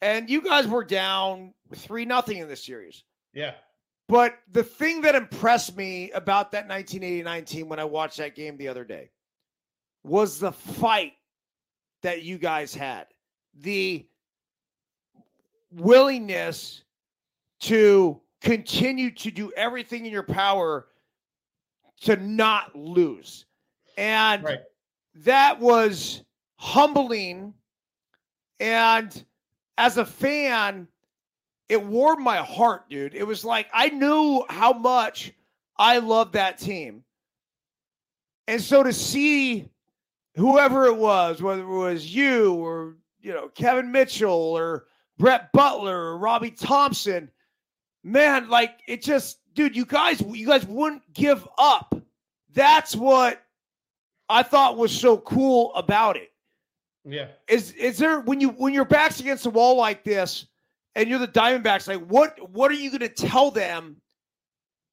and 0.00 0.30
you 0.30 0.40
guys 0.40 0.66
were 0.66 0.84
down 0.84 1.52
three 1.74 2.04
nothing 2.04 2.38
in 2.38 2.48
the 2.48 2.56
series. 2.56 3.04
Yeah. 3.34 3.52
But 4.08 4.38
the 4.50 4.64
thing 4.64 5.00
that 5.02 5.14
impressed 5.14 5.76
me 5.76 6.10
about 6.10 6.52
that 6.52 6.68
1989 6.68 7.44
team 7.44 7.68
when 7.68 7.78
I 7.78 7.84
watched 7.84 8.18
that 8.18 8.34
game 8.34 8.56
the 8.56 8.68
other 8.68 8.84
day 8.84 9.10
was 10.04 10.38
the 10.38 10.52
fight 10.52 11.14
that 12.02 12.22
you 12.22 12.36
guys 12.36 12.74
had, 12.74 13.06
the 13.60 14.06
willingness 15.70 16.82
to 17.60 18.20
continue 18.40 19.10
to 19.12 19.30
do 19.30 19.52
everything 19.56 20.04
in 20.04 20.12
your 20.12 20.24
power 20.24 20.88
to 22.02 22.16
not 22.16 22.74
lose. 22.74 23.46
And 23.96 24.42
right. 24.42 24.60
that 25.14 25.58
was 25.60 26.24
humbling. 26.56 27.54
And 28.58 29.24
as 29.78 29.96
a 29.96 30.04
fan, 30.04 30.88
it 31.72 31.82
warmed 31.82 32.22
my 32.22 32.36
heart, 32.36 32.90
dude. 32.90 33.14
It 33.14 33.26
was 33.26 33.46
like 33.46 33.66
I 33.72 33.88
knew 33.88 34.44
how 34.50 34.74
much 34.74 35.32
I 35.78 35.98
love 35.98 36.32
that 36.32 36.58
team. 36.58 37.02
And 38.46 38.60
so 38.60 38.82
to 38.82 38.92
see 38.92 39.70
whoever 40.36 40.84
it 40.84 40.96
was, 40.96 41.40
whether 41.40 41.62
it 41.62 41.66
was 41.66 42.14
you 42.14 42.52
or 42.56 42.96
you 43.22 43.32
know 43.32 43.48
Kevin 43.48 43.90
Mitchell 43.90 44.30
or 44.30 44.84
Brett 45.16 45.50
Butler 45.52 45.96
or 45.96 46.18
Robby 46.18 46.50
Thompson, 46.50 47.30
man, 48.04 48.50
like 48.50 48.80
it 48.86 49.00
just, 49.02 49.38
dude, 49.54 49.74
you 49.74 49.86
guys, 49.86 50.20
you 50.20 50.46
guys 50.46 50.66
wouldn't 50.66 51.10
give 51.14 51.48
up. 51.56 51.94
That's 52.52 52.94
what 52.94 53.42
I 54.28 54.42
thought 54.42 54.76
was 54.76 54.92
so 54.92 55.16
cool 55.16 55.74
about 55.74 56.18
it. 56.18 56.32
Yeah. 57.06 57.28
Is 57.48 57.72
is 57.72 57.96
there 57.96 58.20
when 58.20 58.42
you 58.42 58.50
when 58.50 58.74
your 58.74 58.84
back's 58.84 59.20
against 59.20 59.44
the 59.44 59.50
wall 59.50 59.78
like 59.78 60.04
this? 60.04 60.48
And 60.94 61.08
you're 61.08 61.18
the 61.18 61.28
Diamondbacks, 61.28 61.88
like 61.88 62.06
what 62.06 62.50
what 62.50 62.70
are 62.70 62.74
you 62.74 62.90
going 62.90 63.00
to 63.00 63.08
tell 63.08 63.50
them 63.50 63.96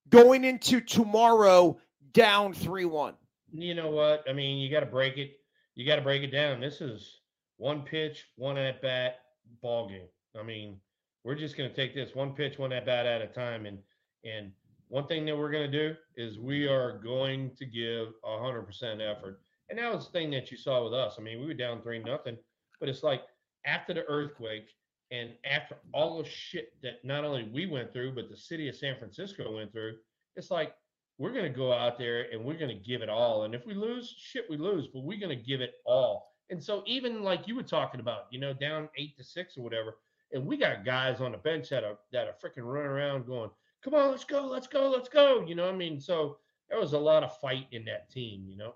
going 0.09 0.43
into 0.43 0.81
tomorrow 0.81 1.77
down 2.13 2.53
three 2.53 2.85
one? 2.85 3.15
You 3.51 3.75
know 3.75 3.89
what? 3.89 4.23
I 4.29 4.33
mean, 4.33 4.59
you 4.59 4.69
got 4.69 4.81
to 4.81 4.85
break 4.85 5.17
it. 5.17 5.31
You 5.75 5.85
got 5.85 5.95
to 5.95 6.01
break 6.01 6.23
it 6.23 6.31
down. 6.31 6.59
This 6.59 6.81
is 6.81 7.21
one 7.57 7.81
pitch, 7.81 8.25
one 8.35 8.57
at 8.57 8.81
bat, 8.81 9.19
ball 9.61 9.89
game. 9.89 10.07
I 10.39 10.43
mean, 10.43 10.77
we're 11.23 11.35
just 11.35 11.57
going 11.57 11.69
to 11.69 11.75
take 11.75 11.93
this 11.95 12.15
one 12.15 12.33
pitch, 12.33 12.59
one 12.59 12.71
at 12.71 12.85
bat 12.85 13.05
at 13.05 13.21
a 13.21 13.27
time, 13.27 13.65
and 13.65 13.79
and 14.23 14.51
one 14.87 15.07
thing 15.07 15.25
that 15.25 15.37
we're 15.37 15.51
going 15.51 15.69
to 15.71 15.89
do 15.89 15.95
is 16.15 16.39
we 16.39 16.67
are 16.67 16.99
going 16.99 17.51
to 17.57 17.65
give 17.65 18.07
a 18.25 18.39
hundred 18.41 18.63
percent 18.63 19.01
effort. 19.01 19.41
And 19.69 19.77
that 19.77 19.93
was 19.93 20.07
the 20.07 20.11
thing 20.11 20.31
that 20.31 20.49
you 20.49 20.57
saw 20.57 20.83
with 20.83 20.93
us. 20.93 21.15
I 21.19 21.21
mean, 21.21 21.39
we 21.39 21.45
were 21.45 21.53
down 21.53 21.81
three 21.81 21.99
nothing, 21.99 22.37
but 22.79 22.89
it's 22.89 23.03
like 23.03 23.21
after 23.65 23.93
the 23.93 24.03
earthquake, 24.05 24.67
and 25.11 25.31
after 25.49 25.75
all 25.93 26.21
the 26.21 26.29
shit 26.29 26.73
that 26.83 27.03
not 27.03 27.23
only 27.23 27.49
we 27.51 27.65
went 27.65 27.91
through, 27.91 28.13
but 28.13 28.29
the 28.29 28.37
city 28.37 28.69
of 28.69 28.75
San 28.75 28.97
Francisco 28.97 29.55
went 29.55 29.71
through, 29.71 29.95
it's 30.35 30.51
like 30.51 30.73
we're 31.17 31.33
going 31.33 31.51
to 31.51 31.57
go 31.57 31.73
out 31.73 31.97
there 31.97 32.27
and 32.31 32.43
we're 32.43 32.57
going 32.57 32.75
to 32.75 32.83
give 32.83 33.01
it 33.01 33.09
all. 33.09 33.43
And 33.43 33.55
if 33.55 33.65
we 33.65 33.73
lose, 33.73 34.15
shit, 34.17 34.45
we 34.49 34.57
lose, 34.57 34.87
but 34.87 35.03
we're 35.03 35.19
going 35.19 35.37
to 35.37 35.43
give 35.43 35.61
it 35.61 35.75
all. 35.85 36.33
And 36.49 36.63
so 36.63 36.83
even 36.85 37.23
like 37.23 37.47
you 37.47 37.55
were 37.55 37.63
talking 37.63 37.99
about, 37.99 38.25
you 38.31 38.39
know, 38.39 38.53
down 38.53 38.89
eight 38.97 39.17
to 39.17 39.23
six 39.23 39.57
or 39.57 39.63
whatever, 39.63 39.97
and 40.31 40.45
we 40.45 40.57
got 40.57 40.85
guys 40.85 41.21
on 41.21 41.31
the 41.31 41.37
bench 41.37 41.69
that 41.69 41.83
are 41.83 41.97
that 42.11 42.27
are 42.27 42.33
freaking 42.33 42.63
running 42.63 42.91
around 42.91 43.25
going, 43.25 43.49
"Come 43.83 43.95
on, 43.95 44.11
let's 44.11 44.23
go, 44.23 44.45
let's 44.45 44.67
go, 44.67 44.89
let's 44.89 45.09
go." 45.09 45.43
You 45.45 45.55
know, 45.55 45.69
I 45.69 45.71
mean, 45.75 45.99
so 45.99 46.37
there 46.69 46.79
was 46.79 46.93
a 46.93 46.99
lot 46.99 47.23
of 47.23 47.37
fight 47.39 47.67
in 47.71 47.85
that 47.85 48.11
team. 48.11 48.45
You 48.47 48.57
know. 48.57 48.75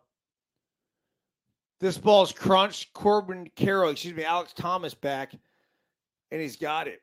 This 1.80 1.98
ball's 1.98 2.32
crunched. 2.32 2.94
Corbin 2.94 3.50
Carroll, 3.56 3.92
excuse 3.92 4.16
me, 4.16 4.24
Alek 4.24 4.54
Thomas 4.54 4.94
back 4.94 5.34
and 6.34 6.42
he's 6.42 6.58
got 6.58 6.88
it. 6.88 7.02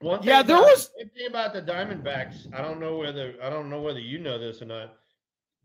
One 0.00 0.22
yeah, 0.22 0.44
there 0.44 0.56
about, 0.56 0.68
was 0.68 0.90
thing 0.96 1.26
about 1.28 1.52
the 1.52 1.60
Diamondbacks. 1.60 2.54
I 2.54 2.62
don't 2.62 2.78
know 2.78 2.96
whether 2.96 3.34
I 3.42 3.50
don't 3.50 3.68
know 3.68 3.82
whether 3.82 3.98
you 3.98 4.18
know 4.18 4.38
this 4.38 4.62
or 4.62 4.66
not. 4.66 4.94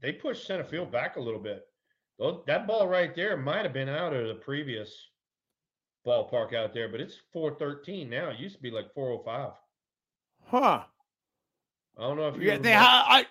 they 0.02 0.12
pushed 0.12 0.48
center 0.48 0.64
field 0.64 0.92
back 0.92 1.16
a 1.16 1.22
little 1.22 1.40
bit. 1.40 1.68
That 2.48 2.66
ball 2.66 2.88
right 2.88 3.16
there 3.16 3.38
might 3.38 3.64
have 3.64 3.74
been 3.74 3.90
out 3.90 4.14
of 4.14 4.28
the 4.28 4.36
previous 4.36 4.92
ballpark 6.06 6.56
out 6.56 6.74
there, 6.74 6.90
but 6.90 7.00
it's 7.00 7.18
413 7.32 8.10
now. 8.10 8.30
It 8.30 8.40
used 8.40 8.56
to 8.56 8.62
be 8.62 8.72
like 8.72 8.92
405. 8.94 9.52
Huh. 10.46 10.84
I 11.98 12.02
don't 12.02 12.18
know 12.18 12.28
if 12.30 12.38
you 12.38 12.44
yeah, 12.44 12.58
they 12.58 12.74
ha- 12.74 13.06
I 13.08 13.28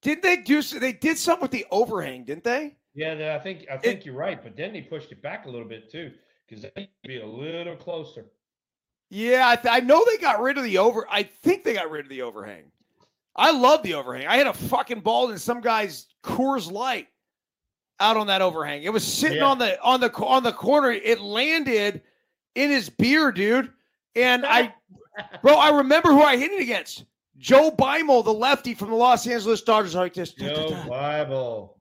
did 0.00 0.22
they 0.22 0.38
do 0.38 0.62
they 0.62 0.94
did 0.94 1.18
something 1.18 1.42
with 1.42 1.50
the 1.50 1.66
overhang, 1.70 2.24
didn't 2.24 2.44
they? 2.44 2.76
Yeah, 2.94 3.36
I 3.38 3.42
think 3.42 3.66
I 3.70 3.76
think 3.76 4.00
it, 4.00 4.06
you're 4.06 4.14
right, 4.14 4.42
but 4.42 4.56
then 4.56 4.72
they 4.72 4.80
pushed 4.80 5.12
it 5.12 5.20
back 5.20 5.44
a 5.44 5.50
little 5.50 5.68
bit 5.68 5.92
too 5.92 6.10
because 6.48 6.64
they 6.74 6.88
be 7.04 7.20
a 7.20 7.26
little 7.26 7.76
closer. 7.76 8.26
Yeah, 9.10 9.48
I, 9.48 9.56
th- 9.56 9.72
I 9.72 9.80
know 9.80 10.04
they 10.04 10.18
got 10.18 10.40
rid 10.40 10.58
of 10.58 10.64
the 10.64 10.78
over. 10.78 11.06
I 11.10 11.22
think 11.22 11.64
they 11.64 11.74
got 11.74 11.90
rid 11.90 12.04
of 12.04 12.10
the 12.10 12.22
overhang. 12.22 12.64
I 13.36 13.52
love 13.52 13.82
the 13.82 13.94
overhang. 13.94 14.26
I 14.26 14.36
had 14.36 14.46
a 14.46 14.52
fucking 14.52 15.00
ball 15.00 15.30
in 15.30 15.38
some 15.38 15.60
guy's 15.60 16.06
Coors 16.24 16.70
Light 16.70 17.08
out 18.00 18.16
on 18.16 18.26
that 18.26 18.42
overhang. 18.42 18.82
It 18.82 18.92
was 18.92 19.04
sitting 19.04 19.38
yeah. 19.38 19.44
on 19.44 19.58
the 19.58 19.80
on 19.82 20.00
the 20.00 20.12
on 20.12 20.42
the 20.42 20.52
corner. 20.52 20.90
It 20.90 21.20
landed 21.20 22.02
in 22.54 22.70
his 22.70 22.88
beer, 22.88 23.30
dude. 23.30 23.70
And 24.14 24.44
I, 24.44 24.74
bro, 25.42 25.54
I 25.54 25.76
remember 25.76 26.10
who 26.10 26.22
I 26.22 26.36
hit 26.36 26.52
it 26.52 26.60
against. 26.60 27.04
Joe 27.38 27.70
Beimel, 27.70 28.24
the 28.24 28.32
lefty 28.32 28.74
from 28.74 28.88
the 28.88 28.96
Los 28.96 29.26
Angeles 29.26 29.60
Dodgers, 29.62 29.94
like 29.94 30.14
this. 30.14 30.32
Joe 30.32 30.70
Beimel. 30.88 31.74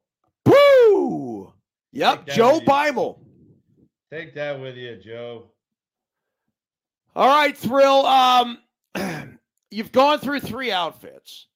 Woo! 0.45 1.53
Yep, 1.93 2.27
Joe 2.27 2.59
Beimel. 2.59 3.19
Take 4.11 4.35
that 4.35 4.59
with 4.59 4.75
you, 4.75 4.95
Joe. 4.97 5.45
All 7.15 7.27
right, 7.27 7.57
Thrill. 7.57 8.05
Um, 8.05 8.57
you've 9.71 9.91
gone 9.91 10.19
through 10.19 10.41
three 10.41 10.71
outfits. 10.71 11.47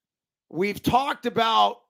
We've 0.48 0.82
talked 0.82 1.26
about 1.26 1.80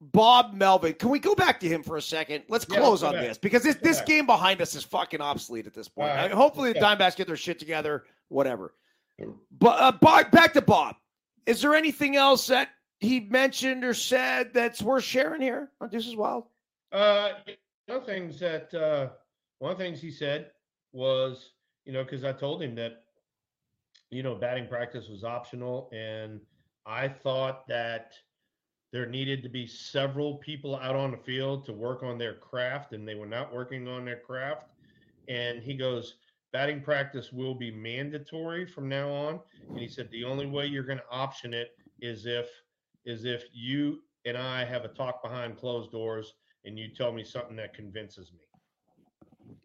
Bob 0.00 0.54
Melvin. 0.54 0.94
Can 0.94 1.10
we 1.10 1.18
go 1.18 1.34
back 1.34 1.60
to 1.60 1.68
him 1.68 1.82
for 1.82 1.96
a 1.96 2.02
second? 2.02 2.44
Let's 2.48 2.64
close 2.64 3.02
yeah, 3.02 3.08
on 3.08 3.14
back. 3.14 3.24
this 3.24 3.38
because 3.38 3.62
this, 3.62 3.76
this 3.76 4.00
game 4.02 4.26
behind 4.26 4.60
us 4.60 4.74
is 4.74 4.82
fucking 4.82 5.20
obsolete 5.20 5.66
at 5.66 5.74
this 5.74 5.88
point. 5.88 6.08
Right. 6.08 6.24
I 6.24 6.28
mean, 6.28 6.36
hopefully, 6.36 6.72
the 6.72 6.80
Diamondbacks 6.80 7.16
get 7.16 7.26
their 7.26 7.36
shit 7.36 7.58
together. 7.58 8.04
Whatever. 8.28 8.74
But 9.58 9.80
uh, 9.80 9.92
Bob, 9.92 10.30
back 10.30 10.52
to 10.54 10.62
Bob. 10.62 10.96
Is 11.46 11.62
there 11.62 11.74
anything 11.74 12.16
else 12.16 12.48
that 12.48 12.70
he 12.98 13.20
mentioned 13.20 13.84
or 13.84 13.94
said 13.94 14.52
that's 14.52 14.82
worth 14.82 15.04
sharing 15.04 15.40
here 15.40 15.70
on 15.80 15.88
Deuces 15.90 16.16
Wild? 16.16 16.44
Uh, 16.92 17.30
one 17.86 17.98
of 17.98 18.06
the 18.06 18.12
things 18.12 18.38
that 18.40 18.74
uh, 18.74 19.10
one 19.58 19.72
of 19.72 19.78
the 19.78 19.84
things 19.84 20.00
he 20.00 20.10
said 20.10 20.50
was 20.92 21.52
you 21.86 21.92
know, 21.92 22.02
because 22.02 22.24
I 22.24 22.32
told 22.32 22.62
him 22.62 22.74
that, 22.74 23.04
you 24.10 24.22
know, 24.22 24.34
batting 24.34 24.66
practice 24.66 25.08
was 25.08 25.24
optional. 25.24 25.88
And 25.92 26.40
I 26.84 27.08
thought 27.08 27.66
that 27.68 28.12
there 28.92 29.06
needed 29.06 29.42
to 29.44 29.48
be 29.48 29.66
several 29.66 30.36
people 30.38 30.76
out 30.76 30.96
on 30.96 31.12
the 31.12 31.16
field 31.16 31.64
to 31.66 31.72
work 31.72 32.02
on 32.02 32.18
their 32.18 32.34
craft, 32.34 32.92
and 32.92 33.06
they 33.06 33.14
were 33.14 33.26
not 33.26 33.54
working 33.54 33.88
on 33.88 34.04
their 34.04 34.18
craft. 34.18 34.66
And 35.28 35.62
he 35.62 35.74
goes, 35.74 36.16
batting 36.52 36.82
practice 36.82 37.32
will 37.32 37.54
be 37.54 37.70
mandatory 37.70 38.66
from 38.66 38.88
now 38.88 39.08
on. 39.10 39.40
And 39.68 39.78
he 39.78 39.88
said 39.88 40.10
the 40.10 40.24
only 40.24 40.46
way 40.46 40.66
you're 40.66 40.84
going 40.84 40.98
to 40.98 41.10
option 41.10 41.54
it 41.54 41.76
is 42.00 42.26
if 42.26 42.48
is 43.04 43.24
if 43.24 43.44
you 43.52 44.00
and 44.24 44.36
I 44.36 44.64
have 44.64 44.84
a 44.84 44.88
talk 44.88 45.22
behind 45.22 45.56
closed 45.56 45.92
doors 45.92 46.34
and 46.66 46.78
you 46.78 46.88
tell 46.88 47.12
me 47.12 47.24
something 47.24 47.56
that 47.56 47.74
convinces 47.74 48.32
me. 48.32 48.40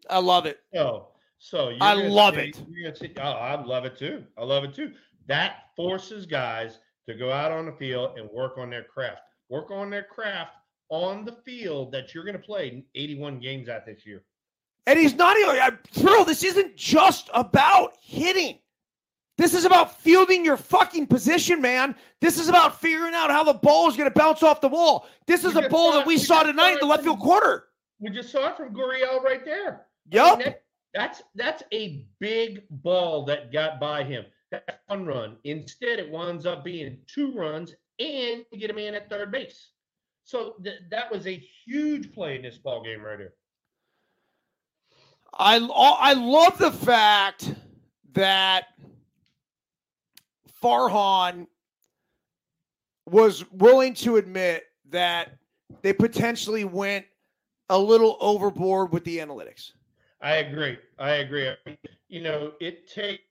I 0.08 0.18
love 0.18 0.46
it. 0.46 0.60
So 0.74 1.08
so 1.42 1.72
I 1.80 1.94
love 1.94 2.36
see, 2.36 2.52
it. 2.54 2.98
See, 2.98 3.12
oh, 3.20 3.22
I 3.22 3.60
love 3.60 3.84
it 3.84 3.98
too. 3.98 4.24
I 4.38 4.44
love 4.44 4.62
it 4.62 4.74
too. 4.74 4.92
That 5.26 5.70
forces 5.76 6.24
guys 6.24 6.78
to 7.08 7.14
go 7.14 7.32
out 7.32 7.50
on 7.50 7.66
the 7.66 7.72
field 7.72 8.16
and 8.16 8.30
work 8.30 8.58
on 8.58 8.70
their 8.70 8.84
craft. 8.84 9.22
Work 9.48 9.72
on 9.72 9.90
their 9.90 10.04
craft 10.04 10.52
on 10.88 11.24
the 11.24 11.36
field 11.44 11.90
that 11.90 12.14
you're 12.14 12.22
going 12.22 12.36
to 12.36 12.42
play 12.42 12.84
81 12.94 13.40
games 13.40 13.68
at 13.68 13.84
this 13.84 14.06
year. 14.06 14.22
And 14.86 14.96
he's 14.96 15.14
not 15.14 15.36
even, 15.36 15.56
I, 15.56 15.70
bro, 16.00 16.24
this 16.24 16.44
isn't 16.44 16.76
just 16.76 17.28
about 17.34 17.94
hitting. 18.00 18.58
This 19.38 19.54
is 19.54 19.64
about 19.64 20.00
fielding 20.00 20.44
your 20.44 20.56
fucking 20.56 21.06
position, 21.06 21.60
man. 21.60 21.94
This 22.20 22.38
is 22.38 22.48
about 22.48 22.80
figuring 22.80 23.14
out 23.14 23.30
how 23.30 23.42
the 23.42 23.54
ball 23.54 23.88
is 23.88 23.96
going 23.96 24.10
to 24.10 24.18
bounce 24.18 24.42
off 24.42 24.60
the 24.60 24.68
wall. 24.68 25.06
This 25.26 25.44
is 25.44 25.54
we 25.54 25.64
a 25.64 25.68
ball 25.68 25.92
that 25.92 26.06
we, 26.06 26.14
we 26.14 26.18
saw 26.18 26.42
tonight 26.42 26.72
in 26.72 26.78
the 26.80 26.86
left 26.86 27.04
field 27.04 27.20
corner. 27.20 27.64
We 27.98 28.10
just 28.10 28.30
saw 28.30 28.48
it 28.48 28.56
from 28.56 28.74
Gurriel 28.74 29.22
right 29.22 29.44
there. 29.44 29.86
Yep. 30.10 30.34
I 30.34 30.36
mean, 30.36 30.54
that's 30.92 31.22
that's 31.34 31.62
a 31.72 32.04
big 32.18 32.64
ball 32.70 33.24
that 33.26 33.52
got 33.52 33.80
by 33.80 34.04
him. 34.04 34.26
That's 34.50 34.78
one 34.86 35.06
run. 35.06 35.36
Instead, 35.44 35.98
it 35.98 36.10
winds 36.10 36.44
up 36.44 36.62
being 36.62 36.98
two 37.06 37.32
runs 37.32 37.74
and 37.98 38.44
you 38.50 38.58
get 38.58 38.70
a 38.70 38.74
man 38.74 38.94
at 38.94 39.08
third 39.08 39.32
base. 39.32 39.70
So 40.24 40.54
th- 40.62 40.80
that 40.90 41.10
was 41.10 41.26
a 41.26 41.42
huge 41.64 42.12
play 42.12 42.36
in 42.36 42.42
this 42.42 42.58
ball 42.58 42.82
game 42.82 43.02
right 43.02 43.18
here. 43.18 43.34
I 45.38 45.56
I 45.56 46.12
love 46.12 46.58
the 46.58 46.70
fact 46.70 47.54
that 48.12 48.66
Farhan 50.62 51.46
was 53.06 53.44
willing 53.50 53.94
to 53.94 54.16
admit 54.16 54.64
that 54.90 55.32
they 55.82 55.92
potentially 55.92 56.64
went 56.64 57.04
a 57.68 57.78
little 57.78 58.16
overboard 58.20 58.92
with 58.92 59.04
the 59.04 59.18
analytics. 59.18 59.72
I 60.20 60.36
agree. 60.36 60.78
I 60.98 61.10
agree. 61.14 61.50
You 62.08 62.22
know, 62.22 62.52
it 62.60 62.88
takes 62.88 63.22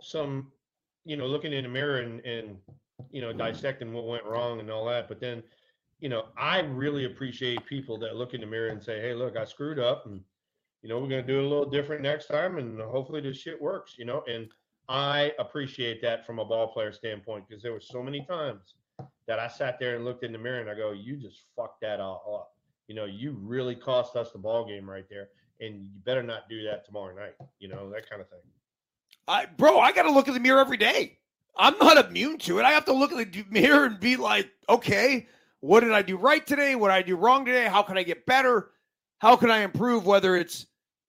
some, 0.00 0.50
you 1.04 1.16
know, 1.16 1.26
looking 1.26 1.52
in 1.52 1.62
the 1.62 1.68
mirror 1.68 2.00
and, 2.00 2.20
and, 2.20 2.56
you 3.10 3.20
know, 3.20 3.32
dissecting 3.32 3.92
what 3.92 4.06
went 4.06 4.24
wrong 4.24 4.58
and 4.58 4.70
all 4.70 4.86
that. 4.86 5.08
But 5.08 5.20
then, 5.20 5.42
you 6.00 6.08
know, 6.08 6.24
I 6.36 6.60
really 6.60 7.04
appreciate 7.04 7.64
people 7.66 7.98
that 7.98 8.16
look 8.16 8.34
in 8.34 8.40
the 8.40 8.46
mirror 8.46 8.68
and 8.68 8.82
say, 8.82 9.00
hey, 9.00 9.14
look, 9.14 9.36
I 9.36 9.44
screwed 9.44 9.78
up 9.78 10.06
and, 10.06 10.20
you 10.82 10.88
know, 10.88 10.98
we're 10.98 11.08
going 11.08 11.24
to 11.24 11.32
do 11.32 11.38
it 11.38 11.44
a 11.44 11.48
little 11.48 11.70
different 11.70 12.02
next 12.02 12.26
time 12.26 12.58
and 12.58 12.80
hopefully 12.80 13.20
this 13.20 13.36
shit 13.36 13.60
works, 13.60 13.94
you 13.96 14.04
know. 14.04 14.24
And 14.28 14.48
I 14.92 15.32
appreciate 15.38 16.02
that 16.02 16.26
from 16.26 16.38
a 16.38 16.44
ball 16.44 16.68
player 16.68 16.92
standpoint 16.92 17.48
because 17.48 17.62
there 17.62 17.72
were 17.72 17.80
so 17.80 18.02
many 18.02 18.24
times 18.24 18.74
that 19.26 19.38
I 19.38 19.48
sat 19.48 19.78
there 19.80 19.96
and 19.96 20.04
looked 20.04 20.22
in 20.22 20.32
the 20.32 20.38
mirror 20.38 20.60
and 20.60 20.68
I 20.68 20.74
go, 20.74 20.92
you 20.92 21.16
just 21.16 21.44
fucked 21.56 21.80
that 21.80 21.98
all 21.98 22.40
up 22.40 22.52
you 22.92 22.94
know, 22.96 23.06
you 23.06 23.36
really 23.40 23.74
cost 23.74 24.16
us 24.16 24.32
the 24.32 24.38
ball 24.38 24.66
game 24.66 24.88
right 24.88 25.08
there, 25.08 25.28
and 25.60 25.76
you 25.76 25.88
better 26.04 26.22
not 26.22 26.48
do 26.48 26.62
that 26.64 26.84
tomorrow 26.84 27.14
night. 27.14 27.34
You 27.58 27.68
know, 27.68 27.90
that 27.90 28.08
kind 28.08 28.20
of 28.20 28.28
thing. 28.28 28.40
I, 29.26 29.46
bro, 29.46 29.78
I 29.78 29.92
got 29.92 30.02
to 30.02 30.10
look 30.10 30.28
in 30.28 30.34
the 30.34 30.40
mirror 30.40 30.60
every 30.60 30.76
day. 30.76 31.18
I'm 31.56 31.78
not 31.78 31.96
immune 31.96 32.36
to 32.40 32.58
it. 32.58 32.64
I 32.64 32.72
have 32.72 32.84
to 32.86 32.92
look 32.92 33.10
at 33.12 33.32
the 33.32 33.44
mirror 33.50 33.86
and 33.86 33.98
be 33.98 34.16
like, 34.16 34.50
okay, 34.68 35.26
what 35.60 35.80
did 35.80 35.92
I 35.92 36.02
do 36.02 36.18
right 36.18 36.46
today? 36.46 36.74
What 36.74 36.88
did 36.88 36.94
I 36.94 37.02
do 37.02 37.16
wrong 37.16 37.46
today? 37.46 37.66
How 37.66 37.82
can 37.82 37.96
I 37.96 38.02
get 38.02 38.26
better? 38.26 38.70
How 39.18 39.36
can 39.36 39.50
I 39.50 39.60
improve? 39.60 40.04
Whether 40.04 40.36
it's 40.36 40.66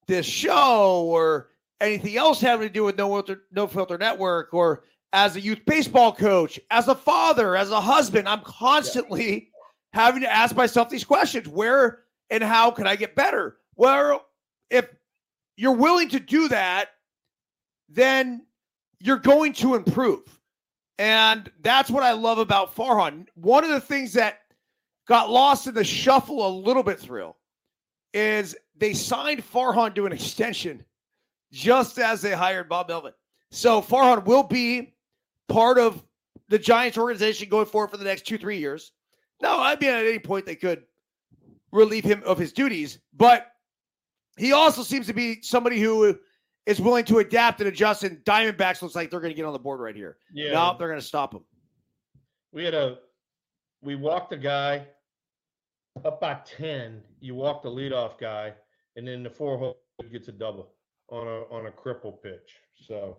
this 0.07 0.25
show 0.25 1.03
or 1.05 1.49
anything 1.83 2.17
else 2.17 2.41
having 2.41 2.67
to 2.67 2.73
do 2.73 2.83
with 2.83 2.97
no 2.97 3.09
filter, 3.09 3.41
no 3.51 3.67
filter 3.67 3.97
network, 3.97 4.53
or 4.53 4.83
as 5.11 5.35
a 5.35 5.41
youth 5.41 5.59
baseball 5.65 6.13
coach, 6.13 6.59
as 6.71 6.87
a 6.87 6.95
father, 6.95 7.55
as 7.55 7.69
a 7.69 7.81
husband, 7.81 8.27
I'm 8.27 8.41
constantly 8.41 9.49
having 9.91 10.21
to 10.21 10.31
ask 10.31 10.55
myself 10.55 10.89
these 10.89 11.03
questions 11.03 11.47
where 11.47 11.99
and 12.29 12.43
how 12.43 12.71
can 12.71 12.87
I 12.87 12.95
get 12.95 13.15
better? 13.15 13.57
Well, 13.75 14.25
if 14.71 14.87
you're 15.55 15.73
willing 15.73 16.09
to 16.09 16.19
do 16.19 16.47
that, 16.47 16.89
then 17.89 18.45
you're 18.99 19.17
going 19.17 19.53
to 19.53 19.75
improve. 19.75 20.21
And 20.97 21.51
that's 21.61 21.91
what 21.91 22.03
I 22.03 22.13
love 22.13 22.39
about 22.39 22.75
Farhan. 22.75 23.27
One 23.35 23.63
of 23.63 23.69
the 23.69 23.81
things 23.81 24.13
that 24.13 24.39
got 25.07 25.29
lost 25.29 25.67
in 25.67 25.73
the 25.73 25.83
shuffle 25.83 26.47
a 26.47 26.49
little 26.49 26.83
bit 26.83 26.99
thrill 26.99 27.37
is 28.13 28.55
they 28.75 28.93
signed 28.93 29.43
Farhan 29.43 29.93
to 29.95 30.05
an 30.05 30.13
extension 30.13 30.83
just 31.53 31.99
as 31.99 32.19
they 32.19 32.31
hired 32.31 32.67
Bob 32.67 32.89
Melvin. 32.89 33.13
So 33.51 33.81
Farhan 33.81 34.25
will 34.25 34.43
be 34.43 34.95
part 35.47 35.77
of 35.77 36.03
the 36.49 36.57
Giants 36.57 36.97
organization 36.97 37.47
going 37.47 37.67
forward 37.67 37.91
for 37.91 37.97
the 37.97 38.03
next 38.03 38.25
two, 38.25 38.39
three 38.39 38.57
years. 38.57 38.91
No, 39.41 39.61
I 39.61 39.77
mean, 39.79 39.91
at 39.91 40.05
any 40.05 40.19
point 40.19 40.47
they 40.47 40.55
could 40.55 40.83
relieve 41.71 42.03
him 42.03 42.23
of 42.25 42.39
his 42.39 42.51
duties, 42.51 42.99
but 43.15 43.51
he 44.37 44.51
also 44.51 44.81
seems 44.81 45.05
to 45.07 45.13
be 45.13 45.41
somebody 45.43 45.79
who 45.79 46.17
is 46.65 46.81
willing 46.81 47.05
to 47.05 47.19
adapt 47.19 47.61
and 47.61 47.67
adjust. 47.67 48.03
And 48.03 48.17
Diamondbacks 48.25 48.81
looks 48.81 48.95
like 48.95 49.11
they're 49.11 49.19
going 49.19 49.31
to 49.31 49.35
get 49.35 49.45
on 49.45 49.53
the 49.53 49.59
board 49.59 49.79
right 49.79 49.95
here. 49.95 50.17
Yeah, 50.33 50.53
no, 50.53 50.75
they're 50.77 50.87
going 50.87 50.99
to 50.99 51.05
stop 51.05 51.33
him. 51.33 51.43
We 52.51 52.65
had 52.65 52.73
a 52.73 52.97
we 53.83 53.95
walked 53.95 54.33
a 54.33 54.37
guy 54.37 54.87
up 56.03 56.19
by 56.19 56.39
ten. 56.45 57.03
You 57.19 57.35
walk 57.35 57.61
the 57.61 57.69
leadoff 57.69 58.17
guy, 58.17 58.53
and 58.95 59.07
then 59.07 59.21
the 59.21 59.29
four 59.29 59.57
hole 59.57 59.77
gets 60.11 60.29
a 60.29 60.31
double 60.31 60.71
on 61.13 61.27
a 61.27 61.53
on 61.53 61.67
a 61.67 61.71
cripple 61.71 62.21
pitch. 62.21 62.57
So 62.87 63.17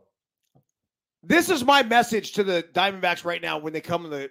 this 1.22 1.48
is 1.48 1.64
my 1.64 1.82
message 1.82 2.32
to 2.32 2.44
the 2.44 2.64
Diamondbacks 2.74 3.24
right 3.24 3.40
now 3.40 3.58
when 3.58 3.72
they 3.72 3.80
come 3.80 4.02
to 4.02 4.08
the 4.08 4.30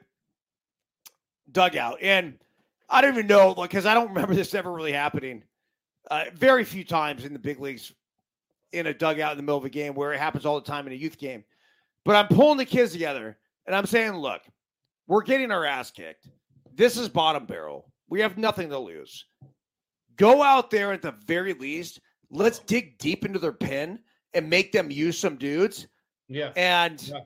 dugout. 1.51 1.97
And 2.01 2.37
I 2.89 3.01
don't 3.01 3.13
even 3.13 3.27
know, 3.27 3.53
like, 3.57 3.71
because 3.71 3.85
I 3.85 3.93
don't 3.93 4.09
remember 4.09 4.35
this 4.35 4.53
ever 4.53 4.71
really 4.71 4.91
happening. 4.91 5.43
Uh, 6.11 6.25
very 6.35 6.63
few 6.63 6.83
times 6.83 7.25
in 7.25 7.33
the 7.33 7.39
big 7.39 7.59
leagues 7.59 7.91
in 8.73 8.87
a 8.87 8.93
dugout 8.93 9.31
in 9.31 9.37
the 9.37 9.43
middle 9.43 9.57
of 9.57 9.65
a 9.65 9.69
game 9.69 9.95
where 9.95 10.13
it 10.13 10.19
happens 10.19 10.45
all 10.45 10.59
the 10.59 10.65
time 10.65 10.85
in 10.85 10.93
a 10.93 10.97
youth 10.97 11.17
game. 11.17 11.43
But 12.05 12.15
I'm 12.15 12.27
pulling 12.27 12.57
the 12.57 12.65
kids 12.65 12.91
together 12.91 13.37
and 13.65 13.75
I'm 13.75 13.85
saying, 13.85 14.13
look, 14.13 14.41
We're 15.07 15.23
getting 15.23 15.51
our 15.51 15.65
ass 15.65 15.91
kicked. 15.91 16.27
This 16.73 16.97
is 16.97 17.09
bottom 17.09 17.45
barrel. 17.45 17.91
We 18.09 18.21
have 18.21 18.37
nothing 18.37 18.69
to 18.69 18.79
lose. 18.79 19.25
Go 20.15 20.41
out 20.41 20.69
there 20.69 20.93
at 20.93 21.01
the 21.01 21.15
very 21.25 21.53
least. 21.53 21.99
Let's 22.33 22.59
dig 22.59 22.97
deep 22.97 23.25
into 23.25 23.39
their 23.39 23.53
pen 23.53 23.99
and 24.33 24.49
make 24.49 24.71
them 24.71 24.89
use 24.91 25.17
some 25.17 25.37
dudes. 25.37 25.87
Yeah. 26.27 26.51
And 26.55 27.01
Yeah. 27.07 27.19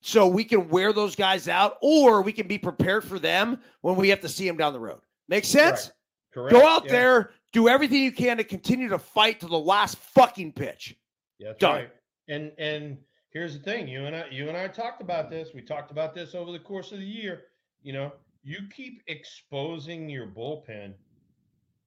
so 0.00 0.26
we 0.26 0.44
can 0.44 0.68
wear 0.68 0.92
those 0.92 1.14
guys 1.14 1.46
out 1.48 1.76
or 1.82 2.22
we 2.22 2.32
can 2.32 2.46
be 2.48 2.58
prepared 2.58 3.04
for 3.04 3.18
them 3.18 3.60
when 3.82 3.96
we 3.96 4.08
have 4.08 4.20
to 4.20 4.28
see 4.28 4.46
them 4.46 4.56
down 4.56 4.72
the 4.72 4.80
road. 4.80 5.00
Make 5.28 5.44
sense? 5.44 5.92
Correct. 6.32 6.52
Go 6.52 6.66
out 6.66 6.84
Yeah. 6.86 6.92
there, 6.92 7.32
do 7.52 7.68
everything 7.68 8.02
you 8.02 8.12
can 8.12 8.36
to 8.38 8.44
continue 8.44 8.88
to 8.88 8.98
fight 8.98 9.40
to 9.40 9.46
the 9.46 9.58
last 9.58 9.98
fucking 9.98 10.52
pitch. 10.52 10.96
Yeah, 11.38 11.48
That's 11.48 11.58
Done. 11.58 11.74
right. 11.74 11.90
And 12.28 12.52
and 12.58 12.98
here's 13.30 13.52
the 13.56 13.62
thing, 13.62 13.86
you 13.88 14.06
and 14.06 14.16
I 14.16 14.26
you 14.30 14.48
and 14.48 14.56
I 14.56 14.68
talked 14.68 15.02
about 15.02 15.30
this. 15.30 15.50
We 15.54 15.60
talked 15.62 15.90
about 15.90 16.14
this 16.14 16.34
over 16.34 16.50
the 16.52 16.58
course 16.58 16.92
of 16.92 16.98
the 16.98 17.06
year. 17.06 17.48
You 17.82 17.92
know, 17.92 18.12
you 18.42 18.68
keep 18.74 19.02
exposing 19.06 20.08
your 20.08 20.26
bullpen. 20.26 20.94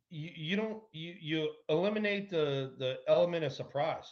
You, 0.09 0.29
you 0.35 0.55
don't 0.55 0.81
you 0.91 1.13
you 1.19 1.49
eliminate 1.69 2.29
the 2.29 2.73
the 2.77 2.97
element 3.07 3.45
of 3.45 3.53
surprise. 3.53 4.07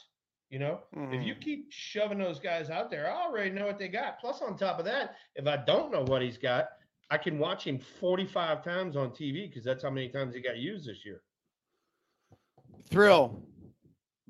You 0.49 0.59
know, 0.59 0.79
if 1.11 1.25
you 1.25 1.35
keep 1.35 1.65
shoving 1.71 2.19
those 2.19 2.39
guys 2.39 2.69
out 2.69 2.89
there, 2.89 3.11
I 3.11 3.25
already 3.25 3.49
know 3.49 3.65
what 3.65 3.77
they 3.77 3.89
got. 3.89 4.17
Plus, 4.19 4.41
on 4.41 4.55
top 4.55 4.79
of 4.79 4.85
that, 4.85 5.15
if 5.35 5.45
I 5.45 5.57
don't 5.57 5.91
know 5.91 6.03
what 6.03 6.21
he's 6.21 6.37
got, 6.37 6.69
I 7.09 7.17
can 7.17 7.37
watch 7.37 7.65
him 7.65 7.77
45 7.77 8.63
times 8.63 8.95
on 8.95 9.09
TV 9.09 9.49
because 9.49 9.65
that's 9.65 9.83
how 9.83 9.89
many 9.89 10.07
times 10.07 10.35
he 10.35 10.41
got 10.41 10.57
used 10.57 10.87
this 10.87 11.05
year. 11.05 11.21
Thrill, 12.89 13.43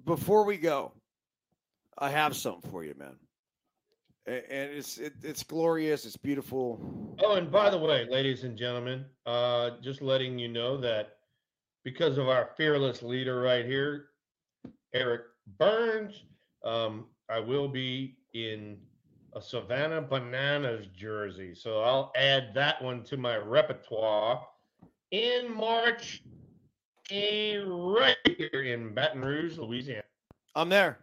before 0.06 0.44
we 0.44 0.57
go, 0.57 0.94
I 1.99 2.10
have 2.10 2.35
something 2.35 2.69
for 2.72 2.84
you, 2.84 2.95
man. 2.98 3.15
And 4.26 4.72
it's 4.72 4.98
it, 4.98 5.14
it's 5.23 5.44
glorious. 5.44 6.06
It's 6.06 6.18
beautiful. 6.18 7.15
Oh, 7.23 7.35
and 7.35 7.49
by 7.52 7.69
the 7.69 7.77
way, 7.77 8.07
ladies 8.10 8.44
and 8.44 8.57
gentlemen, 8.57 9.06
uh, 9.26 9.72
just 9.81 10.02
letting 10.02 10.38
you 10.38 10.49
know 10.49 10.77
that 10.81 11.16
because 11.88 12.18
of 12.18 12.28
our 12.28 12.50
fearless 12.58 13.02
leader 13.02 13.40
right 13.40 13.66
here, 13.66 14.08
Eric 14.94 15.22
Byrnes, 15.58 16.26
um, 16.66 17.06
I 17.30 17.40
will 17.40 17.70
be 17.70 18.18
in 18.34 18.78
a 19.38 19.42
Savannah 19.42 20.02
Bananas 20.02 20.88
jersey. 20.94 21.56
So 21.56 21.80
I'll 21.80 22.12
add 22.18 22.54
that 22.56 22.84
one 22.84 23.04
to 23.06 23.16
my 23.16 23.38
repertoire 23.38 24.46
in 25.12 25.56
March, 25.56 26.22
eh, 27.10 27.62
right 27.66 28.18
here 28.38 28.64
in 28.66 28.94
Baton 28.94 29.22
Rouge, 29.22 29.58
Louisiana. 29.58 30.04
I'm 30.56 30.68
there. 30.68 31.00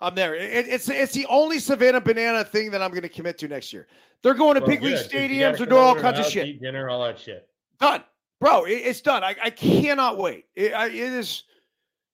I'm 0.00 0.16
there. 0.16 0.34
It- 0.34 0.66
it's 0.66 0.88
it's 0.88 1.12
the 1.12 1.26
only 1.26 1.60
Savannah 1.60 2.00
Banana 2.00 2.42
thing 2.42 2.72
that 2.72 2.82
I'm 2.82 2.90
going 2.90 3.02
to 3.02 3.08
commit 3.08 3.38
to 3.38 3.46
next 3.46 3.72
year. 3.72 3.86
They're 4.24 4.34
going 4.34 4.56
to 4.56 4.62
Well, 4.62 4.70
big 4.70 4.82
league 4.82 4.94
good, 4.96 5.04
'cause 5.04 5.12
you 5.12 5.38
gotta 5.38 5.54
stadiums. 5.54 5.58
Come 5.58 5.68
doing 5.68 5.80
all 5.80 5.94
kinds 5.94 6.18
of 6.18 6.32
shit. 6.32 6.60
dinner, 6.60 6.90
all 6.90 7.04
that 7.04 7.20
shit. 7.20 7.48
Done, 7.78 8.02
bro. 8.44 8.64
It, 8.64 8.72
it's 8.72 9.00
done. 9.00 9.24
I, 9.24 9.34
I 9.42 9.50
cannot 9.50 10.18
wait. 10.18 10.44
It, 10.54 10.72
I, 10.72 10.86
it 10.86 10.94
is, 10.94 11.44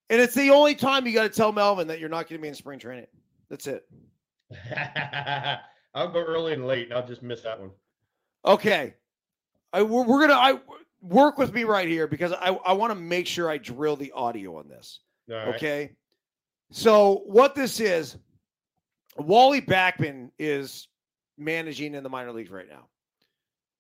and 0.09 0.21
it's 0.21 0.35
the 0.35 0.51
only 0.51 0.75
time 0.75 1.07
you 1.07 1.13
got 1.13 1.25
to 1.25 1.29
tell 1.29 1.53
Melvin 1.53 1.89
that 1.89 1.99
you're 1.99 2.09
not 2.09 2.29
going 2.29 2.39
to 2.39 2.43
be 2.43 2.49
in 2.49 2.55
spring 2.55 2.79
training. 2.79 3.07
That's 3.49 3.67
it. 3.67 3.85
I'll 5.95 6.11
go 6.11 6.23
early 6.23 6.53
and 6.53 6.67
late, 6.67 6.89
and 6.89 6.95
I'll 6.95 7.07
just 7.07 7.23
miss 7.23 7.43
that 7.43 7.59
one. 7.59 7.71
Okay, 8.45 8.95
I 9.73 9.83
we're, 9.83 10.05
we're 10.05 10.27
gonna 10.27 10.39
I 10.39 10.59
work 11.03 11.37
with 11.37 11.53
me 11.53 11.65
right 11.65 11.89
here 11.89 12.07
because 12.07 12.33
I 12.33 12.49
I 12.65 12.73
want 12.73 12.91
to 12.91 12.95
make 12.95 13.27
sure 13.27 13.51
I 13.51 13.59
drill 13.59 13.97
the 13.97 14.13
audio 14.13 14.57
on 14.57 14.69
this. 14.69 15.01
Right. 15.29 15.55
Okay. 15.55 15.91
So 16.71 17.23
what 17.27 17.55
this 17.55 17.81
is, 17.81 18.17
Wally 19.17 19.61
Backman 19.61 20.31
is 20.39 20.89
managing 21.37 21.95
in 21.95 22.03
the 22.03 22.09
minor 22.09 22.33
leagues 22.33 22.51
right 22.51 22.69
now, 22.69 22.87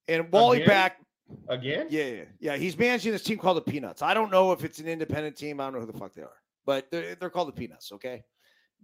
and 0.09 0.23
oh, 0.23 0.29
Wally 0.31 0.59
Again? 0.59 0.69
Back, 0.69 1.01
Again? 1.49 1.87
yeah, 1.91 2.05
yeah, 2.05 2.25
yeah, 2.39 2.57
he's 2.57 2.79
managing 2.79 3.13
this 3.13 3.23
team 3.23 3.39
called 3.39 3.57
the 3.57 3.71
Peanuts. 3.73 4.03
I 4.03 4.15
don't 4.15 4.31
know 4.31 4.53
if 4.53 4.65
it's 4.65 4.79
an 4.79 4.87
independent 4.89 5.37
team. 5.37 5.61
I 5.61 5.65
don't 5.65 5.75
know 5.75 5.81
who 5.81 5.87
the 5.87 5.99
fuck 5.99 6.15
they 6.15 6.23
are, 6.23 6.37
but 6.67 6.91
they're, 6.91 7.15
they're 7.15 7.31
called 7.31 7.49
the 7.49 7.53
Peanuts. 7.53 7.93
Okay, 7.93 8.25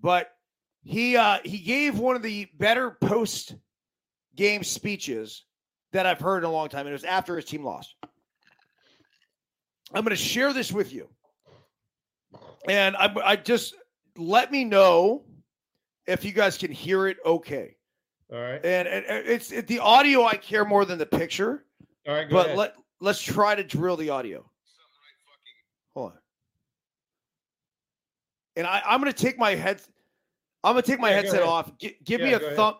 but 0.00 0.30
he 0.82 1.16
uh 1.16 1.38
he 1.44 1.58
gave 1.58 1.98
one 1.98 2.16
of 2.16 2.22
the 2.22 2.48
better 2.58 2.92
post 3.00 3.54
game 4.34 4.62
speeches 4.62 5.44
that 5.92 6.06
I've 6.06 6.20
heard 6.20 6.38
in 6.38 6.44
a 6.44 6.52
long 6.52 6.68
time, 6.68 6.80
and 6.80 6.90
it 6.90 6.92
was 6.92 7.04
after 7.04 7.36
his 7.36 7.44
team 7.44 7.64
lost. 7.64 7.94
I'm 9.94 10.02
going 10.02 10.10
to 10.10 10.16
share 10.16 10.52
this 10.52 10.72
with 10.72 10.92
you, 10.92 11.08
and 12.68 12.96
I, 12.96 13.14
I 13.24 13.36
just 13.36 13.74
let 14.16 14.50
me 14.50 14.64
know 14.64 15.24
if 16.06 16.24
you 16.24 16.32
guys 16.32 16.58
can 16.58 16.72
hear 16.72 17.06
it. 17.06 17.18
Okay, 17.24 17.76
All 18.32 18.40
right. 18.40 18.60
and, 18.64 18.88
and 18.88 19.06
and 19.06 19.26
it's 19.28 19.52
it, 19.52 19.66
the 19.68 19.78
audio 19.78 20.24
I 20.24 20.36
care 20.36 20.64
more 20.64 20.84
than 20.84 20.98
the 20.98 21.06
picture, 21.06 21.65
All 22.06 22.14
right. 22.14 22.28
But 22.30 22.46
ahead. 22.46 22.58
let 22.58 22.74
let's 23.00 23.20
try 23.20 23.54
to 23.54 23.64
drill 23.64 23.96
the 23.96 24.10
audio. 24.10 24.48
Hold 25.94 26.12
on, 26.12 26.18
and 28.56 28.66
I, 28.66 28.82
I'm 28.86 29.00
going 29.00 29.12
to 29.12 29.18
take 29.18 29.38
my 29.38 29.54
head. 29.54 29.80
I'm 30.62 30.74
to 30.76 30.82
take 30.82 31.00
my 31.00 31.10
Yeah, 31.10 31.16
headset 31.16 31.42
off. 31.42 31.76
Gi- 31.78 31.96
give 32.04 32.20
me 32.20 32.34
a 32.34 32.38
go 32.38 32.44
ahead. 32.46 32.56
thumb. 32.56 32.74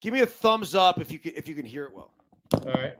Give 0.00 0.12
me 0.12 0.20
a 0.20 0.26
thumbs 0.26 0.74
up 0.74 1.00
if 1.00 1.12
you 1.12 1.18
can 1.18 1.32
if 1.36 1.46
you 1.48 1.54
can 1.54 1.64
hear 1.64 1.84
it 1.84 1.92
well. 1.94 2.12
All 2.54 2.72
right. 2.72 2.96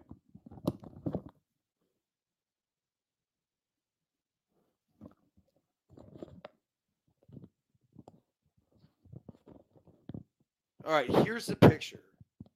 All 10.86 10.92
right, 10.94 11.10
here's 11.24 11.46
the 11.46 11.56
picture, 11.56 12.00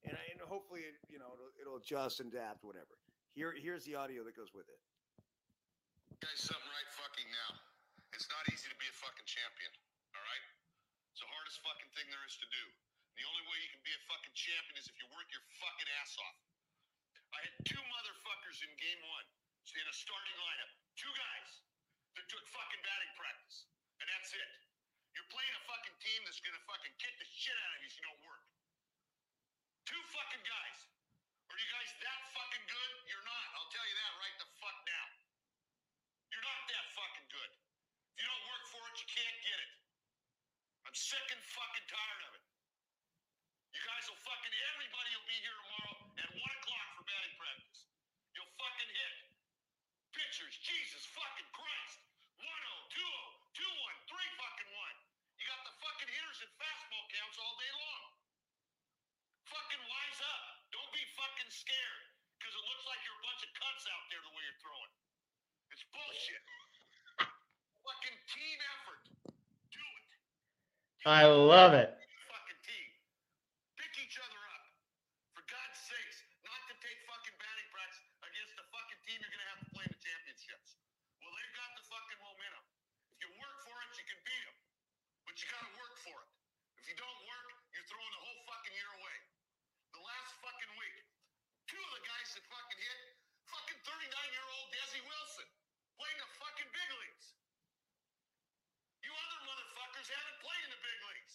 and, 0.04 0.14
I- 0.16 0.32
and 0.32 0.40
hopefully, 0.48 0.80
it, 0.80 0.94
it'll 1.74 1.82
adjust 1.82 2.22
and 2.22 2.30
adapt, 2.30 2.62
whatever. 2.62 2.94
Here, 3.34 3.50
here's 3.58 3.82
the 3.82 3.98
audio 3.98 4.22
that 4.22 4.38
goes 4.38 4.54
with 4.54 4.70
it. 4.70 4.78
guys 6.22 6.38
something 6.38 6.70
right 6.70 6.90
fucking 6.94 7.26
now. 7.34 7.50
It's 8.14 8.30
not 8.30 8.46
easy 8.54 8.70
to 8.70 8.78
be 8.78 8.86
a 8.86 8.94
fucking 9.02 9.26
champion, 9.26 9.74
all 10.14 10.22
right? 10.22 10.44
It's 11.10 11.18
the 11.18 11.26
hardest 11.26 11.58
fucking 11.66 11.90
thing 11.98 12.06
there 12.14 12.22
is 12.30 12.38
to 12.38 12.46
do. 12.46 12.64
The 13.18 13.26
only 13.26 13.44
way 13.50 13.58
you 13.66 13.70
can 13.74 13.82
be 13.82 13.90
a 13.90 14.02
fucking 14.06 14.34
champion 14.38 14.78
is 14.78 14.86
if 14.86 14.94
you 15.02 15.06
work 15.10 15.26
your 15.34 15.42
fucking 15.58 15.90
ass 15.98 16.14
off. 16.22 16.38
I 17.34 17.42
had 17.42 17.54
two 17.66 17.82
motherfuckers 17.90 18.62
in 18.62 18.70
game 18.78 19.02
one 19.10 19.26
in 19.74 19.86
a 19.90 19.96
starting 19.98 20.38
lineup. 20.38 20.70
Two 20.94 21.10
guys 21.18 21.50
that 22.14 22.26
took 22.30 22.46
fucking 22.54 22.82
batting 22.86 23.10
practice. 23.18 23.66
And 23.98 24.06
that's 24.14 24.30
it. 24.30 24.50
You're 25.18 25.26
playing 25.34 25.50
a 25.58 25.62
fucking 25.66 25.98
team 25.98 26.20
that's 26.22 26.38
gonna 26.38 26.62
fucking 26.70 26.94
kick 27.02 27.14
the 27.18 27.26
shit 27.26 27.58
out 27.58 27.74
of 27.74 27.78
you 27.82 27.90
if 27.90 27.94
you 27.98 28.04
don't 28.06 28.22
work. 28.22 28.44
Two 29.90 30.02
fucking 30.14 30.46
guys. 30.46 30.78
Are 31.54 31.62
you 31.62 31.70
guys 31.70 31.90
that 32.02 32.20
fucking 32.34 32.66
good? 32.66 32.92
You're 33.06 33.22
not. 33.30 33.44
I'll 33.54 33.70
tell 33.70 33.86
you 33.86 33.94
that 33.94 34.12
right 34.18 34.36
the 34.42 34.48
fuck 34.58 34.78
now. 34.90 35.06
You're 36.34 36.42
not 36.42 36.62
that 36.66 36.86
fucking 36.98 37.28
good. 37.30 37.52
If 38.10 38.16
you 38.18 38.26
don't 38.26 38.46
work 38.50 38.64
for 38.74 38.82
it, 38.90 38.96
you 38.98 39.06
can't 39.06 39.38
get 39.38 39.58
it. 39.62 39.72
I'm 40.82 40.98
sick 40.98 41.22
and 41.30 41.38
fucking 41.38 41.86
tired 41.86 42.22
of 42.26 42.32
it. 42.34 42.44
You 43.70 43.82
guys 43.86 44.02
will 44.10 44.18
fucking, 44.18 44.54
everybody 44.74 45.10
will 45.14 45.30
be 45.30 45.38
here 45.46 45.54
tomorrow 45.62 45.94
at 46.26 46.28
1 46.34 46.42
o'clock 46.42 46.86
for 46.98 47.06
batting 47.06 47.34
practice. 47.38 47.80
You'll 48.34 48.54
fucking 48.58 48.90
hit. 48.90 49.14
Pitchers, 50.10 50.58
Jesus 50.58 51.06
fucking 51.14 51.50
Christ. 51.54 52.02
1 52.42 52.50
0, 52.50 52.98
2 52.98 52.98
0, 52.98 53.62
2 53.62 53.62
1, 53.62 54.10
3 54.10 54.42
fucking 54.42 54.70
1. 54.74 55.38
You 55.38 55.44
got 55.46 55.62
the 55.62 55.74
fucking 55.78 56.10
hitters 56.18 56.42
at 56.42 56.50
fastball 56.58 57.06
counts 57.14 57.38
all 57.38 57.54
day 57.62 57.72
long. 57.78 58.02
Fucking 59.54 59.82
wise 59.86 60.20
up. 60.34 60.54
Don't 60.74 60.90
be 60.90 61.06
fucking 61.14 61.50
scared. 61.54 62.02
Because 62.34 62.50
it 62.58 62.64
looks 62.66 62.84
like 62.90 62.98
you're 63.06 63.14
a 63.14 63.24
bunch 63.24 63.46
of 63.46 63.50
cunts 63.54 63.86
out 63.86 64.04
there 64.10 64.18
the 64.26 64.32
way 64.34 64.42
you're 64.42 64.58
throwing. 64.58 64.92
It's 65.70 65.86
bullshit. 65.94 66.42
fucking 67.86 68.18
team 68.34 68.58
effort. 68.74 69.02
Do 69.70 69.78
it. 69.78 70.06
I 71.04 71.28
love 71.28 71.76
it. 71.76 71.92
Fucking 72.32 72.60
team. 72.64 72.88
Pick 73.76 73.92
each 74.00 74.16
other 74.16 74.40
up. 74.56 74.64
For 75.36 75.44
God's 75.44 75.76
sakes, 75.84 76.24
not 76.40 76.56
to 76.72 76.74
take 76.80 76.96
fucking 77.04 77.36
batting 77.36 77.68
practice 77.68 78.00
against 78.24 78.56
the 78.56 78.64
fucking 78.72 79.00
team 79.04 79.20
you're 79.20 79.34
gonna 79.36 79.50
have 79.52 79.60
to 79.60 79.68
play 79.68 79.84
in 79.84 79.92
the 79.92 80.00
championships. 80.00 80.80
Well, 81.20 81.28
they've 81.36 81.56
got 81.60 81.76
the 81.76 81.84
fucking 81.92 82.20
momentum. 82.24 82.64
If 83.12 83.16
you 83.20 83.30
work 83.36 83.56
for 83.68 83.76
it, 83.84 83.90
you 84.00 84.04
can 84.08 84.20
beat 84.24 84.44
them. 84.48 84.56
But 85.28 85.36
you 85.36 85.44
gotta 85.52 85.72
work 85.76 85.94
for 86.08 86.16
it. 86.24 86.30
If 86.80 86.84
you 86.88 86.96
don't 86.96 87.20
work, 87.28 87.48
you're 87.76 87.84
throwing 87.84 88.12
the 88.16 88.22
whole 88.24 88.40
fucking 88.48 88.72
year 88.72 88.92
away. 88.96 89.16
The 89.92 90.00
last 90.08 90.32
fucking 90.40 90.72
week, 90.80 90.96
two 91.68 91.80
of 91.84 91.92
the 92.00 92.04
guys 92.08 92.28
that 92.32 92.48
fucking 92.48 92.80
hit, 92.80 93.00
fucking 93.52 93.80
39 93.84 94.08
year 94.08 94.48
old 94.56 94.66
Desi 94.72 95.04
Wilson, 95.04 95.48
playing 96.00 96.16
the 96.16 96.30
fucking 96.40 96.70
big 96.72 96.90
leagues. 96.96 97.36
You 99.04 99.12
other 99.12 99.40
motherfuckers 99.44 100.08
haven't 100.08 100.38
played 100.40 100.64
in 100.64 100.72
the 100.72 100.80
big 100.80 101.00
leagues. 101.12 101.34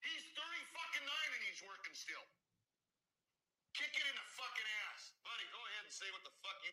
He's 0.00 0.24
30 0.32 0.40
fucking 0.72 1.04
nine 1.04 1.30
and 1.36 1.42
he's 1.44 1.60
working 1.68 1.92
still. 1.92 2.24
Kick 3.76 3.92
it 3.92 4.06
in 4.08 4.16
the 4.16 4.28
fucking 4.40 4.68
ass. 4.88 5.12
Buddy, 5.20 5.44
go 5.52 5.60
ahead 5.68 5.84
and 5.84 5.92
say 5.92 6.08
what 6.16 6.24
the 6.24 6.32
fuck 6.40 6.58
you 6.64 6.72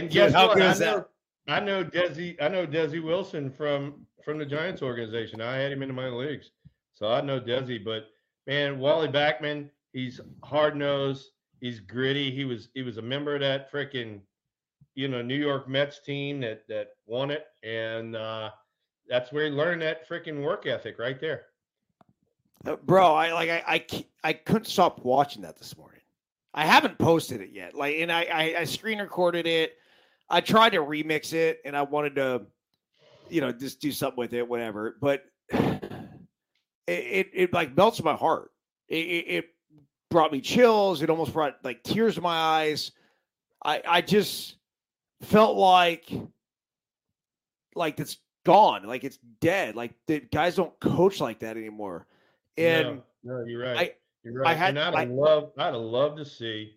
and 0.00 0.10
guess 0.10 0.32
how 0.32 0.48
what? 0.48 0.56
good 0.56 0.66
I 0.66 0.72
is 0.72 0.78
that? 0.78 1.08
I 1.48 1.60
know 1.60 1.84
Desi. 1.84 2.40
I 2.40 2.48
know 2.48 2.66
Desi 2.66 3.02
Wilson 3.02 3.50
from 3.50 4.06
from 4.24 4.38
the 4.38 4.46
Giants 4.46 4.82
organization. 4.82 5.40
I 5.40 5.56
had 5.56 5.72
him 5.72 5.82
into 5.82 5.94
my 5.94 6.08
leagues, 6.08 6.50
so 6.92 7.08
I 7.08 7.20
know 7.20 7.40
Desi. 7.40 7.82
But 7.84 8.08
man, 8.46 8.78
Wally 8.78 9.08
Backman, 9.08 9.70
he's 9.92 10.20
hard 10.44 10.76
nosed, 10.76 11.30
he's 11.60 11.80
gritty. 11.80 12.30
He 12.30 12.44
was 12.44 12.68
he 12.74 12.82
was 12.82 12.98
a 12.98 13.02
member 13.02 13.34
of 13.34 13.40
that 13.40 13.72
freaking, 13.72 14.20
you 14.94 15.08
know, 15.08 15.22
New 15.22 15.36
York 15.36 15.68
Mets 15.68 16.00
team 16.00 16.40
that 16.40 16.66
that 16.68 16.90
won 17.06 17.30
it, 17.30 17.46
and 17.62 18.16
uh, 18.16 18.50
that's 19.08 19.32
where 19.32 19.46
he 19.46 19.50
learned 19.50 19.82
that 19.82 20.08
freaking 20.08 20.42
work 20.42 20.66
ethic 20.66 20.98
right 20.98 21.20
there. 21.20 21.46
Uh, 22.66 22.76
bro, 22.76 23.14
I 23.14 23.32
like 23.32 23.50
I, 23.50 23.64
I 23.66 23.84
c- 23.90 24.08
I 24.22 24.32
couldn't 24.34 24.66
stop 24.66 25.04
watching 25.04 25.42
that 25.42 25.58
this 25.58 25.76
morning. 25.76 26.00
I 26.52 26.66
haven't 26.66 26.98
posted 26.98 27.40
it 27.40 27.50
yet. 27.52 27.74
Like, 27.74 27.96
and 27.96 28.12
I, 28.12 28.24
I 28.24 28.54
I 28.60 28.64
screen 28.64 28.98
recorded 28.98 29.46
it. 29.46 29.76
I 30.30 30.40
tried 30.40 30.70
to 30.70 30.78
remix 30.78 31.32
it, 31.32 31.60
and 31.64 31.76
I 31.76 31.82
wanted 31.82 32.14
to, 32.16 32.42
you 33.28 33.40
know, 33.40 33.50
just 33.52 33.80
do 33.80 33.90
something 33.92 34.18
with 34.18 34.32
it, 34.32 34.48
whatever. 34.48 34.96
But 35.00 35.24
it 35.50 35.82
it, 36.86 37.30
it 37.34 37.52
like 37.52 37.76
melts 37.76 38.02
my 38.02 38.14
heart. 38.14 38.50
It, 38.88 38.94
it 38.96 39.44
brought 40.10 40.32
me 40.32 40.40
chills. 40.40 41.02
It 41.02 41.10
almost 41.10 41.32
brought 41.32 41.56
like 41.64 41.82
tears 41.82 42.14
to 42.16 42.20
my 42.20 42.36
eyes. 42.36 42.92
I 43.64 43.82
I 43.86 44.00
just 44.00 44.56
felt 45.22 45.56
like 45.56 46.10
like 47.74 48.00
it's 48.00 48.16
gone, 48.44 48.84
like 48.86 49.04
it's 49.04 49.18
dead. 49.40 49.76
Like 49.76 49.94
the 50.06 50.20
guys 50.20 50.56
don't 50.56 50.78
coach 50.80 51.20
like 51.20 51.40
that 51.40 51.56
anymore. 51.56 52.06
And 52.56 53.02
no, 53.22 53.38
no, 53.38 53.44
you're 53.46 53.62
right. 53.62 53.78
I- 53.78 53.94
you're 54.22 54.42
right. 54.42 54.56
had- 54.56 54.70
and 54.76 54.78
I'd 54.80 54.94
I- 54.94 55.04
loved, 55.04 55.58
I'd 55.58 55.74
loved 55.74 56.18
to 56.18 56.24
see. 56.26 56.74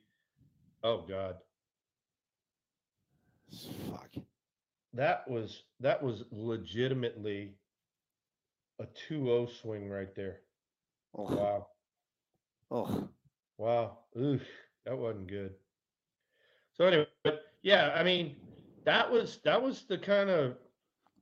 Oh 0.83 1.01
God, 1.01 1.35
fuck. 3.89 4.09
that 4.93 5.27
was 5.29 5.63
that 5.79 6.01
was 6.01 6.23
legitimately 6.31 7.53
a 8.79 8.85
2-0 9.09 9.49
swing 9.61 9.89
right 9.89 10.13
there. 10.15 10.39
Oh, 11.15 11.23
Wow, 11.23 11.67
oh. 12.71 13.09
wow, 13.57 13.97
Oof, 14.17 14.41
that 14.85 14.97
wasn't 14.97 15.27
good. 15.27 15.53
So 16.73 16.85
anyway, 16.85 17.07
but 17.23 17.43
yeah, 17.61 17.93
I 17.95 18.03
mean, 18.03 18.35
that 18.85 19.09
was 19.11 19.39
that 19.45 19.61
was 19.61 19.83
the 19.83 19.97
kind 19.97 20.29
of 20.29 20.55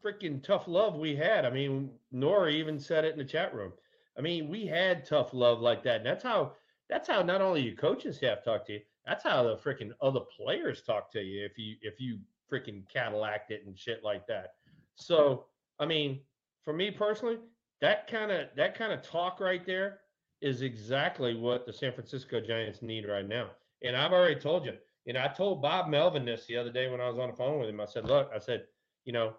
freaking 0.03 0.41
tough 0.43 0.67
love 0.67 0.95
we 0.95 1.15
had. 1.15 1.45
I 1.45 1.49
mean, 1.49 1.91
Nora 2.11 2.49
even 2.51 2.79
said 2.79 3.05
it 3.05 3.11
in 3.13 3.17
the 3.19 3.25
chat 3.25 3.53
room. 3.53 3.73
I 4.17 4.21
mean, 4.21 4.49
we 4.49 4.65
had 4.65 5.05
tough 5.05 5.33
love 5.33 5.59
like 5.61 5.83
that. 5.83 5.97
And 5.97 6.05
that's 6.05 6.23
how 6.23 6.53
that's 6.89 7.07
how 7.07 7.21
not 7.21 7.41
only 7.41 7.61
your 7.61 7.75
coaching 7.75 8.13
staff 8.13 8.43
talk 8.43 8.65
to 8.67 8.73
you, 8.73 8.79
that's 9.05 9.23
how 9.23 9.43
the 9.43 9.57
freaking 9.57 9.91
other 10.01 10.21
players 10.37 10.81
talk 10.81 11.11
to 11.11 11.21
you 11.21 11.45
if 11.45 11.57
you 11.57 11.75
if 11.81 11.99
you 11.99 12.19
freaking 12.51 12.83
Cadillac 12.91 13.45
it 13.49 13.63
and 13.65 13.77
shit 13.77 14.03
like 14.03 14.27
that. 14.27 14.53
So, 14.95 15.45
I 15.79 15.85
mean, 15.85 16.19
for 16.63 16.73
me 16.73 16.91
personally, 16.91 17.37
that 17.81 18.07
kind 18.07 18.31
of 18.31 18.47
that 18.55 18.77
kind 18.77 18.93
of 18.93 19.01
talk 19.01 19.39
right 19.39 19.65
there 19.65 19.99
is 20.41 20.61
exactly 20.61 21.35
what 21.35 21.65
the 21.65 21.73
San 21.73 21.93
Francisco 21.93 22.39
Giants 22.39 22.81
need 22.81 23.07
right 23.07 23.27
now. 23.27 23.49
And 23.83 23.95
I've 23.95 24.11
already 24.11 24.39
told 24.39 24.65
you, 24.65 24.73
you 25.05 25.13
know, 25.13 25.23
I 25.23 25.27
told 25.27 25.61
Bob 25.61 25.87
Melvin 25.87 26.25
this 26.25 26.45
the 26.45 26.57
other 26.57 26.71
day 26.71 26.89
when 26.89 27.01
I 27.01 27.09
was 27.09 27.17
on 27.17 27.29
the 27.29 27.35
phone 27.35 27.59
with 27.59 27.69
him. 27.69 27.79
I 27.79 27.85
said, 27.85 28.05
look, 28.05 28.29
I 28.33 28.39
said, 28.39 28.65
you 29.05 29.13
know, 29.13 29.33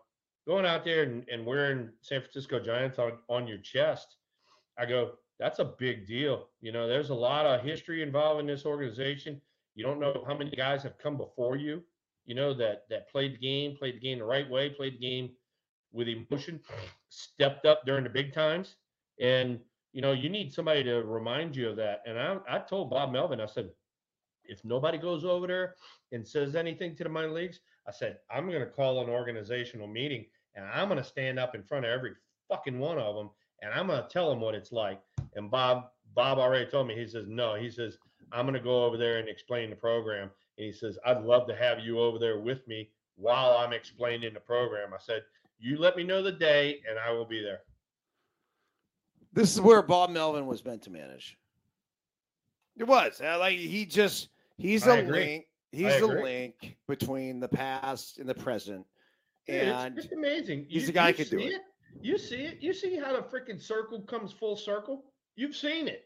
going 0.47 0.66
out 0.66 0.84
there 0.84 1.05
and, 1.05 1.24
and 1.30 1.47
wearing 1.47 1.90
San 2.01 2.20
Francisco 2.20 2.59
Giants 2.59 2.98
on, 2.98 3.12
on 3.28 3.47
your 3.47 3.59
chest, 3.59 4.16
I 4.78 4.86
go, 4.86 5.12
that's 5.39 5.59
a 5.59 5.64
big 5.64 6.06
deal. 6.06 6.48
You 6.60 6.72
know, 6.72 6.89
there's 6.89 7.10
a 7.10 7.14
lot 7.14 7.47
of 7.47 7.62
history 7.62 8.02
involved 8.02 8.40
in 8.40 8.47
this 8.47 8.66
organization. 8.66 9.40
You 9.74 9.85
don't 9.85 10.01
know 10.01 10.24
how 10.27 10.36
many 10.36 10.51
guys 10.51 10.82
have 10.82 10.99
come 10.99 11.16
before 11.16 11.57
you, 11.57 11.82
you 12.24 12.35
know, 12.35 12.55
that 12.55 12.85
that 12.90 13.11
played 13.11 13.35
the 13.35 13.39
game, 13.39 13.77
played 13.77 13.97
the 13.97 14.01
game 14.01 14.19
the 14.19 14.24
right 14.24 14.49
way, 14.49 14.70
played 14.70 14.94
the 14.94 14.99
game 14.99 15.31
with 15.93 16.09
emotion, 16.09 16.61
stepped 17.09 17.66
up 17.66 17.85
during 17.86 18.05
the 18.05 18.11
big 18.11 18.32
times. 18.32 18.77
And, 19.20 19.61
you 19.93 20.01
know, 20.01 20.12
you 20.12 20.28
need 20.28 20.53
somebody 20.53 20.82
to 20.85 21.03
remind 21.03 21.55
you 21.55 21.69
of 21.69 21.77
that. 21.77 22.03
And 22.07 22.19
I, 22.19 22.39
I 22.49 22.59
told 22.59 22.90
Bob 22.90 23.12
Melvin, 23.12 23.40
I 23.40 23.47
said, 23.47 23.70
if 24.44 24.65
nobody 24.65 24.99
goes 24.99 25.24
over 25.24 25.47
there 25.47 25.77
and 26.11 26.27
says 26.27 26.57
anything 26.57 26.97
to 26.97 27.05
the 27.05 27.11
minor 27.11 27.31
leagues, 27.31 27.61
I 27.86 27.93
said, 27.93 28.19
I'm 28.31 28.49
going 28.49 28.61
to 28.61 28.66
call 28.66 29.03
an 29.03 29.11
organizational 29.11 29.86
meeting 29.86 30.27
and 30.55 30.65
I'm 30.65 30.89
going 30.89 30.99
to 30.99 31.05
stand 31.05 31.39
up 31.39 31.55
in 31.55 31.62
front 31.62 31.85
of 31.85 31.90
every 31.90 32.12
fucking 32.49 32.78
one 32.78 32.99
of 32.99 33.15
them 33.15 33.31
and 33.62 33.73
I'm 33.73 33.86
going 33.86 34.03
to 34.03 34.09
tell 34.09 34.28
them 34.31 34.40
what 34.40 34.55
it's 34.55 34.73
like. 34.73 35.01
And 35.35 35.51
Bob, 35.51 35.85
Bob 36.15 36.39
already 36.39 36.70
told 36.70 36.89
me, 36.89 36.97
he 36.97 37.07
says, 37.07 37.27
no, 37.28 37.55
he 37.55 37.70
says, 37.70 37.97
I'm 38.33 38.45
going 38.47 38.55
to 38.55 38.61
go 38.61 38.85
over 38.85 38.97
there 38.97 39.19
and 39.19 39.29
explain 39.29 39.71
the 39.71 39.77
program. 39.77 40.31
And 40.59 40.65
he 40.67 40.73
says, 40.73 40.99
I'd 41.05 41.23
love 41.23 41.47
to 41.49 41.57
have 41.57 41.81
you 41.81 42.01
over 42.01 42.19
there 42.19 42.41
with 42.41 42.67
me 42.67 42.91
while 43.17 43.57
I'm 43.57 43.73
explaining 43.73 44.35
the 44.35 44.41
program. 44.41 44.93
I 44.95 44.99
said, 45.01 45.23
you 45.59 45.79
let 45.79 45.97
me 45.97 46.03
know 46.03 46.23
the 46.23 46.33
day 46.33 46.81
and 46.89 46.99
I 46.99 47.11
will 47.13 47.25
be 47.25 47.43
there. 47.43 47.61
This 49.33 49.53
is 49.55 49.61
where 49.61 49.83
Bob 49.83 50.11
Melvin 50.11 50.47
was 50.47 50.65
meant 50.65 50.83
to 50.83 50.91
manage. 50.91 51.39
It 52.77 52.85
was 52.85 53.21
uh, 53.23 53.39
like 53.39 53.59
he 53.59 53.85
just 53.87 54.29
he's 54.57 54.87
I 54.87 54.97
the 54.97 55.03
agree. 55.07 55.19
link. 55.21 55.45
He's 55.73 55.93
I 55.95 56.01
the 56.01 56.07
link 56.07 56.77
between 56.89 57.41
the 57.41 57.49
past 57.49 58.19
and 58.19 58.29
the 58.29 58.35
present. 58.35 58.85
Dude, 59.47 59.57
it's- 59.57 59.85
And 59.85 59.99
it's, 59.99 60.13
amazing. 60.13 60.67
he's 60.69 60.83
You- 60.83 60.87
the 60.89 60.93
guy 60.93 61.13
who 61.13 61.19
could 61.25 61.31
do 61.31 61.39
see 61.39 61.45
it. 61.47 61.63
You 62.01 62.19
see 62.19 62.43
it. 62.45 62.59
You 62.63 62.73
see 62.73 62.97
how 62.97 63.13
the 63.15 63.23
freaking 63.23 63.61
circle 63.61 64.01
comes 64.03 64.33
full 64.33 64.57
circle. 64.57 65.05
You've 65.37 65.57
seen 65.57 65.89
it. 65.89 66.05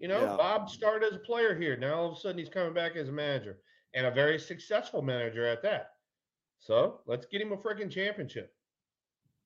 You 0.00 0.08
know, 0.08 0.20
Yeah. 0.20 0.36
Bob 0.36 0.70
started 0.70 1.06
as 1.06 1.16
a 1.16 1.20
player 1.20 1.54
here. 1.54 1.76
Now 1.76 1.94
all 1.94 2.12
of 2.12 2.16
a 2.16 2.20
sudden 2.20 2.38
he's 2.38 2.48
coming 2.48 2.72
back 2.72 2.96
as 2.96 3.08
a 3.08 3.12
manager 3.12 3.58
and 3.94 4.06
a 4.06 4.10
very 4.10 4.38
successful 4.38 5.02
manager 5.02 5.46
at 5.46 5.62
that. 5.62 5.94
So 6.58 7.00
let's 7.06 7.26
get 7.26 7.40
him 7.40 7.52
a 7.52 7.56
freaking 7.56 7.90
championship. 7.90 8.54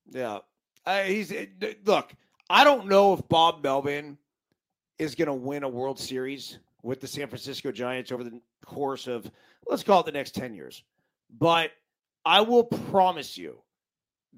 Yeah. 0.07 0.39
Uh, 0.85 1.03
he's 1.03 1.33
uh, 1.33 1.47
look, 1.85 2.12
I 2.51 2.65
don't 2.65 2.87
know 2.87 3.15
if 3.15 3.27
Bob 3.29 3.62
Melvin 3.62 4.19
is 4.99 5.15
going 5.15 5.29
to 5.29 5.35
win 5.35 5.62
a 5.62 5.69
World 5.69 5.99
Series 5.99 6.59
with 6.83 7.01
the 7.01 7.07
San 7.07 7.29
Francisco 7.29 7.70
Giants 7.70 8.12
over 8.12 8.24
the 8.24 8.41
course 8.65 9.07
of 9.07 9.31
let's 9.66 9.83
call 9.83 10.01
it 10.01 10.07
the 10.07 10.12
next 10.12 10.35
10 10.35 10.55
years. 10.55 10.83
But 11.39 11.70
I 12.24 12.41
will 12.41 12.65
promise 12.65 13.39
you 13.39 13.62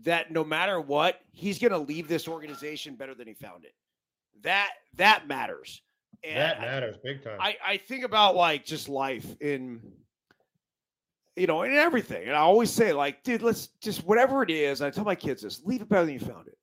that 0.03 0.31
no 0.31 0.45
matter 0.45 0.81
what, 0.81 1.21
he's 1.31 1.59
going 1.59 1.73
to 1.73 1.79
leave 1.79 2.09
this 2.09 2.29
organization 2.29 2.95
better 2.95 3.15
than 3.15 3.27
he 3.27 3.35
found 3.35 3.65
it. 3.65 3.75
That 4.43 4.71
that 4.97 5.27
matters. 5.29 5.83
And 6.23 6.37
that 6.37 6.61
matters 6.61 6.97
big 7.03 7.25
time. 7.25 7.39
I, 7.41 7.57
I 7.67 7.77
think 7.77 8.05
about 8.05 8.37
like 8.37 8.65
just 8.65 8.89
life 8.89 9.27
in 9.41 9.81
you 11.37 11.47
know, 11.47 11.63
in 11.63 11.73
everything. 11.73 12.25
And 12.25 12.33
I 12.33 12.41
always 12.41 12.71
say, 12.71 12.93
like, 12.93 13.23
dude, 13.25 13.43
let's 13.43 13.69
just 13.81 14.05
whatever 14.05 14.43
it 14.43 14.51
is. 14.51 14.81
I 14.81 14.91
tell 14.91 15.05
my 15.05 15.15
kids 15.15 15.43
this: 15.43 15.63
leave 15.65 15.83
it 15.83 15.89
better 15.89 16.05
than 16.05 16.15
you 16.15 16.21
found 16.21 16.47
it. 16.47 16.57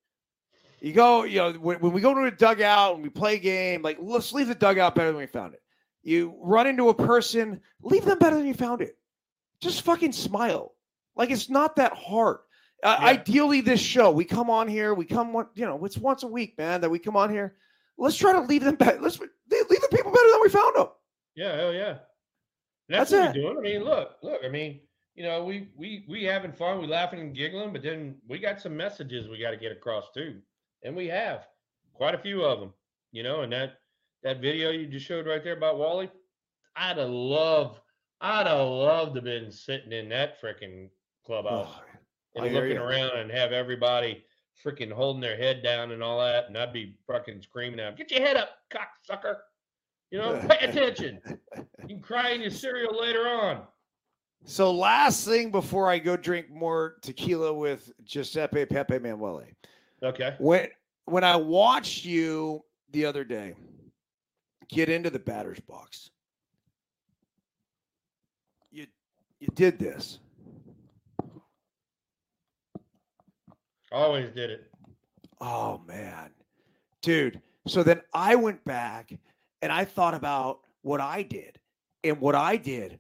You 0.80 0.94
go, 0.94 1.24
you 1.24 1.38
know, 1.38 1.52
when, 1.54 1.80
when 1.80 1.92
we 1.92 2.02
go 2.02 2.14
to 2.14 2.24
a 2.24 2.32
dugout 2.32 2.96
and 2.96 3.04
we 3.04 3.10
play 3.10 3.36
a 3.36 3.40
game, 3.40 3.82
like 3.82 3.98
let's 4.00 4.34
leave 4.34 4.48
the 4.48 4.56
dugout 4.56 4.96
better 4.96 5.10
than 5.12 5.20
we 5.20 5.28
found 5.28 5.54
it. 5.54 5.62
You 6.04 6.36
run 6.42 6.68
into 6.68 6.90
a 6.90 6.94
person, 6.94 7.62
leave 7.84 8.06
them 8.06 8.18
better 8.18 8.38
than 8.38 8.48
you 8.48 8.56
found 8.56 8.82
it. 8.82 8.98
Just 9.62 9.84
fucking 9.84 10.14
smile. 10.14 10.74
Like 11.16 11.30
it's 11.30 11.50
not 11.50 11.76
that 11.76 11.94
hard. 11.94 12.40
Uh, 12.82 12.98
Yeah. 13.00 13.08
Ideally, 13.10 13.62
this 13.62 13.80
show 13.80 14.10
we 14.10 14.26
come 14.26 14.50
on 14.50 14.68
here, 14.68 14.96
we 14.96 15.06
come 15.06 15.36
you 15.54 15.66
know, 15.66 15.84
it's 15.86 15.98
once 15.98 16.24
a 16.24 16.28
week, 16.28 16.58
man, 16.58 16.82
that 16.82 16.90
we 16.90 16.98
come 16.98 17.16
on 17.16 17.30
here. 17.30 17.56
Let's 17.98 18.16
try 18.18 18.32
to 18.34 18.42
leave 18.42 18.64
them 18.64 18.76
better. 18.76 19.00
Let's 19.02 19.20
leave 19.20 19.30
the 19.50 19.88
people 19.92 20.12
better 20.12 20.32
than 20.32 20.42
we 20.42 20.50
found 20.50 20.76
them. 20.76 20.88
yeah, 21.36 21.56
hell 21.56 21.74
yeah. 21.74 21.98
And 22.90 23.00
that's, 23.00 23.12
That's 23.12 23.38
what 23.38 23.46
we're 23.46 23.54
doing. 23.54 23.58
I 23.58 23.62
mean, 23.62 23.84
look, 23.84 24.16
look. 24.24 24.42
I 24.44 24.50
mean, 24.50 24.82
you 25.16 25.24
know, 25.24 25.44
we 25.44 25.70
we 25.76 26.06
we 26.10 26.24
having 26.24 26.52
fun, 26.52 26.82
we 26.82 26.88
laughing 26.88 27.20
and 27.20 27.36
giggling, 27.36 27.72
but 27.74 27.84
then 27.84 28.16
we 28.28 28.40
got 28.40 28.60
some 28.62 28.76
messages 28.76 29.28
we 29.30 29.40
got 29.40 29.52
to 29.52 29.58
get 29.58 29.72
across 29.72 30.06
too, 30.14 30.40
and 30.84 30.96
we 30.96 31.08
have 31.08 31.48
quite 31.94 32.16
a 32.16 32.20
few 32.20 32.44
of 32.44 32.60
them. 32.60 32.74
You 33.12 33.24
know, 33.24 33.42
and 33.42 33.52
that 33.54 33.74
that 34.24 34.42
video 34.42 34.72
you 34.72 34.88
just 34.88 35.06
showed 35.06 35.28
right 35.28 35.44
there 35.44 35.56
about 35.58 35.78
Wally, 35.78 36.10
I'd 36.76 36.98
have 36.98 37.10
loved, 37.10 37.80
I'd 38.20 38.48
have 38.48 38.60
loved 38.68 39.12
to 39.16 39.20
have 39.20 39.24
been 39.26 39.52
sitting 39.52 39.92
in 39.92 40.10
that 40.10 40.42
freaking 40.42 40.90
clubhouse 41.26 41.74
Oh, 42.38 42.44
and 42.44 42.54
looking 42.54 42.72
you. 42.78 42.82
around 42.82 43.18
and 43.18 43.32
have 43.32 43.52
everybody 43.52 44.24
freaking 44.64 44.92
holding 44.92 45.22
their 45.22 45.38
head 45.38 45.64
down 45.64 45.92
and 45.92 46.04
all 46.04 46.20
that, 46.20 46.48
and 46.48 46.58
I'd 46.58 46.74
be 46.74 46.96
fucking 47.08 47.42
screaming 47.42 47.80
out, 47.80 47.98
"Get 47.98 48.12
your 48.12 48.22
head 48.22 48.38
up, 48.38 48.50
cocksucker!" 48.70 49.38
You 50.12 50.20
know, 50.20 50.40
pay 50.48 50.66
attention. 50.68 51.22
You 51.82 51.88
can 51.88 52.02
cry 52.02 52.32
in 52.32 52.42
your 52.42 52.52
cereal 52.52 53.00
later 53.00 53.28
on. 53.28 53.66
So 54.44 54.72
last 54.72 55.26
thing 55.26 55.52
before 55.52 55.90
I 55.90 56.00
go 56.00 56.18
drink 56.18 56.50
more 56.50 56.98
tequila 57.02 57.54
with 57.54 57.92
Giuseppe 58.04 58.66
Pepe 58.66 59.00
Manuele. 59.00 59.54
Okay. 60.04 60.36
When 60.40 60.68
when 61.06 61.24
I 61.24 61.36
watched 61.36 62.06
you 62.06 62.64
the 62.92 63.06
other 63.06 63.24
day 63.24 63.54
get 64.68 64.90
into 64.90 65.10
the 65.10 65.20
batter's 65.20 65.60
box, 65.60 66.10
you 68.72 68.88
you 69.40 69.48
did 69.54 69.78
this. 69.78 70.20
Always 73.92 74.30
did 74.34 74.50
it. 74.50 74.72
Oh 75.40 75.82
man. 75.88 76.30
Dude. 77.02 77.42
So 77.68 77.84
then 77.84 78.02
I 78.14 78.36
went 78.36 78.64
back 78.66 79.12
and 79.62 79.72
I 79.72 79.86
thought 79.86 80.14
about 80.14 80.60
what 80.82 81.02
I 81.02 81.24
did. 81.24 81.60
And 82.04 82.20
what 82.20 82.34
I 82.36 82.58
did. 82.58 82.98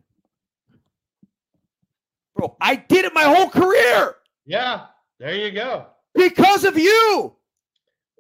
Bro, 2.36 2.56
I 2.62 2.76
did 2.76 3.06
it 3.06 3.14
my 3.14 3.24
whole 3.24 3.50
career 3.50 4.16
Yeah. 4.46 4.86
There 5.20 5.36
you 5.36 5.52
go. 5.52 5.88
because 6.16 6.64
of 6.66 6.78
you. 6.78 7.36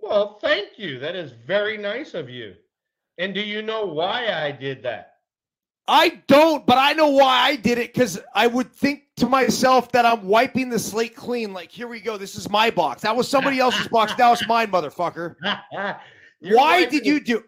Well, 0.01 0.39
thank 0.39 0.77
you. 0.77 0.99
That 0.99 1.15
is 1.15 1.31
very 1.45 1.77
nice 1.77 2.13
of 2.13 2.29
you. 2.29 2.55
And 3.17 3.33
do 3.33 3.41
you 3.41 3.61
know 3.61 3.85
why 3.85 4.27
I 4.31 4.51
did 4.51 4.81
that? 4.83 5.10
I 5.93 6.21
don't, 6.27 6.65
but 6.65 6.77
I 6.77 6.93
know 6.93 7.09
why 7.09 7.41
I 7.41 7.57
did 7.57 7.77
it 7.77 7.93
because 7.93 8.17
I 8.33 8.47
would 8.47 8.71
think 8.71 9.03
to 9.17 9.27
myself 9.27 9.91
that 9.91 10.05
I'm 10.05 10.23
wiping 10.23 10.69
the 10.69 10.79
slate 10.79 11.17
clean. 11.17 11.51
Like, 11.51 11.69
here 11.69 11.89
we 11.89 11.99
go. 11.99 12.15
This 12.17 12.35
is 12.35 12.49
my 12.49 12.69
box. 12.69 13.01
That 13.01 13.13
was 13.13 13.27
somebody 13.27 13.59
else's 13.59 13.89
box. 13.89 14.13
Now 14.17 14.31
it's 14.31 14.47
mine, 14.47 14.71
motherfucker. 14.71 15.35
Why 16.41 16.85
did 16.85 17.05
you 17.05 17.19
do? 17.19 17.43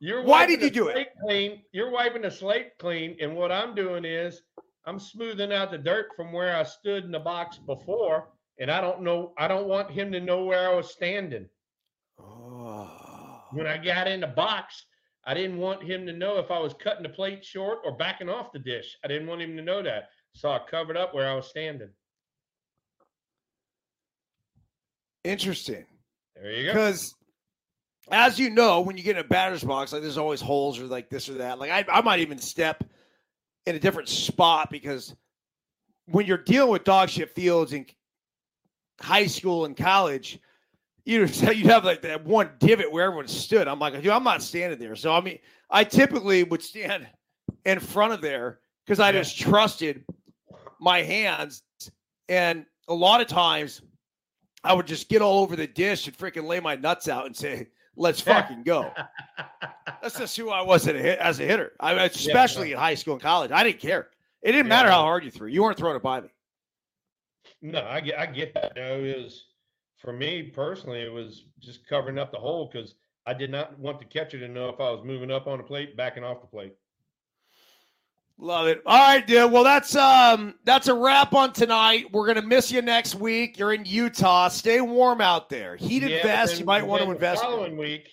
You're 0.00 0.22
why 0.24 0.46
did 0.46 0.62
you 0.62 0.70
do 0.70 0.88
it? 0.88 0.94
slate 0.94 1.08
Clean. 1.22 1.62
You're 1.70 1.90
wiping 1.90 2.22
the 2.22 2.30
slate 2.30 2.76
clean, 2.78 3.16
and 3.20 3.36
what 3.36 3.52
I'm 3.52 3.72
doing 3.74 4.04
is 4.04 4.42
I'm 4.84 4.98
smoothing 4.98 5.52
out 5.52 5.70
the 5.70 5.78
dirt 5.78 6.08
from 6.16 6.32
where 6.32 6.56
I 6.56 6.64
stood 6.64 7.04
in 7.04 7.12
the 7.12 7.20
box 7.20 7.58
before, 7.58 8.30
and 8.58 8.68
I 8.68 8.80
don't 8.80 9.02
know. 9.02 9.32
I 9.38 9.46
don't 9.46 9.68
want 9.68 9.92
him 9.92 10.10
to 10.10 10.18
know 10.18 10.44
where 10.44 10.68
I 10.68 10.74
was 10.74 10.90
standing 10.90 11.46
Oh. 12.18 13.44
when 13.52 13.66
I 13.68 13.76
got 13.76 14.08
in 14.08 14.20
the 14.20 14.26
box. 14.26 14.86
I 15.24 15.34
didn't 15.34 15.58
want 15.58 15.82
him 15.84 16.06
to 16.06 16.12
know 16.12 16.38
if 16.38 16.50
I 16.50 16.58
was 16.58 16.74
cutting 16.74 17.04
the 17.04 17.08
plate 17.08 17.44
short 17.44 17.78
or 17.84 17.96
backing 17.96 18.28
off 18.28 18.52
the 18.52 18.58
dish. 18.58 18.96
I 19.04 19.08
didn't 19.08 19.28
want 19.28 19.40
him 19.40 19.56
to 19.56 19.62
know 19.62 19.82
that, 19.82 20.08
so 20.34 20.50
I 20.50 20.60
covered 20.68 20.96
up 20.96 21.14
where 21.14 21.28
I 21.28 21.34
was 21.34 21.46
standing. 21.46 21.90
Interesting. 25.24 25.86
There 26.34 26.50
you 26.50 26.66
go. 26.66 26.72
Because 26.72 27.14
as 28.10 28.38
you 28.38 28.50
know, 28.50 28.80
when 28.80 28.96
you 28.96 29.04
get 29.04 29.16
in 29.16 29.24
a 29.24 29.28
batter's 29.28 29.62
box, 29.62 29.92
like 29.92 30.02
there's 30.02 30.18
always 30.18 30.40
holes 30.40 30.80
or 30.80 30.84
like 30.84 31.08
this 31.08 31.28
or 31.28 31.34
that. 31.34 31.58
Like 31.58 31.70
I, 31.70 31.84
I 31.90 32.00
might 32.02 32.20
even 32.20 32.38
step 32.38 32.82
in 33.66 33.76
a 33.76 33.78
different 33.78 34.08
spot 34.08 34.70
because 34.70 35.14
when 36.06 36.26
you're 36.26 36.38
dealing 36.38 36.70
with 36.72 36.82
dog 36.82 37.08
shit 37.08 37.30
fields 37.30 37.72
in 37.72 37.86
high 39.00 39.26
school 39.26 39.66
and 39.66 39.76
college, 39.76 40.40
you 41.04 41.20
you'd 41.26 41.66
have 41.66 41.84
like 41.84 42.02
that 42.02 42.24
one 42.24 42.50
divot 42.58 42.90
where 42.92 43.04
everyone 43.04 43.28
stood. 43.28 43.66
I'm 43.68 43.78
like, 43.78 43.94
dude, 43.94 44.08
I'm 44.08 44.24
not 44.24 44.42
standing 44.42 44.78
there. 44.78 44.94
So 44.96 45.12
I 45.12 45.20
mean, 45.20 45.38
I 45.70 45.84
typically 45.84 46.44
would 46.44 46.62
stand 46.62 47.08
in 47.64 47.80
front 47.80 48.12
of 48.12 48.20
there 48.20 48.60
because 48.86 49.00
I 49.00 49.08
Yeah. 49.10 49.20
just 49.20 49.38
trusted 49.38 50.04
my 50.80 51.02
hands. 51.02 51.62
And 52.28 52.66
a 52.88 52.94
lot 52.94 53.20
of 53.20 53.26
times 53.26 53.82
I 54.64 54.74
would 54.74 54.86
just 54.86 55.08
get 55.08 55.22
all 55.22 55.40
over 55.42 55.56
the 55.56 55.66
dish 55.66 56.06
and 56.06 56.16
freaking 56.16 56.44
lay 56.44 56.60
my 56.60 56.76
nuts 56.76 57.08
out 57.08 57.26
and 57.26 57.36
say, 57.36 57.68
let's 57.96 58.20
fucking 58.20 58.62
go. 58.62 58.92
That's 60.02 60.18
just 60.18 60.36
who 60.36 60.50
I 60.50 60.62
was 60.62 60.86
as 60.86 60.94
a, 60.94 60.98
hit, 60.98 61.18
as 61.18 61.40
a 61.40 61.44
hitter. 61.44 61.72
I 61.80 61.94
mean, 61.94 62.02
especially 62.02 62.72
in 62.72 62.78
high 62.78 62.94
school 62.94 63.14
and 63.14 63.22
college. 63.22 63.50
I 63.50 63.64
didn't 63.64 63.80
care. 63.80 64.08
It 64.42 64.52
didn't 64.52 64.66
Yeah, 64.66 64.76
matter 64.76 64.90
how 64.90 65.02
hard 65.02 65.24
you 65.24 65.30
threw. 65.30 65.48
You 65.48 65.62
weren't 65.62 65.78
throwing 65.78 65.96
it 65.96 66.02
by 66.02 66.20
me. 66.20 66.28
No, 67.60 67.84
I 67.88 68.00
get, 68.00 68.18
I 68.18 68.26
get 68.26 68.54
that. 68.54 68.72
You 68.76 68.82
know, 68.82 69.04
it 69.04 69.22
was 69.22 69.46
for 70.02 70.12
me 70.12 70.42
personally, 70.42 71.00
it 71.00 71.12
was 71.12 71.44
just 71.60 71.86
covering 71.86 72.18
up 72.18 72.32
the 72.32 72.38
hole 72.38 72.68
because 72.70 72.94
I 73.24 73.34
did 73.34 73.50
not 73.50 73.78
want 73.78 74.00
the 74.00 74.04
catcher 74.04 74.38
to 74.40 74.48
know 74.48 74.68
if 74.68 74.80
I 74.80 74.90
was 74.90 75.04
moving 75.04 75.30
up 75.30 75.46
on 75.46 75.58
the 75.58 75.64
plate, 75.64 75.96
backing 75.96 76.24
off 76.24 76.40
the 76.40 76.48
plate. 76.48 76.74
Love 78.38 78.66
it. 78.66 78.82
All 78.84 78.98
right, 78.98 79.24
dude. 79.24 79.52
Well, 79.52 79.62
that's 79.62 79.94
um 79.94 80.54
that's 80.64 80.88
a 80.88 80.94
wrap 80.94 81.32
on 81.32 81.52
tonight. 81.52 82.06
We're 82.12 82.26
gonna 82.26 82.42
miss 82.42 82.72
you 82.72 82.82
next 82.82 83.14
week. 83.14 83.58
You're 83.58 83.74
in 83.74 83.84
Utah. 83.84 84.48
Stay 84.48 84.80
warm 84.80 85.20
out 85.20 85.48
there. 85.48 85.76
Heated 85.76 86.10
Yeah, 86.10 86.18
but 86.22 86.28
vest. 86.28 86.58
You 86.58 86.64
might 86.64 86.84
want 86.84 87.04
to 87.04 87.10
invest. 87.10 87.42
The 87.42 87.46
in. 87.46 87.52
following 87.52 87.76
week, 87.76 88.08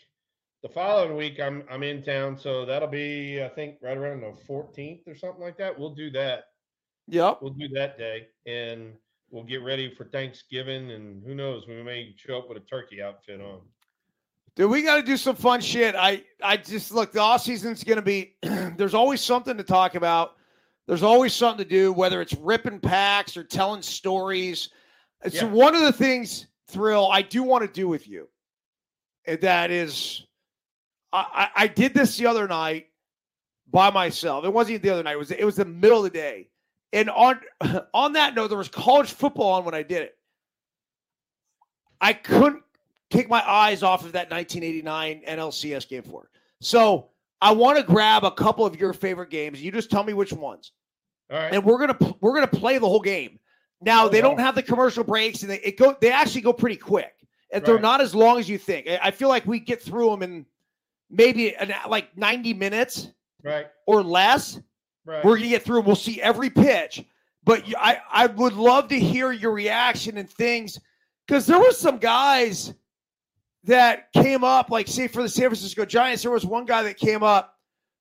the 0.61 0.69
following 0.69 1.15
week, 1.15 1.39
I'm 1.39 1.63
I'm 1.71 1.81
in 1.81 2.03
town, 2.03 2.37
so 2.37 2.63
that'll 2.65 2.89
be 2.89 3.41
I 3.43 3.47
think 3.49 3.77
right 3.81 3.97
around 3.97 4.21
the 4.21 4.33
14th 4.47 5.07
or 5.07 5.15
something 5.15 5.41
like 5.41 5.57
that. 5.57 5.79
We'll 5.79 5.95
do 5.95 6.11
that. 6.11 6.43
Yep. 7.07 7.39
We'll 7.41 7.53
do 7.53 7.67
that 7.69 7.97
day, 7.97 8.27
and 8.45 8.93
we'll 9.31 9.43
get 9.43 9.63
ready 9.63 9.93
for 9.95 10.05
Thanksgiving, 10.05 10.91
and 10.91 11.23
who 11.23 11.35
knows, 11.35 11.67
we 11.67 11.81
may 11.83 12.13
show 12.17 12.37
up 12.39 12.49
with 12.49 12.57
a 12.57 12.61
turkey 12.61 13.01
outfit 13.01 13.41
on. 13.41 13.59
Dude, 14.55 14.69
we 14.69 14.81
got 14.83 14.97
to 14.97 15.03
do 15.03 15.15
some 15.17 15.35
fun 15.35 15.61
shit. 15.61 15.95
I 15.95 16.23
I 16.43 16.57
just 16.57 16.91
look. 16.91 17.11
The 17.11 17.19
off 17.19 17.41
season's 17.41 17.83
gonna 17.83 18.01
be. 18.01 18.35
there's 18.41 18.93
always 18.93 19.21
something 19.21 19.55
to 19.57 19.63
talk 19.63 19.95
about. 19.95 20.35
There's 20.87 21.03
always 21.03 21.33
something 21.33 21.63
to 21.63 21.69
do, 21.69 21.93
whether 21.93 22.19
it's 22.21 22.33
ripping 22.33 22.79
packs 22.79 23.37
or 23.37 23.43
telling 23.43 23.81
stories. 23.81 24.69
It's 25.23 25.35
Yeah. 25.35 25.45
one 25.45 25.75
of 25.75 25.81
the 25.81 25.91
things, 25.93 26.47
Thrill, 26.67 27.09
I 27.11 27.21
do 27.21 27.43
want 27.43 27.63
to 27.63 27.71
do 27.71 27.87
with 27.87 28.07
you, 28.07 28.27
and 29.25 29.39
that 29.41 29.69
is, 29.69 30.25
I, 31.13 31.49
I 31.55 31.63
I 31.63 31.67
did 31.67 31.93
this 31.93 32.17
the 32.17 32.25
other 32.25 32.47
night 32.47 32.87
by 33.69 33.91
myself. 33.91 34.45
It 34.45 34.51
wasn't 34.51 34.75
even 34.75 34.81
the 34.81 34.89
other 34.93 35.03
night. 35.03 35.13
It 35.13 35.19
was 35.19 35.31
it 35.31 35.43
was 35.45 35.55
the 35.57 35.65
middle 35.65 35.99
of 35.99 36.03
the 36.05 36.09
day. 36.09 36.49
And 36.93 37.09
on 37.09 37.39
on 37.93 38.13
that 38.13 38.35
note, 38.35 38.47
there 38.47 38.57
was 38.57 38.69
college 38.69 39.11
football 39.11 39.53
on 39.53 39.65
when 39.65 39.75
I 39.75 39.83
did 39.83 40.03
it. 40.03 40.17
I 42.01 42.13
couldn't 42.13 42.63
take 43.09 43.29
my 43.29 43.47
eyes 43.47 43.83
off 43.83 44.05
of 44.05 44.13
that 44.13 44.31
1989 44.31 45.21
NLCS 45.27 45.87
game 45.87 46.03
four. 46.03 46.29
So 46.61 47.09
I 47.41 47.51
want 47.51 47.77
to 47.77 47.83
grab 47.83 48.23
a 48.23 48.31
couple 48.31 48.65
of 48.65 48.79
your 48.79 48.93
favorite 48.93 49.29
games. 49.29 49.61
You 49.61 49.71
just 49.71 49.89
tell 49.89 50.03
me 50.03 50.13
which 50.13 50.33
ones, 50.33 50.71
All 51.31 51.37
right. 51.37 51.53
and 51.53 51.63
we're 51.63 51.79
gonna 51.79 52.15
we're 52.21 52.33
gonna 52.33 52.47
play 52.47 52.77
the 52.77 52.87
whole 52.87 53.01
game. 53.01 53.39
Now 53.81 54.05
Oh, 54.05 54.09
they 54.09 54.21
don't 54.21 54.39
have 54.39 54.55
the 54.55 54.63
commercial 54.63 55.03
breaks, 55.03 55.41
and 55.41 55.51
they 55.51 55.59
it 55.59 55.77
go 55.77 55.95
they 55.99 56.11
actually 56.11 56.41
go 56.41 56.53
pretty 56.53 56.75
quick, 56.75 57.13
and 57.51 57.63
they're 57.63 57.79
not 57.79 58.01
as 58.01 58.13
long 58.13 58.39
as 58.39 58.49
you 58.49 58.57
think. 58.57 58.87
I, 58.87 58.99
I 59.03 59.11
feel 59.11 59.29
like 59.29 59.45
we 59.45 59.59
get 59.59 59.81
through 59.81 60.09
them 60.09 60.23
in 60.23 60.45
maybe 61.09 61.55
an, 61.55 61.73
like 61.87 62.15
90 62.17 62.53
minutes 62.53 63.09
right. 63.43 63.67
or 63.87 64.03
less. 64.03 64.59
Right. 65.09 65.25
We're 65.25 65.37
gonna 65.37 65.49
get 65.49 65.63
through. 65.63 65.81
We'll 65.81 65.95
see 65.95 66.21
every 66.21 66.51
pitch, 66.51 67.03
but 67.43 67.63
I 67.79 67.99
I 68.11 68.27
would 68.27 68.53
love 68.53 68.89
to 68.89 68.99
hear 68.99 69.31
your 69.31 69.51
reaction 69.51 70.19
and 70.19 70.29
things 70.29 70.77
because 71.25 71.47
there 71.47 71.57
were 71.57 71.71
some 71.71 71.97
guys 71.97 72.75
that 73.63 74.13
came 74.13 74.43
up, 74.43 74.69
like 74.69 74.87
say 74.87 75.07
for 75.07 75.23
the 75.23 75.29
San 75.29 75.45
Francisco 75.45 75.83
Giants, 75.83 76.21
there 76.21 76.31
was 76.31 76.45
one 76.45 76.63
guy 76.63 76.83
that 76.83 76.97
came 76.97 77.23
up. 77.23 77.55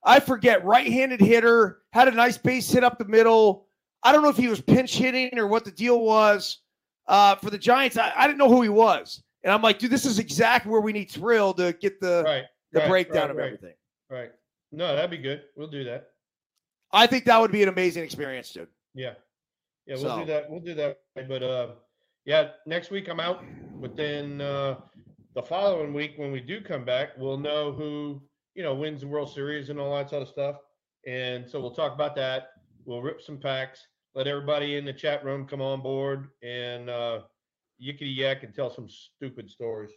I 0.04 0.20
forget, 0.20 0.62
right-handed 0.66 1.20
hitter, 1.20 1.78
had 1.94 2.08
a 2.08 2.10
nice 2.10 2.36
base 2.36 2.70
hit 2.70 2.84
up 2.84 2.98
the 2.98 3.06
middle. 3.06 3.66
I 4.02 4.12
don't 4.12 4.22
know 4.22 4.28
if 4.28 4.36
he 4.36 4.48
was 4.48 4.60
pinch 4.60 4.98
hitting 4.98 5.38
or 5.38 5.46
what 5.46 5.64
the 5.64 5.70
deal 5.70 6.00
was 6.00 6.58
uh, 7.06 7.36
for 7.36 7.48
the 7.48 7.58
Giants. 7.58 7.96
I, 7.96 8.12
I 8.14 8.26
didn't 8.26 8.38
know 8.38 8.50
who 8.50 8.60
he 8.60 8.68
was, 8.68 9.22
and 9.44 9.52
I'm 9.52 9.62
like, 9.62 9.78
dude, 9.78 9.90
this 9.90 10.04
is 10.04 10.18
exactly 10.18 10.70
where 10.70 10.82
we 10.82 10.92
need 10.92 11.10
Thrill 11.10 11.54
to 11.54 11.72
get 11.72 12.00
the 12.00 12.22
right. 12.26 12.44
the 12.72 12.80
right, 12.80 12.88
breakdown 12.90 13.22
right, 13.22 13.30
of 13.30 13.36
right, 13.38 13.46
everything. 13.46 13.74
Right. 14.10 14.30
No, 14.72 14.94
that'd 14.94 15.10
be 15.10 15.16
good. 15.16 15.44
We'll 15.56 15.68
do 15.68 15.84
that. 15.84 16.07
I 16.92 17.06
think 17.06 17.24
that 17.26 17.40
would 17.40 17.52
be 17.52 17.62
an 17.62 17.68
amazing 17.68 18.04
experience, 18.04 18.52
dude. 18.52 18.68
Yeah. 18.94 19.14
Yeah, 19.86 19.94
we'll 19.96 20.04
So- 20.04 20.18
do 20.20 20.24
that. 20.26 20.50
We'll 20.50 20.60
do 20.60 20.74
that. 20.74 20.98
But 21.28 21.42
uh 21.42 21.68
yeah, 22.24 22.50
next 22.66 22.90
week 22.90 23.08
I'm 23.08 23.20
out. 23.20 23.42
But 23.80 23.96
then 23.96 24.40
uh 24.40 24.80
the 25.34 25.42
following 25.42 25.92
week 25.94 26.14
when 26.16 26.32
we 26.32 26.40
do 26.40 26.60
come 26.60 26.84
back, 26.84 27.10
we'll 27.16 27.38
know 27.38 27.72
who, 27.72 28.22
you 28.54 28.62
know, 28.62 28.74
wins 28.74 29.02
the 29.02 29.06
World 29.08 29.30
Series 29.32 29.70
and 29.70 29.78
all 29.78 29.94
that 29.94 30.10
sort 30.10 30.22
of 30.22 30.28
stuff. 30.28 30.56
And 31.06 31.48
so 31.48 31.60
we'll 31.60 31.74
talk 31.74 31.92
about 31.94 32.16
that. 32.16 32.50
We'll 32.84 33.02
rip 33.02 33.20
some 33.22 33.38
packs, 33.38 33.86
let 34.14 34.26
everybody 34.26 34.76
in 34.76 34.84
the 34.84 34.92
chat 34.92 35.24
room 35.24 35.46
come 35.46 35.60
on 35.62 35.80
board 35.82 36.28
and 36.42 36.90
uh 36.90 37.20
yickety 37.80 38.14
yak 38.16 38.42
and 38.42 38.54
tell 38.54 38.70
some 38.70 38.88
stupid 38.88 39.48
stories. 39.50 39.92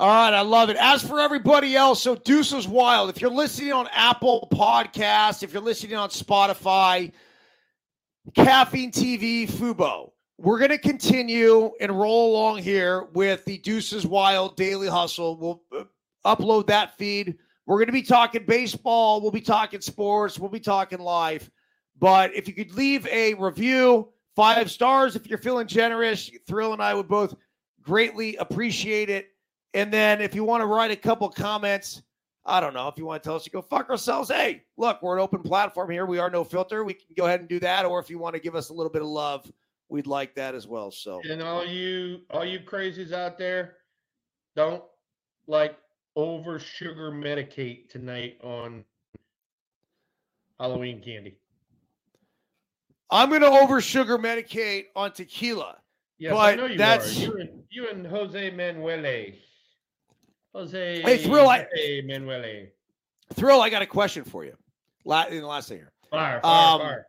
All 0.00 0.06
right, 0.06 0.32
I 0.32 0.42
love 0.42 0.70
it. 0.70 0.76
As 0.76 1.02
for 1.02 1.18
everybody 1.18 1.74
else, 1.74 2.00
so 2.00 2.14
Deuce 2.14 2.68
Wild. 2.68 3.10
If 3.10 3.20
you're 3.20 3.32
listening 3.32 3.72
on 3.72 3.88
Apple 3.92 4.46
Podcasts, 4.52 5.42
if 5.42 5.52
you're 5.52 5.60
listening 5.60 5.96
on 5.96 6.10
Spotify, 6.10 7.10
Caffeine 8.32 8.92
TV, 8.92 9.50
Fubo, 9.50 10.12
we're 10.36 10.60
going 10.60 10.70
to 10.70 10.78
continue 10.78 11.72
and 11.80 11.90
roll 11.90 12.30
along 12.30 12.58
here 12.58 13.08
with 13.12 13.44
the 13.44 13.58
Deuces 13.58 14.06
Wild 14.06 14.56
Daily 14.56 14.86
Hustle. 14.86 15.36
We'll 15.36 15.62
uh, 15.76 15.82
upload 16.24 16.68
that 16.68 16.96
feed. 16.96 17.36
We're 17.66 17.78
going 17.78 17.86
to 17.86 17.92
be 17.92 18.02
talking 18.02 18.44
baseball. 18.46 19.20
We'll 19.20 19.32
be 19.32 19.40
talking 19.40 19.80
sports. 19.80 20.38
We'll 20.38 20.48
be 20.48 20.60
talking 20.60 21.00
live. 21.00 21.50
But 21.98 22.36
if 22.36 22.46
you 22.46 22.54
could 22.54 22.72
leave 22.72 23.04
a 23.08 23.34
review, 23.34 24.10
five 24.36 24.70
stars, 24.70 25.16
if 25.16 25.26
you're 25.26 25.38
feeling 25.38 25.66
generous, 25.66 26.30
Thrill 26.46 26.72
and 26.72 26.80
I 26.80 26.94
would 26.94 27.08
both 27.08 27.34
greatly 27.82 28.36
appreciate 28.36 29.10
it. 29.10 29.30
And 29.74 29.92
then 29.92 30.20
if 30.20 30.34
you 30.34 30.44
want 30.44 30.62
to 30.62 30.66
write 30.66 30.90
a 30.90 30.96
couple 30.96 31.28
comments, 31.28 32.02
I 32.46 32.60
don't 32.60 32.72
know 32.72 32.88
if 32.88 32.96
you 32.96 33.04
want 33.04 33.22
to 33.22 33.26
tell 33.28 33.36
us 33.36 33.44
to 33.44 33.50
go 33.50 33.60
fuck 33.60 33.90
ourselves. 33.90 34.30
Hey, 34.30 34.62
look, 34.78 35.02
we're 35.02 35.16
an 35.16 35.22
open 35.22 35.42
platform 35.42 35.90
here. 35.90 36.06
We 36.06 36.18
are 36.18 36.30
no 36.30 36.44
filter. 36.44 36.84
We 36.84 36.94
can 36.94 37.06
go 37.16 37.26
ahead 37.26 37.40
and 37.40 37.48
do 37.48 37.60
that. 37.60 37.84
Or 37.84 37.98
if 38.00 38.08
you 38.08 38.18
want 38.18 38.34
to 38.34 38.40
give 38.40 38.54
us 38.54 38.70
a 38.70 38.72
little 38.72 38.90
bit 38.90 39.02
of 39.02 39.08
love, 39.08 39.50
we'd 39.90 40.06
like 40.06 40.34
that 40.36 40.54
as 40.54 40.66
well. 40.66 40.90
So 40.90 41.20
And 41.28 41.42
all 41.42 41.64
you 41.66 42.20
all 42.30 42.44
you 42.44 42.60
crazies 42.60 43.12
out 43.12 43.36
there, 43.38 43.76
don't 44.56 44.82
like 45.46 45.76
over 46.16 46.58
sugar 46.58 47.10
medicate 47.12 47.90
tonight 47.90 48.38
on 48.42 48.84
Halloween 50.58 51.02
candy. 51.02 51.36
I'm 53.10 53.28
going 53.28 53.40
to 53.42 53.46
over 53.48 53.80
sugar 53.80 54.18
medicate 54.18 54.86
on 54.96 55.12
tequila. 55.12 55.76
Yes, 56.18 56.32
But 56.32 56.38
I 56.38 56.54
know 56.56 56.66
you 56.66 56.78
that's- 56.78 57.18
are. 57.18 57.22
You 57.22 57.36
and 57.38 57.62
you 57.70 57.88
and 57.90 58.06
Jose 58.06 58.50
Manuele. 58.50 59.34
Jose 60.54 61.02
Hey, 61.02 61.18
Thrill, 61.18 61.48
I- 61.48 61.66
Jose 61.74 62.02
Manuele. 62.02 62.68
Thrill, 63.34 63.60
I 63.60 63.68
got 63.70 63.82
a 63.82 63.86
question 63.86 64.24
for 64.24 64.44
you. 64.44 64.56
La- 65.04 65.24
In 65.26 65.40
the 65.40 65.46
last 65.46 65.68
thing 65.68 65.78
here, 65.78 65.92
Fire, 66.10 66.40
fire, 66.40 66.74
Um, 66.74 66.80
fire. 66.80 67.06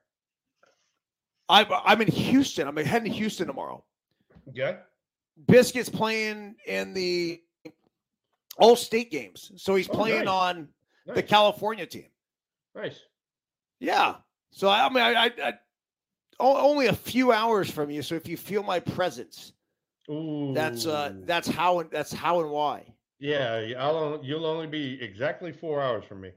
I'm, 1.48 1.66
I'm 1.86 2.02
in 2.02 2.10
Houston. 2.10 2.68
I'm 2.68 2.76
heading 2.78 3.12
to 3.12 3.18
Houston 3.18 3.48
tomorrow. 3.48 3.84
Okay. 4.50 4.78
Biscuits 5.48 5.90
playing 5.90 6.56
in 6.68 6.94
the 6.94 7.42
all 8.58 8.76
state 8.76 9.10
games. 9.10 9.52
So 9.56 9.76
he's 9.76 9.90
Oh, 9.90 9.94
playing 9.94 10.26
nice. 10.26 10.28
on 10.34 10.70
the 11.06 11.24
California 11.24 11.86
team. 11.86 12.10
nice. 12.76 13.00
Yeah. 13.80 14.18
So 14.52 14.68
I 14.70 14.90
mean, 14.90 15.02
I 15.02 15.54
only 16.40 16.88
a 16.88 16.94
few 16.94 17.32
hours 17.32 17.72
from 17.72 17.90
you. 17.90 18.02
So 18.02 18.16
if 18.16 18.28
you 18.28 18.36
feel 18.36 18.62
my 18.64 18.80
presence, 18.82 19.54
Ooh. 20.10 20.52
that's 20.54 20.86
uh, 20.86 21.14
that's 21.22 21.48
how 21.48 21.80
and 21.80 21.90
that's 21.90 22.12
how 22.12 22.42
and 22.42 22.50
why. 22.52 22.86
Yeah. 23.20 23.74
I'll 23.78 24.20
you'll 24.24 24.46
only 24.46 24.68
be 24.68 25.02
exactly 25.02 25.52
four 25.52 25.82
hours 25.82 26.06
from 26.06 26.22
me. 26.22 26.32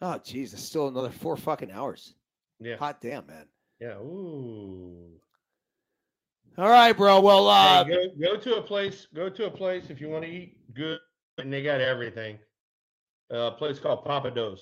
Oh, 0.00 0.18
geez, 0.22 0.52
it's 0.52 0.64
still 0.64 0.88
another 0.88 1.10
four 1.10 1.36
fucking 1.36 1.70
hours. 1.70 2.14
Yeah. 2.60 2.76
Hot 2.76 3.00
damn, 3.00 3.26
man. 3.26 3.46
Yeah. 3.80 3.96
Ooh. 3.98 5.10
All 6.56 6.68
right, 6.68 6.92
bro. 6.92 7.20
Well, 7.20 7.44
Hey, 7.50 7.80
uh, 7.80 7.84
go, 7.84 8.08
go 8.20 8.36
to 8.36 8.56
a 8.56 8.62
place. 8.62 9.08
Go 9.14 9.28
to 9.28 9.46
a 9.46 9.50
place 9.50 9.90
if 9.90 10.00
you 10.00 10.08
want 10.08 10.24
to 10.24 10.30
eat 10.30 10.56
good, 10.74 10.98
and 11.38 11.52
they 11.52 11.62
got 11.62 11.80
everything. 11.80 12.38
Uh, 13.32 13.38
a 13.38 13.50
place 13.52 13.78
called 13.78 14.04
Pappadeaux. 14.04 14.58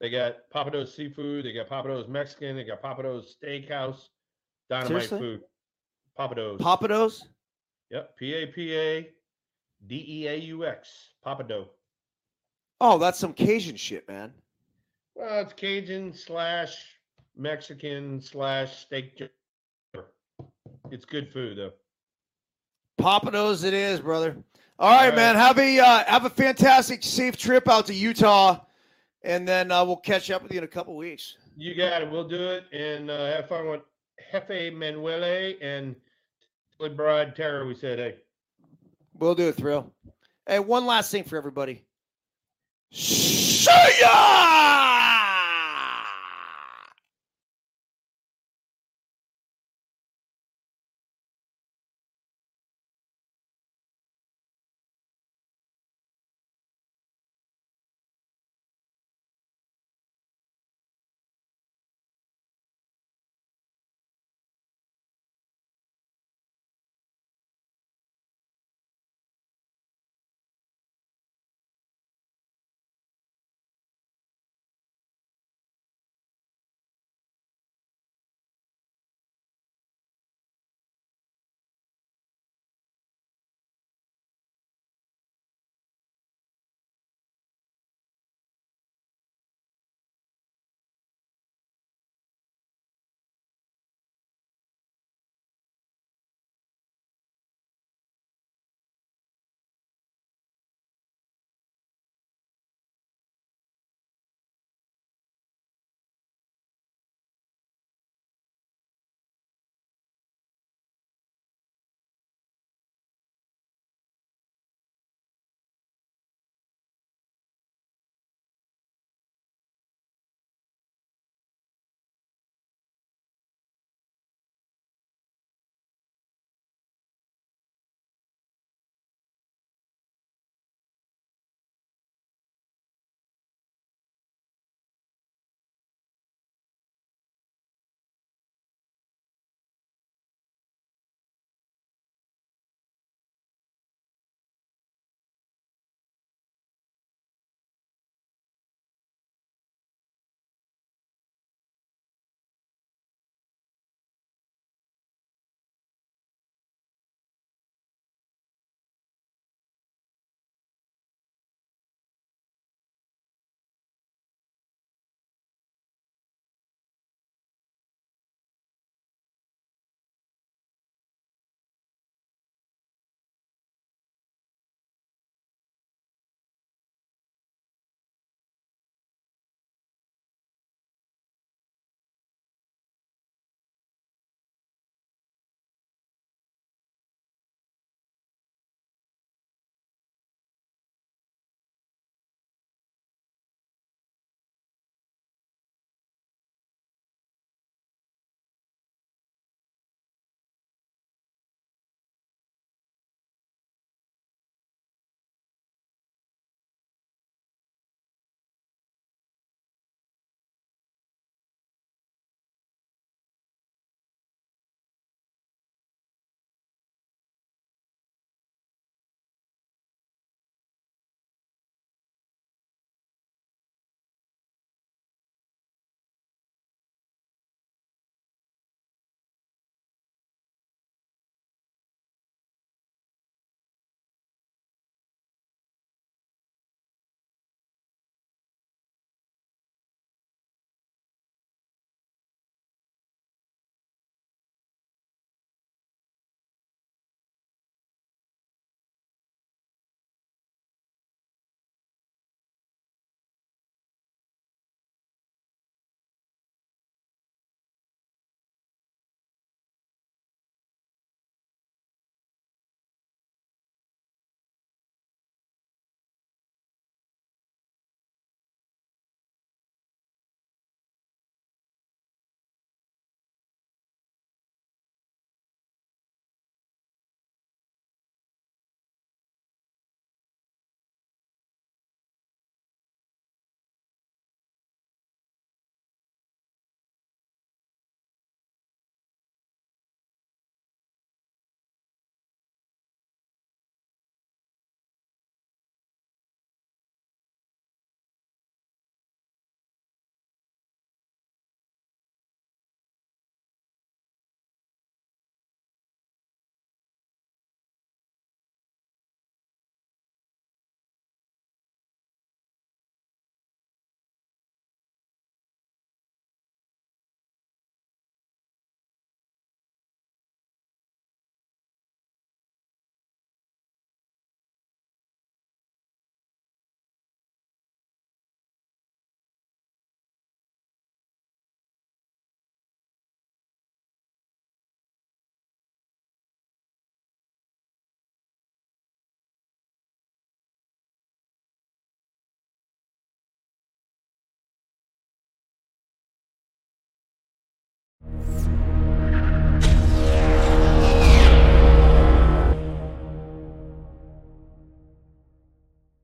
They 0.00 0.10
got 0.10 0.36
Pappadeaux 0.54 0.88
seafood. 0.88 1.44
They 1.44 1.52
got 1.52 1.68
Pappadeaux 1.68 2.08
Mexican. 2.08 2.56
They 2.56 2.64
got 2.64 2.82
Pappadeaux 2.82 3.22
Steakhouse. 3.22 4.08
Dynamite 4.70 4.88
Seriously? 5.08 5.18
food. 5.18 5.40
Pappadeaux. 6.18 6.58
Pappadeaux. 6.58 7.22
Yep. 7.90 8.16
P 8.16 8.34
A 8.34 8.46
P 8.46 8.76
A 8.76 9.08
D 9.86 10.04
E 10.08 10.26
A 10.28 10.36
U 10.36 10.66
X. 10.66 11.10
Papa 11.22 11.44
Papado. 11.44 11.66
Oh, 12.80 12.98
that's 12.98 13.18
some 13.18 13.32
Cajun 13.32 13.76
shit, 13.76 14.06
man. 14.08 14.32
Well, 15.14 15.40
it's 15.40 15.52
Cajun 15.52 16.12
slash 16.12 16.76
Mexican 17.36 18.20
slash 18.20 18.78
steak. 18.78 19.20
It's 20.90 21.04
good 21.04 21.32
food 21.32 21.58
though. 21.58 21.72
Pappadeaux, 23.00 23.64
it 23.64 23.74
is, 23.74 24.00
brother. 24.00 24.36
All 24.78 24.90
right, 24.90 25.00
All 25.00 25.06
right. 25.08 25.16
man. 25.16 25.34
Have 25.34 25.58
a 25.58 25.78
uh, 25.80 26.04
have 26.04 26.24
a 26.24 26.30
fantastic, 26.30 27.02
safe 27.02 27.36
trip 27.36 27.68
out 27.68 27.86
to 27.86 27.94
Utah, 27.94 28.60
and 29.22 29.46
then 29.46 29.70
uh, 29.72 29.84
we'll 29.84 29.96
catch 29.96 30.30
up 30.30 30.42
with 30.42 30.52
you 30.52 30.58
in 30.58 30.64
a 30.64 30.68
couple 30.68 30.96
weeks. 30.96 31.36
You 31.56 31.74
got 31.74 32.02
it. 32.02 32.10
We'll 32.10 32.28
do 32.28 32.50
it 32.50 32.64
and 32.72 33.10
uh, 33.10 33.26
have 33.26 33.48
fun 33.48 33.68
with 33.68 33.80
Jefe 34.30 34.72
Manuele 34.72 35.56
and 35.60 35.96
Bride 36.96 37.34
Terror. 37.34 37.66
We 37.66 37.74
said, 37.74 37.98
hey, 37.98 38.16
We'll 39.18 39.34
do 39.34 39.48
it, 39.48 39.56
thrill. 39.56 39.92
Hey, 40.46 40.60
one 40.60 40.86
last 40.86 41.10
thing 41.10 41.24
for 41.24 41.36
everybody. 41.36 41.84
See 42.92 43.66
ya! 44.00 45.07